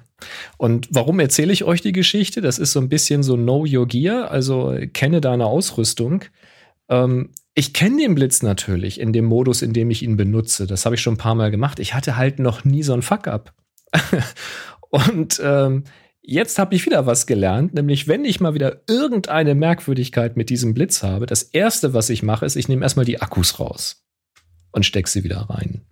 Und 0.57 0.89
warum 0.91 1.21
erzähle 1.21 1.53
ich 1.53 1.65
euch 1.65 1.83
die 1.83 1.93
Geschichte? 1.93 2.41
Das 2.41 2.59
ist 2.59 2.73
so 2.73 2.81
ein 2.81 2.89
bisschen 2.89 3.23
so 3.23 3.37
Know 3.37 3.65
Your 3.69 3.87
Gear, 3.87 4.31
also 4.31 4.77
kenne 4.93 5.21
deine 5.21 5.47
Ausrüstung. 5.47 6.25
Ähm, 6.89 7.31
ich 7.55 7.73
kenne 7.73 8.03
den 8.03 8.15
Blitz 8.15 8.43
natürlich 8.43 9.01
in 9.01 9.13
dem 9.13 9.25
Modus, 9.25 9.63
in 9.63 9.73
dem 9.73 9.91
ich 9.91 10.03
ihn 10.03 10.17
benutze. 10.17 10.67
Das 10.67 10.85
habe 10.85 10.97
ich 10.97 11.01
schon 11.01 11.15
ein 11.15 11.19
paar 11.19 11.35
Mal 11.35 11.51
gemacht. 11.51 11.79
Ich 11.79 11.95
hatte 11.95 12.17
halt 12.17 12.39
noch 12.39 12.65
nie 12.65 12.83
so 12.83 12.95
ein 12.95 13.03
Fuck-up. 13.03 13.53
und 14.91 15.41
ähm, 15.43 15.85
Jetzt 16.31 16.59
habe 16.59 16.75
ich 16.75 16.85
wieder 16.85 17.07
was 17.07 17.27
gelernt, 17.27 17.73
nämlich 17.73 18.07
wenn 18.07 18.27
ich 18.27 18.39
mal 18.39 18.53
wieder 18.53 18.83
irgendeine 18.87 19.55
Merkwürdigkeit 19.55 20.37
mit 20.37 20.51
diesem 20.51 20.75
Blitz 20.75 21.03
habe, 21.03 21.25
das 21.25 21.43
erste, 21.43 21.95
was 21.95 22.11
ich 22.11 22.23
mache, 22.23 22.45
ist, 22.45 22.55
ich 22.55 22.69
nehme 22.69 22.83
erstmal 22.83 23.07
die 23.07 23.23
Akkus 23.23 23.59
raus 23.59 24.05
und 24.79 24.85
stecke 24.85 25.11
sie 25.11 25.25
wieder 25.25 25.43
rein. 25.51 25.83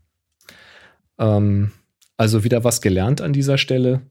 Ähm, 1.19 1.73
also 2.17 2.45
wieder 2.45 2.65
was 2.65 2.81
gelernt 2.81 3.21
an 3.21 3.33
dieser 3.33 3.59
Stelle. 3.59 4.03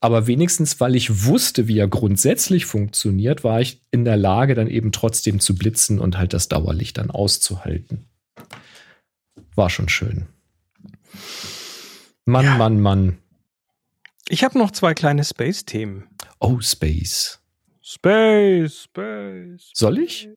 Aber 0.00 0.26
wenigstens, 0.26 0.80
weil 0.80 0.96
ich 0.96 1.24
wusste, 1.24 1.68
wie 1.68 1.78
er 1.78 1.86
grundsätzlich 1.86 2.66
funktioniert, 2.66 3.44
war 3.44 3.60
ich 3.60 3.80
in 3.92 4.04
der 4.04 4.16
Lage, 4.16 4.54
dann 4.54 4.66
eben 4.66 4.90
trotzdem 4.90 5.38
zu 5.38 5.54
blitzen 5.54 6.00
und 6.00 6.18
halt 6.18 6.32
das 6.32 6.48
Dauerlicht 6.48 6.98
dann 6.98 7.12
auszuhalten. 7.12 8.06
War 9.54 9.70
schon 9.70 9.88
schön. 9.88 10.26
Mann, 12.24 12.44
ja. 12.44 12.56
Mann, 12.56 12.80
Mann. 12.80 13.18
Ich 14.28 14.42
habe 14.42 14.58
noch 14.58 14.72
zwei 14.72 14.94
kleine 14.94 15.22
Space-Themen. 15.24 16.08
Oh, 16.40 16.60
Space. 16.60 17.40
Space, 17.80 18.82
Space. 18.84 19.70
Soll 19.72 19.98
ich? 19.98 20.28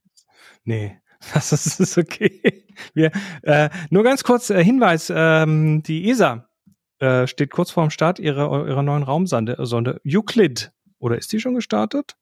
Nee, 0.64 1.00
das 1.34 1.52
ist, 1.80 1.98
okay. 1.98 2.65
Wir, 2.94 3.12
äh, 3.44 3.70
nur 3.90 4.04
ganz 4.04 4.24
kurz 4.24 4.50
äh, 4.50 4.64
Hinweis: 4.64 5.12
ähm, 5.14 5.84
Die 5.84 6.10
ESA 6.10 6.48
äh, 7.00 7.28
steht 7.28 7.52
kurz 7.52 7.72
vorm 7.72 7.90
Start 7.90 8.20
ihrer, 8.20 8.68
ihrer 8.68 8.84
neuen 8.84 9.04
Raumsonde 9.04 9.58
Sonde 9.60 10.02
Euclid. 10.06 10.72
Oder 11.00 11.18
ist 11.18 11.32
die 11.34 11.40
schon 11.40 11.56
gestartet? 11.56 12.16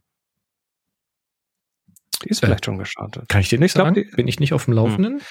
Die 2.23 2.29
ist 2.29 2.41
äh, 2.41 2.47
vielleicht 2.47 2.65
schon 2.65 2.77
gestartet. 2.77 3.29
Kann 3.29 3.41
ich 3.41 3.49
dir 3.49 3.59
nicht 3.59 3.73
sagen? 3.73 3.93
Glaub, 3.93 4.15
Bin 4.15 4.27
ich 4.27 4.39
nicht 4.39 4.53
auf 4.53 4.65
dem 4.65 4.73
Laufenden? 4.73 5.19
Hm. 5.19 5.25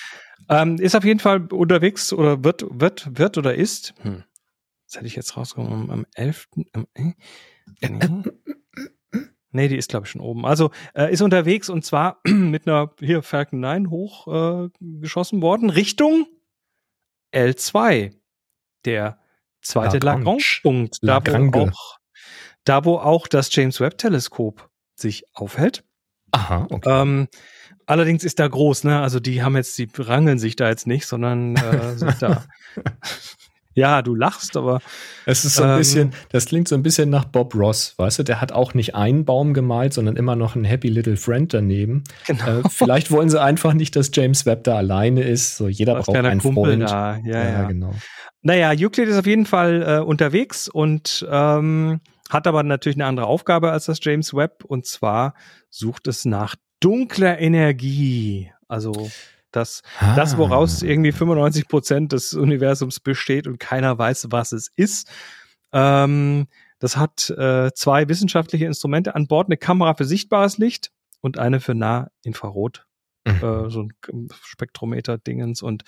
Ähm, 0.48 0.76
ist 0.78 0.94
auf 0.94 1.04
jeden 1.04 1.20
Fall 1.20 1.46
unterwegs 1.52 2.12
oder 2.12 2.44
wird, 2.44 2.64
wird, 2.68 3.18
wird 3.18 3.38
oder 3.38 3.54
ist. 3.54 3.94
Hm. 4.02 4.24
Das 4.86 4.96
hätte 4.96 5.06
ich 5.06 5.16
jetzt 5.16 5.36
rausgekommen 5.36 5.90
am 5.90 6.06
11. 6.14 6.48
Am, 6.72 6.86
äh, 6.94 7.12
nee. 7.88 8.22
Nee, 9.52 9.68
die 9.68 9.76
ist, 9.76 9.90
glaube 9.90 10.06
ich, 10.06 10.10
schon 10.10 10.20
oben. 10.20 10.44
Also 10.44 10.70
äh, 10.94 11.12
ist 11.12 11.22
unterwegs 11.22 11.68
und 11.68 11.84
zwar 11.84 12.20
mit 12.26 12.66
einer 12.66 12.90
hier 13.00 13.22
Falcon 13.22 13.60
9 13.60 13.90
hoch 13.90 14.26
äh, 14.26 14.68
geschossen 14.80 15.42
worden, 15.42 15.70
Richtung 15.70 16.26
L2. 17.32 18.14
Der 18.84 19.18
zweite 19.60 19.98
Lagrange-Punkt. 19.98 20.98
Da, 21.02 21.20
wo 21.24 21.60
auch, 21.60 21.98
da, 22.64 22.84
wo 22.84 22.96
auch 22.96 23.28
das 23.28 23.54
James 23.54 23.80
Webb-Teleskop 23.80 24.68
sich 24.96 25.24
aufhält. 25.32 25.84
Aha, 26.32 26.66
okay. 26.70 26.90
Ähm, 26.90 27.28
allerdings 27.86 28.24
ist 28.24 28.38
da 28.38 28.48
groß, 28.48 28.84
ne? 28.84 29.00
Also 29.00 29.20
die 29.20 29.42
haben 29.42 29.56
jetzt, 29.56 29.76
die 29.78 29.88
rangeln 29.96 30.38
sich 30.38 30.56
da 30.56 30.68
jetzt 30.68 30.86
nicht, 30.86 31.06
sondern 31.06 31.56
äh, 31.56 31.96
sind 31.96 32.20
da 32.20 32.44
Ja, 33.74 34.02
du 34.02 34.14
lachst, 34.14 34.56
aber. 34.56 34.80
Es 35.26 35.44
ist 35.44 35.54
so 35.54 35.62
ein 35.62 35.70
ähm, 35.70 35.78
bisschen, 35.78 36.10
das 36.30 36.46
klingt 36.46 36.68
so 36.68 36.74
ein 36.74 36.82
bisschen 36.82 37.10
nach 37.10 37.24
Bob 37.24 37.54
Ross, 37.54 37.94
weißt 37.96 38.20
du? 38.20 38.22
Der 38.22 38.40
hat 38.40 38.52
auch 38.52 38.74
nicht 38.74 38.94
einen 38.94 39.24
Baum 39.24 39.54
gemalt, 39.54 39.94
sondern 39.94 40.16
immer 40.16 40.36
noch 40.36 40.54
einen 40.56 40.64
Happy 40.64 40.88
Little 40.88 41.16
Friend 41.16 41.52
daneben. 41.52 42.04
Genau. 42.26 42.60
Äh, 42.60 42.62
vielleicht 42.68 43.10
wollen 43.10 43.30
sie 43.30 43.40
einfach 43.40 43.74
nicht, 43.74 43.96
dass 43.96 44.10
James 44.12 44.46
Webb 44.46 44.64
da 44.64 44.76
alleine 44.76 45.22
ist. 45.22 45.56
So 45.56 45.68
jeder 45.68 45.94
braucht 45.94 46.16
einen 46.16 46.40
Kumpel 46.40 46.64
Freund. 46.64 46.90
Da. 46.90 47.16
Ja, 47.24 47.38
ja, 47.38 47.50
ja, 47.50 47.64
genau. 47.64 47.94
Naja, 48.42 48.70
Euclid 48.70 49.08
ist 49.08 49.18
auf 49.18 49.26
jeden 49.26 49.46
Fall 49.46 49.82
äh, 49.86 50.02
unterwegs 50.02 50.68
und 50.68 51.26
ähm, 51.30 52.00
hat 52.28 52.46
aber 52.46 52.62
natürlich 52.62 52.96
eine 52.96 53.06
andere 53.06 53.26
Aufgabe 53.26 53.70
als 53.70 53.86
das 53.86 53.98
James 54.02 54.34
Webb. 54.34 54.64
Und 54.64 54.86
zwar 54.86 55.34
sucht 55.70 56.08
es 56.08 56.24
nach 56.24 56.56
dunkler 56.80 57.38
Energie. 57.38 58.50
Also 58.66 59.10
das, 59.52 59.82
ah. 60.00 60.14
das, 60.16 60.36
woraus 60.36 60.82
irgendwie 60.82 61.12
95 61.12 61.68
Prozent 61.68 62.12
des 62.12 62.34
Universums 62.34 63.00
besteht 63.00 63.46
und 63.46 63.58
keiner 63.58 63.96
weiß, 63.98 64.28
was 64.30 64.52
es 64.52 64.70
ist. 64.76 65.08
Ähm, 65.72 66.46
das 66.78 66.96
hat 66.96 67.30
äh, 67.30 67.70
zwei 67.74 68.08
wissenschaftliche 68.08 68.66
Instrumente 68.66 69.14
an 69.14 69.26
Bord, 69.26 69.48
eine 69.48 69.56
Kamera 69.56 69.94
für 69.94 70.04
sichtbares 70.04 70.58
Licht 70.58 70.90
und 71.20 71.38
eine 71.38 71.60
für 71.60 71.74
Nahinfrarot. 71.74 72.86
Mhm. 73.24 73.34
Äh, 73.34 73.70
so 73.70 73.82
ein 73.82 74.28
Spektrometer-Dingens 74.42 75.62
und 75.62 75.84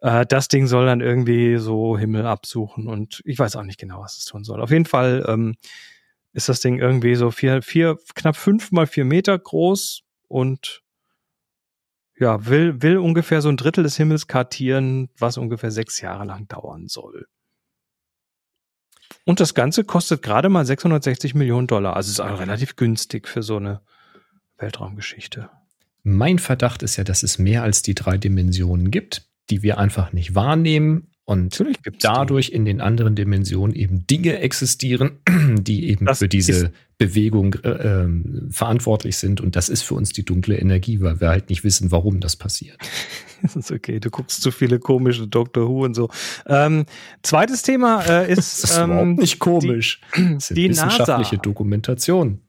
äh, 0.00 0.24
das 0.24 0.48
Ding 0.48 0.66
soll 0.66 0.86
dann 0.86 1.02
irgendwie 1.02 1.58
so 1.58 1.98
Himmel 1.98 2.26
absuchen 2.26 2.88
und 2.88 3.20
ich 3.26 3.38
weiß 3.38 3.56
auch 3.56 3.64
nicht 3.64 3.78
genau, 3.78 4.00
was 4.00 4.16
es 4.16 4.24
tun 4.24 4.44
soll. 4.44 4.62
Auf 4.62 4.70
jeden 4.70 4.86
Fall 4.86 5.26
ähm, 5.28 5.56
ist 6.32 6.48
das 6.48 6.60
Ding 6.60 6.78
irgendwie 6.78 7.16
so 7.16 7.30
vier, 7.30 7.60
vier, 7.60 7.98
knapp 8.14 8.36
fünf 8.36 8.72
mal 8.72 8.86
vier 8.86 9.04
Meter 9.04 9.38
groß 9.38 10.04
und 10.28 10.82
ja, 12.20 12.46
will, 12.46 12.82
will 12.82 12.98
ungefähr 12.98 13.40
so 13.40 13.48
ein 13.48 13.56
Drittel 13.56 13.82
des 13.82 13.96
Himmels 13.96 14.26
kartieren, 14.26 15.08
was 15.18 15.38
ungefähr 15.38 15.70
sechs 15.70 16.00
Jahre 16.00 16.24
lang 16.24 16.46
dauern 16.46 16.86
soll. 16.86 17.26
Und 19.24 19.40
das 19.40 19.54
Ganze 19.54 19.84
kostet 19.84 20.22
gerade 20.22 20.48
mal 20.48 20.64
660 20.64 21.34
Millionen 21.34 21.66
Dollar. 21.66 21.96
Also 21.96 22.10
ist 22.10 22.20
auch 22.20 22.38
relativ 22.38 22.76
günstig 22.76 23.26
für 23.26 23.42
so 23.42 23.56
eine 23.56 23.80
Weltraumgeschichte. 24.58 25.50
Mein 26.02 26.38
Verdacht 26.38 26.82
ist 26.82 26.96
ja, 26.96 27.04
dass 27.04 27.22
es 27.22 27.38
mehr 27.38 27.62
als 27.62 27.82
die 27.82 27.94
drei 27.94 28.18
Dimensionen 28.18 28.90
gibt, 28.90 29.28
die 29.48 29.62
wir 29.62 29.78
einfach 29.78 30.12
nicht 30.12 30.34
wahrnehmen 30.34 31.09
und 31.30 31.62
dadurch 32.00 32.48
die. 32.48 32.54
in 32.54 32.64
den 32.64 32.80
anderen 32.80 33.14
Dimensionen 33.14 33.76
eben 33.76 34.04
Dinge 34.08 34.40
existieren, 34.40 35.20
die 35.60 35.88
eben 35.88 36.06
das 36.06 36.18
für 36.18 36.26
diese 36.26 36.72
Bewegung 36.98 37.54
äh, 37.62 37.68
äh, 37.68 38.08
verantwortlich 38.50 39.16
sind. 39.16 39.40
Und 39.40 39.54
das 39.54 39.68
ist 39.68 39.82
für 39.82 39.94
uns 39.94 40.10
die 40.10 40.24
dunkle 40.24 40.58
Energie, 40.58 41.00
weil 41.00 41.20
wir 41.20 41.28
halt 41.28 41.48
nicht 41.48 41.62
wissen, 41.62 41.92
warum 41.92 42.18
das 42.18 42.34
passiert. 42.34 42.76
das 43.42 43.54
ist 43.54 43.70
okay, 43.70 44.00
du 44.00 44.10
guckst 44.10 44.42
zu 44.42 44.50
viele 44.50 44.80
komische 44.80 45.28
Doctor 45.28 45.68
Who 45.68 45.84
und 45.84 45.94
so. 45.94 46.08
Ähm, 46.48 46.84
zweites 47.22 47.62
Thema 47.62 48.02
äh, 48.02 48.32
ist. 48.32 48.38
das 48.64 48.70
ist 48.72 48.78
ähm, 48.78 48.90
überhaupt 48.90 49.20
nicht 49.20 49.38
komisch. 49.38 50.00
Die, 50.16 50.22
das 50.34 50.50
ist 50.50 50.56
die 50.56 50.68
wissenschaftliche 50.68 51.36
NASA. 51.36 51.42
Dokumentation. 51.42 52.40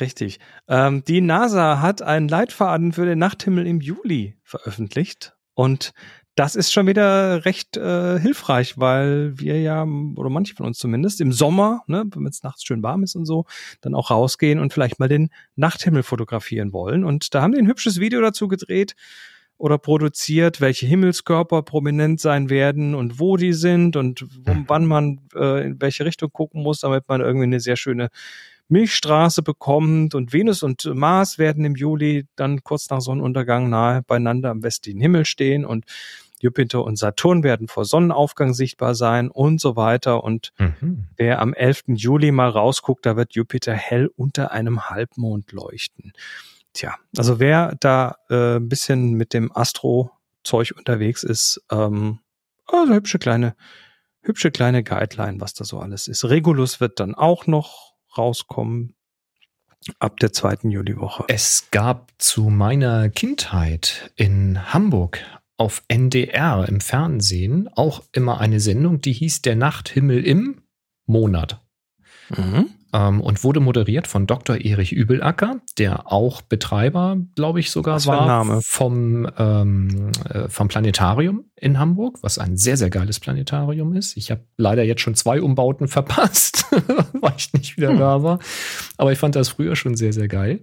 Richtig. 0.00 0.38
Ähm, 0.68 1.02
die 1.02 1.20
NASA 1.20 1.80
hat 1.80 2.00
einen 2.00 2.28
Leitfaden 2.28 2.92
für 2.92 3.06
den 3.06 3.18
Nachthimmel 3.18 3.66
im 3.66 3.80
Juli 3.80 4.36
veröffentlicht. 4.44 5.34
Und 5.54 5.92
das 6.34 6.56
ist 6.56 6.72
schon 6.72 6.86
wieder 6.86 7.44
recht 7.44 7.76
äh, 7.76 8.18
hilfreich, 8.18 8.78
weil 8.78 9.38
wir 9.38 9.60
ja, 9.60 9.84
oder 10.16 10.30
manche 10.30 10.54
von 10.54 10.66
uns 10.66 10.78
zumindest, 10.78 11.20
im 11.20 11.32
Sommer, 11.32 11.82
ne, 11.86 12.04
wenn 12.14 12.26
es 12.26 12.42
nachts 12.42 12.64
schön 12.64 12.82
warm 12.82 13.04
ist 13.04 13.14
und 13.14 13.24
so, 13.24 13.44
dann 13.80 13.94
auch 13.94 14.10
rausgehen 14.10 14.58
und 14.58 14.72
vielleicht 14.72 14.98
mal 14.98 15.08
den 15.08 15.30
Nachthimmel 15.54 16.02
fotografieren 16.02 16.72
wollen. 16.72 17.04
Und 17.04 17.34
da 17.34 17.42
haben 17.42 17.52
die 17.52 17.58
ein 17.58 17.68
hübsches 17.68 18.00
Video 18.00 18.20
dazu 18.20 18.48
gedreht 18.48 18.96
oder 19.58 19.78
produziert, 19.78 20.60
welche 20.60 20.86
Himmelskörper 20.86 21.62
prominent 21.62 22.20
sein 22.20 22.50
werden 22.50 22.96
und 22.96 23.20
wo 23.20 23.36
die 23.36 23.52
sind 23.52 23.94
und 23.94 24.22
mhm. 24.22 24.64
wann 24.66 24.86
man 24.86 25.20
äh, 25.36 25.66
in 25.66 25.80
welche 25.80 26.04
Richtung 26.04 26.30
gucken 26.32 26.62
muss, 26.62 26.80
damit 26.80 27.04
man 27.08 27.20
irgendwie 27.20 27.44
eine 27.44 27.60
sehr 27.60 27.76
schöne 27.76 28.08
Milchstraße 28.68 29.42
bekommt 29.42 30.14
und 30.14 30.32
Venus 30.32 30.62
und 30.62 30.84
Mars 30.86 31.38
werden 31.38 31.64
im 31.64 31.76
Juli 31.76 32.26
dann 32.34 32.62
kurz 32.64 32.88
nach 32.88 33.00
Sonnenuntergang 33.00 33.68
nahe 33.68 34.02
beieinander 34.02 34.50
am 34.50 34.62
westlichen 34.62 35.00
Himmel 35.00 35.26
stehen 35.26 35.64
und 35.64 35.84
Jupiter 36.44 36.84
und 36.84 36.96
Saturn 36.96 37.42
werden 37.42 37.68
vor 37.68 37.86
Sonnenaufgang 37.86 38.52
sichtbar 38.52 38.94
sein 38.94 39.30
und 39.30 39.62
so 39.62 39.76
weiter. 39.76 40.22
Und 40.22 40.52
mhm. 40.58 41.06
wer 41.16 41.40
am 41.40 41.54
11. 41.54 41.84
Juli 41.88 42.32
mal 42.32 42.50
rausguckt, 42.50 43.06
da 43.06 43.16
wird 43.16 43.34
Jupiter 43.34 43.72
hell 43.72 44.10
unter 44.14 44.52
einem 44.52 44.90
Halbmond 44.90 45.52
leuchten. 45.52 46.12
Tja, 46.74 46.96
also 47.16 47.40
wer 47.40 47.76
da 47.80 48.16
äh, 48.28 48.56
ein 48.56 48.68
bisschen 48.68 49.14
mit 49.14 49.32
dem 49.32 49.56
Astro-Zeug 49.56 50.74
unterwegs 50.76 51.22
ist, 51.22 51.64
ähm, 51.70 52.18
also 52.66 52.92
hübsche 52.92 53.18
kleine, 53.18 53.56
hübsche 54.20 54.50
kleine 54.50 54.84
Guideline, 54.84 55.40
was 55.40 55.54
da 55.54 55.64
so 55.64 55.78
alles 55.78 56.08
ist. 56.08 56.24
Regulus 56.24 56.78
wird 56.78 57.00
dann 57.00 57.14
auch 57.14 57.46
noch 57.46 57.94
rauskommen 58.18 58.94
ab 59.98 60.18
der 60.18 60.32
zweiten 60.34 60.70
Juliwoche. 60.70 61.24
Es 61.28 61.68
gab 61.70 62.12
zu 62.18 62.50
meiner 62.50 63.08
Kindheit 63.08 64.12
in 64.16 64.74
Hamburg 64.74 65.20
auf 65.56 65.82
NDR 65.88 66.68
im 66.68 66.80
Fernsehen 66.80 67.68
auch 67.68 68.02
immer 68.12 68.40
eine 68.40 68.60
Sendung, 68.60 69.00
die 69.00 69.12
hieß 69.12 69.42
Der 69.42 69.56
Nachthimmel 69.56 70.24
im 70.24 70.62
Monat. 71.06 71.64
Mhm 72.30 72.70
ähm, 72.94 73.20
und 73.20 73.42
wurde 73.42 73.58
moderiert 73.60 74.06
von 74.06 74.26
Dr. 74.26 74.56
Erich 74.56 74.92
Übelacker, 74.92 75.60
der 75.78 76.10
auch 76.12 76.40
Betreiber, 76.42 77.18
glaube 77.34 77.58
ich, 77.58 77.70
sogar 77.70 78.02
war, 78.06 78.26
Name? 78.26 78.60
Vom, 78.62 79.28
ähm, 79.36 80.12
äh, 80.30 80.48
vom 80.48 80.68
Planetarium 80.68 81.44
in 81.56 81.78
Hamburg, 81.78 82.18
was 82.22 82.38
ein 82.38 82.56
sehr, 82.56 82.76
sehr 82.76 82.90
geiles 82.90 83.18
Planetarium 83.18 83.94
ist. 83.96 84.16
Ich 84.16 84.30
habe 84.30 84.42
leider 84.56 84.84
jetzt 84.84 85.00
schon 85.00 85.16
zwei 85.16 85.42
Umbauten 85.42 85.88
verpasst, 85.88 86.66
weil 87.20 87.32
ich 87.36 87.52
nicht 87.52 87.76
wieder 87.76 87.90
hm. 87.90 87.98
da 87.98 88.22
war. 88.22 88.38
Aber 88.96 89.10
ich 89.10 89.18
fand 89.18 89.34
das 89.34 89.48
früher 89.48 89.74
schon 89.74 89.96
sehr, 89.96 90.12
sehr 90.12 90.28
geil. 90.28 90.60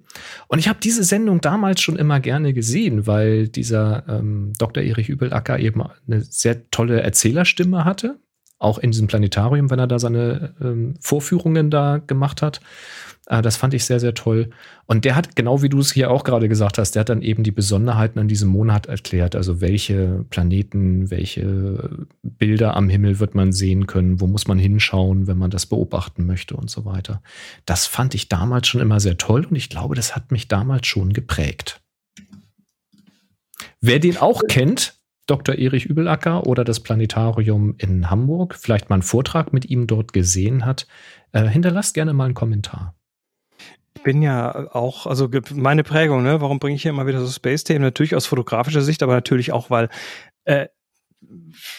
Und 0.48 0.60
ich 0.60 0.70
habe 0.70 0.80
diese 0.82 1.04
Sendung 1.04 1.42
damals 1.42 1.82
schon 1.82 1.98
immer 1.98 2.22
gerne 2.22 2.54
gesehen, 2.54 3.08
weil 3.08 3.50
dieser 3.50 4.06
ähm, 4.08 4.54
Dr. 4.58 4.84
Erich 4.84 5.10
Übelacker 5.10 5.60
eben 5.60 5.84
eine 6.08 6.22
sehr 6.22 6.70
tolle 6.72 7.02
Erzählerstimme 7.02 7.84
hatte 7.84 8.20
auch 8.62 8.78
in 8.78 8.92
diesem 8.92 9.08
Planetarium, 9.08 9.70
wenn 9.70 9.80
er 9.80 9.88
da 9.88 10.00
seine 10.00 10.54
ähm, 10.62 10.94
Vorführungen 11.00 11.72
da 11.72 11.98
gemacht 11.98 12.42
hat. 12.42 12.62
Äh, 13.26 13.42
das 13.42 13.58
fand 13.58 13.74
ich 13.74 13.86
sehr, 13.86 14.00
sehr 14.00 14.14
toll. 14.14 14.52
Und 14.86 15.04
der 15.04 15.16
hat, 15.16 15.36
genau 15.36 15.62
wie 15.62 15.70
du 15.70 15.80
es 15.80 15.92
hier 15.92 16.12
auch 16.12 16.24
gerade 16.24 16.48
gesagt 16.48 16.78
hast, 16.78 16.92
der 16.92 17.02
hat 17.02 17.10
dann 17.10 17.24
eben 17.24 17.44
die 17.44 17.52
Besonderheiten 17.52 18.20
an 18.20 18.28
diesem 18.28 18.50
Monat 18.50 18.86
erklärt. 18.86 19.36
Also 19.36 19.62
welche 19.62 20.26
Planeten, 20.30 21.10
welche 21.10 22.08
Bilder 22.22 22.76
am 22.76 22.90
Himmel 22.90 23.20
wird 23.20 23.34
man 23.34 23.52
sehen 23.52 23.88
können, 23.88 24.22
wo 24.22 24.28
muss 24.28 24.48
man 24.48 24.60
hinschauen, 24.60 25.26
wenn 25.28 25.38
man 25.38 25.50
das 25.50 25.66
beobachten 25.66 26.26
möchte 26.26 26.56
und 26.56 26.70
so 26.70 26.86
weiter. 26.86 27.24
Das 27.66 27.88
fand 27.88 28.14
ich 28.14 28.30
damals 28.30 28.68
schon 28.68 28.82
immer 28.82 29.00
sehr 29.00 29.18
toll 29.18 29.46
und 29.50 29.56
ich 29.56 29.70
glaube, 29.70 29.96
das 29.96 30.16
hat 30.16 30.32
mich 30.32 30.48
damals 30.48 30.86
schon 30.86 31.14
geprägt. 31.14 31.82
Wer 33.80 34.00
den 34.00 34.18
auch 34.18 34.44
kennt, 34.48 35.01
Dr. 35.28 35.56
Erich 35.56 35.86
Übelacker 35.86 36.48
oder 36.48 36.64
das 36.64 36.80
Planetarium 36.80 37.76
in 37.78 38.10
Hamburg, 38.10 38.56
vielleicht 38.56 38.90
mal 38.90 38.96
einen 38.96 39.04
Vortrag 39.04 39.54
mit 39.54 39.66
ihm 39.66 39.88
dort 39.88 40.14
gesehen 40.14 40.66
hat, 40.66 40.88
äh, 41.32 41.46
hinterlasst 41.48 41.94
gerne 41.94 42.14
mal 42.14 42.26
einen 42.26 42.34
Kommentar. 42.34 42.96
Ich 43.96 44.04
bin 44.04 44.22
ja 44.22 44.74
auch, 44.74 45.06
also 45.06 45.30
meine 45.54 45.84
Prägung, 45.84 46.24
ne? 46.24 46.42
Warum 46.42 46.60
bringe 46.60 46.76
ich 46.76 46.82
hier 46.82 46.92
immer 46.92 47.06
wieder 47.08 47.20
so 47.20 47.32
Space-Themen? 47.32 47.84
Natürlich 47.84 48.16
aus 48.16 48.26
fotografischer 48.26 48.82
Sicht, 48.82 49.04
aber 49.04 49.14
natürlich 49.14 49.52
auch, 49.52 49.70
weil 49.70 49.90
äh, 50.46 50.68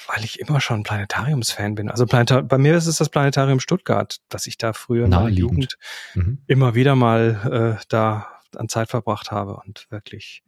weil 0.07 0.25
ich 0.25 0.39
immer 0.39 0.61
schon 0.61 0.85
Planetariumsfan 0.85 1.75
bin. 1.75 1.91
Also 1.91 2.07
Planetar 2.07 2.43
bei 2.43 2.59
mir 2.59 2.77
ist 2.77 2.87
es 2.87 2.97
das 2.97 3.09
Planetarium 3.09 3.61
Stuttgart, 3.61 4.19
dass 4.29 4.47
ich 4.47 4.57
da 4.57 4.73
früher 4.73 5.07
in 5.07 5.11
meiner 5.11 5.29
Jugend 5.29 5.79
mhm. 6.15 6.39
immer 6.47 6.75
wieder 6.75 6.95
mal 6.95 7.79
äh, 7.81 7.85
da 7.89 8.29
an 8.57 8.69
Zeit 8.69 8.91
verbracht 8.91 9.31
habe 9.31 9.57
und 9.57 9.87
wirklich 9.91 10.43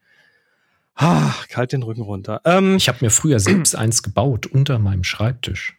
Ah, 0.97 1.33
kalt 1.49 1.73
den 1.73 1.83
Rücken 1.83 2.03
runter. 2.03 2.41
Ähm, 2.45 2.77
ich 2.77 2.89
habe 2.89 2.99
mir 3.01 3.11
früher 3.11 3.41
selbst 3.41 3.75
eins 3.75 4.03
gebaut 4.03 4.47
unter 4.47 4.79
meinem 4.79 5.05
Schreibtisch. 5.05 5.77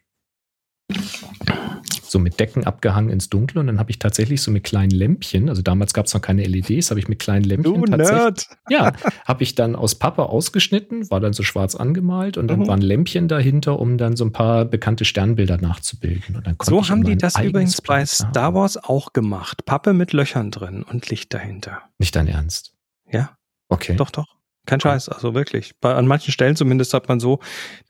So 2.03 2.19
mit 2.19 2.39
Decken 2.39 2.63
abgehangen 2.63 3.09
ins 3.09 3.29
Dunkle 3.29 3.59
und 3.59 3.67
dann 3.67 3.79
habe 3.79 3.89
ich 3.89 3.97
tatsächlich 3.97 4.41
so 4.41 4.51
mit 4.51 4.63
kleinen 4.63 4.91
Lämpchen, 4.91 5.49
also 5.49 5.61
damals 5.61 5.93
gab 5.93 6.05
es 6.05 6.13
noch 6.13 6.21
keine 6.21 6.45
LEDs, 6.45 6.91
habe 6.91 6.99
ich 6.99 7.07
mit 7.07 7.19
kleinen 7.19 7.43
Lämpchen 7.43 7.81
du 7.81 7.95
Nerd. 7.97 8.47
ja, 8.69 8.93
habe 9.25 9.43
ich 9.43 9.55
dann 9.55 9.75
aus 9.75 9.95
Pappe 9.95 10.29
ausgeschnitten, 10.29 11.09
war 11.09 11.19
dann 11.19 11.33
so 11.33 11.43
schwarz 11.43 11.75
angemalt 11.75 12.37
und 12.37 12.47
dann 12.47 12.59
mhm. 12.59 12.67
waren 12.67 12.81
Lämpchen 12.81 13.27
dahinter, 13.27 13.79
um 13.79 13.97
dann 13.97 14.15
so 14.15 14.25
ein 14.25 14.31
paar 14.31 14.65
bekannte 14.65 15.03
Sternbilder 15.03 15.57
nachzubilden. 15.57 16.41
so 16.61 16.87
haben 16.87 17.03
die 17.03 17.17
das 17.17 17.39
übrigens 17.39 17.81
bei 17.81 18.05
Star 18.05 18.53
Wars 18.53 18.77
auch 18.77 19.11
gemacht. 19.11 19.65
Pappe 19.65 19.93
mit 19.93 20.13
Löchern 20.13 20.51
drin 20.51 20.83
und 20.83 21.09
Licht 21.09 21.33
dahinter. 21.33 21.81
Nicht 21.97 22.15
dein 22.15 22.27
Ernst? 22.27 22.75
Ja. 23.11 23.35
Okay. 23.67 23.95
Doch, 23.95 24.11
doch. 24.11 24.35
Kein 24.65 24.79
Scheiß, 24.79 25.09
also 25.09 25.33
wirklich. 25.33 25.79
Bei, 25.79 25.93
an 25.93 26.07
manchen 26.07 26.31
Stellen 26.31 26.55
zumindest 26.55 26.93
hat 26.93 27.07
man 27.07 27.19
so 27.19 27.39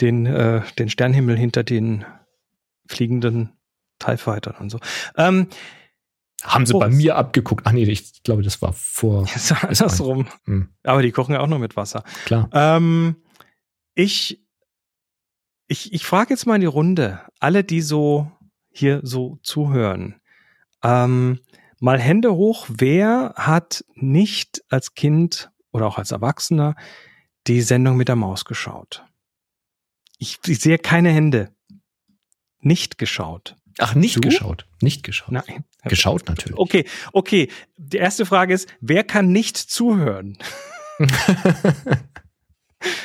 den, 0.01 0.25
äh, 0.25 0.61
den 0.77 0.89
Sternhimmel 0.89 1.37
hinter 1.37 1.63
den 1.63 2.05
fliegenden 2.87 3.53
TIE 3.99 4.17
Fightern 4.17 4.55
und 4.59 4.69
so. 4.69 4.79
Ähm, 5.17 5.47
haben 6.43 6.65
sie 6.65 6.73
oh, 6.73 6.79
bei 6.79 6.89
mir 6.89 7.15
abgeguckt? 7.15 7.65
Ach 7.65 7.71
nee, 7.71 7.83
ich 7.83 8.21
glaube, 8.23 8.43
das 8.43 8.61
war 8.61 8.73
vor. 8.73 9.25
Das 9.33 9.51
war 9.51 9.63
andersrum. 9.63 10.27
Hm. 10.45 10.69
Aber 10.83 11.01
die 11.01 11.11
kochen 11.11 11.33
ja 11.33 11.39
auch 11.39 11.47
nur 11.47 11.59
mit 11.59 11.75
Wasser. 11.75 12.03
Klar. 12.25 12.49
Ähm, 12.53 13.15
ich 13.95 14.45
ich, 15.67 15.93
ich 15.93 16.05
frage 16.05 16.31
jetzt 16.31 16.45
mal 16.45 16.55
in 16.55 16.61
die 16.61 16.67
Runde, 16.67 17.21
alle, 17.39 17.63
die 17.63 17.81
so 17.81 18.31
hier 18.69 18.99
so 19.03 19.39
zuhören, 19.41 20.15
ähm, 20.83 21.39
mal 21.79 21.99
Hände 21.99 22.33
hoch, 22.35 22.67
wer 22.69 23.33
hat 23.35 23.85
nicht 23.95 24.63
als 24.69 24.93
Kind 24.93 25.51
oder 25.75 25.87
auch 25.87 25.97
als 25.97 26.11
Erwachsener 26.11 26.75
die 27.47 27.61
Sendung 27.61 27.97
mit 27.97 28.07
der 28.07 28.15
Maus 28.15 28.45
geschaut. 28.45 29.05
Ich, 30.17 30.39
ich 30.47 30.61
sehe 30.61 30.77
keine 30.77 31.09
Hände. 31.09 31.53
Nicht 32.61 32.97
geschaut. 32.97 33.57
Ach, 33.77 33.93
nicht 33.93 34.15
du? 34.15 34.21
geschaut. 34.21 34.65
Nicht 34.81 35.03
geschaut. 35.03 35.31
Nein. 35.31 35.65
Geschaut 35.83 36.29
natürlich. 36.29 36.57
Okay, 36.57 36.85
okay. 37.11 37.49
Die 37.75 37.97
erste 37.97 38.25
Frage 38.25 38.53
ist, 38.53 38.73
wer 38.79 39.03
kann 39.03 39.33
nicht 39.33 39.57
zuhören? 39.57 40.37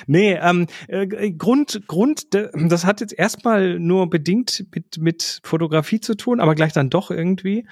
nee, 0.06 0.34
ähm, 0.34 0.68
äh, 0.86 1.32
Grund, 1.32 1.82
Grund, 1.88 2.28
das 2.32 2.84
hat 2.84 3.00
jetzt 3.00 3.12
erstmal 3.12 3.80
nur 3.80 4.08
bedingt 4.08 4.64
mit, 4.72 4.98
mit 4.98 5.40
Fotografie 5.42 6.00
zu 6.00 6.14
tun, 6.14 6.38
aber 6.38 6.54
gleich 6.54 6.72
dann 6.72 6.88
doch 6.88 7.10
irgendwie. 7.10 7.66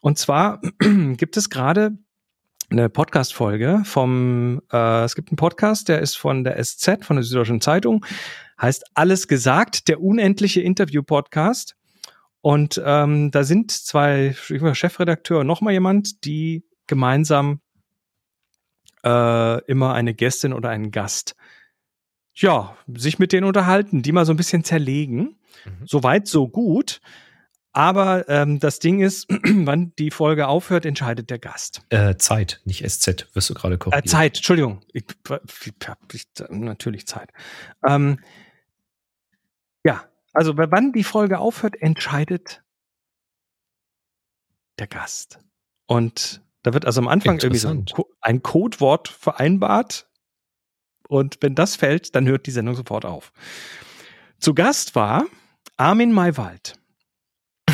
Und 0.00 0.18
zwar 0.18 0.60
gibt 1.16 1.38
es 1.38 1.48
gerade 1.48 1.96
eine 2.70 2.88
Podcast-Folge 2.88 3.82
vom, 3.84 4.60
äh, 4.72 5.04
es 5.04 5.14
gibt 5.14 5.30
einen 5.30 5.36
Podcast, 5.36 5.88
der 5.88 6.00
ist 6.00 6.16
von 6.16 6.44
der 6.44 6.62
SZ, 6.62 7.04
von 7.04 7.16
der 7.16 7.22
Süddeutschen 7.22 7.60
Zeitung, 7.60 8.04
heißt 8.60 8.84
Alles 8.94 9.28
gesagt, 9.28 9.88
der 9.88 10.00
unendliche 10.00 10.60
Interview-Podcast. 10.60 11.76
Und 12.40 12.80
ähm, 12.84 13.30
da 13.30 13.44
sind 13.44 13.70
zwei 13.70 14.34
Chefredakteure 14.34 15.40
und 15.40 15.46
nochmal 15.46 15.72
jemand, 15.72 16.24
die 16.24 16.64
gemeinsam 16.86 17.60
äh, 19.02 19.64
immer 19.64 19.94
eine 19.94 20.14
Gästin 20.14 20.52
oder 20.52 20.70
einen 20.70 20.90
Gast, 20.90 21.36
ja, 22.34 22.76
sich 22.88 23.18
mit 23.18 23.32
denen 23.32 23.46
unterhalten, 23.46 24.02
die 24.02 24.12
mal 24.12 24.26
so 24.26 24.32
ein 24.32 24.36
bisschen 24.36 24.64
zerlegen. 24.64 25.38
Mhm. 25.64 25.86
Soweit, 25.86 26.26
so 26.26 26.48
gut. 26.48 27.00
Aber 27.74 28.28
ähm, 28.28 28.60
das 28.60 28.78
Ding 28.78 29.00
ist, 29.00 29.26
wann 29.28 29.92
die 29.98 30.12
Folge 30.12 30.46
aufhört, 30.46 30.86
entscheidet 30.86 31.28
der 31.28 31.40
Gast. 31.40 31.82
Äh, 31.90 32.16
Zeit, 32.16 32.60
nicht 32.64 32.88
SZ, 32.88 33.26
wirst 33.34 33.50
du 33.50 33.54
gerade 33.54 33.78
korrigieren. 33.78 34.04
Äh, 34.04 34.08
Zeit, 34.08 34.36
Entschuldigung. 34.36 34.80
Ich, 34.92 35.04
ich, 36.12 36.26
natürlich 36.50 37.06
Zeit. 37.08 37.30
Ähm, 37.84 38.20
ja, 39.84 40.04
also 40.32 40.56
wann 40.56 40.92
die 40.92 41.02
Folge 41.02 41.40
aufhört, 41.40 41.74
entscheidet 41.80 42.62
der 44.78 44.86
Gast. 44.86 45.40
Und 45.86 46.42
da 46.62 46.74
wird 46.74 46.86
also 46.86 47.00
am 47.00 47.08
Anfang 47.08 47.40
irgendwie 47.40 47.58
so 47.58 47.68
ein, 47.68 47.86
ein 48.20 48.42
Codewort 48.42 49.08
vereinbart. 49.08 50.08
Und 51.08 51.38
wenn 51.40 51.56
das 51.56 51.74
fällt, 51.74 52.14
dann 52.14 52.28
hört 52.28 52.46
die 52.46 52.52
Sendung 52.52 52.76
sofort 52.76 53.04
auf. 53.04 53.32
Zu 54.38 54.54
Gast 54.54 54.94
war 54.94 55.26
Armin 55.76 56.12
Maywald. 56.12 56.78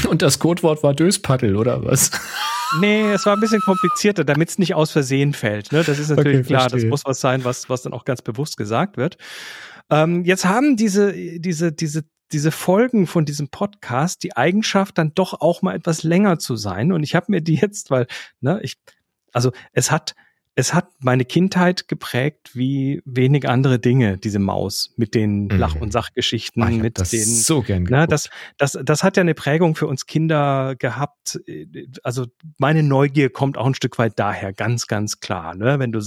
Und 0.09 0.23
das 0.23 0.39
Codewort 0.39 0.83
war 0.83 0.95
Döspaddel, 0.95 1.57
oder 1.57 1.85
was? 1.85 2.11
Nee, 2.81 3.11
es 3.13 3.27
war 3.27 3.35
ein 3.35 3.41
bisschen 3.41 3.61
komplizierter, 3.61 4.25
damit 4.25 4.51
es 4.51 4.59
nicht 4.59 4.75
aus 4.75 4.91
Versehen 4.91 5.33
fällt. 5.33 5.73
Ne? 5.73 5.83
Das 5.83 5.99
ist 5.99 6.11
natürlich 6.11 6.41
okay, 6.41 6.47
klar, 6.47 6.61
verstehe. 6.63 6.83
das 6.83 6.91
muss 6.91 7.05
was 7.05 7.21
sein, 7.21 7.45
was, 7.45 7.69
was 7.69 7.83
dann 7.83 7.93
auch 7.93 8.05
ganz 8.05 8.23
bewusst 8.23 8.57
gesagt 8.57 8.97
wird. 8.97 9.17
Ähm, 9.91 10.25
jetzt 10.25 10.45
haben 10.45 10.77
diese, 10.77 11.13
diese, 11.13 11.73
diese, 11.73 12.05
diese 12.33 12.53
Folgen 12.53 13.07
von 13.07 13.25
diesem 13.25 13.49
Podcast 13.49 14.23
die 14.23 14.37
Eigenschaft, 14.37 14.99
dann 14.99 15.13
doch 15.15 15.41
auch 15.41 15.63
mal 15.63 15.75
etwas 15.75 16.05
länger 16.05 16.39
zu 16.39 16.57
sein. 16.57 16.93
Und 16.93 17.03
ich 17.03 17.15
habe 17.15 17.27
mir 17.29 17.41
die 17.41 17.57
jetzt, 17.57 17.91
weil, 17.91 18.07
ne, 18.41 18.61
ich, 18.63 18.77
also 19.33 19.53
es 19.73 19.91
hat 19.91 20.15
es 20.61 20.75
hat 20.75 20.89
meine 20.99 21.25
Kindheit 21.25 21.89
geprägt 21.89 22.51
wie 22.53 23.01
wenig 23.07 23.49
andere 23.49 23.79
Dinge, 23.79 24.19
diese 24.19 24.39
Maus 24.39 24.93
mit 24.97 25.15
den 25.15 25.45
mhm. 25.45 25.59
Lach- 25.59 25.81
und 25.81 25.91
Sachgeschichten, 25.91 26.63
Ach, 26.63 26.69
mit 26.69 26.99
das 26.99 27.11
den. 27.11 27.25
So 27.25 27.63
gern 27.63 27.87
na, 27.89 28.07
das, 28.07 28.29
das, 28.59 28.79
das 28.83 29.03
hat 29.03 29.17
ja 29.17 29.23
eine 29.23 29.35
Prägung 29.35 29.75
für 29.75 29.87
uns 29.87 30.05
Kinder 30.05 30.77
gehabt. 30.77 31.41
Also 32.03 32.27
meine 32.59 32.83
Neugier 32.83 33.31
kommt 33.31 33.57
auch 33.57 33.65
ein 33.65 33.75
Stück 33.75 33.99
weit 33.99 34.19
daher, 34.19 34.53
ganz, 34.53 34.87
ganz 34.87 35.21
klar. 35.21 35.55
Ne? 35.55 35.79
Wenn 35.79 35.93
du 35.93 36.01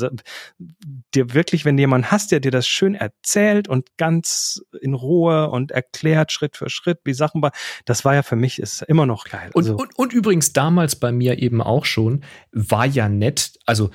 dir 1.15 1.34
wirklich, 1.34 1.65
wenn 1.65 1.80
jemand 1.80 2.11
hast, 2.11 2.31
der 2.31 2.39
dir 2.39 2.51
das 2.51 2.67
schön 2.67 2.93
erzählt 2.93 3.67
und 3.67 3.97
ganz 3.97 4.61
in 4.81 4.93
Ruhe 4.93 5.49
und 5.49 5.71
erklärt 5.71 6.31
Schritt 6.31 6.57
für 6.57 6.69
Schritt, 6.69 6.99
wie 7.05 7.13
Sachen 7.13 7.41
war, 7.41 7.51
das 7.85 8.05
war 8.05 8.13
ja 8.13 8.21
für 8.21 8.35
mich 8.35 8.59
ist 8.59 8.84
immer 8.84 9.07
noch 9.07 9.25
geil. 9.25 9.49
Und, 9.53 9.63
also, 9.63 9.77
und, 9.77 9.97
und 9.97 10.13
übrigens 10.13 10.53
damals 10.53 10.95
bei 10.95 11.11
mir 11.11 11.41
eben 11.41 11.59
auch 11.59 11.85
schon, 11.85 12.23
war 12.51 12.85
ja 12.85 13.09
nett, 13.09 13.53
also 13.65 13.89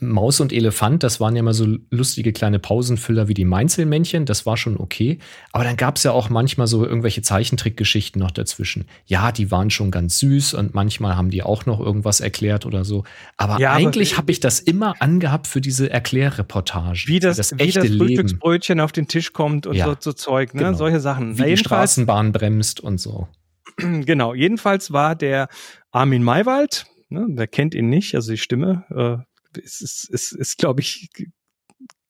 Maus 0.00 0.40
und 0.40 0.52
Elefant, 0.52 1.02
das 1.02 1.20
waren 1.20 1.36
ja 1.36 1.42
mal 1.42 1.52
so 1.52 1.66
lustige 1.90 2.32
kleine 2.32 2.58
Pausenfüller 2.58 3.28
wie 3.28 3.34
die 3.34 3.44
Mainzelmännchen, 3.44 4.24
das 4.24 4.46
war 4.46 4.56
schon 4.56 4.78
okay. 4.78 5.18
Aber 5.52 5.64
dann 5.64 5.76
gab 5.76 5.96
es 5.96 6.02
ja 6.02 6.12
auch 6.12 6.30
manchmal 6.30 6.66
so 6.66 6.86
irgendwelche 6.86 7.22
Zeichentrickgeschichten 7.22 8.20
noch 8.20 8.30
dazwischen. 8.30 8.86
Ja, 9.04 9.32
die 9.32 9.50
waren 9.50 9.70
schon 9.70 9.90
ganz 9.90 10.18
süß 10.20 10.54
und 10.54 10.74
manchmal 10.74 11.16
haben 11.16 11.30
die 11.30 11.42
auch 11.42 11.66
noch 11.66 11.80
irgendwas 11.80 12.20
erklärt 12.20 12.64
oder 12.64 12.84
so. 12.84 13.04
Aber 13.36 13.60
ja, 13.60 13.72
eigentlich 13.72 14.16
habe 14.16 14.32
ich 14.32 14.40
das 14.40 14.60
immer 14.60 14.94
angehabt 15.00 15.46
für 15.46 15.60
diese 15.60 15.90
Erklärreportage. 15.90 17.04
Wie 17.06 17.20
das, 17.20 17.36
das 17.36 17.52
wie 17.52 17.64
echte 17.64 17.80
das 17.80 17.96
Frühstücksbrötchen 17.96 18.80
auf 18.80 18.92
den 18.92 19.08
Tisch 19.08 19.32
kommt 19.32 19.66
und 19.66 19.76
ja, 19.76 19.86
so, 19.86 19.96
so, 19.98 20.12
Zeug, 20.14 20.54
ne? 20.54 20.62
Genau. 20.62 20.76
solche 20.76 21.00
Sachen. 21.00 21.36
Wie 21.36 21.42
Na, 21.42 21.46
die 21.48 21.56
Straßenbahn 21.56 22.32
bremst 22.32 22.80
und 22.80 22.98
so. 22.98 23.28
Genau, 23.78 24.32
jedenfalls 24.32 24.90
war 24.90 25.14
der 25.14 25.48
Armin 25.90 26.22
Maywald, 26.22 26.86
ne, 27.10 27.26
wer 27.28 27.46
kennt 27.46 27.74
ihn 27.74 27.90
nicht, 27.90 28.14
also 28.14 28.32
die 28.32 28.38
Stimme, 28.38 28.84
äh, 28.90 29.35
ist, 29.56 29.80
ist, 29.80 30.08
ist, 30.10 30.32
ist 30.32 30.58
glaube 30.58 30.80
ich, 30.80 31.08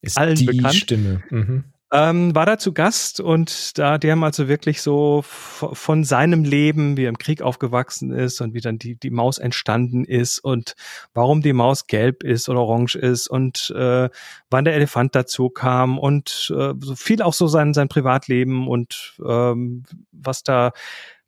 ist 0.00 0.18
allen 0.18 0.36
die 0.36 0.46
bekannt. 0.46 0.74
Stimme. 0.74 1.22
Mhm. 1.30 1.64
Ähm, 1.92 2.34
war 2.34 2.46
da 2.46 2.58
zu 2.58 2.72
Gast 2.72 3.20
und 3.20 3.78
da 3.78 3.96
die 3.96 4.10
haben 4.10 4.24
also 4.24 4.48
wirklich 4.48 4.82
so 4.82 5.22
von 5.22 6.02
seinem 6.02 6.42
Leben, 6.42 6.96
wie 6.96 7.04
er 7.04 7.08
im 7.08 7.18
Krieg 7.18 7.42
aufgewachsen 7.42 8.10
ist 8.10 8.40
und 8.40 8.54
wie 8.54 8.60
dann 8.60 8.78
die, 8.78 8.96
die 8.96 9.10
Maus 9.10 9.38
entstanden 9.38 10.04
ist 10.04 10.40
und 10.40 10.74
warum 11.14 11.42
die 11.42 11.52
Maus 11.52 11.86
gelb 11.86 12.24
ist 12.24 12.48
oder 12.48 12.60
orange 12.62 12.96
ist 12.96 13.28
und 13.28 13.72
äh, 13.76 14.08
wann 14.50 14.64
der 14.64 14.74
Elefant 14.74 15.14
dazu 15.14 15.48
kam 15.48 15.96
und 15.96 16.52
äh, 16.58 16.74
so 16.80 16.96
viel 16.96 17.22
auch 17.22 17.34
so 17.34 17.46
sein, 17.46 17.72
sein 17.72 17.88
Privatleben 17.88 18.66
und 18.66 19.14
ähm, 19.24 19.84
was 20.10 20.42
da, 20.42 20.72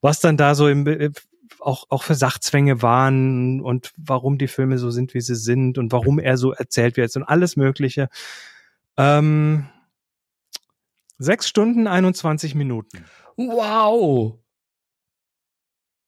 was 0.01 0.19
dann 0.19 0.37
da 0.37 0.57
so 0.57 0.67
im, 0.67 1.13
auch, 1.61 1.85
auch 1.89 2.03
für 2.03 2.15
Sachzwänge 2.15 2.83
waren 2.83 3.61
und 3.61 3.93
warum 3.97 4.39
die 4.39 4.49
Filme 4.49 4.79
so 4.79 4.91
sind, 4.91 5.15
wie 5.15 5.21
sie 5.21 5.37
sind 5.37 5.79
und 5.79 5.93
warum 5.93 6.19
er 6.19 6.37
so 6.37 6.53
erzählt 6.53 6.97
wird 6.97 7.15
und 7.17 7.25
alles 7.25 7.57
Mögliche. 7.57 8.09
Ähm, 8.97 9.69
sechs 11.19 11.49
Stunden, 11.49 11.87
21 11.87 12.55
Minuten. 12.55 13.05
Wow! 13.37 14.39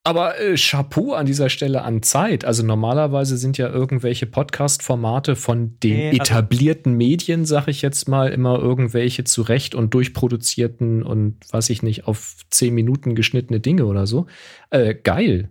Aber 0.03 0.41
äh, 0.41 0.55
Chapeau 0.57 1.13
an 1.13 1.27
dieser 1.27 1.51
Stelle 1.51 1.83
an 1.83 2.03
Zeit. 2.03 2.47
Also 2.47 2.65
normalerweise 2.65 3.37
sind 3.37 3.59
ja 3.59 3.69
irgendwelche 3.69 4.27
Podcast-Formate 4.27 5.37
von 5.37 5.79
den 5.81 5.97
nee, 5.97 6.09
also 6.09 6.23
etablierten 6.23 6.95
Medien, 6.95 7.45
sag 7.45 7.69
ich 7.69 7.83
jetzt 7.83 8.09
mal, 8.09 8.31
immer 8.31 8.59
irgendwelche 8.59 9.25
zurecht 9.25 9.75
und 9.75 9.93
durchproduzierten 9.93 11.03
und 11.03 11.37
weiß 11.53 11.69
ich 11.69 11.83
nicht, 11.83 12.07
auf 12.07 12.37
zehn 12.49 12.75
Minuten 12.75 13.15
geschnittene 13.15 13.61
Dinge 13.61 13.85
oder 13.85 14.07
so. 14.07 14.27
Äh, 14.71 14.95
geil. 14.95 15.51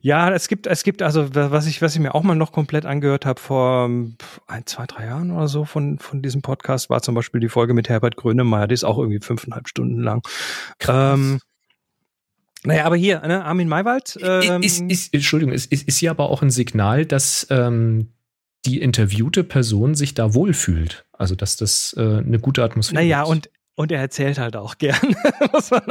Ja, 0.00 0.30
es 0.32 0.48
gibt, 0.48 0.66
es 0.66 0.82
gibt 0.82 1.02
also, 1.02 1.34
was 1.34 1.66
ich, 1.66 1.82
was 1.82 1.94
ich 1.94 2.00
mir 2.00 2.14
auch 2.14 2.22
mal 2.22 2.34
noch 2.34 2.52
komplett 2.52 2.86
angehört 2.86 3.26
habe 3.26 3.38
vor 3.38 3.90
ein, 4.46 4.66
zwei, 4.66 4.86
drei 4.86 5.04
Jahren 5.04 5.30
oder 5.30 5.48
so 5.48 5.66
von, 5.66 5.98
von 5.98 6.22
diesem 6.22 6.40
Podcast, 6.40 6.88
war 6.88 7.02
zum 7.02 7.14
Beispiel 7.14 7.40
die 7.40 7.50
Folge 7.50 7.74
mit 7.74 7.90
Herbert 7.90 8.16
Grönemeyer, 8.16 8.66
die 8.66 8.74
ist 8.74 8.84
auch 8.84 8.98
irgendwie 8.98 9.20
fünfeinhalb 9.20 9.68
Stunden 9.68 10.02
lang. 10.02 10.22
Krass. 10.78 11.18
Ähm, 11.18 11.40
naja, 12.64 12.84
aber 12.84 12.96
hier, 12.96 13.20
ne, 13.20 13.44
Armin 13.44 13.68
Maywald. 13.68 14.18
Ähm, 14.22 14.62
ist, 14.62 14.82
ist, 14.82 15.14
Entschuldigung, 15.14 15.54
ist, 15.54 15.72
ist, 15.72 15.88
ist 15.88 15.98
hier 15.98 16.10
aber 16.10 16.28
auch 16.28 16.42
ein 16.42 16.50
Signal, 16.50 17.06
dass 17.06 17.46
ähm, 17.50 18.08
die 18.66 18.80
interviewte 18.80 19.44
Person 19.44 19.94
sich 19.94 20.14
da 20.14 20.34
wohlfühlt. 20.34 21.06
Also, 21.12 21.34
dass 21.34 21.56
das 21.56 21.94
äh, 21.96 22.00
eine 22.00 22.38
gute 22.38 22.62
Atmosphäre 22.62 23.02
naja, 23.02 23.22
ist. 23.22 23.28
Naja, 23.28 23.32
und 23.32 23.50
und 23.76 23.90
er 23.92 24.00
erzählt 24.00 24.38
halt 24.38 24.56
auch 24.56 24.76
gern. 24.76 24.98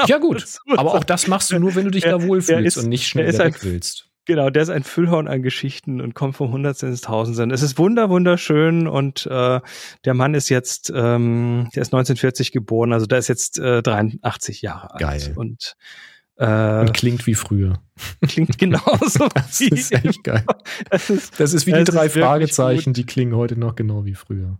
ja, 0.07 0.19
gut. 0.19 0.45
Aber 0.77 0.93
auch 0.93 1.03
das 1.03 1.27
machst 1.27 1.51
du 1.51 1.57
nur, 1.57 1.73
wenn 1.73 1.85
du 1.85 1.91
dich 1.91 2.03
da 2.03 2.21
wohlfühlst 2.21 2.77
ist, 2.77 2.83
und 2.83 2.89
nicht 2.89 3.07
schnell 3.07 3.35
weg 3.35 3.63
willst. 3.63 4.09
Genau, 4.25 4.51
der 4.51 4.61
ist 4.61 4.69
ein 4.69 4.83
Füllhorn 4.83 5.27
an 5.27 5.41
Geschichten 5.41 5.99
und 5.99 6.13
kommt 6.13 6.35
vom 6.35 6.51
Hundertsten 6.51 6.89
ins 6.89 7.01
Tausendsten. 7.01 7.49
Es 7.49 7.63
ist 7.63 7.79
wunder, 7.79 8.11
wunderschön 8.11 8.87
und 8.87 9.25
äh, 9.25 9.59
der 10.05 10.13
Mann 10.13 10.35
ist 10.35 10.49
jetzt, 10.49 10.93
ähm, 10.95 11.67
der 11.73 11.81
ist 11.81 11.87
1940 11.87 12.51
geboren, 12.51 12.93
also 12.93 13.07
der 13.07 13.17
ist 13.17 13.27
jetzt 13.27 13.57
äh, 13.57 13.81
83 13.81 14.61
Jahre 14.61 14.91
alt. 14.91 14.99
Geil. 14.99 15.33
Und 15.35 15.75
äh, 16.39 16.79
und 16.79 16.93
klingt 16.93 17.27
wie 17.27 17.35
früher. 17.35 17.81
Klingt 18.21 18.57
genauso. 18.57 19.27
das 19.33 19.61
ist 19.61 19.91
echt 19.91 20.23
geil. 20.23 20.45
Das 20.89 21.09
ist, 21.09 21.39
das 21.39 21.53
ist 21.53 21.67
wie 21.67 21.73
die 21.73 21.83
drei 21.83 22.09
Fragezeichen, 22.09 22.93
die 22.93 23.05
klingen 23.05 23.35
heute 23.35 23.59
noch 23.59 23.75
genau 23.75 24.05
wie 24.05 24.15
früher. 24.15 24.57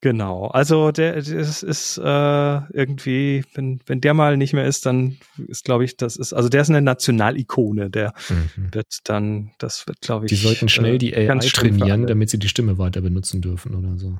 Genau, 0.00 0.48
also 0.48 0.90
der 0.90 1.14
das 1.14 1.62
ist 1.62 1.96
äh, 1.96 2.02
irgendwie, 2.02 3.44
wenn, 3.54 3.78
wenn 3.86 4.00
der 4.00 4.14
mal 4.14 4.36
nicht 4.36 4.52
mehr 4.52 4.66
ist, 4.66 4.84
dann 4.84 5.18
ist, 5.46 5.64
glaube 5.64 5.84
ich, 5.84 5.96
das 5.96 6.16
ist, 6.16 6.32
also 6.32 6.48
der 6.48 6.62
ist 6.62 6.70
eine 6.70 6.82
Nationalikone, 6.82 7.88
der 7.88 8.12
mhm. 8.28 8.74
wird 8.74 8.98
dann, 9.04 9.52
das 9.58 9.86
wird, 9.86 10.00
glaube 10.00 10.26
ich. 10.26 10.30
Die 10.30 10.36
sollten 10.36 10.68
schnell 10.68 10.98
die 10.98 11.14
AI 11.14 11.38
trainieren, 11.38 12.08
damit 12.08 12.30
sie 12.30 12.38
die 12.38 12.48
Stimme 12.48 12.78
weiter 12.78 13.00
benutzen 13.00 13.42
dürfen 13.42 13.76
oder 13.76 13.96
so. 13.96 14.18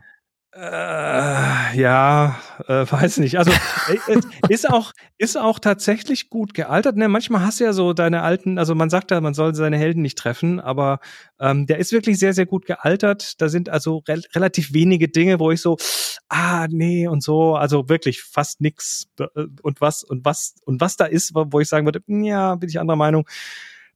Äh, 0.55 1.79
ja, 1.81 2.39
äh, 2.69 2.85
weiß 2.91 3.19
nicht. 3.19 3.39
Also 3.39 3.53
äh, 3.53 4.21
ist 4.51 4.69
auch 4.69 4.93
ist 5.17 5.39
auch 5.39 5.59
tatsächlich 5.59 6.29
gut 6.29 6.53
gealtert. 6.53 6.97
Ne, 6.97 7.09
manchmal 7.09 7.41
hast 7.41 7.61
du 7.61 7.65
ja 7.65 7.73
so 7.73 7.95
deine 7.95 8.21
alten, 8.21 8.59
also 8.59 8.75
man 8.75 8.91
sagt 8.91 9.13
ja, 9.13 9.21
man 9.23 9.33
soll 9.33 9.55
seine 9.55 9.79
Helden 9.79 10.03
nicht 10.03 10.19
treffen, 10.19 10.61
aber 10.61 11.01
ähm, 11.41 11.67
der 11.67 11.79
ist 11.79 11.93
wirklich 11.93 12.19
sehr 12.19 12.35
sehr 12.35 12.45
gut 12.45 12.67
gealtert. 12.67 13.41
Da 13.41 13.49
sind 13.49 13.71
also 13.71 14.03
re 14.07 14.21
relativ 14.35 14.75
wenige 14.75 15.09
Dinge, 15.09 15.41
wo 15.41 15.51
ich 15.51 15.63
so 15.63 15.79
ah 16.29 16.67
nee 16.69 17.09
und 17.09 17.23
so, 17.23 17.57
also 17.57 17.89
wirklich 17.89 18.23
fast 18.23 18.61
nix 18.61 19.09
äh, 19.21 19.47
und 19.63 19.81
was 19.81 20.05
und 20.05 20.27
was 20.27 20.57
und 20.67 20.83
was 20.83 20.99
da 20.99 21.07
ist, 21.07 21.33
wo 21.35 21.61
ich 21.61 21.69
sagen 21.69 21.87
würde, 21.87 22.03
ja, 22.07 22.57
bin 22.57 22.69
ich 22.69 22.79
anderer 22.79 22.97
Meinung. 22.97 23.27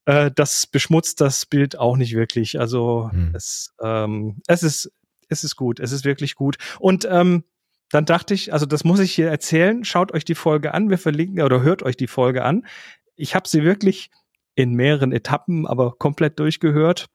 Äh, 0.07 0.31
das 0.35 0.67
beschmutzt 0.67 1.21
das 1.21 1.45
Bild 1.45 1.79
auch 1.79 1.99
nicht 1.99 2.15
wirklich. 2.15 2.59
Also 2.59 3.11
hm. 3.13 3.33
es, 3.35 3.75
ähm, 3.83 4.41
es 4.47 4.63
ist 4.63 4.91
es 5.29 5.45
ist 5.45 5.57
gut, 5.57 5.81
es 5.81 5.93
ist 5.93 6.05
wirklich 6.05 6.35
gut. 6.35 6.57
Und 6.79 7.07
ähm, 7.11 7.45
dann 7.91 8.05
dachte 8.05 8.35
ich, 8.35 8.53
also 8.53 8.67
das 8.67 8.85
muss 8.85 9.01
ich 9.01 9.13
hier 9.13 9.29
erzählen, 9.29 9.85
schaut 9.85 10.13
euch 10.13 10.25
die 10.25 10.35
Folge 10.35 10.75
an, 10.75 10.91
wir 10.91 10.99
verlinken 10.99 11.43
oder 11.43 11.63
hört 11.63 11.83
euch 11.83 11.97
die 11.97 12.09
Folge 12.09 12.45
an. 12.45 12.67
Ich 13.15 13.35
habe 13.35 13.49
sie 13.49 13.63
wirklich 13.63 14.11
in 14.55 14.75
mehreren 14.75 15.13
Etappen, 15.13 15.67
aber 15.67 15.93
komplett 15.97 16.39
durchgehört. 16.39 17.07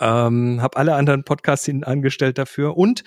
Ähm, 0.00 0.60
habe 0.60 0.76
alle 0.76 0.94
anderen 0.94 1.24
Podcasts 1.24 1.68
angestellt 1.82 2.36
dafür 2.36 2.76
und 2.76 3.04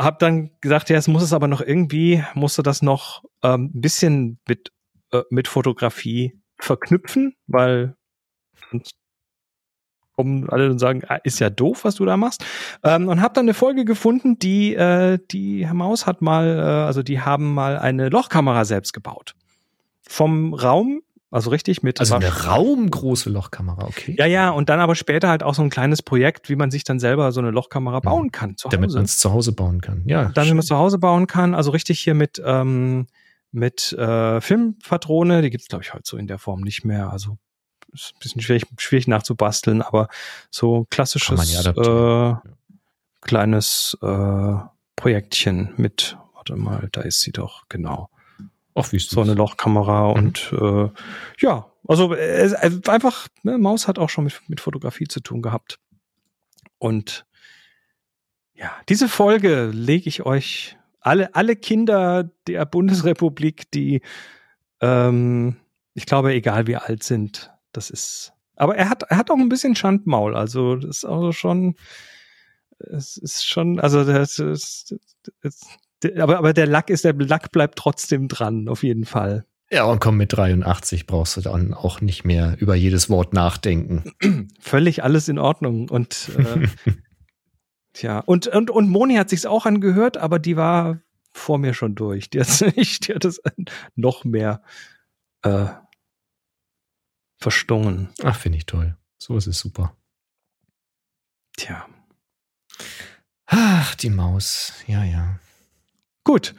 habe 0.00 0.16
dann 0.20 0.50
gesagt, 0.60 0.90
ja, 0.90 0.96
es 0.96 1.08
muss 1.08 1.22
es 1.22 1.32
aber 1.32 1.48
noch 1.48 1.60
irgendwie, 1.60 2.22
musste 2.34 2.62
das 2.62 2.82
noch 2.82 3.24
ähm, 3.42 3.70
ein 3.74 3.80
bisschen 3.80 4.38
mit, 4.46 4.70
äh, 5.10 5.22
mit 5.30 5.48
Fotografie 5.48 6.40
verknüpfen, 6.58 7.34
weil 7.46 7.96
sonst 8.70 8.94
kommen 10.22 10.48
alle 10.48 10.70
und 10.70 10.78
sagen, 10.78 11.02
ah, 11.08 11.16
ist 11.24 11.40
ja 11.40 11.50
doof, 11.50 11.84
was 11.84 11.96
du 11.96 12.04
da 12.04 12.16
machst. 12.16 12.44
Ähm, 12.84 13.08
und 13.08 13.20
habe 13.20 13.34
dann 13.34 13.46
eine 13.46 13.54
Folge 13.54 13.84
gefunden, 13.84 14.38
die 14.38 14.74
äh, 14.74 15.18
die 15.30 15.66
Herr 15.66 15.74
Maus 15.74 16.06
hat 16.06 16.22
mal, 16.22 16.46
äh, 16.46 16.60
also 16.60 17.02
die 17.02 17.20
haben 17.20 17.54
mal 17.54 17.78
eine 17.78 18.08
Lochkamera 18.08 18.64
selbst 18.64 18.92
gebaut. 18.92 19.34
Vom 20.02 20.54
Raum 20.54 21.02
also 21.30 21.48
richtig 21.48 21.82
mit. 21.82 21.98
Also 21.98 22.14
eine 22.14 22.44
raumgroße 22.44 23.30
Lochkamera, 23.30 23.84
okay. 23.84 24.14
Ja, 24.18 24.26
ja, 24.26 24.50
und 24.50 24.68
dann 24.68 24.80
aber 24.80 24.94
später 24.94 25.30
halt 25.30 25.42
auch 25.42 25.54
so 25.54 25.62
ein 25.62 25.70
kleines 25.70 26.02
Projekt, 26.02 26.50
wie 26.50 26.56
man 26.56 26.70
sich 26.70 26.84
dann 26.84 27.00
selber 27.00 27.32
so 27.32 27.40
eine 27.40 27.50
Lochkamera 27.50 28.00
mhm. 28.00 28.02
bauen 28.02 28.32
kann. 28.32 28.58
Zu. 28.58 28.68
Damit 28.68 28.92
man 28.92 29.04
es 29.04 29.18
zu 29.18 29.32
Hause 29.32 29.52
bauen 29.52 29.80
kann, 29.80 30.02
ja. 30.04 30.26
Dann, 30.34 30.44
wenn 30.44 30.56
man 30.56 30.58
es 30.58 30.66
zu 30.66 30.76
Hause 30.76 30.98
bauen 30.98 31.26
kann, 31.26 31.54
also 31.54 31.70
richtig 31.70 32.00
hier 32.00 32.12
mit, 32.12 32.42
ähm, 32.44 33.06
mit 33.50 33.94
äh, 33.94 34.42
Filmpatrone, 34.42 35.40
die 35.40 35.48
gibt's 35.48 35.68
glaube 35.68 35.84
ich, 35.84 35.94
heute 35.94 36.02
so 36.04 36.18
in 36.18 36.26
der 36.26 36.38
Form 36.38 36.60
nicht 36.60 36.84
mehr. 36.84 37.10
Also 37.10 37.38
ist 37.92 38.14
ein 38.14 38.18
bisschen 38.20 38.40
schwierig, 38.40 38.64
schwierig 38.78 39.08
nachzubasteln, 39.08 39.82
aber 39.82 40.08
so 40.50 40.86
klassisches 40.90 41.52
ja 41.52 42.32
äh, 42.32 42.36
kleines 43.20 43.96
äh, 44.02 44.54
Projektchen 44.96 45.74
mit, 45.76 46.16
warte 46.34 46.56
mal, 46.56 46.88
da 46.92 47.02
ist 47.02 47.20
sie 47.20 47.32
doch, 47.32 47.64
genau. 47.68 48.08
Ach, 48.74 48.90
wie 48.92 48.98
so 48.98 49.20
eine 49.20 49.34
Lochkamera 49.34 50.08
mhm. 50.08 50.14
und 50.14 50.52
äh, 50.52 50.88
ja, 51.38 51.70
also 51.86 52.14
äh, 52.14 52.46
äh, 52.46 52.80
einfach, 52.88 53.28
ne, 53.42 53.58
Maus 53.58 53.88
hat 53.88 53.98
auch 53.98 54.08
schon 54.08 54.24
mit, 54.24 54.40
mit 54.48 54.60
Fotografie 54.60 55.06
zu 55.06 55.20
tun 55.20 55.42
gehabt. 55.42 55.78
Und 56.78 57.26
ja, 58.54 58.72
diese 58.88 59.08
Folge 59.08 59.66
lege 59.66 60.08
ich 60.08 60.24
euch 60.24 60.78
alle, 61.00 61.34
alle 61.34 61.56
Kinder 61.56 62.30
der 62.46 62.64
Bundesrepublik, 62.64 63.70
die 63.72 64.00
ähm, 64.80 65.56
ich 65.94 66.06
glaube, 66.06 66.32
egal 66.32 66.66
wie 66.66 66.76
alt 66.76 67.02
sind, 67.02 67.51
das 67.72 67.90
ist. 67.90 68.32
Aber 68.56 68.76
er 68.76 68.88
hat, 68.88 69.02
er 69.04 69.16
hat 69.16 69.30
auch 69.30 69.38
ein 69.38 69.48
bisschen 69.48 69.74
Schandmaul. 69.74 70.36
Also 70.36 70.76
das 70.76 70.98
ist 70.98 71.04
also 71.04 71.32
schon. 71.32 71.76
Es 72.78 73.16
ist 73.16 73.46
schon, 73.46 73.78
also 73.78 74.04
das 74.04 74.40
ist, 74.40 74.96
das, 75.42 75.60
aber, 76.18 76.38
aber 76.38 76.52
der 76.52 76.66
Lack 76.66 76.90
ist, 76.90 77.04
der 77.04 77.14
Lack 77.14 77.52
bleibt 77.52 77.78
trotzdem 77.78 78.26
dran, 78.26 78.68
auf 78.68 78.82
jeden 78.82 79.04
Fall. 79.04 79.46
Ja, 79.70 79.84
und 79.84 80.00
komm, 80.00 80.18
mit 80.18 80.36
83 80.36 81.06
brauchst 81.06 81.36
du 81.36 81.40
dann 81.40 81.72
auch 81.72 82.02
nicht 82.02 82.24
mehr 82.24 82.56
über 82.58 82.74
jedes 82.74 83.08
Wort 83.08 83.32
nachdenken. 83.32 84.12
Völlig 84.60 85.02
alles 85.02 85.28
in 85.28 85.38
Ordnung. 85.38 85.88
Und 85.88 86.30
äh, 86.36 86.68
tja, 87.94 88.18
und, 88.18 88.48
und, 88.48 88.70
und 88.70 88.90
Moni 88.90 89.14
hat 89.14 89.30
sich's 89.30 89.46
auch 89.46 89.64
angehört, 89.64 90.18
aber 90.18 90.38
die 90.38 90.56
war 90.56 91.00
vor 91.32 91.56
mir 91.56 91.72
schon 91.72 91.94
durch. 91.94 92.28
Die 92.28 92.40
hat, 92.40 92.76
nicht, 92.76 93.08
die 93.08 93.14
hat 93.14 93.24
es 93.24 93.40
noch 93.94 94.24
mehr 94.24 94.62
äh, 95.42 95.66
verstungen. 97.42 98.08
Ach, 98.22 98.36
finde 98.36 98.58
ich 98.58 98.66
toll. 98.66 98.96
So 99.18 99.36
ist 99.36 99.46
es 99.46 99.58
super. 99.58 99.96
Tja. 101.56 101.86
Ach, 103.46 103.94
die 103.96 104.10
Maus. 104.10 104.72
Ja, 104.86 105.04
ja. 105.04 105.38
Gut. 106.24 106.54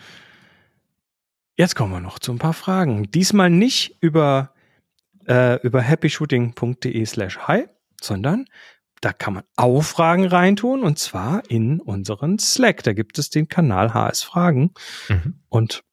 Jetzt 1.56 1.76
kommen 1.76 1.92
wir 1.92 2.00
noch 2.00 2.20
zu 2.20 2.32
ein 2.32 2.40
paar 2.40 2.54
Fragen. 2.54 3.10
Diesmal 3.12 3.50
nicht 3.50 3.98
über, 4.02 4.54
äh, 5.28 5.60
über 5.62 5.82
happyshooting.de 5.82 7.06
slash 7.06 7.40
hi, 7.40 7.68
sondern 8.02 8.46
da 9.02 9.12
kann 9.12 9.34
man 9.34 9.44
auch 9.56 9.82
Fragen 9.82 10.26
reintun 10.26 10.82
und 10.82 10.98
zwar 10.98 11.50
in 11.50 11.80
unseren 11.80 12.40
Slack. 12.40 12.84
Da 12.84 12.94
gibt 12.94 13.20
es 13.20 13.30
den 13.30 13.50
Kanal 13.50 13.94
HS 13.94 14.24
Fragen 14.24 14.74
mhm. 15.10 15.42
und 15.50 15.84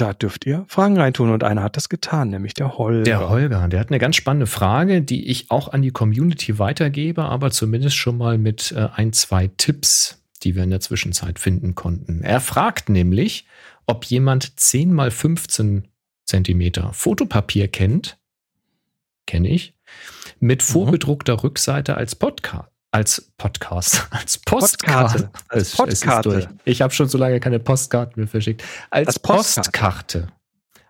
da 0.00 0.12
dürft 0.12 0.46
ihr 0.46 0.64
Fragen 0.68 0.98
reintun 0.98 1.30
und 1.30 1.44
einer 1.44 1.62
hat 1.62 1.76
das 1.76 1.88
getan, 1.88 2.30
nämlich 2.30 2.54
der 2.54 2.78
Holger. 2.78 3.02
Der 3.02 3.28
Holger, 3.28 3.68
der 3.68 3.80
hat 3.80 3.88
eine 3.88 3.98
ganz 3.98 4.16
spannende 4.16 4.46
Frage, 4.46 5.02
die 5.02 5.28
ich 5.28 5.50
auch 5.50 5.72
an 5.72 5.82
die 5.82 5.90
Community 5.90 6.58
weitergebe, 6.58 7.24
aber 7.24 7.50
zumindest 7.50 7.96
schon 7.96 8.16
mal 8.16 8.38
mit 8.38 8.72
äh, 8.72 8.88
ein, 8.94 9.12
zwei 9.12 9.50
Tipps, 9.56 10.22
die 10.42 10.54
wir 10.54 10.62
in 10.62 10.70
der 10.70 10.80
Zwischenzeit 10.80 11.38
finden 11.38 11.74
konnten. 11.74 12.22
Er 12.22 12.40
fragt 12.40 12.88
nämlich, 12.88 13.46
ob 13.86 14.04
jemand 14.04 14.58
10 14.58 14.92
mal 14.92 15.10
15 15.10 15.88
Zentimeter 16.24 16.92
Fotopapier 16.92 17.68
kennt. 17.68 18.18
Kenne 19.26 19.48
ich. 19.48 19.74
Mit 20.40 20.60
mhm. 20.60 20.72
vorbedruckter. 20.72 21.42
Rückseite 21.42 21.96
als 21.96 22.14
Podcast 22.14 22.68
als 22.90 23.32
Podcast, 23.36 24.06
als 24.10 24.38
Postkarte. 24.38 25.30
Als 25.48 25.76
Postkarte. 25.76 26.48
Ich 26.64 26.82
habe 26.82 26.92
schon 26.92 27.08
so 27.08 27.18
lange 27.18 27.40
keine 27.40 27.58
Postkarten 27.58 28.14
mehr 28.16 28.28
verschickt. 28.28 28.64
Als, 28.90 29.08
als 29.08 29.18
Postkarte. 29.18 30.28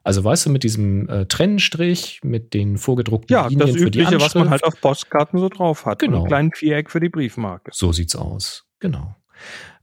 Also 0.04 0.24
weißt 0.24 0.46
du, 0.46 0.50
mit 0.50 0.62
diesem 0.62 1.08
äh, 1.08 1.26
Trennstrich, 1.26 2.20
mit 2.22 2.54
den 2.54 2.78
vorgedruckten 2.78 3.34
ja, 3.34 3.46
Linien 3.46 3.66
das 3.66 3.76
für 3.76 3.88
Übliche, 3.88 4.16
die 4.16 4.20
was 4.20 4.34
man 4.34 4.48
halt 4.48 4.64
auf 4.64 4.80
Postkarten 4.80 5.38
so 5.38 5.48
drauf 5.48 5.84
hat. 5.84 5.98
Genau. 5.98 6.22
Ein 6.22 6.28
kleinen 6.28 6.52
Viereck 6.52 6.90
für 6.90 7.00
die 7.00 7.10
Briefmarke. 7.10 7.70
So 7.74 7.92
sieht's 7.92 8.16
aus. 8.16 8.64
Genau. 8.78 9.16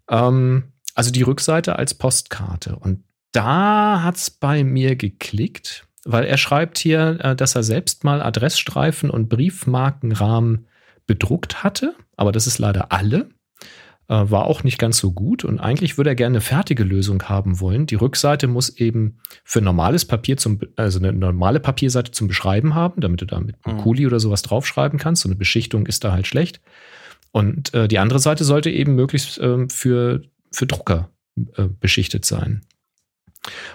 Ähm, 0.10 0.72
also 0.96 1.12
die 1.12 1.22
Rückseite 1.22 1.76
als 1.76 1.94
Postkarte. 1.94 2.76
Und 2.78 3.04
da 3.34 4.02
hat's 4.02 4.32
bei 4.32 4.64
mir 4.64 4.96
geklickt, 4.96 5.86
weil 6.06 6.24
er 6.24 6.38
schreibt 6.38 6.80
hier, 6.80 7.20
äh, 7.22 7.36
dass 7.36 7.56
er 7.56 7.64
selbst 7.64 8.04
mal 8.04 8.22
Adressstreifen 8.22 9.10
und 9.10 9.30
Briefmarkenrahmen 9.30 10.68
bedruckt 11.08 11.64
hatte, 11.64 11.96
aber 12.16 12.32
das 12.32 12.48
ist 12.48 12.60
leider 12.60 12.92
alle. 12.92 13.30
Äh, 14.08 14.30
war 14.30 14.46
auch 14.46 14.64
nicht 14.64 14.78
ganz 14.78 15.00
so 15.00 15.12
gut 15.12 15.44
und 15.44 15.60
eigentlich 15.60 15.98
würde 15.98 16.12
er 16.12 16.16
gerne 16.16 16.36
eine 16.36 16.42
fertige 16.42 16.84
Lösung 16.84 17.24
haben 17.24 17.60
wollen. 17.60 17.88
Die 17.88 17.96
Rückseite 17.96 18.46
muss 18.48 18.70
eben 18.70 19.18
für 19.44 19.62
normales 19.62 20.06
Papier 20.06 20.38
zum, 20.38 20.60
also 20.76 21.00
eine 21.00 21.12
normale 21.12 21.60
Papierseite 21.60 22.12
zum 22.12 22.28
Beschreiben 22.28 22.76
haben, 22.76 23.02
damit 23.02 23.22
du 23.22 23.26
da 23.26 23.40
mit 23.40 23.56
einem 23.64 23.78
mhm. 23.78 23.82
Kuli 23.82 24.06
oder 24.06 24.20
sowas 24.20 24.44
draufschreiben 24.44 25.00
kannst. 25.00 25.24
So 25.24 25.30
eine 25.30 25.36
Beschichtung 25.36 25.88
ist 25.88 26.04
da 26.04 26.12
halt 26.12 26.28
schlecht. 26.28 26.62
Und 27.32 27.74
äh, 27.74 27.88
die 27.88 27.98
andere 27.98 28.20
Seite 28.20 28.44
sollte 28.44 28.70
eben 28.70 28.94
möglichst 28.94 29.40
äh, 29.40 29.68
für, 29.70 30.22
für 30.52 30.68
Drucker 30.68 31.10
äh, 31.56 31.64
beschichtet 31.80 32.26
sein. 32.26 32.62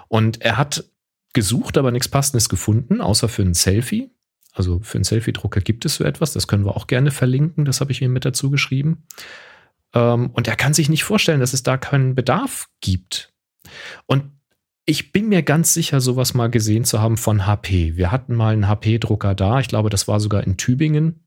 Und 0.06 0.40
er 0.42 0.56
hat 0.56 0.84
gesucht, 1.32 1.76
aber 1.76 1.90
nichts 1.90 2.08
Passendes 2.08 2.48
gefunden, 2.48 3.00
außer 3.00 3.28
für 3.28 3.42
ein 3.42 3.54
Selfie. 3.54 4.10
Also 4.52 4.80
für 4.82 4.98
einen 4.98 5.04
Selfie-Drucker 5.04 5.60
gibt 5.60 5.84
es 5.84 5.96
so 5.96 6.04
etwas, 6.04 6.32
das 6.32 6.46
können 6.46 6.64
wir 6.64 6.76
auch 6.76 6.86
gerne 6.86 7.10
verlinken, 7.10 7.64
das 7.64 7.80
habe 7.80 7.92
ich 7.92 8.02
ihm 8.02 8.12
mit 8.12 8.24
dazu 8.24 8.50
geschrieben. 8.50 9.04
Ähm, 9.94 10.30
und 10.30 10.48
er 10.48 10.56
kann 10.56 10.74
sich 10.74 10.88
nicht 10.88 11.04
vorstellen, 11.04 11.40
dass 11.40 11.52
es 11.52 11.62
da 11.62 11.76
keinen 11.76 12.14
Bedarf 12.14 12.68
gibt. 12.80 13.32
Und 14.06 14.24
ich 14.86 15.12
bin 15.12 15.28
mir 15.28 15.42
ganz 15.42 15.72
sicher, 15.72 16.00
sowas 16.00 16.34
mal 16.34 16.50
gesehen 16.50 16.84
zu 16.84 17.00
haben 17.00 17.16
von 17.16 17.46
HP. 17.46 17.96
Wir 17.96 18.10
hatten 18.10 18.34
mal 18.34 18.52
einen 18.52 18.68
HP-Drucker 18.68 19.34
da, 19.34 19.60
ich 19.60 19.68
glaube, 19.68 19.90
das 19.90 20.08
war 20.08 20.18
sogar 20.18 20.44
in 20.44 20.56
Tübingen. 20.56 21.26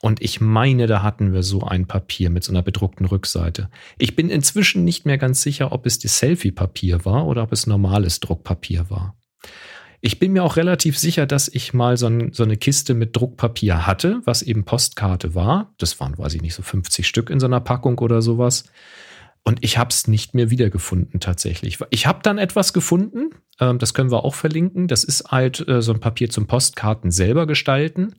Und 0.00 0.22
ich 0.22 0.40
meine, 0.40 0.86
da 0.86 1.02
hatten 1.02 1.32
wir 1.34 1.42
so 1.42 1.62
ein 1.62 1.86
Papier 1.86 2.30
mit 2.30 2.42
so 2.42 2.52
einer 2.52 2.62
bedruckten 2.62 3.04
Rückseite. 3.04 3.68
Ich 3.98 4.16
bin 4.16 4.30
inzwischen 4.30 4.84
nicht 4.84 5.04
mehr 5.04 5.18
ganz 5.18 5.42
sicher, 5.42 5.72
ob 5.72 5.84
es 5.86 5.98
die 5.98 6.08
Selfie-Papier 6.08 7.04
war 7.04 7.26
oder 7.26 7.42
ob 7.42 7.52
es 7.52 7.66
normales 7.66 8.20
Druckpapier 8.20 8.88
war. 8.88 9.16
Ich 10.06 10.18
bin 10.18 10.34
mir 10.34 10.44
auch 10.44 10.56
relativ 10.56 10.98
sicher, 10.98 11.24
dass 11.24 11.48
ich 11.48 11.72
mal 11.72 11.96
so, 11.96 12.08
ein, 12.08 12.30
so, 12.34 12.42
eine 12.42 12.58
Kiste 12.58 12.92
mit 12.92 13.16
Druckpapier 13.16 13.86
hatte, 13.86 14.20
was 14.26 14.42
eben 14.42 14.66
Postkarte 14.66 15.34
war. 15.34 15.72
Das 15.78 15.98
waren, 15.98 16.18
weiß 16.18 16.34
ich 16.34 16.42
nicht, 16.42 16.52
so 16.52 16.60
50 16.60 17.08
Stück 17.08 17.30
in 17.30 17.40
so 17.40 17.46
einer 17.46 17.60
Packung 17.60 17.98
oder 18.00 18.20
sowas. 18.20 18.64
Und 19.44 19.64
ich 19.64 19.78
habe 19.78 19.88
es 19.88 20.06
nicht 20.06 20.34
mehr 20.34 20.50
wiedergefunden 20.50 21.20
tatsächlich. 21.20 21.78
Ich 21.88 22.06
habe 22.06 22.18
dann 22.22 22.36
etwas 22.36 22.74
gefunden, 22.74 23.30
ähm, 23.58 23.78
das 23.78 23.94
können 23.94 24.10
wir 24.10 24.26
auch 24.26 24.34
verlinken. 24.34 24.88
Das 24.88 25.04
ist 25.04 25.30
halt 25.30 25.66
äh, 25.66 25.80
so 25.80 25.94
ein 25.94 26.00
Papier 26.00 26.28
zum 26.28 26.46
Postkarten 26.46 27.10
selber 27.10 27.46
gestalten. 27.46 28.14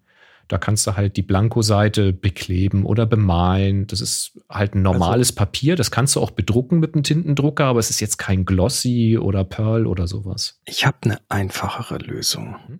Da 0.47 0.57
kannst 0.57 0.85
du 0.85 0.95
halt 0.95 1.17
die 1.17 1.21
Blankoseite 1.21 2.13
bekleben 2.13 2.85
oder 2.85 3.05
bemalen. 3.05 3.87
Das 3.87 4.01
ist 4.01 4.39
halt 4.49 4.75
ein 4.75 4.81
normales 4.81 5.29
also, 5.29 5.37
Papier. 5.37 5.75
Das 5.75 5.91
kannst 5.91 6.15
du 6.15 6.21
auch 6.21 6.31
bedrucken 6.31 6.79
mit 6.79 6.93
einem 6.93 7.03
Tintendrucker, 7.03 7.65
aber 7.65 7.79
es 7.79 7.89
ist 7.89 7.99
jetzt 7.99 8.17
kein 8.17 8.45
Glossy 8.45 9.17
oder 9.17 9.43
Pearl 9.43 9.87
oder 9.87 10.07
sowas. 10.07 10.61
Ich 10.65 10.85
habe 10.85 10.97
eine 11.03 11.19
einfachere 11.29 11.97
Lösung. 11.97 12.55
Mhm. 12.67 12.79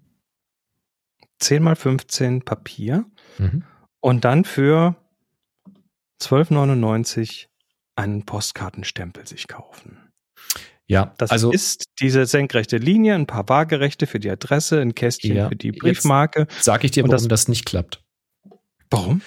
10 1.40 1.64
mal 1.64 1.76
15 1.76 2.44
Papier 2.44 3.06
mhm. 3.38 3.64
und 4.00 4.24
dann 4.26 4.46
für 4.46 4.96
12,99 6.22 7.48
einen 7.96 8.26
Postkartenstempel 8.26 9.28
sich 9.28 9.48
kaufen. 9.48 10.05
Ja, 10.88 11.14
das 11.18 11.32
also 11.32 11.52
ist 11.52 11.86
diese 12.00 12.26
senkrechte 12.26 12.78
Linie, 12.78 13.16
ein 13.16 13.26
paar 13.26 13.50
Waagerechte 13.50 14.06
für 14.06 14.20
die 14.20 14.30
Adresse, 14.30 14.82
ein 14.82 14.94
Kästchen 14.94 15.36
ja, 15.36 15.50
für 15.50 15.56
die 15.56 15.72
Briefmarke. 15.72 16.48
Sag 16.62 16.84
ich 16.84 16.92
dir, 16.92 17.04
warum 17.04 17.12
das, 17.12 17.28
das, 17.28 17.48
nicht 17.48 17.66
klappt. 17.66 18.04
Warum? 18.92 19.22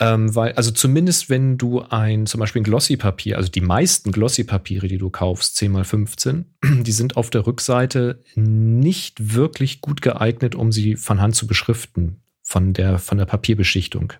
Ähm, 0.00 0.34
weil, 0.34 0.52
also 0.52 0.70
zumindest 0.70 1.28
wenn 1.28 1.58
du 1.58 1.82
ein, 1.82 2.26
zum 2.26 2.40
Beispiel 2.40 2.62
ein 2.62 2.64
Glossy-Papier, 2.64 3.36
also 3.36 3.50
die 3.50 3.60
meisten 3.60 4.10
Glossy-Papiere, 4.10 4.88
die 4.88 4.98
du 4.98 5.10
kaufst, 5.10 5.56
10 5.56 5.70
mal 5.70 5.84
15, 5.84 6.46
die 6.64 6.92
sind 6.92 7.16
auf 7.16 7.28
der 7.28 7.46
Rückseite 7.46 8.20
nicht 8.34 9.34
wirklich 9.34 9.82
gut 9.82 10.00
geeignet, 10.00 10.54
um 10.54 10.72
sie 10.72 10.96
von 10.96 11.20
Hand 11.20 11.36
zu 11.36 11.46
beschriften, 11.46 12.22
von 12.42 12.72
der, 12.72 12.98
von 12.98 13.18
der 13.18 13.26
Papierbeschichtung. 13.26 14.14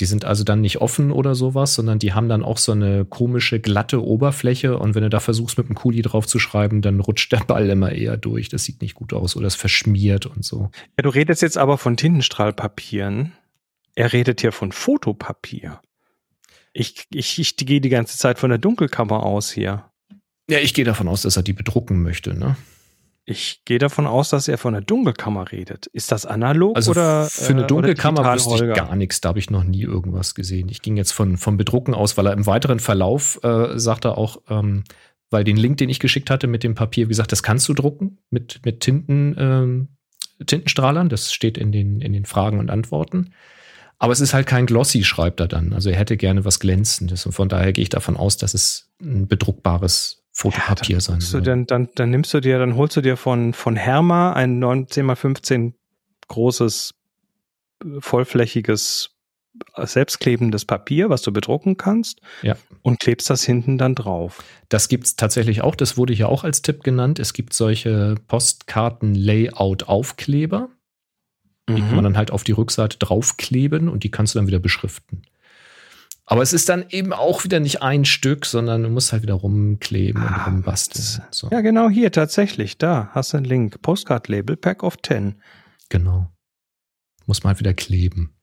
Die 0.00 0.06
sind 0.06 0.24
also 0.24 0.42
dann 0.42 0.60
nicht 0.60 0.80
offen 0.80 1.12
oder 1.12 1.34
sowas, 1.34 1.74
sondern 1.74 1.98
die 1.98 2.12
haben 2.12 2.28
dann 2.28 2.42
auch 2.42 2.58
so 2.58 2.72
eine 2.72 3.04
komische, 3.04 3.60
glatte 3.60 4.02
Oberfläche. 4.02 4.78
Und 4.78 4.94
wenn 4.94 5.02
du 5.02 5.10
da 5.10 5.20
versuchst, 5.20 5.58
mit 5.58 5.66
einem 5.66 5.74
Kuli 5.74 6.02
drauf 6.02 6.26
zu 6.26 6.38
schreiben, 6.38 6.82
dann 6.82 7.00
rutscht 7.00 7.30
der 7.32 7.40
Ball 7.40 7.68
immer 7.68 7.92
eher 7.92 8.16
durch. 8.16 8.48
Das 8.48 8.64
sieht 8.64 8.80
nicht 8.80 8.94
gut 8.94 9.12
aus 9.12 9.36
oder 9.36 9.46
es 9.46 9.54
verschmiert 9.54 10.26
und 10.26 10.44
so. 10.44 10.70
Ja, 10.96 11.02
du 11.02 11.10
redest 11.10 11.42
jetzt 11.42 11.58
aber 11.58 11.78
von 11.78 11.96
Tintenstrahlpapieren. 11.96 13.32
Er 13.94 14.12
redet 14.12 14.40
hier 14.40 14.52
von 14.52 14.72
Fotopapier. 14.72 15.80
Ich, 16.72 17.06
ich, 17.12 17.38
ich 17.38 17.56
gehe 17.56 17.82
die 17.82 17.90
ganze 17.90 18.16
Zeit 18.16 18.38
von 18.38 18.48
der 18.48 18.58
Dunkelkammer 18.58 19.22
aus 19.22 19.50
hier. 19.50 19.84
Ja, 20.48 20.58
ich 20.58 20.74
gehe 20.74 20.86
davon 20.86 21.08
aus, 21.08 21.22
dass 21.22 21.36
er 21.36 21.42
die 21.42 21.52
bedrucken 21.52 22.02
möchte, 22.02 22.34
ne? 22.34 22.56
Ich 23.24 23.62
gehe 23.64 23.78
davon 23.78 24.06
aus, 24.06 24.30
dass 24.30 24.48
er 24.48 24.58
von 24.58 24.72
der 24.72 24.82
Dunkelkammer 24.82 25.52
redet. 25.52 25.86
Ist 25.86 26.10
das 26.10 26.26
analog 26.26 26.74
also 26.74 26.90
oder 26.90 27.26
für 27.26 27.52
eine 27.52 27.64
äh, 27.64 27.66
Dunkelkammer 27.66 28.34
wüsste 28.34 28.54
ich 28.54 28.74
gar 28.74 28.96
nichts. 28.96 29.20
Da 29.20 29.28
habe 29.28 29.38
ich 29.38 29.48
noch 29.48 29.62
nie 29.62 29.82
irgendwas 29.82 30.34
gesehen. 30.34 30.68
Ich 30.68 30.82
ging 30.82 30.96
jetzt 30.96 31.12
von 31.12 31.36
vom 31.36 31.56
Bedrucken 31.56 31.94
aus, 31.94 32.16
weil 32.16 32.26
er 32.26 32.32
im 32.32 32.46
weiteren 32.46 32.80
Verlauf 32.80 33.38
äh, 33.44 33.78
sagt 33.78 34.06
er 34.06 34.18
auch, 34.18 34.42
ähm, 34.48 34.82
weil 35.30 35.44
den 35.44 35.56
Link, 35.56 35.76
den 35.76 35.88
ich 35.88 36.00
geschickt 36.00 36.30
hatte 36.30 36.48
mit 36.48 36.64
dem 36.64 36.74
Papier, 36.74 37.06
wie 37.06 37.10
gesagt, 37.10 37.30
das 37.30 37.44
kannst 37.44 37.68
du 37.68 37.74
drucken 37.74 38.18
mit 38.30 38.60
mit 38.64 38.80
Tinten 38.80 39.36
ähm, 39.38 39.88
Tintenstrahlern. 40.44 41.08
Das 41.08 41.32
steht 41.32 41.58
in 41.58 41.70
den 41.70 42.00
in 42.00 42.12
den 42.12 42.24
Fragen 42.24 42.58
und 42.58 42.70
Antworten. 42.70 43.32
Aber 44.00 44.12
es 44.12 44.20
ist 44.20 44.34
halt 44.34 44.48
kein 44.48 44.66
Glossy, 44.66 45.04
schreibt 45.04 45.38
er 45.38 45.46
dann. 45.46 45.72
Also 45.72 45.90
er 45.90 45.96
hätte 45.96 46.16
gerne 46.16 46.44
was 46.44 46.58
Glänzendes. 46.58 47.24
Und 47.24 47.32
von 47.32 47.48
daher 47.48 47.72
gehe 47.72 47.84
ich 47.84 47.88
davon 47.88 48.16
aus, 48.16 48.36
dass 48.36 48.52
es 48.52 48.90
ein 49.00 49.28
bedruckbares 49.28 50.21
Fotopapier 50.32 50.96
ja, 50.96 51.00
sein 51.00 51.20
soll. 51.20 51.42
Dann, 51.42 51.66
dann, 51.66 51.90
dann 51.94 52.10
nimmst 52.10 52.32
du 52.32 52.40
dir, 52.40 52.58
dann 52.58 52.76
holst 52.76 52.96
du 52.96 53.02
dir 53.02 53.16
von, 53.16 53.52
von 53.52 53.76
Herma 53.76 54.32
ein 54.32 54.58
19 54.58 55.08
x 55.08 55.20
15 55.20 55.74
großes, 56.28 56.94
vollflächiges, 57.98 59.10
selbstklebendes 59.76 60.64
Papier, 60.64 61.10
was 61.10 61.20
du 61.20 61.32
bedrucken 61.32 61.76
kannst. 61.76 62.22
Ja. 62.40 62.56
Und 62.80 63.00
klebst 63.00 63.28
das 63.28 63.44
hinten 63.44 63.76
dann 63.76 63.94
drauf. 63.94 64.42
Das 64.70 64.88
gibt 64.88 65.04
es 65.04 65.16
tatsächlich 65.16 65.60
auch. 65.60 65.74
Das 65.76 65.98
wurde 65.98 66.14
hier 66.14 66.30
auch 66.30 66.44
als 66.44 66.62
Tipp 66.62 66.82
genannt. 66.82 67.18
Es 67.18 67.34
gibt 67.34 67.52
solche 67.52 68.14
Postkarten-Layout-Aufkleber. 68.26 70.70
Die 71.68 71.74
mhm. 71.74 71.86
kann 71.86 71.94
man 71.94 72.04
dann 72.04 72.16
halt 72.16 72.30
auf 72.30 72.42
die 72.42 72.52
Rückseite 72.52 72.96
draufkleben 72.98 73.90
und 73.90 74.02
die 74.02 74.10
kannst 74.10 74.34
du 74.34 74.38
dann 74.38 74.46
wieder 74.46 74.58
beschriften. 74.58 75.24
Aber 76.32 76.42
es 76.42 76.54
ist 76.54 76.70
dann 76.70 76.86
eben 76.88 77.12
auch 77.12 77.44
wieder 77.44 77.60
nicht 77.60 77.82
ein 77.82 78.06
Stück, 78.06 78.46
sondern 78.46 78.82
du 78.82 78.88
musst 78.88 79.12
halt 79.12 79.22
wieder 79.22 79.34
rumkleben 79.34 80.22
ah, 80.22 80.46
und 80.46 80.54
rumbasteln. 80.54 81.22
So. 81.30 81.50
Ja, 81.50 81.60
genau 81.60 81.90
hier, 81.90 82.10
tatsächlich. 82.10 82.78
Da 82.78 83.10
hast 83.12 83.32
du 83.34 83.36
einen 83.36 83.44
Link. 83.44 83.82
Postcard-Label, 83.82 84.56
Pack 84.56 84.82
of 84.82 84.96
10. 85.02 85.42
Genau. 85.90 86.32
Muss 87.26 87.42
man 87.42 87.50
halt 87.50 87.60
wieder 87.60 87.74
kleben. 87.74 88.34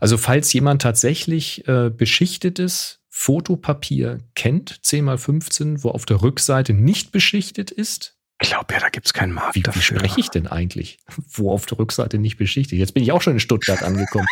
Also, 0.00 0.18
falls 0.18 0.52
jemand 0.52 0.82
tatsächlich 0.82 1.66
äh, 1.68 1.90
beschichtetes 1.90 3.00
Fotopapier 3.08 4.18
kennt, 4.34 4.80
10x15, 4.82 5.84
wo 5.84 5.90
auf 5.90 6.06
der 6.06 6.22
Rückseite 6.22 6.74
nicht 6.74 7.12
beschichtet 7.12 7.70
ist, 7.70 8.13
glaube 8.48 8.72
ja, 8.72 8.80
da 8.80 8.88
gibt 8.88 9.06
es 9.06 9.12
keinen 9.12 9.32
Markt 9.32 9.54
wie, 9.54 9.62
dafür. 9.62 9.80
Wie 9.80 9.84
spreche 9.84 10.20
ich 10.20 10.28
denn 10.30 10.46
eigentlich? 10.46 10.98
Wo 11.30 11.50
auf 11.50 11.66
der 11.66 11.78
Rückseite 11.78 12.18
nicht 12.18 12.36
beschichtet? 12.36 12.78
Jetzt 12.78 12.94
bin 12.94 13.02
ich 13.02 13.12
auch 13.12 13.22
schon 13.22 13.34
in 13.34 13.40
Stuttgart 13.40 13.82
angekommen. 13.82 14.26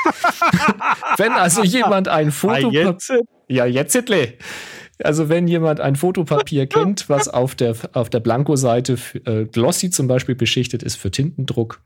wenn 1.16 1.32
also 1.32 1.62
jemand 1.62 2.08
ein 2.08 2.30
Fotopapier. 2.30 3.22
Ja, 3.48 3.66
jetzt 3.66 3.92
Hitley. 3.92 4.38
Also 5.02 5.28
wenn 5.28 5.48
jemand 5.48 5.80
ein 5.80 5.96
Fotopapier 5.96 6.66
kennt, 6.68 7.08
was 7.08 7.28
auf 7.28 7.54
der, 7.54 7.76
auf 7.92 8.10
der 8.10 8.20
Blanko-Seite 8.20 8.98
äh, 9.24 9.44
glossy 9.44 9.90
zum 9.90 10.06
Beispiel 10.06 10.34
beschichtet 10.34 10.82
ist 10.82 10.96
für 10.96 11.10
Tintendruck 11.10 11.80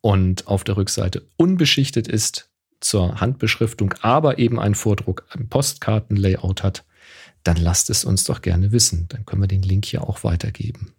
und 0.00 0.46
auf 0.46 0.64
der 0.64 0.76
Rückseite 0.76 1.22
unbeschichtet 1.36 2.08
ist 2.08 2.50
zur 2.80 3.20
Handbeschriftung, 3.20 3.94
aber 4.00 4.38
eben 4.38 4.58
ein 4.58 4.74
Vordruck, 4.74 5.24
ein 5.30 5.48
Postkartenlayout 5.48 6.62
hat, 6.62 6.84
dann 7.44 7.56
lasst 7.56 7.90
es 7.90 8.04
uns 8.04 8.24
doch 8.24 8.42
gerne 8.42 8.72
wissen. 8.72 9.06
Dann 9.08 9.24
können 9.24 9.42
wir 9.42 9.48
den 9.48 9.62
Link 9.62 9.84
hier 9.84 10.02
auch 10.02 10.24
weitergeben. 10.24 10.92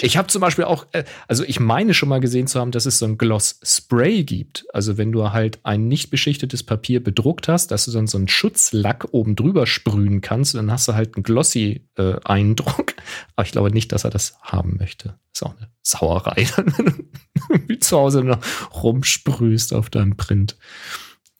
Ich 0.00 0.16
habe 0.16 0.28
zum 0.28 0.40
Beispiel 0.40 0.64
auch, 0.64 0.86
äh, 0.92 1.04
also 1.26 1.44
ich 1.44 1.60
meine 1.60 1.92
schon 1.92 2.08
mal 2.08 2.20
gesehen 2.20 2.46
zu 2.46 2.58
haben, 2.58 2.70
dass 2.70 2.86
es 2.86 2.98
so 2.98 3.06
ein 3.06 3.18
Gloss 3.18 3.60
Spray 3.62 4.24
gibt. 4.24 4.66
Also 4.72 4.96
wenn 4.96 5.12
du 5.12 5.30
halt 5.32 5.58
ein 5.64 5.88
nicht 5.88 6.10
beschichtetes 6.10 6.62
Papier 6.62 7.02
bedruckt 7.02 7.48
hast, 7.48 7.70
dass 7.70 7.84
du 7.84 7.92
dann 7.92 8.06
so 8.06 8.16
einen 8.16 8.28
Schutzlack 8.28 9.08
oben 9.12 9.36
drüber 9.36 9.66
sprühen 9.66 10.20
kannst, 10.20 10.54
dann 10.54 10.70
hast 10.70 10.88
du 10.88 10.94
halt 10.94 11.16
einen 11.16 11.22
glossy 11.22 11.86
äh, 11.96 12.16
Eindruck. 12.24 12.94
Aber 13.36 13.44
ich 13.44 13.52
glaube 13.52 13.70
nicht, 13.70 13.92
dass 13.92 14.04
er 14.04 14.10
das 14.10 14.38
haben 14.40 14.76
möchte. 14.78 15.18
Ist 15.34 15.42
auch 15.42 15.56
eine 15.56 15.70
Sauerei, 15.82 16.48
wenn 16.56 17.66
du 17.66 17.78
zu 17.80 17.98
Hause 17.98 18.24
noch 18.24 18.40
rumsprühst 18.82 19.74
auf 19.74 19.90
deinem 19.90 20.16
Print. 20.16 20.56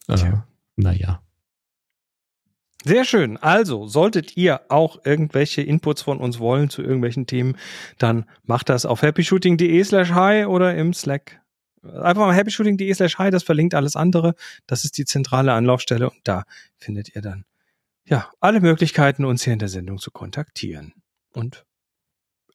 Äh, 0.07 0.33
naja. 0.75 1.21
Sehr 2.85 3.03
schön. 3.03 3.35
Also, 3.37 3.87
solltet 3.87 4.37
ihr 4.37 4.61
auch 4.69 5.03
irgendwelche 5.03 5.61
Inputs 5.61 6.01
von 6.01 6.19
uns 6.19 6.39
wollen 6.39 6.69
zu 6.69 6.81
irgendwelchen 6.81 7.27
Themen, 7.27 7.57
dann 7.97 8.25
macht 8.43 8.69
das 8.69 8.85
auf 8.85 9.01
happyshooting.de 9.01 9.83
slash 9.83 10.11
hi 10.11 10.45
oder 10.45 10.75
im 10.75 10.93
Slack. 10.93 11.41
Einfach 11.83 12.25
mal 12.25 12.35
happyshooting.de 12.35 12.93
slash 12.93 13.17
hi, 13.17 13.31
das 13.31 13.43
verlinkt 13.43 13.73
alles 13.75 13.95
andere. 13.95 14.33
Das 14.65 14.85
ist 14.85 14.97
die 14.97 15.05
zentrale 15.05 15.53
Anlaufstelle 15.53 16.09
und 16.09 16.19
da 16.23 16.43
findet 16.77 17.15
ihr 17.15 17.21
dann 17.21 17.45
ja 18.05 18.29
alle 18.39 18.61
Möglichkeiten, 18.61 19.25
uns 19.25 19.43
hier 19.43 19.53
in 19.53 19.59
der 19.59 19.69
Sendung 19.69 19.97
zu 19.97 20.11
kontaktieren 20.11 20.93
und 21.33 21.65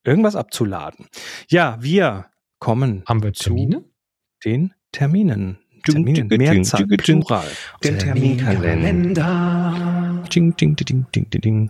irgendwas 0.05 0.37
abzuladen. 0.37 1.07
Ja, 1.49 1.79
wir 1.83 2.27
kommen 2.59 3.03
Haben 3.07 3.23
wir 3.23 3.33
Termine? 3.33 3.83
zu 3.83 4.49
den 4.49 4.75
Terminen. 4.93 5.59
Mehrzahl, 5.93 6.87
Plural. 6.87 7.47
Der 7.83 7.99
Terminkalender. 7.99 10.23
Ding, 10.35 10.57
ding, 10.57 10.75
ding, 10.77 11.05
ding, 11.13 11.29
ding, 11.31 11.31
ding. 11.31 11.69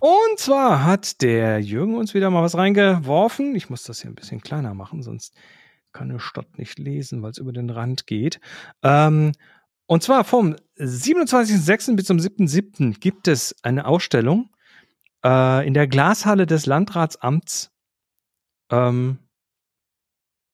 Und 0.00 0.38
zwar 0.38 0.84
hat 0.84 1.22
der 1.22 1.60
Jürgen 1.60 1.96
uns 1.96 2.12
wieder 2.14 2.28
mal 2.30 2.42
was 2.42 2.56
reingeworfen. 2.56 3.54
Ich 3.54 3.70
muss 3.70 3.84
das 3.84 4.02
hier 4.02 4.10
ein 4.10 4.14
bisschen 4.14 4.42
kleiner 4.42 4.74
machen, 4.74 5.02
sonst 5.02 5.34
kann 5.92 6.10
der 6.10 6.18
Stott 6.18 6.58
nicht 6.58 6.78
lesen, 6.78 7.22
weil 7.22 7.30
es 7.30 7.38
über 7.38 7.52
den 7.52 7.70
Rand 7.70 8.06
geht. 8.06 8.38
Ähm, 8.82 9.32
und 9.86 10.02
zwar 10.02 10.24
vom 10.24 10.56
27.06. 10.78 11.96
bis 11.96 12.06
zum 12.06 12.18
7.07. 12.18 12.98
gibt 12.98 13.28
es 13.28 13.54
eine 13.62 13.86
Ausstellung 13.86 14.50
äh, 15.24 15.66
in 15.66 15.72
der 15.74 15.86
Glashalle 15.86 16.46
des 16.46 16.66
Landratsamts 16.66 17.70
ähm, 18.70 19.18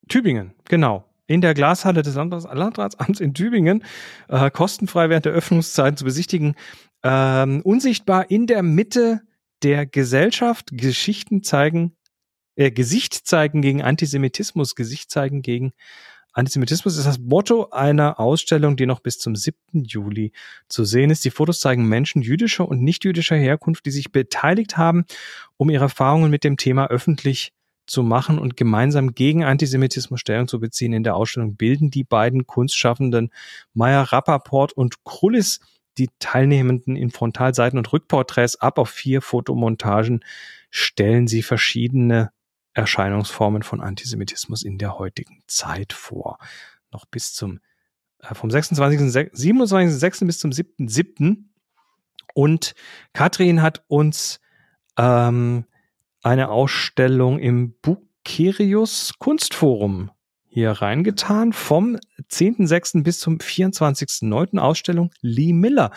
Tübingen, 0.08 0.54
genau 0.68 1.09
in 1.30 1.40
der 1.40 1.54
Glashalle 1.54 2.02
des 2.02 2.16
Landratsamts 2.16 3.20
in 3.20 3.34
Tübingen 3.34 3.84
äh, 4.28 4.50
kostenfrei 4.50 5.10
während 5.10 5.26
der 5.26 5.32
Öffnungszeiten 5.32 5.96
zu 5.96 6.04
besichtigen. 6.04 6.56
Ähm, 7.04 7.60
unsichtbar 7.62 8.32
in 8.32 8.48
der 8.48 8.64
Mitte 8.64 9.20
der 9.62 9.86
Gesellschaft 9.86 10.70
Geschichten 10.72 11.44
zeigen, 11.44 11.96
äh, 12.56 12.72
Gesicht 12.72 13.14
zeigen 13.14 13.62
gegen 13.62 13.80
Antisemitismus, 13.80 14.74
Gesicht 14.74 15.12
zeigen 15.12 15.40
gegen 15.42 15.72
Antisemitismus 16.32 16.96
ist 16.96 17.06
das 17.06 17.20
Motto 17.20 17.70
einer 17.70 18.18
Ausstellung, 18.18 18.76
die 18.76 18.86
noch 18.86 18.98
bis 18.98 19.18
zum 19.18 19.36
7. 19.36 19.56
Juli 19.84 20.32
zu 20.68 20.84
sehen 20.84 21.10
ist. 21.10 21.24
Die 21.24 21.30
Fotos 21.30 21.60
zeigen 21.60 21.88
Menschen 21.88 22.22
jüdischer 22.22 22.68
und 22.68 22.82
nicht 22.82 23.04
jüdischer 23.04 23.36
Herkunft, 23.36 23.86
die 23.86 23.90
sich 23.92 24.10
beteiligt 24.10 24.76
haben, 24.76 25.04
um 25.56 25.70
ihre 25.70 25.84
Erfahrungen 25.84 26.30
mit 26.30 26.42
dem 26.42 26.56
Thema 26.56 26.88
öffentlich 26.88 27.52
zu 27.90 28.04
machen 28.04 28.38
und 28.38 28.56
gemeinsam 28.56 29.14
gegen 29.14 29.44
Antisemitismus 29.44 30.20
Stellung 30.20 30.46
zu 30.46 30.60
beziehen. 30.60 30.92
In 30.92 31.02
der 31.02 31.16
Ausstellung 31.16 31.56
bilden 31.56 31.90
die 31.90 32.04
beiden 32.04 32.46
Kunstschaffenden 32.46 33.30
Meyer 33.74 34.12
Rappaport 34.12 34.72
und 34.72 35.02
Krullis 35.02 35.58
die 35.98 36.08
Teilnehmenden 36.20 36.94
in 36.94 37.10
Frontalseiten 37.10 37.78
und 37.78 37.92
Rückporträts 37.92 38.56
ab. 38.56 38.78
Auf 38.78 38.90
vier 38.90 39.22
Fotomontagen 39.22 40.24
stellen 40.70 41.26
sie 41.26 41.42
verschiedene 41.42 42.30
Erscheinungsformen 42.74 43.64
von 43.64 43.80
Antisemitismus 43.80 44.62
in 44.62 44.78
der 44.78 44.96
heutigen 44.96 45.42
Zeit 45.48 45.92
vor. 45.92 46.38
Noch 46.92 47.06
bis 47.06 47.34
zum 47.34 47.58
äh, 48.20 48.34
vom 48.34 48.52
26. 48.52 49.00
27.06. 49.00 50.26
bis 50.26 50.38
zum 50.38 50.52
7.07. 50.52 51.44
Und 52.34 52.74
Katrin 53.12 53.62
hat 53.62 53.82
uns 53.88 54.40
ähm, 54.96 55.64
eine 56.22 56.50
Ausstellung 56.50 57.38
im 57.38 57.74
Bukerius 57.82 59.14
Kunstforum 59.18 60.10
hier 60.48 60.72
reingetan. 60.72 61.52
Vom 61.52 61.96
10.06. 62.30 63.02
bis 63.02 63.20
zum 63.20 63.38
24.09. 63.38 64.58
Ausstellung 64.58 65.10
Lee 65.20 65.52
Miller. 65.52 65.90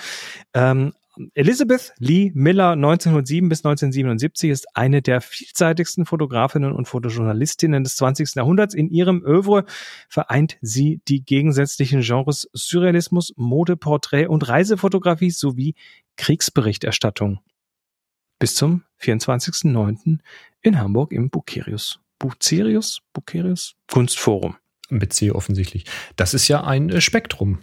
Ähm, 0.54 0.94
Elizabeth 1.36 1.94
Lee 2.00 2.32
Miller 2.34 2.72
1907 2.72 3.48
bis 3.48 3.60
1977 3.60 4.50
ist 4.50 4.66
eine 4.74 5.04
der 5.04 5.22
vielseitigsten 5.22 6.06
Fotografinnen 6.06 6.72
und 6.72 6.88
Fotojournalistinnen 6.88 7.84
des 7.84 7.98
20. 7.98 8.34
Jahrhunderts. 8.36 8.74
In 8.74 8.90
ihrem 8.90 9.24
Oeuvre 9.24 9.66
vereint 10.10 10.58
sie 10.62 11.02
die 11.08 11.24
gegensätzlichen 11.24 12.02
Genres 12.02 12.50
Surrealismus, 12.54 13.34
Mode, 13.36 13.78
Porträt 13.78 14.28
und 14.28 14.48
Reisefotografie 14.48 15.30
sowie 15.30 15.76
Kriegsberichterstattung 16.18 17.40
bis 18.44 18.56
zum 18.56 18.84
24.09. 19.00 20.20
in 20.60 20.78
Hamburg 20.78 21.14
im 21.14 21.30
Bucerius. 21.30 22.02
Bucerius? 22.20 23.00
Bucerius? 23.14 23.76
Kunstforum. 23.90 24.58
Mit 24.90 25.14
C 25.14 25.32
offensichtlich. 25.32 25.86
Das 26.18 26.34
ist 26.34 26.50
ja 26.50 26.62
ein 26.62 26.90
äh, 26.90 27.00
Spektrum. 27.00 27.62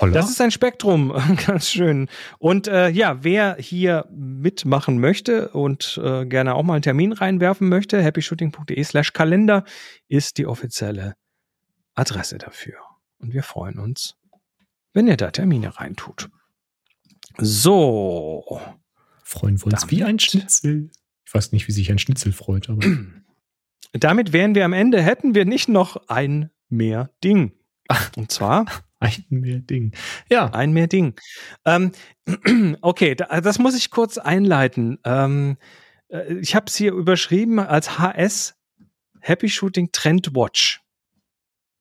Holla. 0.00 0.14
Das 0.14 0.30
ist 0.30 0.40
ein 0.40 0.50
Spektrum, 0.50 1.12
ganz 1.46 1.68
schön. 1.68 2.08
Und 2.38 2.66
äh, 2.66 2.88
ja, 2.88 3.22
wer 3.24 3.58
hier 3.60 4.08
mitmachen 4.10 5.00
möchte 5.00 5.50
und 5.50 6.00
äh, 6.02 6.24
gerne 6.24 6.54
auch 6.54 6.62
mal 6.62 6.76
einen 6.76 6.82
Termin 6.82 7.12
reinwerfen 7.12 7.68
möchte, 7.68 8.02
happyshooting.de 8.02 8.82
slash 8.84 9.12
Kalender 9.12 9.64
ist 10.08 10.38
die 10.38 10.46
offizielle 10.46 11.14
Adresse 11.94 12.38
dafür. 12.38 12.78
Und 13.18 13.34
wir 13.34 13.42
freuen 13.42 13.78
uns, 13.78 14.16
wenn 14.94 15.08
ihr 15.08 15.18
da 15.18 15.30
Termine 15.30 15.76
reintut. 15.76 16.30
So. 17.36 18.62
Freuen 19.34 19.58
wir 19.60 19.66
uns 19.66 19.80
damit, 19.80 19.90
wie 19.90 20.04
ein 20.04 20.20
Schnitzel. 20.20 20.90
Ich 21.26 21.34
weiß 21.34 21.50
nicht, 21.50 21.66
wie 21.66 21.72
sich 21.72 21.90
ein 21.90 21.98
Schnitzel 21.98 22.32
freut, 22.32 22.70
aber. 22.70 22.86
Damit 23.92 24.32
wären 24.32 24.54
wir 24.54 24.64
am 24.64 24.72
Ende, 24.72 25.02
hätten 25.02 25.34
wir 25.34 25.44
nicht 25.44 25.68
noch 25.68 26.08
ein 26.08 26.50
mehr 26.68 27.10
Ding. 27.22 27.52
Und 28.16 28.30
zwar. 28.30 28.66
Ein 29.00 29.24
mehr 29.28 29.58
Ding. 29.58 29.92
Ja. 30.30 30.52
Ein 30.52 30.72
mehr 30.72 30.86
Ding. 30.86 31.14
Ähm, 31.64 31.90
okay, 32.80 33.16
das 33.16 33.58
muss 33.58 33.76
ich 33.76 33.90
kurz 33.90 34.18
einleiten. 34.18 34.98
Ähm, 35.04 35.56
äh, 36.08 36.34
ich 36.34 36.54
habe 36.54 36.66
es 36.66 36.76
hier 36.76 36.92
überschrieben 36.92 37.58
als 37.58 37.98
HS 37.98 38.54
Happy 39.20 39.48
Shooting 39.48 39.90
Trend 39.90 40.34
Watch. 40.34 40.80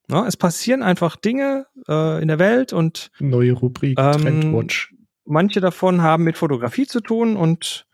Ja, 0.10 0.26
es 0.26 0.38
passieren 0.38 0.82
einfach 0.82 1.16
Dinge 1.16 1.68
äh, 1.88 2.22
in 2.22 2.28
der 2.28 2.40
Welt 2.40 2.74
und 2.74 3.12
neue 3.20 3.54
Rubrik 3.54 3.98
ähm, 4.00 4.22
Trend 4.22 4.54
Watch 4.54 4.93
manche 5.26 5.62
davon 5.62 6.02
haben 6.02 6.24
mit 6.24 6.38
Fotografie 6.38 6.88
zu 6.88 7.02
tun 7.02 7.36
und 7.36 7.88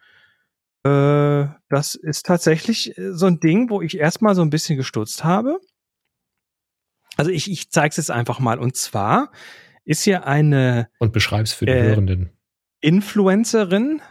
äh, 0.84 1.48
das 1.70 1.96
ist 1.96 2.26
tatsächlich 2.26 2.98
äh, 2.98 3.14
so 3.14 3.26
ein 3.26 3.40
Ding, 3.40 3.70
wo 3.70 3.82
ich 3.82 3.98
erstmal 3.98 4.36
so 4.36 4.42
ein 4.42 4.50
bisschen 4.50 4.78
gestutzt 4.78 5.24
habe. 5.24 5.60
Also 7.18 7.32
ich, 7.32 7.52
ich 7.52 7.70
zeige 7.70 7.90
es 7.90 7.98
jetzt 7.98 8.12
einfach 8.12 8.40
mal. 8.40 8.60
Und 8.60 8.78
zwar 8.78 9.32
ist 9.84 10.04
hier 10.04 10.26
eine 10.26 10.90
und 11.00 11.12
beschreib's 11.12 11.52
für 11.52 11.66
die 11.66 11.74
äh, 11.74 11.84
Hörenden 11.84 12.32
Influencerin, 12.80 14.02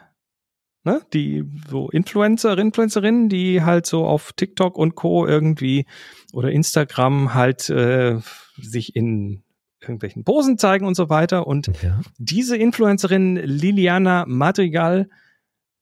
ne, 0.84 1.00
die 1.14 1.44
so 1.70 1.88
Influencer, 1.88 2.58
Influencerinnen, 2.58 3.30
die 3.30 3.62
halt 3.62 3.86
so 3.86 4.04
auf 4.04 4.34
TikTok 4.34 4.76
und 4.76 4.94
Co. 4.94 5.26
irgendwie 5.26 5.86
oder 6.34 6.50
Instagram 6.50 7.32
halt 7.32 7.70
äh, 7.70 8.18
sich 8.60 8.94
in 8.94 9.42
irgendwelchen 9.80 10.24
Posen 10.24 10.58
zeigen 10.58 10.86
und 10.86 10.94
so 10.94 11.08
weiter. 11.08 11.46
Und 11.46 11.70
ja. 11.82 12.00
diese 12.18 12.56
Influencerin 12.56 13.36
Liliana 13.36 14.24
Madrigal 14.26 15.08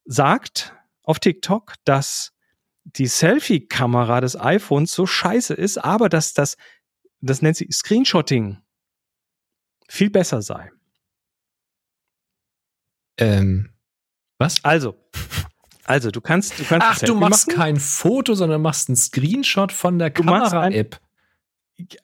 sagt 0.04 0.74
auf 1.02 1.18
TikTok, 1.18 1.74
dass 1.84 2.32
die 2.84 3.06
Selfie-Kamera 3.06 4.20
des 4.20 4.38
iPhones 4.38 4.92
so 4.92 5.06
scheiße 5.06 5.54
ist, 5.54 5.78
aber 5.78 6.08
dass 6.08 6.34
das, 6.34 6.56
das 7.20 7.42
nennt 7.42 7.56
sie 7.56 7.68
Screenshotting, 7.70 8.58
viel 9.88 10.10
besser 10.10 10.42
sei. 10.42 10.70
Ähm, 13.18 13.70
was? 14.38 14.62
Also, 14.64 14.94
also 15.84 16.10
du 16.10 16.20
kannst, 16.20 16.58
du 16.58 16.64
kannst. 16.64 16.86
Ach, 16.88 16.98
du 16.98 17.14
machst 17.14 17.48
machen. 17.48 17.56
kein 17.56 17.80
Foto, 17.80 18.34
sondern 18.34 18.60
machst 18.60 18.88
einen 18.88 18.96
Screenshot 18.96 19.72
von 19.72 19.98
der 19.98 20.10
Kamera-App. 20.10 21.00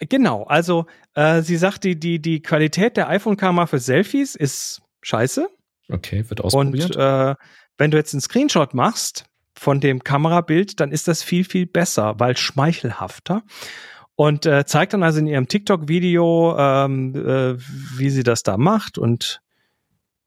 Genau, 0.01 0.45
also 0.45 0.87
äh, 1.15 1.43
sie 1.43 1.57
sagt, 1.57 1.85
die, 1.85 1.99
die, 1.99 2.21
die 2.21 2.43
Qualität 2.43 2.97
der 2.97 3.09
iPhone-Kamera 3.09 3.67
für 3.67 3.79
Selfies 3.79 4.35
ist 4.35 4.83
scheiße. 5.03 5.49
Okay, 5.89 6.29
wird 6.29 6.41
ausprobiert. 6.43 6.97
Und 6.97 7.03
äh, 7.03 7.35
wenn 7.79 7.91
du 7.91 7.97
jetzt 7.97 8.15
einen 8.15 8.21
Screenshot 8.21 8.75
machst 8.75 9.25
von 9.55 9.81
dem 9.81 10.05
Kamerabild, 10.05 10.81
dann 10.81 10.93
ist 10.93 11.09
das 11.09 11.23
viel, 11.23 11.45
viel 11.45 11.67
besser, 11.67 12.19
weil 12.19 12.37
schmeichelhafter. 12.37 13.43
Und 14.15 14.45
äh, 14.47 14.67
zeigt 14.67 14.93
dann 14.93 15.03
also 15.03 15.21
in 15.21 15.27
ihrem 15.27 15.49
TikTok-Video, 15.49 16.57
ähm, 16.59 17.15
äh, 17.15 17.59
wie 17.59 18.11
sie 18.11 18.23
das 18.23 18.43
da 18.43 18.57
macht. 18.57 18.99
Und 18.99 19.41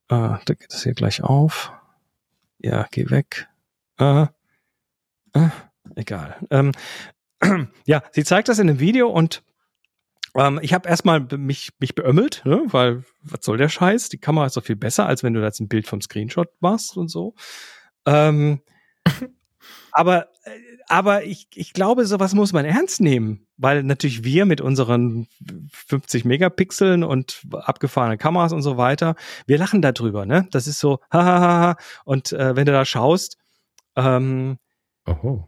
äh, 0.10 0.38
da 0.44 0.54
geht 0.54 0.74
das 0.74 0.84
hier 0.84 0.94
gleich 0.94 1.24
auf. 1.24 1.72
Ja, 2.58 2.88
geh 2.92 3.10
weg. 3.10 3.48
Äh, 4.00 4.24
äh, 5.34 5.50
egal. 5.96 6.36
Ähm, 6.50 6.72
ja, 7.86 8.04
sie 8.12 8.24
zeigt 8.24 8.50
das 8.50 8.60
in 8.60 8.70
einem 8.70 8.80
Video 8.80 9.10
und 9.10 9.44
ähm, 10.36 10.60
ich 10.62 10.74
habe 10.74 10.90
erstmal 10.90 11.22
mich, 11.38 11.72
mich 11.80 11.96
beömmelt, 11.96 12.42
ne? 12.46 12.64
weil 12.68 13.04
was 13.22 13.46
soll 13.46 13.58
der 13.58 13.70
Scheiß? 13.70 14.10
Die 14.10 14.18
Kamera 14.18 14.46
ist 14.46 14.58
doch 14.58 14.64
viel 14.64 14.76
besser, 14.76 15.06
als 15.06 15.24
wenn 15.24 15.34
du 15.34 15.42
jetzt 15.42 15.60
ein 15.60 15.70
Bild 15.70 15.88
vom 15.88 16.02
Screenshot 16.02 16.50
machst 16.60 16.98
und 16.98 17.10
so. 17.10 17.36
Ähm, 18.06 18.62
aber 19.92 20.28
aber 20.88 21.24
ich, 21.24 21.48
ich 21.56 21.74
glaube, 21.74 22.06
sowas 22.06 22.36
muss 22.36 22.54
man 22.54 22.64
ernst 22.64 23.02
nehmen, 23.02 23.48
weil 23.58 23.82
natürlich 23.82 24.24
wir 24.24 24.46
mit 24.46 24.62
unseren 24.62 25.28
50 25.72 26.26
Megapixeln 26.26 27.04
und 27.04 27.42
abgefahrenen 27.52 28.20
Kameras 28.20 28.54
und 28.54 28.62
so 28.62 28.78
weiter, 28.78 29.16
wir 29.48 29.58
lachen 29.58 29.82
darüber, 29.82 30.28
ne? 30.28 30.48
Das 30.52 30.68
ist 30.68 30.80
so, 30.80 31.00
hahaha. 31.12 31.78
Und 32.04 32.34
äh, 32.34 32.56
wenn 32.56 32.68
du 32.68 32.72
da 32.72 32.86
schaust, 32.86 33.38
ähm, 33.96 34.58
Oho 35.08 35.48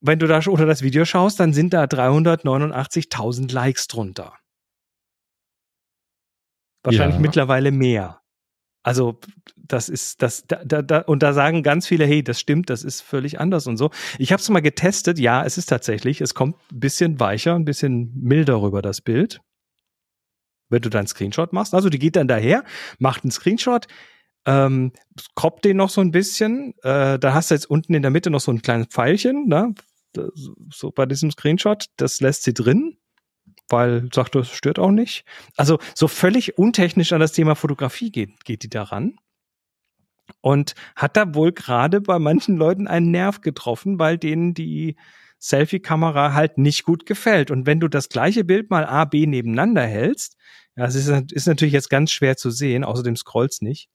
wenn 0.00 0.18
du 0.18 0.26
da 0.26 0.40
unter 0.46 0.66
das 0.66 0.82
Video 0.82 1.04
schaust, 1.04 1.40
dann 1.40 1.52
sind 1.52 1.74
da 1.74 1.84
389.000 1.84 3.52
Likes 3.52 3.86
drunter. 3.88 4.34
Wahrscheinlich 6.84 7.16
ja. 7.16 7.20
mittlerweile 7.20 7.72
mehr. 7.72 8.20
Also 8.82 9.18
das 9.56 9.88
ist 9.88 10.22
das 10.22 10.46
da, 10.46 10.64
da, 10.64 10.82
da, 10.82 11.00
und 11.00 11.22
da 11.22 11.32
sagen 11.32 11.62
ganz 11.62 11.86
viele, 11.86 12.06
hey, 12.06 12.22
das 12.22 12.40
stimmt, 12.40 12.70
das 12.70 12.84
ist 12.84 13.02
völlig 13.02 13.40
anders 13.40 13.66
und 13.66 13.76
so. 13.76 13.90
Ich 14.18 14.32
habe 14.32 14.40
es 14.40 14.48
mal 14.48 14.60
getestet, 14.60 15.18
ja, 15.18 15.44
es 15.44 15.58
ist 15.58 15.66
tatsächlich, 15.66 16.20
es 16.20 16.34
kommt 16.34 16.56
ein 16.72 16.80
bisschen 16.80 17.20
weicher, 17.20 17.54
ein 17.54 17.64
bisschen 17.64 18.12
milder 18.14 18.62
rüber 18.62 18.80
das 18.80 19.00
Bild, 19.00 19.40
wenn 20.70 20.80
du 20.80 20.88
deinen 20.88 21.06
Screenshot 21.06 21.52
machst. 21.52 21.74
Also 21.74 21.90
die 21.90 21.98
geht 21.98 22.16
dann 22.16 22.28
daher, 22.28 22.64
macht 22.98 23.24
einen 23.24 23.30
Screenshot, 23.30 23.88
ähm, 24.46 24.92
kroppt 25.34 25.64
den 25.64 25.76
noch 25.76 25.90
so 25.90 26.00
ein 26.00 26.12
bisschen. 26.12 26.72
Äh, 26.82 27.18
da 27.18 27.34
hast 27.34 27.50
du 27.50 27.54
jetzt 27.54 27.68
unten 27.68 27.92
in 27.92 28.02
der 28.02 28.10
Mitte 28.10 28.30
noch 28.30 28.40
so 28.40 28.52
ein 28.52 28.62
kleines 28.62 28.86
Pfeilchen, 28.86 29.48
ne? 29.48 29.74
So 30.70 30.90
bei 30.90 31.06
diesem 31.06 31.30
Screenshot, 31.30 31.86
das 31.96 32.20
lässt 32.20 32.42
sie 32.42 32.54
drin, 32.54 32.96
weil 33.68 34.08
sagt, 34.12 34.34
das 34.34 34.48
stört 34.50 34.78
auch 34.78 34.90
nicht. 34.90 35.24
Also 35.56 35.78
so 35.94 36.08
völlig 36.08 36.58
untechnisch 36.58 37.12
an 37.12 37.20
das 37.20 37.32
Thema 37.32 37.54
Fotografie 37.54 38.10
geht, 38.10 38.44
geht 38.44 38.62
die 38.62 38.70
daran. 38.70 39.16
Und 40.40 40.74
hat 40.94 41.16
da 41.16 41.34
wohl 41.34 41.52
gerade 41.52 42.00
bei 42.00 42.18
manchen 42.18 42.56
Leuten 42.56 42.86
einen 42.86 43.10
Nerv 43.10 43.40
getroffen, 43.40 43.98
weil 43.98 44.18
denen 44.18 44.54
die 44.54 44.96
Selfie-Kamera 45.40 46.34
halt 46.34 46.58
nicht 46.58 46.84
gut 46.84 47.06
gefällt. 47.06 47.50
Und 47.50 47.66
wenn 47.66 47.80
du 47.80 47.88
das 47.88 48.08
gleiche 48.08 48.44
Bild 48.44 48.70
mal 48.70 48.84
A, 48.84 49.04
B 49.04 49.26
nebeneinander 49.26 49.86
hältst, 49.86 50.36
ja, 50.76 50.84
es 50.84 50.94
ist, 50.94 51.32
ist 51.32 51.46
natürlich 51.46 51.74
jetzt 51.74 51.90
ganz 51.90 52.10
schwer 52.12 52.36
zu 52.36 52.50
sehen, 52.50 52.84
außerdem 52.84 53.16
scrollst 53.16 53.62
nicht. 53.62 53.88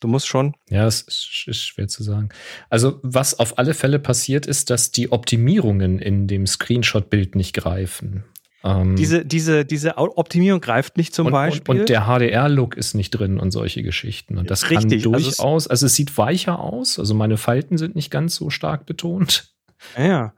Du 0.00 0.08
musst 0.08 0.26
schon. 0.26 0.54
Ja, 0.68 0.86
es 0.86 1.02
ist 1.46 1.64
schwer 1.64 1.88
zu 1.88 2.02
sagen. 2.02 2.28
Also, 2.68 3.00
was 3.02 3.38
auf 3.38 3.58
alle 3.58 3.72
Fälle 3.72 3.98
passiert, 3.98 4.46
ist, 4.46 4.68
dass 4.70 4.90
die 4.90 5.10
Optimierungen 5.10 5.98
in 5.98 6.26
dem 6.26 6.46
Screenshot-Bild 6.46 7.34
nicht 7.34 7.54
greifen. 7.54 8.24
Ähm 8.62 8.96
diese, 8.96 9.24
diese, 9.24 9.64
diese 9.64 9.96
Optimierung 9.96 10.60
greift 10.60 10.98
nicht 10.98 11.14
zum 11.14 11.28
und, 11.28 11.32
Beispiel. 11.32 11.74
Und, 11.74 11.80
und 11.80 11.88
der 11.88 12.06
HDR-Look 12.06 12.76
ist 12.76 12.94
nicht 12.94 13.10
drin 13.10 13.38
und 13.38 13.52
solche 13.52 13.82
Geschichten. 13.82 14.36
Und 14.36 14.50
das 14.50 14.70
Richtig, 14.70 15.02
kann 15.02 15.12
durchaus, 15.12 15.40
also 15.40 15.56
es, 15.56 15.68
also 15.68 15.86
es 15.86 15.94
sieht 15.94 16.18
weicher 16.18 16.58
aus. 16.58 16.98
Also 16.98 17.14
meine 17.14 17.38
Falten 17.38 17.78
sind 17.78 17.94
nicht 17.94 18.10
ganz 18.10 18.36
so 18.36 18.50
stark 18.50 18.84
betont. 18.84 19.54
Ja. 19.96 20.34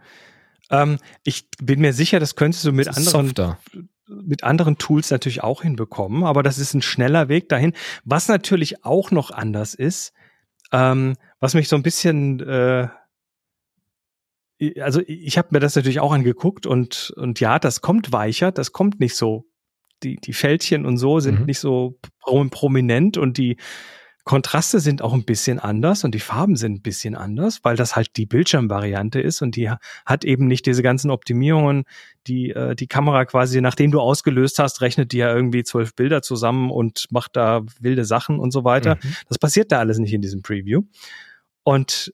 Ähm, 0.70 0.98
ich 1.24 1.48
bin 1.62 1.80
mir 1.80 1.92
sicher, 1.92 2.20
das 2.20 2.36
könntest 2.36 2.64
du 2.64 2.72
mit 2.72 2.88
anderen 2.88 3.26
softer 3.26 3.58
mit 4.08 4.44
anderen 4.44 4.78
Tools 4.78 5.10
natürlich 5.10 5.42
auch 5.42 5.62
hinbekommen, 5.62 6.24
aber 6.24 6.42
das 6.42 6.58
ist 6.58 6.74
ein 6.74 6.82
schneller 6.82 7.28
Weg 7.28 7.48
dahin. 7.48 7.72
Was 8.04 8.28
natürlich 8.28 8.84
auch 8.84 9.10
noch 9.10 9.30
anders 9.30 9.74
ist, 9.74 10.12
ähm, 10.72 11.14
was 11.40 11.54
mich 11.54 11.68
so 11.68 11.76
ein 11.76 11.82
bisschen, 11.82 12.40
äh, 12.40 12.88
also 14.80 15.00
ich 15.06 15.38
habe 15.38 15.48
mir 15.52 15.60
das 15.60 15.76
natürlich 15.76 16.00
auch 16.00 16.12
angeguckt 16.12 16.66
und 16.66 17.12
und 17.16 17.38
ja, 17.40 17.58
das 17.58 17.80
kommt 17.80 18.12
weicher, 18.12 18.50
das 18.50 18.72
kommt 18.72 19.00
nicht 19.00 19.14
so. 19.14 19.44
Die 20.02 20.16
die 20.16 20.32
Fältchen 20.32 20.86
und 20.86 20.96
so 20.96 21.20
sind 21.20 21.40
mhm. 21.40 21.46
nicht 21.46 21.58
so 21.58 21.98
prominent 22.24 23.18
und 23.18 23.36
die 23.36 23.56
Kontraste 24.28 24.78
sind 24.78 25.00
auch 25.00 25.14
ein 25.14 25.24
bisschen 25.24 25.58
anders 25.58 26.04
und 26.04 26.14
die 26.14 26.20
Farben 26.20 26.54
sind 26.54 26.74
ein 26.74 26.82
bisschen 26.82 27.14
anders, 27.16 27.60
weil 27.62 27.76
das 27.76 27.96
halt 27.96 28.18
die 28.18 28.26
Bildschirmvariante 28.26 29.22
ist 29.22 29.40
und 29.40 29.56
die 29.56 29.70
hat 29.70 30.22
eben 30.22 30.46
nicht 30.46 30.66
diese 30.66 30.82
ganzen 30.82 31.10
Optimierungen, 31.10 31.84
die 32.26 32.50
äh, 32.50 32.74
die 32.74 32.88
Kamera 32.88 33.24
quasi, 33.24 33.62
nachdem 33.62 33.90
du 33.90 34.02
ausgelöst 34.02 34.58
hast, 34.58 34.82
rechnet 34.82 35.12
die 35.12 35.16
ja 35.16 35.34
irgendwie 35.34 35.64
zwölf 35.64 35.94
Bilder 35.94 36.20
zusammen 36.20 36.70
und 36.70 37.06
macht 37.08 37.36
da 37.36 37.62
wilde 37.80 38.04
Sachen 38.04 38.38
und 38.38 38.50
so 38.50 38.64
weiter. 38.64 38.96
Mhm. 38.96 39.14
Das 39.30 39.38
passiert 39.38 39.72
da 39.72 39.78
alles 39.78 39.96
nicht 39.98 40.12
in 40.12 40.20
diesem 40.20 40.42
Preview. 40.42 40.82
Und 41.62 42.12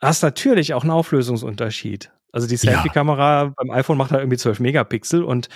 hast 0.00 0.22
natürlich 0.22 0.72
auch 0.72 0.84
einen 0.84 0.90
Auflösungsunterschied. 0.92 2.10
Also 2.32 2.48
die 2.48 2.56
Selfie-Kamera 2.56 3.42
ja. 3.42 3.52
beim 3.54 3.70
iPhone 3.70 3.98
macht 3.98 4.10
halt 4.10 4.22
irgendwie 4.22 4.38
12 4.38 4.58
Megapixel 4.58 5.22
und 5.22 5.50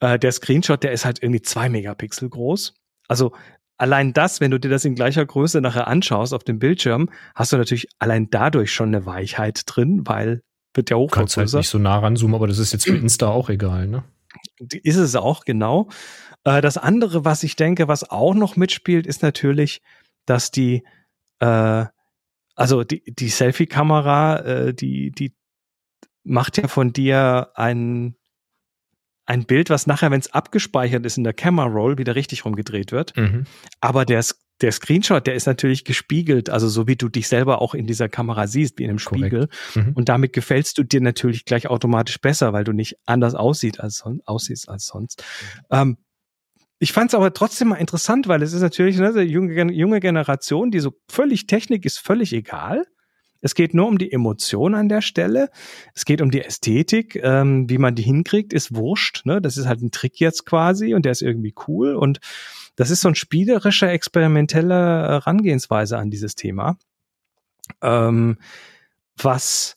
äh, 0.00 0.18
der 0.18 0.32
Screenshot, 0.32 0.82
der 0.82 0.90
ist 0.90 1.04
halt 1.04 1.22
irgendwie 1.22 1.42
zwei 1.42 1.68
Megapixel 1.68 2.28
groß. 2.28 2.74
Also 3.06 3.32
allein 3.78 4.12
das, 4.12 4.40
wenn 4.40 4.50
du 4.50 4.58
dir 4.58 4.70
das 4.70 4.84
in 4.84 4.94
gleicher 4.94 5.24
Größe 5.24 5.60
nachher 5.60 5.86
anschaust 5.86 6.34
auf 6.34 6.44
dem 6.44 6.58
Bildschirm, 6.58 7.10
hast 7.34 7.52
du 7.52 7.56
natürlich 7.56 7.88
allein 7.98 8.28
dadurch 8.30 8.72
schon 8.72 8.88
eine 8.88 9.06
Weichheit 9.06 9.62
drin, 9.66 10.02
weil 10.04 10.42
wird 10.74 10.90
ja 10.90 10.96
hochvergrößert. 10.96 11.36
Kannst 11.36 11.54
halt 11.54 11.60
nicht 11.60 11.68
so 11.68 11.78
nah 11.78 11.98
ranzoomen, 11.98 12.34
aber 12.34 12.46
das 12.46 12.58
ist 12.58 12.72
jetzt 12.72 12.84
für 12.84 12.96
Insta 12.96 13.28
auch 13.28 13.48
egal, 13.48 13.86
ne? 13.86 14.04
Ist 14.58 14.96
es 14.96 15.16
auch, 15.16 15.44
genau. 15.44 15.88
Äh, 16.44 16.60
das 16.60 16.76
andere, 16.76 17.24
was 17.24 17.42
ich 17.42 17.56
denke, 17.56 17.88
was 17.88 18.10
auch 18.10 18.34
noch 18.34 18.56
mitspielt, 18.56 19.06
ist 19.06 19.22
natürlich, 19.22 19.80
dass 20.26 20.50
die, 20.50 20.84
äh, 21.40 21.86
also 22.54 22.84
die, 22.84 23.02
die 23.06 23.28
Selfie-Kamera, 23.28 24.38
äh, 24.40 24.74
die, 24.74 25.10
die 25.10 25.34
macht 26.24 26.58
ja 26.58 26.68
von 26.68 26.92
dir 26.92 27.50
ein 27.54 28.16
ein 29.26 29.44
Bild, 29.44 29.70
was 29.70 29.86
nachher, 29.86 30.10
wenn 30.10 30.20
es 30.20 30.32
abgespeichert 30.32 31.04
ist 31.04 31.18
in 31.18 31.24
der 31.24 31.32
Camera 31.32 31.66
Roll, 31.66 31.98
wieder 31.98 32.14
richtig 32.14 32.44
rumgedreht 32.44 32.92
wird. 32.92 33.16
Mhm. 33.16 33.44
Aber 33.80 34.04
der, 34.04 34.24
der 34.60 34.72
Screenshot, 34.72 35.26
der 35.26 35.34
ist 35.34 35.46
natürlich 35.46 35.84
gespiegelt, 35.84 36.48
also 36.48 36.68
so 36.68 36.86
wie 36.86 36.96
du 36.96 37.08
dich 37.08 37.28
selber 37.28 37.60
auch 37.60 37.74
in 37.74 37.86
dieser 37.86 38.08
Kamera 38.08 38.46
siehst, 38.46 38.78
wie 38.78 38.84
in 38.84 38.90
einem 38.90 38.98
Spiegel. 39.00 39.48
Mhm. 39.74 39.92
Und 39.94 40.08
damit 40.08 40.32
gefällst 40.32 40.78
du 40.78 40.84
dir 40.84 41.00
natürlich 41.00 41.44
gleich 41.44 41.68
automatisch 41.68 42.20
besser, 42.20 42.52
weil 42.52 42.64
du 42.64 42.72
nicht 42.72 42.96
anders 43.04 43.34
aussieht 43.34 43.80
als, 43.80 44.04
aussiehst 44.24 44.68
als 44.68 44.86
sonst. 44.86 45.22
Mhm. 45.22 45.66
Ähm, 45.70 45.96
ich 46.78 46.92
fand 46.92 47.10
es 47.10 47.14
aber 47.14 47.32
trotzdem 47.32 47.68
mal 47.68 47.76
interessant, 47.76 48.28
weil 48.28 48.42
es 48.42 48.52
ist 48.52 48.60
natürlich 48.60 48.98
ne, 48.98 49.08
eine 49.08 49.22
junge, 49.22 49.72
junge 49.72 50.00
Generation, 50.00 50.70
die 50.70 50.80
so 50.80 50.92
völlig 51.10 51.46
Technik 51.46 51.86
ist 51.86 51.98
völlig 51.98 52.32
egal. 52.32 52.86
Es 53.46 53.54
geht 53.54 53.74
nur 53.74 53.86
um 53.86 53.96
die 53.96 54.10
Emotion 54.10 54.74
an 54.74 54.88
der 54.88 55.00
Stelle. 55.02 55.50
Es 55.94 56.04
geht 56.04 56.20
um 56.20 56.32
die 56.32 56.42
Ästhetik. 56.42 57.14
Ähm, 57.22 57.70
wie 57.70 57.78
man 57.78 57.94
die 57.94 58.02
hinkriegt, 58.02 58.52
ist 58.52 58.74
wurscht. 58.74 59.24
Ne? 59.24 59.40
Das 59.40 59.56
ist 59.56 59.66
halt 59.66 59.82
ein 59.82 59.92
Trick 59.92 60.18
jetzt 60.18 60.46
quasi 60.46 60.94
und 60.94 61.04
der 61.04 61.12
ist 61.12 61.22
irgendwie 61.22 61.54
cool. 61.68 61.94
Und 61.94 62.18
das 62.74 62.90
ist 62.90 63.02
so 63.02 63.08
ein 63.08 63.14
spielerischer, 63.14 63.88
experimenteller 63.92 65.08
Herangehensweise 65.08 65.96
an 65.96 66.10
dieses 66.10 66.34
Thema. 66.34 66.76
Ähm, 67.82 68.38
was, 69.16 69.76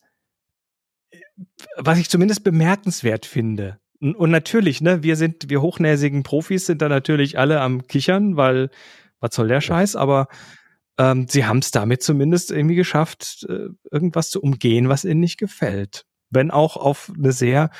was 1.78 2.00
ich 2.00 2.10
zumindest 2.10 2.44
bemerkenswert 2.44 3.28
finde. 3.28 3.78
Und 4.00 4.32
natürlich, 4.32 4.82
ne, 4.82 5.04
wir 5.04 5.16
sind, 5.16 5.48
wir 5.52 5.62
hochnäsigen 5.62 6.24
Profis 6.24 6.66
sind 6.66 6.82
da 6.82 6.90
natürlich 6.90 7.38
alle 7.38 7.62
am 7.62 7.86
Kichern, 7.86 8.36
weil 8.36 8.72
was 9.20 9.36
soll 9.36 9.48
der 9.48 9.62
Scheiß, 9.62 9.96
aber 9.96 10.28
ähm, 11.00 11.28
sie 11.30 11.46
haben 11.46 11.60
es 11.60 11.72
damit 11.72 12.04
zumindest 12.04 12.52
irgendwie 12.52 12.76
geschafft, 12.76 13.48
äh, 13.50 13.70
irgendwas 13.90 14.30
zu 14.30 14.42
umgehen, 14.42 14.90
was 14.90 15.06
ihnen 15.06 15.22
nicht 15.22 15.38
gefällt. 15.38 16.06
Wenn 16.30 16.52
auch 16.52 16.78
auf 16.78 17.12
eine 17.18 17.32
sehr, 17.32 17.72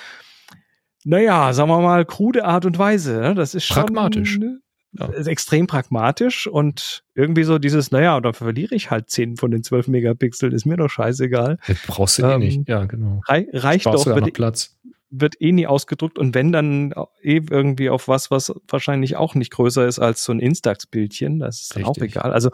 naja, 1.04 1.54
sagen 1.54 1.70
wir 1.70 1.82
mal, 1.82 2.06
krude 2.06 2.46
Art 2.46 2.66
und 2.66 2.80
Weise. 2.80 3.20
Ne? 3.20 3.36
Das 3.36 3.54
ist 3.54 3.66
schon 3.66 3.76
pragmatisch. 3.76 4.40
Ne, 4.40 4.62
ja. 4.94 5.12
extrem 5.12 5.68
pragmatisch 5.68 6.48
und 6.48 7.04
irgendwie 7.14 7.44
so 7.44 7.60
dieses, 7.60 7.92
naja, 7.92 8.20
dann 8.22 8.34
verliere 8.34 8.74
ich 8.74 8.90
halt 8.90 9.10
10 9.10 9.38
von 9.38 9.52
den 9.52 9.64
12 9.64 9.88
Megapixeln, 9.90 10.52
ist 10.52 10.66
mir 10.66 10.78
doch 10.78 10.90
scheißegal. 10.90 11.60
Das 11.68 11.78
brauchst 11.86 12.18
du 12.18 12.24
eh 12.24 12.34
ähm, 12.34 12.42
eh 12.42 12.46
nicht, 12.46 12.70
ja, 12.70 12.86
genau. 12.86 13.22
Rei 13.28 13.48
reicht 13.54 13.86
doch. 13.86 14.06
Noch 14.06 14.34
Platz 14.34 14.79
wird 15.12 15.42
eh 15.42 15.52
nie 15.52 15.68
ausgedruckt 15.68 16.18
und 16.20 16.36
wenn 16.36 16.52
dann 16.52 16.94
eh 17.22 17.42
irgendwie 17.50 17.90
auf 17.90 18.08
was, 18.08 18.32
was 18.32 18.54
wahrscheinlich 18.68 19.16
auch 19.16 19.36
nicht 19.36 19.52
größer 19.52 19.88
ist 19.88 20.00
als 20.00 20.24
so 20.24 20.32
ein 20.32 20.40
Instax-Bildchen, 20.40 21.40
das 21.40 21.62
ist 21.62 21.76
dann 21.76 21.86
auch 21.86 21.98
egal. 21.98 22.32
Also 22.32 22.52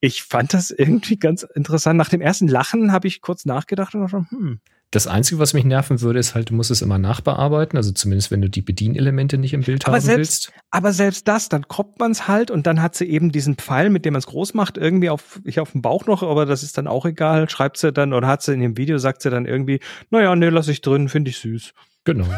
ich 0.00 0.22
fand 0.22 0.54
das 0.54 0.70
irgendwie 0.70 1.18
ganz 1.18 1.42
interessant. 1.42 1.96
Nach 1.96 2.08
dem 2.08 2.20
ersten 2.20 2.48
Lachen 2.48 2.92
habe 2.92 3.08
ich 3.08 3.20
kurz 3.20 3.44
nachgedacht 3.46 3.94
und 3.94 4.02
dachte, 4.02 4.26
hm, 4.30 4.60
Das 4.90 5.06
Einzige, 5.08 5.40
was 5.40 5.54
mich 5.54 5.64
nerven 5.64 6.02
würde, 6.02 6.20
ist 6.20 6.34
halt, 6.36 6.50
du 6.50 6.54
musst 6.54 6.70
es 6.70 6.82
immer 6.82 6.98
nachbearbeiten. 6.98 7.76
Also 7.76 7.90
zumindest, 7.90 8.30
wenn 8.30 8.42
du 8.42 8.48
die 8.48 8.62
Bedienelemente 8.62 9.38
nicht 9.38 9.52
im 9.54 9.62
Bild 9.62 9.86
aber 9.86 9.96
haben 9.96 10.02
selbst, 10.02 10.48
willst. 10.48 10.64
Aber 10.70 10.92
selbst 10.92 11.26
das, 11.26 11.48
dann 11.48 11.66
kroppt 11.66 11.98
man 11.98 12.12
es 12.12 12.28
halt 12.28 12.50
und 12.50 12.66
dann 12.66 12.80
hat 12.80 12.94
sie 12.94 13.06
eben 13.06 13.32
diesen 13.32 13.56
Pfeil, 13.56 13.90
mit 13.90 14.04
dem 14.04 14.12
man 14.12 14.18
es 14.20 14.26
groß 14.26 14.54
macht, 14.54 14.76
irgendwie 14.76 15.10
auf, 15.10 15.40
ich 15.44 15.58
auf 15.58 15.72
dem 15.72 15.82
Bauch 15.82 16.06
noch, 16.06 16.22
aber 16.22 16.46
das 16.46 16.62
ist 16.62 16.78
dann 16.78 16.86
auch 16.86 17.06
egal. 17.06 17.48
Schreibt 17.48 17.78
sie 17.78 17.92
dann 17.92 18.12
oder 18.12 18.28
hat 18.28 18.42
sie 18.42 18.52
in 18.52 18.60
dem 18.60 18.76
Video, 18.76 18.98
sagt 18.98 19.22
sie 19.22 19.30
dann 19.30 19.46
irgendwie, 19.46 19.80
naja, 20.10 20.36
nee, 20.36 20.48
lass 20.48 20.68
ich 20.68 20.80
drin, 20.80 21.08
finde 21.08 21.30
ich 21.30 21.38
süß. 21.38 21.72
Genau. 22.04 22.28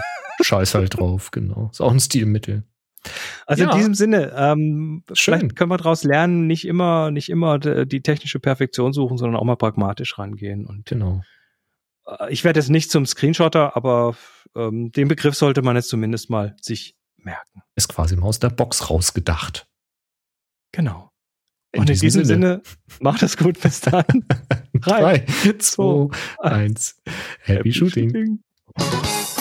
Scheiß 0.42 0.74
halt 0.74 0.98
drauf, 0.98 1.30
genau. 1.30 1.70
Ist 1.72 1.80
auch 1.80 1.92
ein 1.92 2.00
Stilmittel. 2.00 2.64
Also 3.46 3.64
ja. 3.64 3.70
in 3.70 3.78
diesem 3.78 3.94
Sinne, 3.94 4.32
ähm, 4.36 5.04
vielleicht 5.12 5.54
können 5.56 5.70
wir 5.70 5.76
daraus 5.76 6.02
lernen, 6.02 6.46
nicht 6.46 6.66
immer, 6.66 7.10
nicht 7.10 7.28
immer 7.28 7.58
die 7.58 8.02
technische 8.02 8.40
Perfektion 8.40 8.92
suchen, 8.92 9.16
sondern 9.16 9.40
auch 9.40 9.44
mal 9.44 9.56
pragmatisch 9.56 10.18
rangehen. 10.18 10.66
Und 10.66 10.86
genau. 10.86 11.22
Äh, 12.06 12.32
ich 12.32 12.44
werde 12.44 12.60
jetzt 12.60 12.68
nicht 12.68 12.90
zum 12.90 13.06
Screenshotter, 13.06 13.76
aber 13.76 14.16
ähm, 14.54 14.90
den 14.92 15.08
Begriff 15.08 15.34
sollte 15.34 15.62
man 15.62 15.76
jetzt 15.76 15.88
zumindest 15.88 16.30
mal 16.30 16.56
sich 16.60 16.96
merken. 17.16 17.62
Ist 17.74 17.88
quasi 17.88 18.16
mal 18.16 18.26
aus 18.26 18.38
der 18.40 18.50
Box 18.50 18.90
rausgedacht. 18.90 19.66
Genau. 20.72 21.10
In 21.72 21.80
Und 21.80 21.90
in 21.90 21.98
diesem 21.98 22.24
Sinne, 22.24 22.62
Sinne 22.62 22.62
macht 23.00 23.22
es 23.22 23.36
gut. 23.36 23.60
Bis 23.60 23.80
dann. 23.80 24.04
Drei, 24.80 25.24
zwei, 25.58 26.08
eins. 26.38 27.00
Happy, 27.40 27.58
Happy 27.58 27.72
Shooting. 27.72 28.10
shooting. 28.10 29.35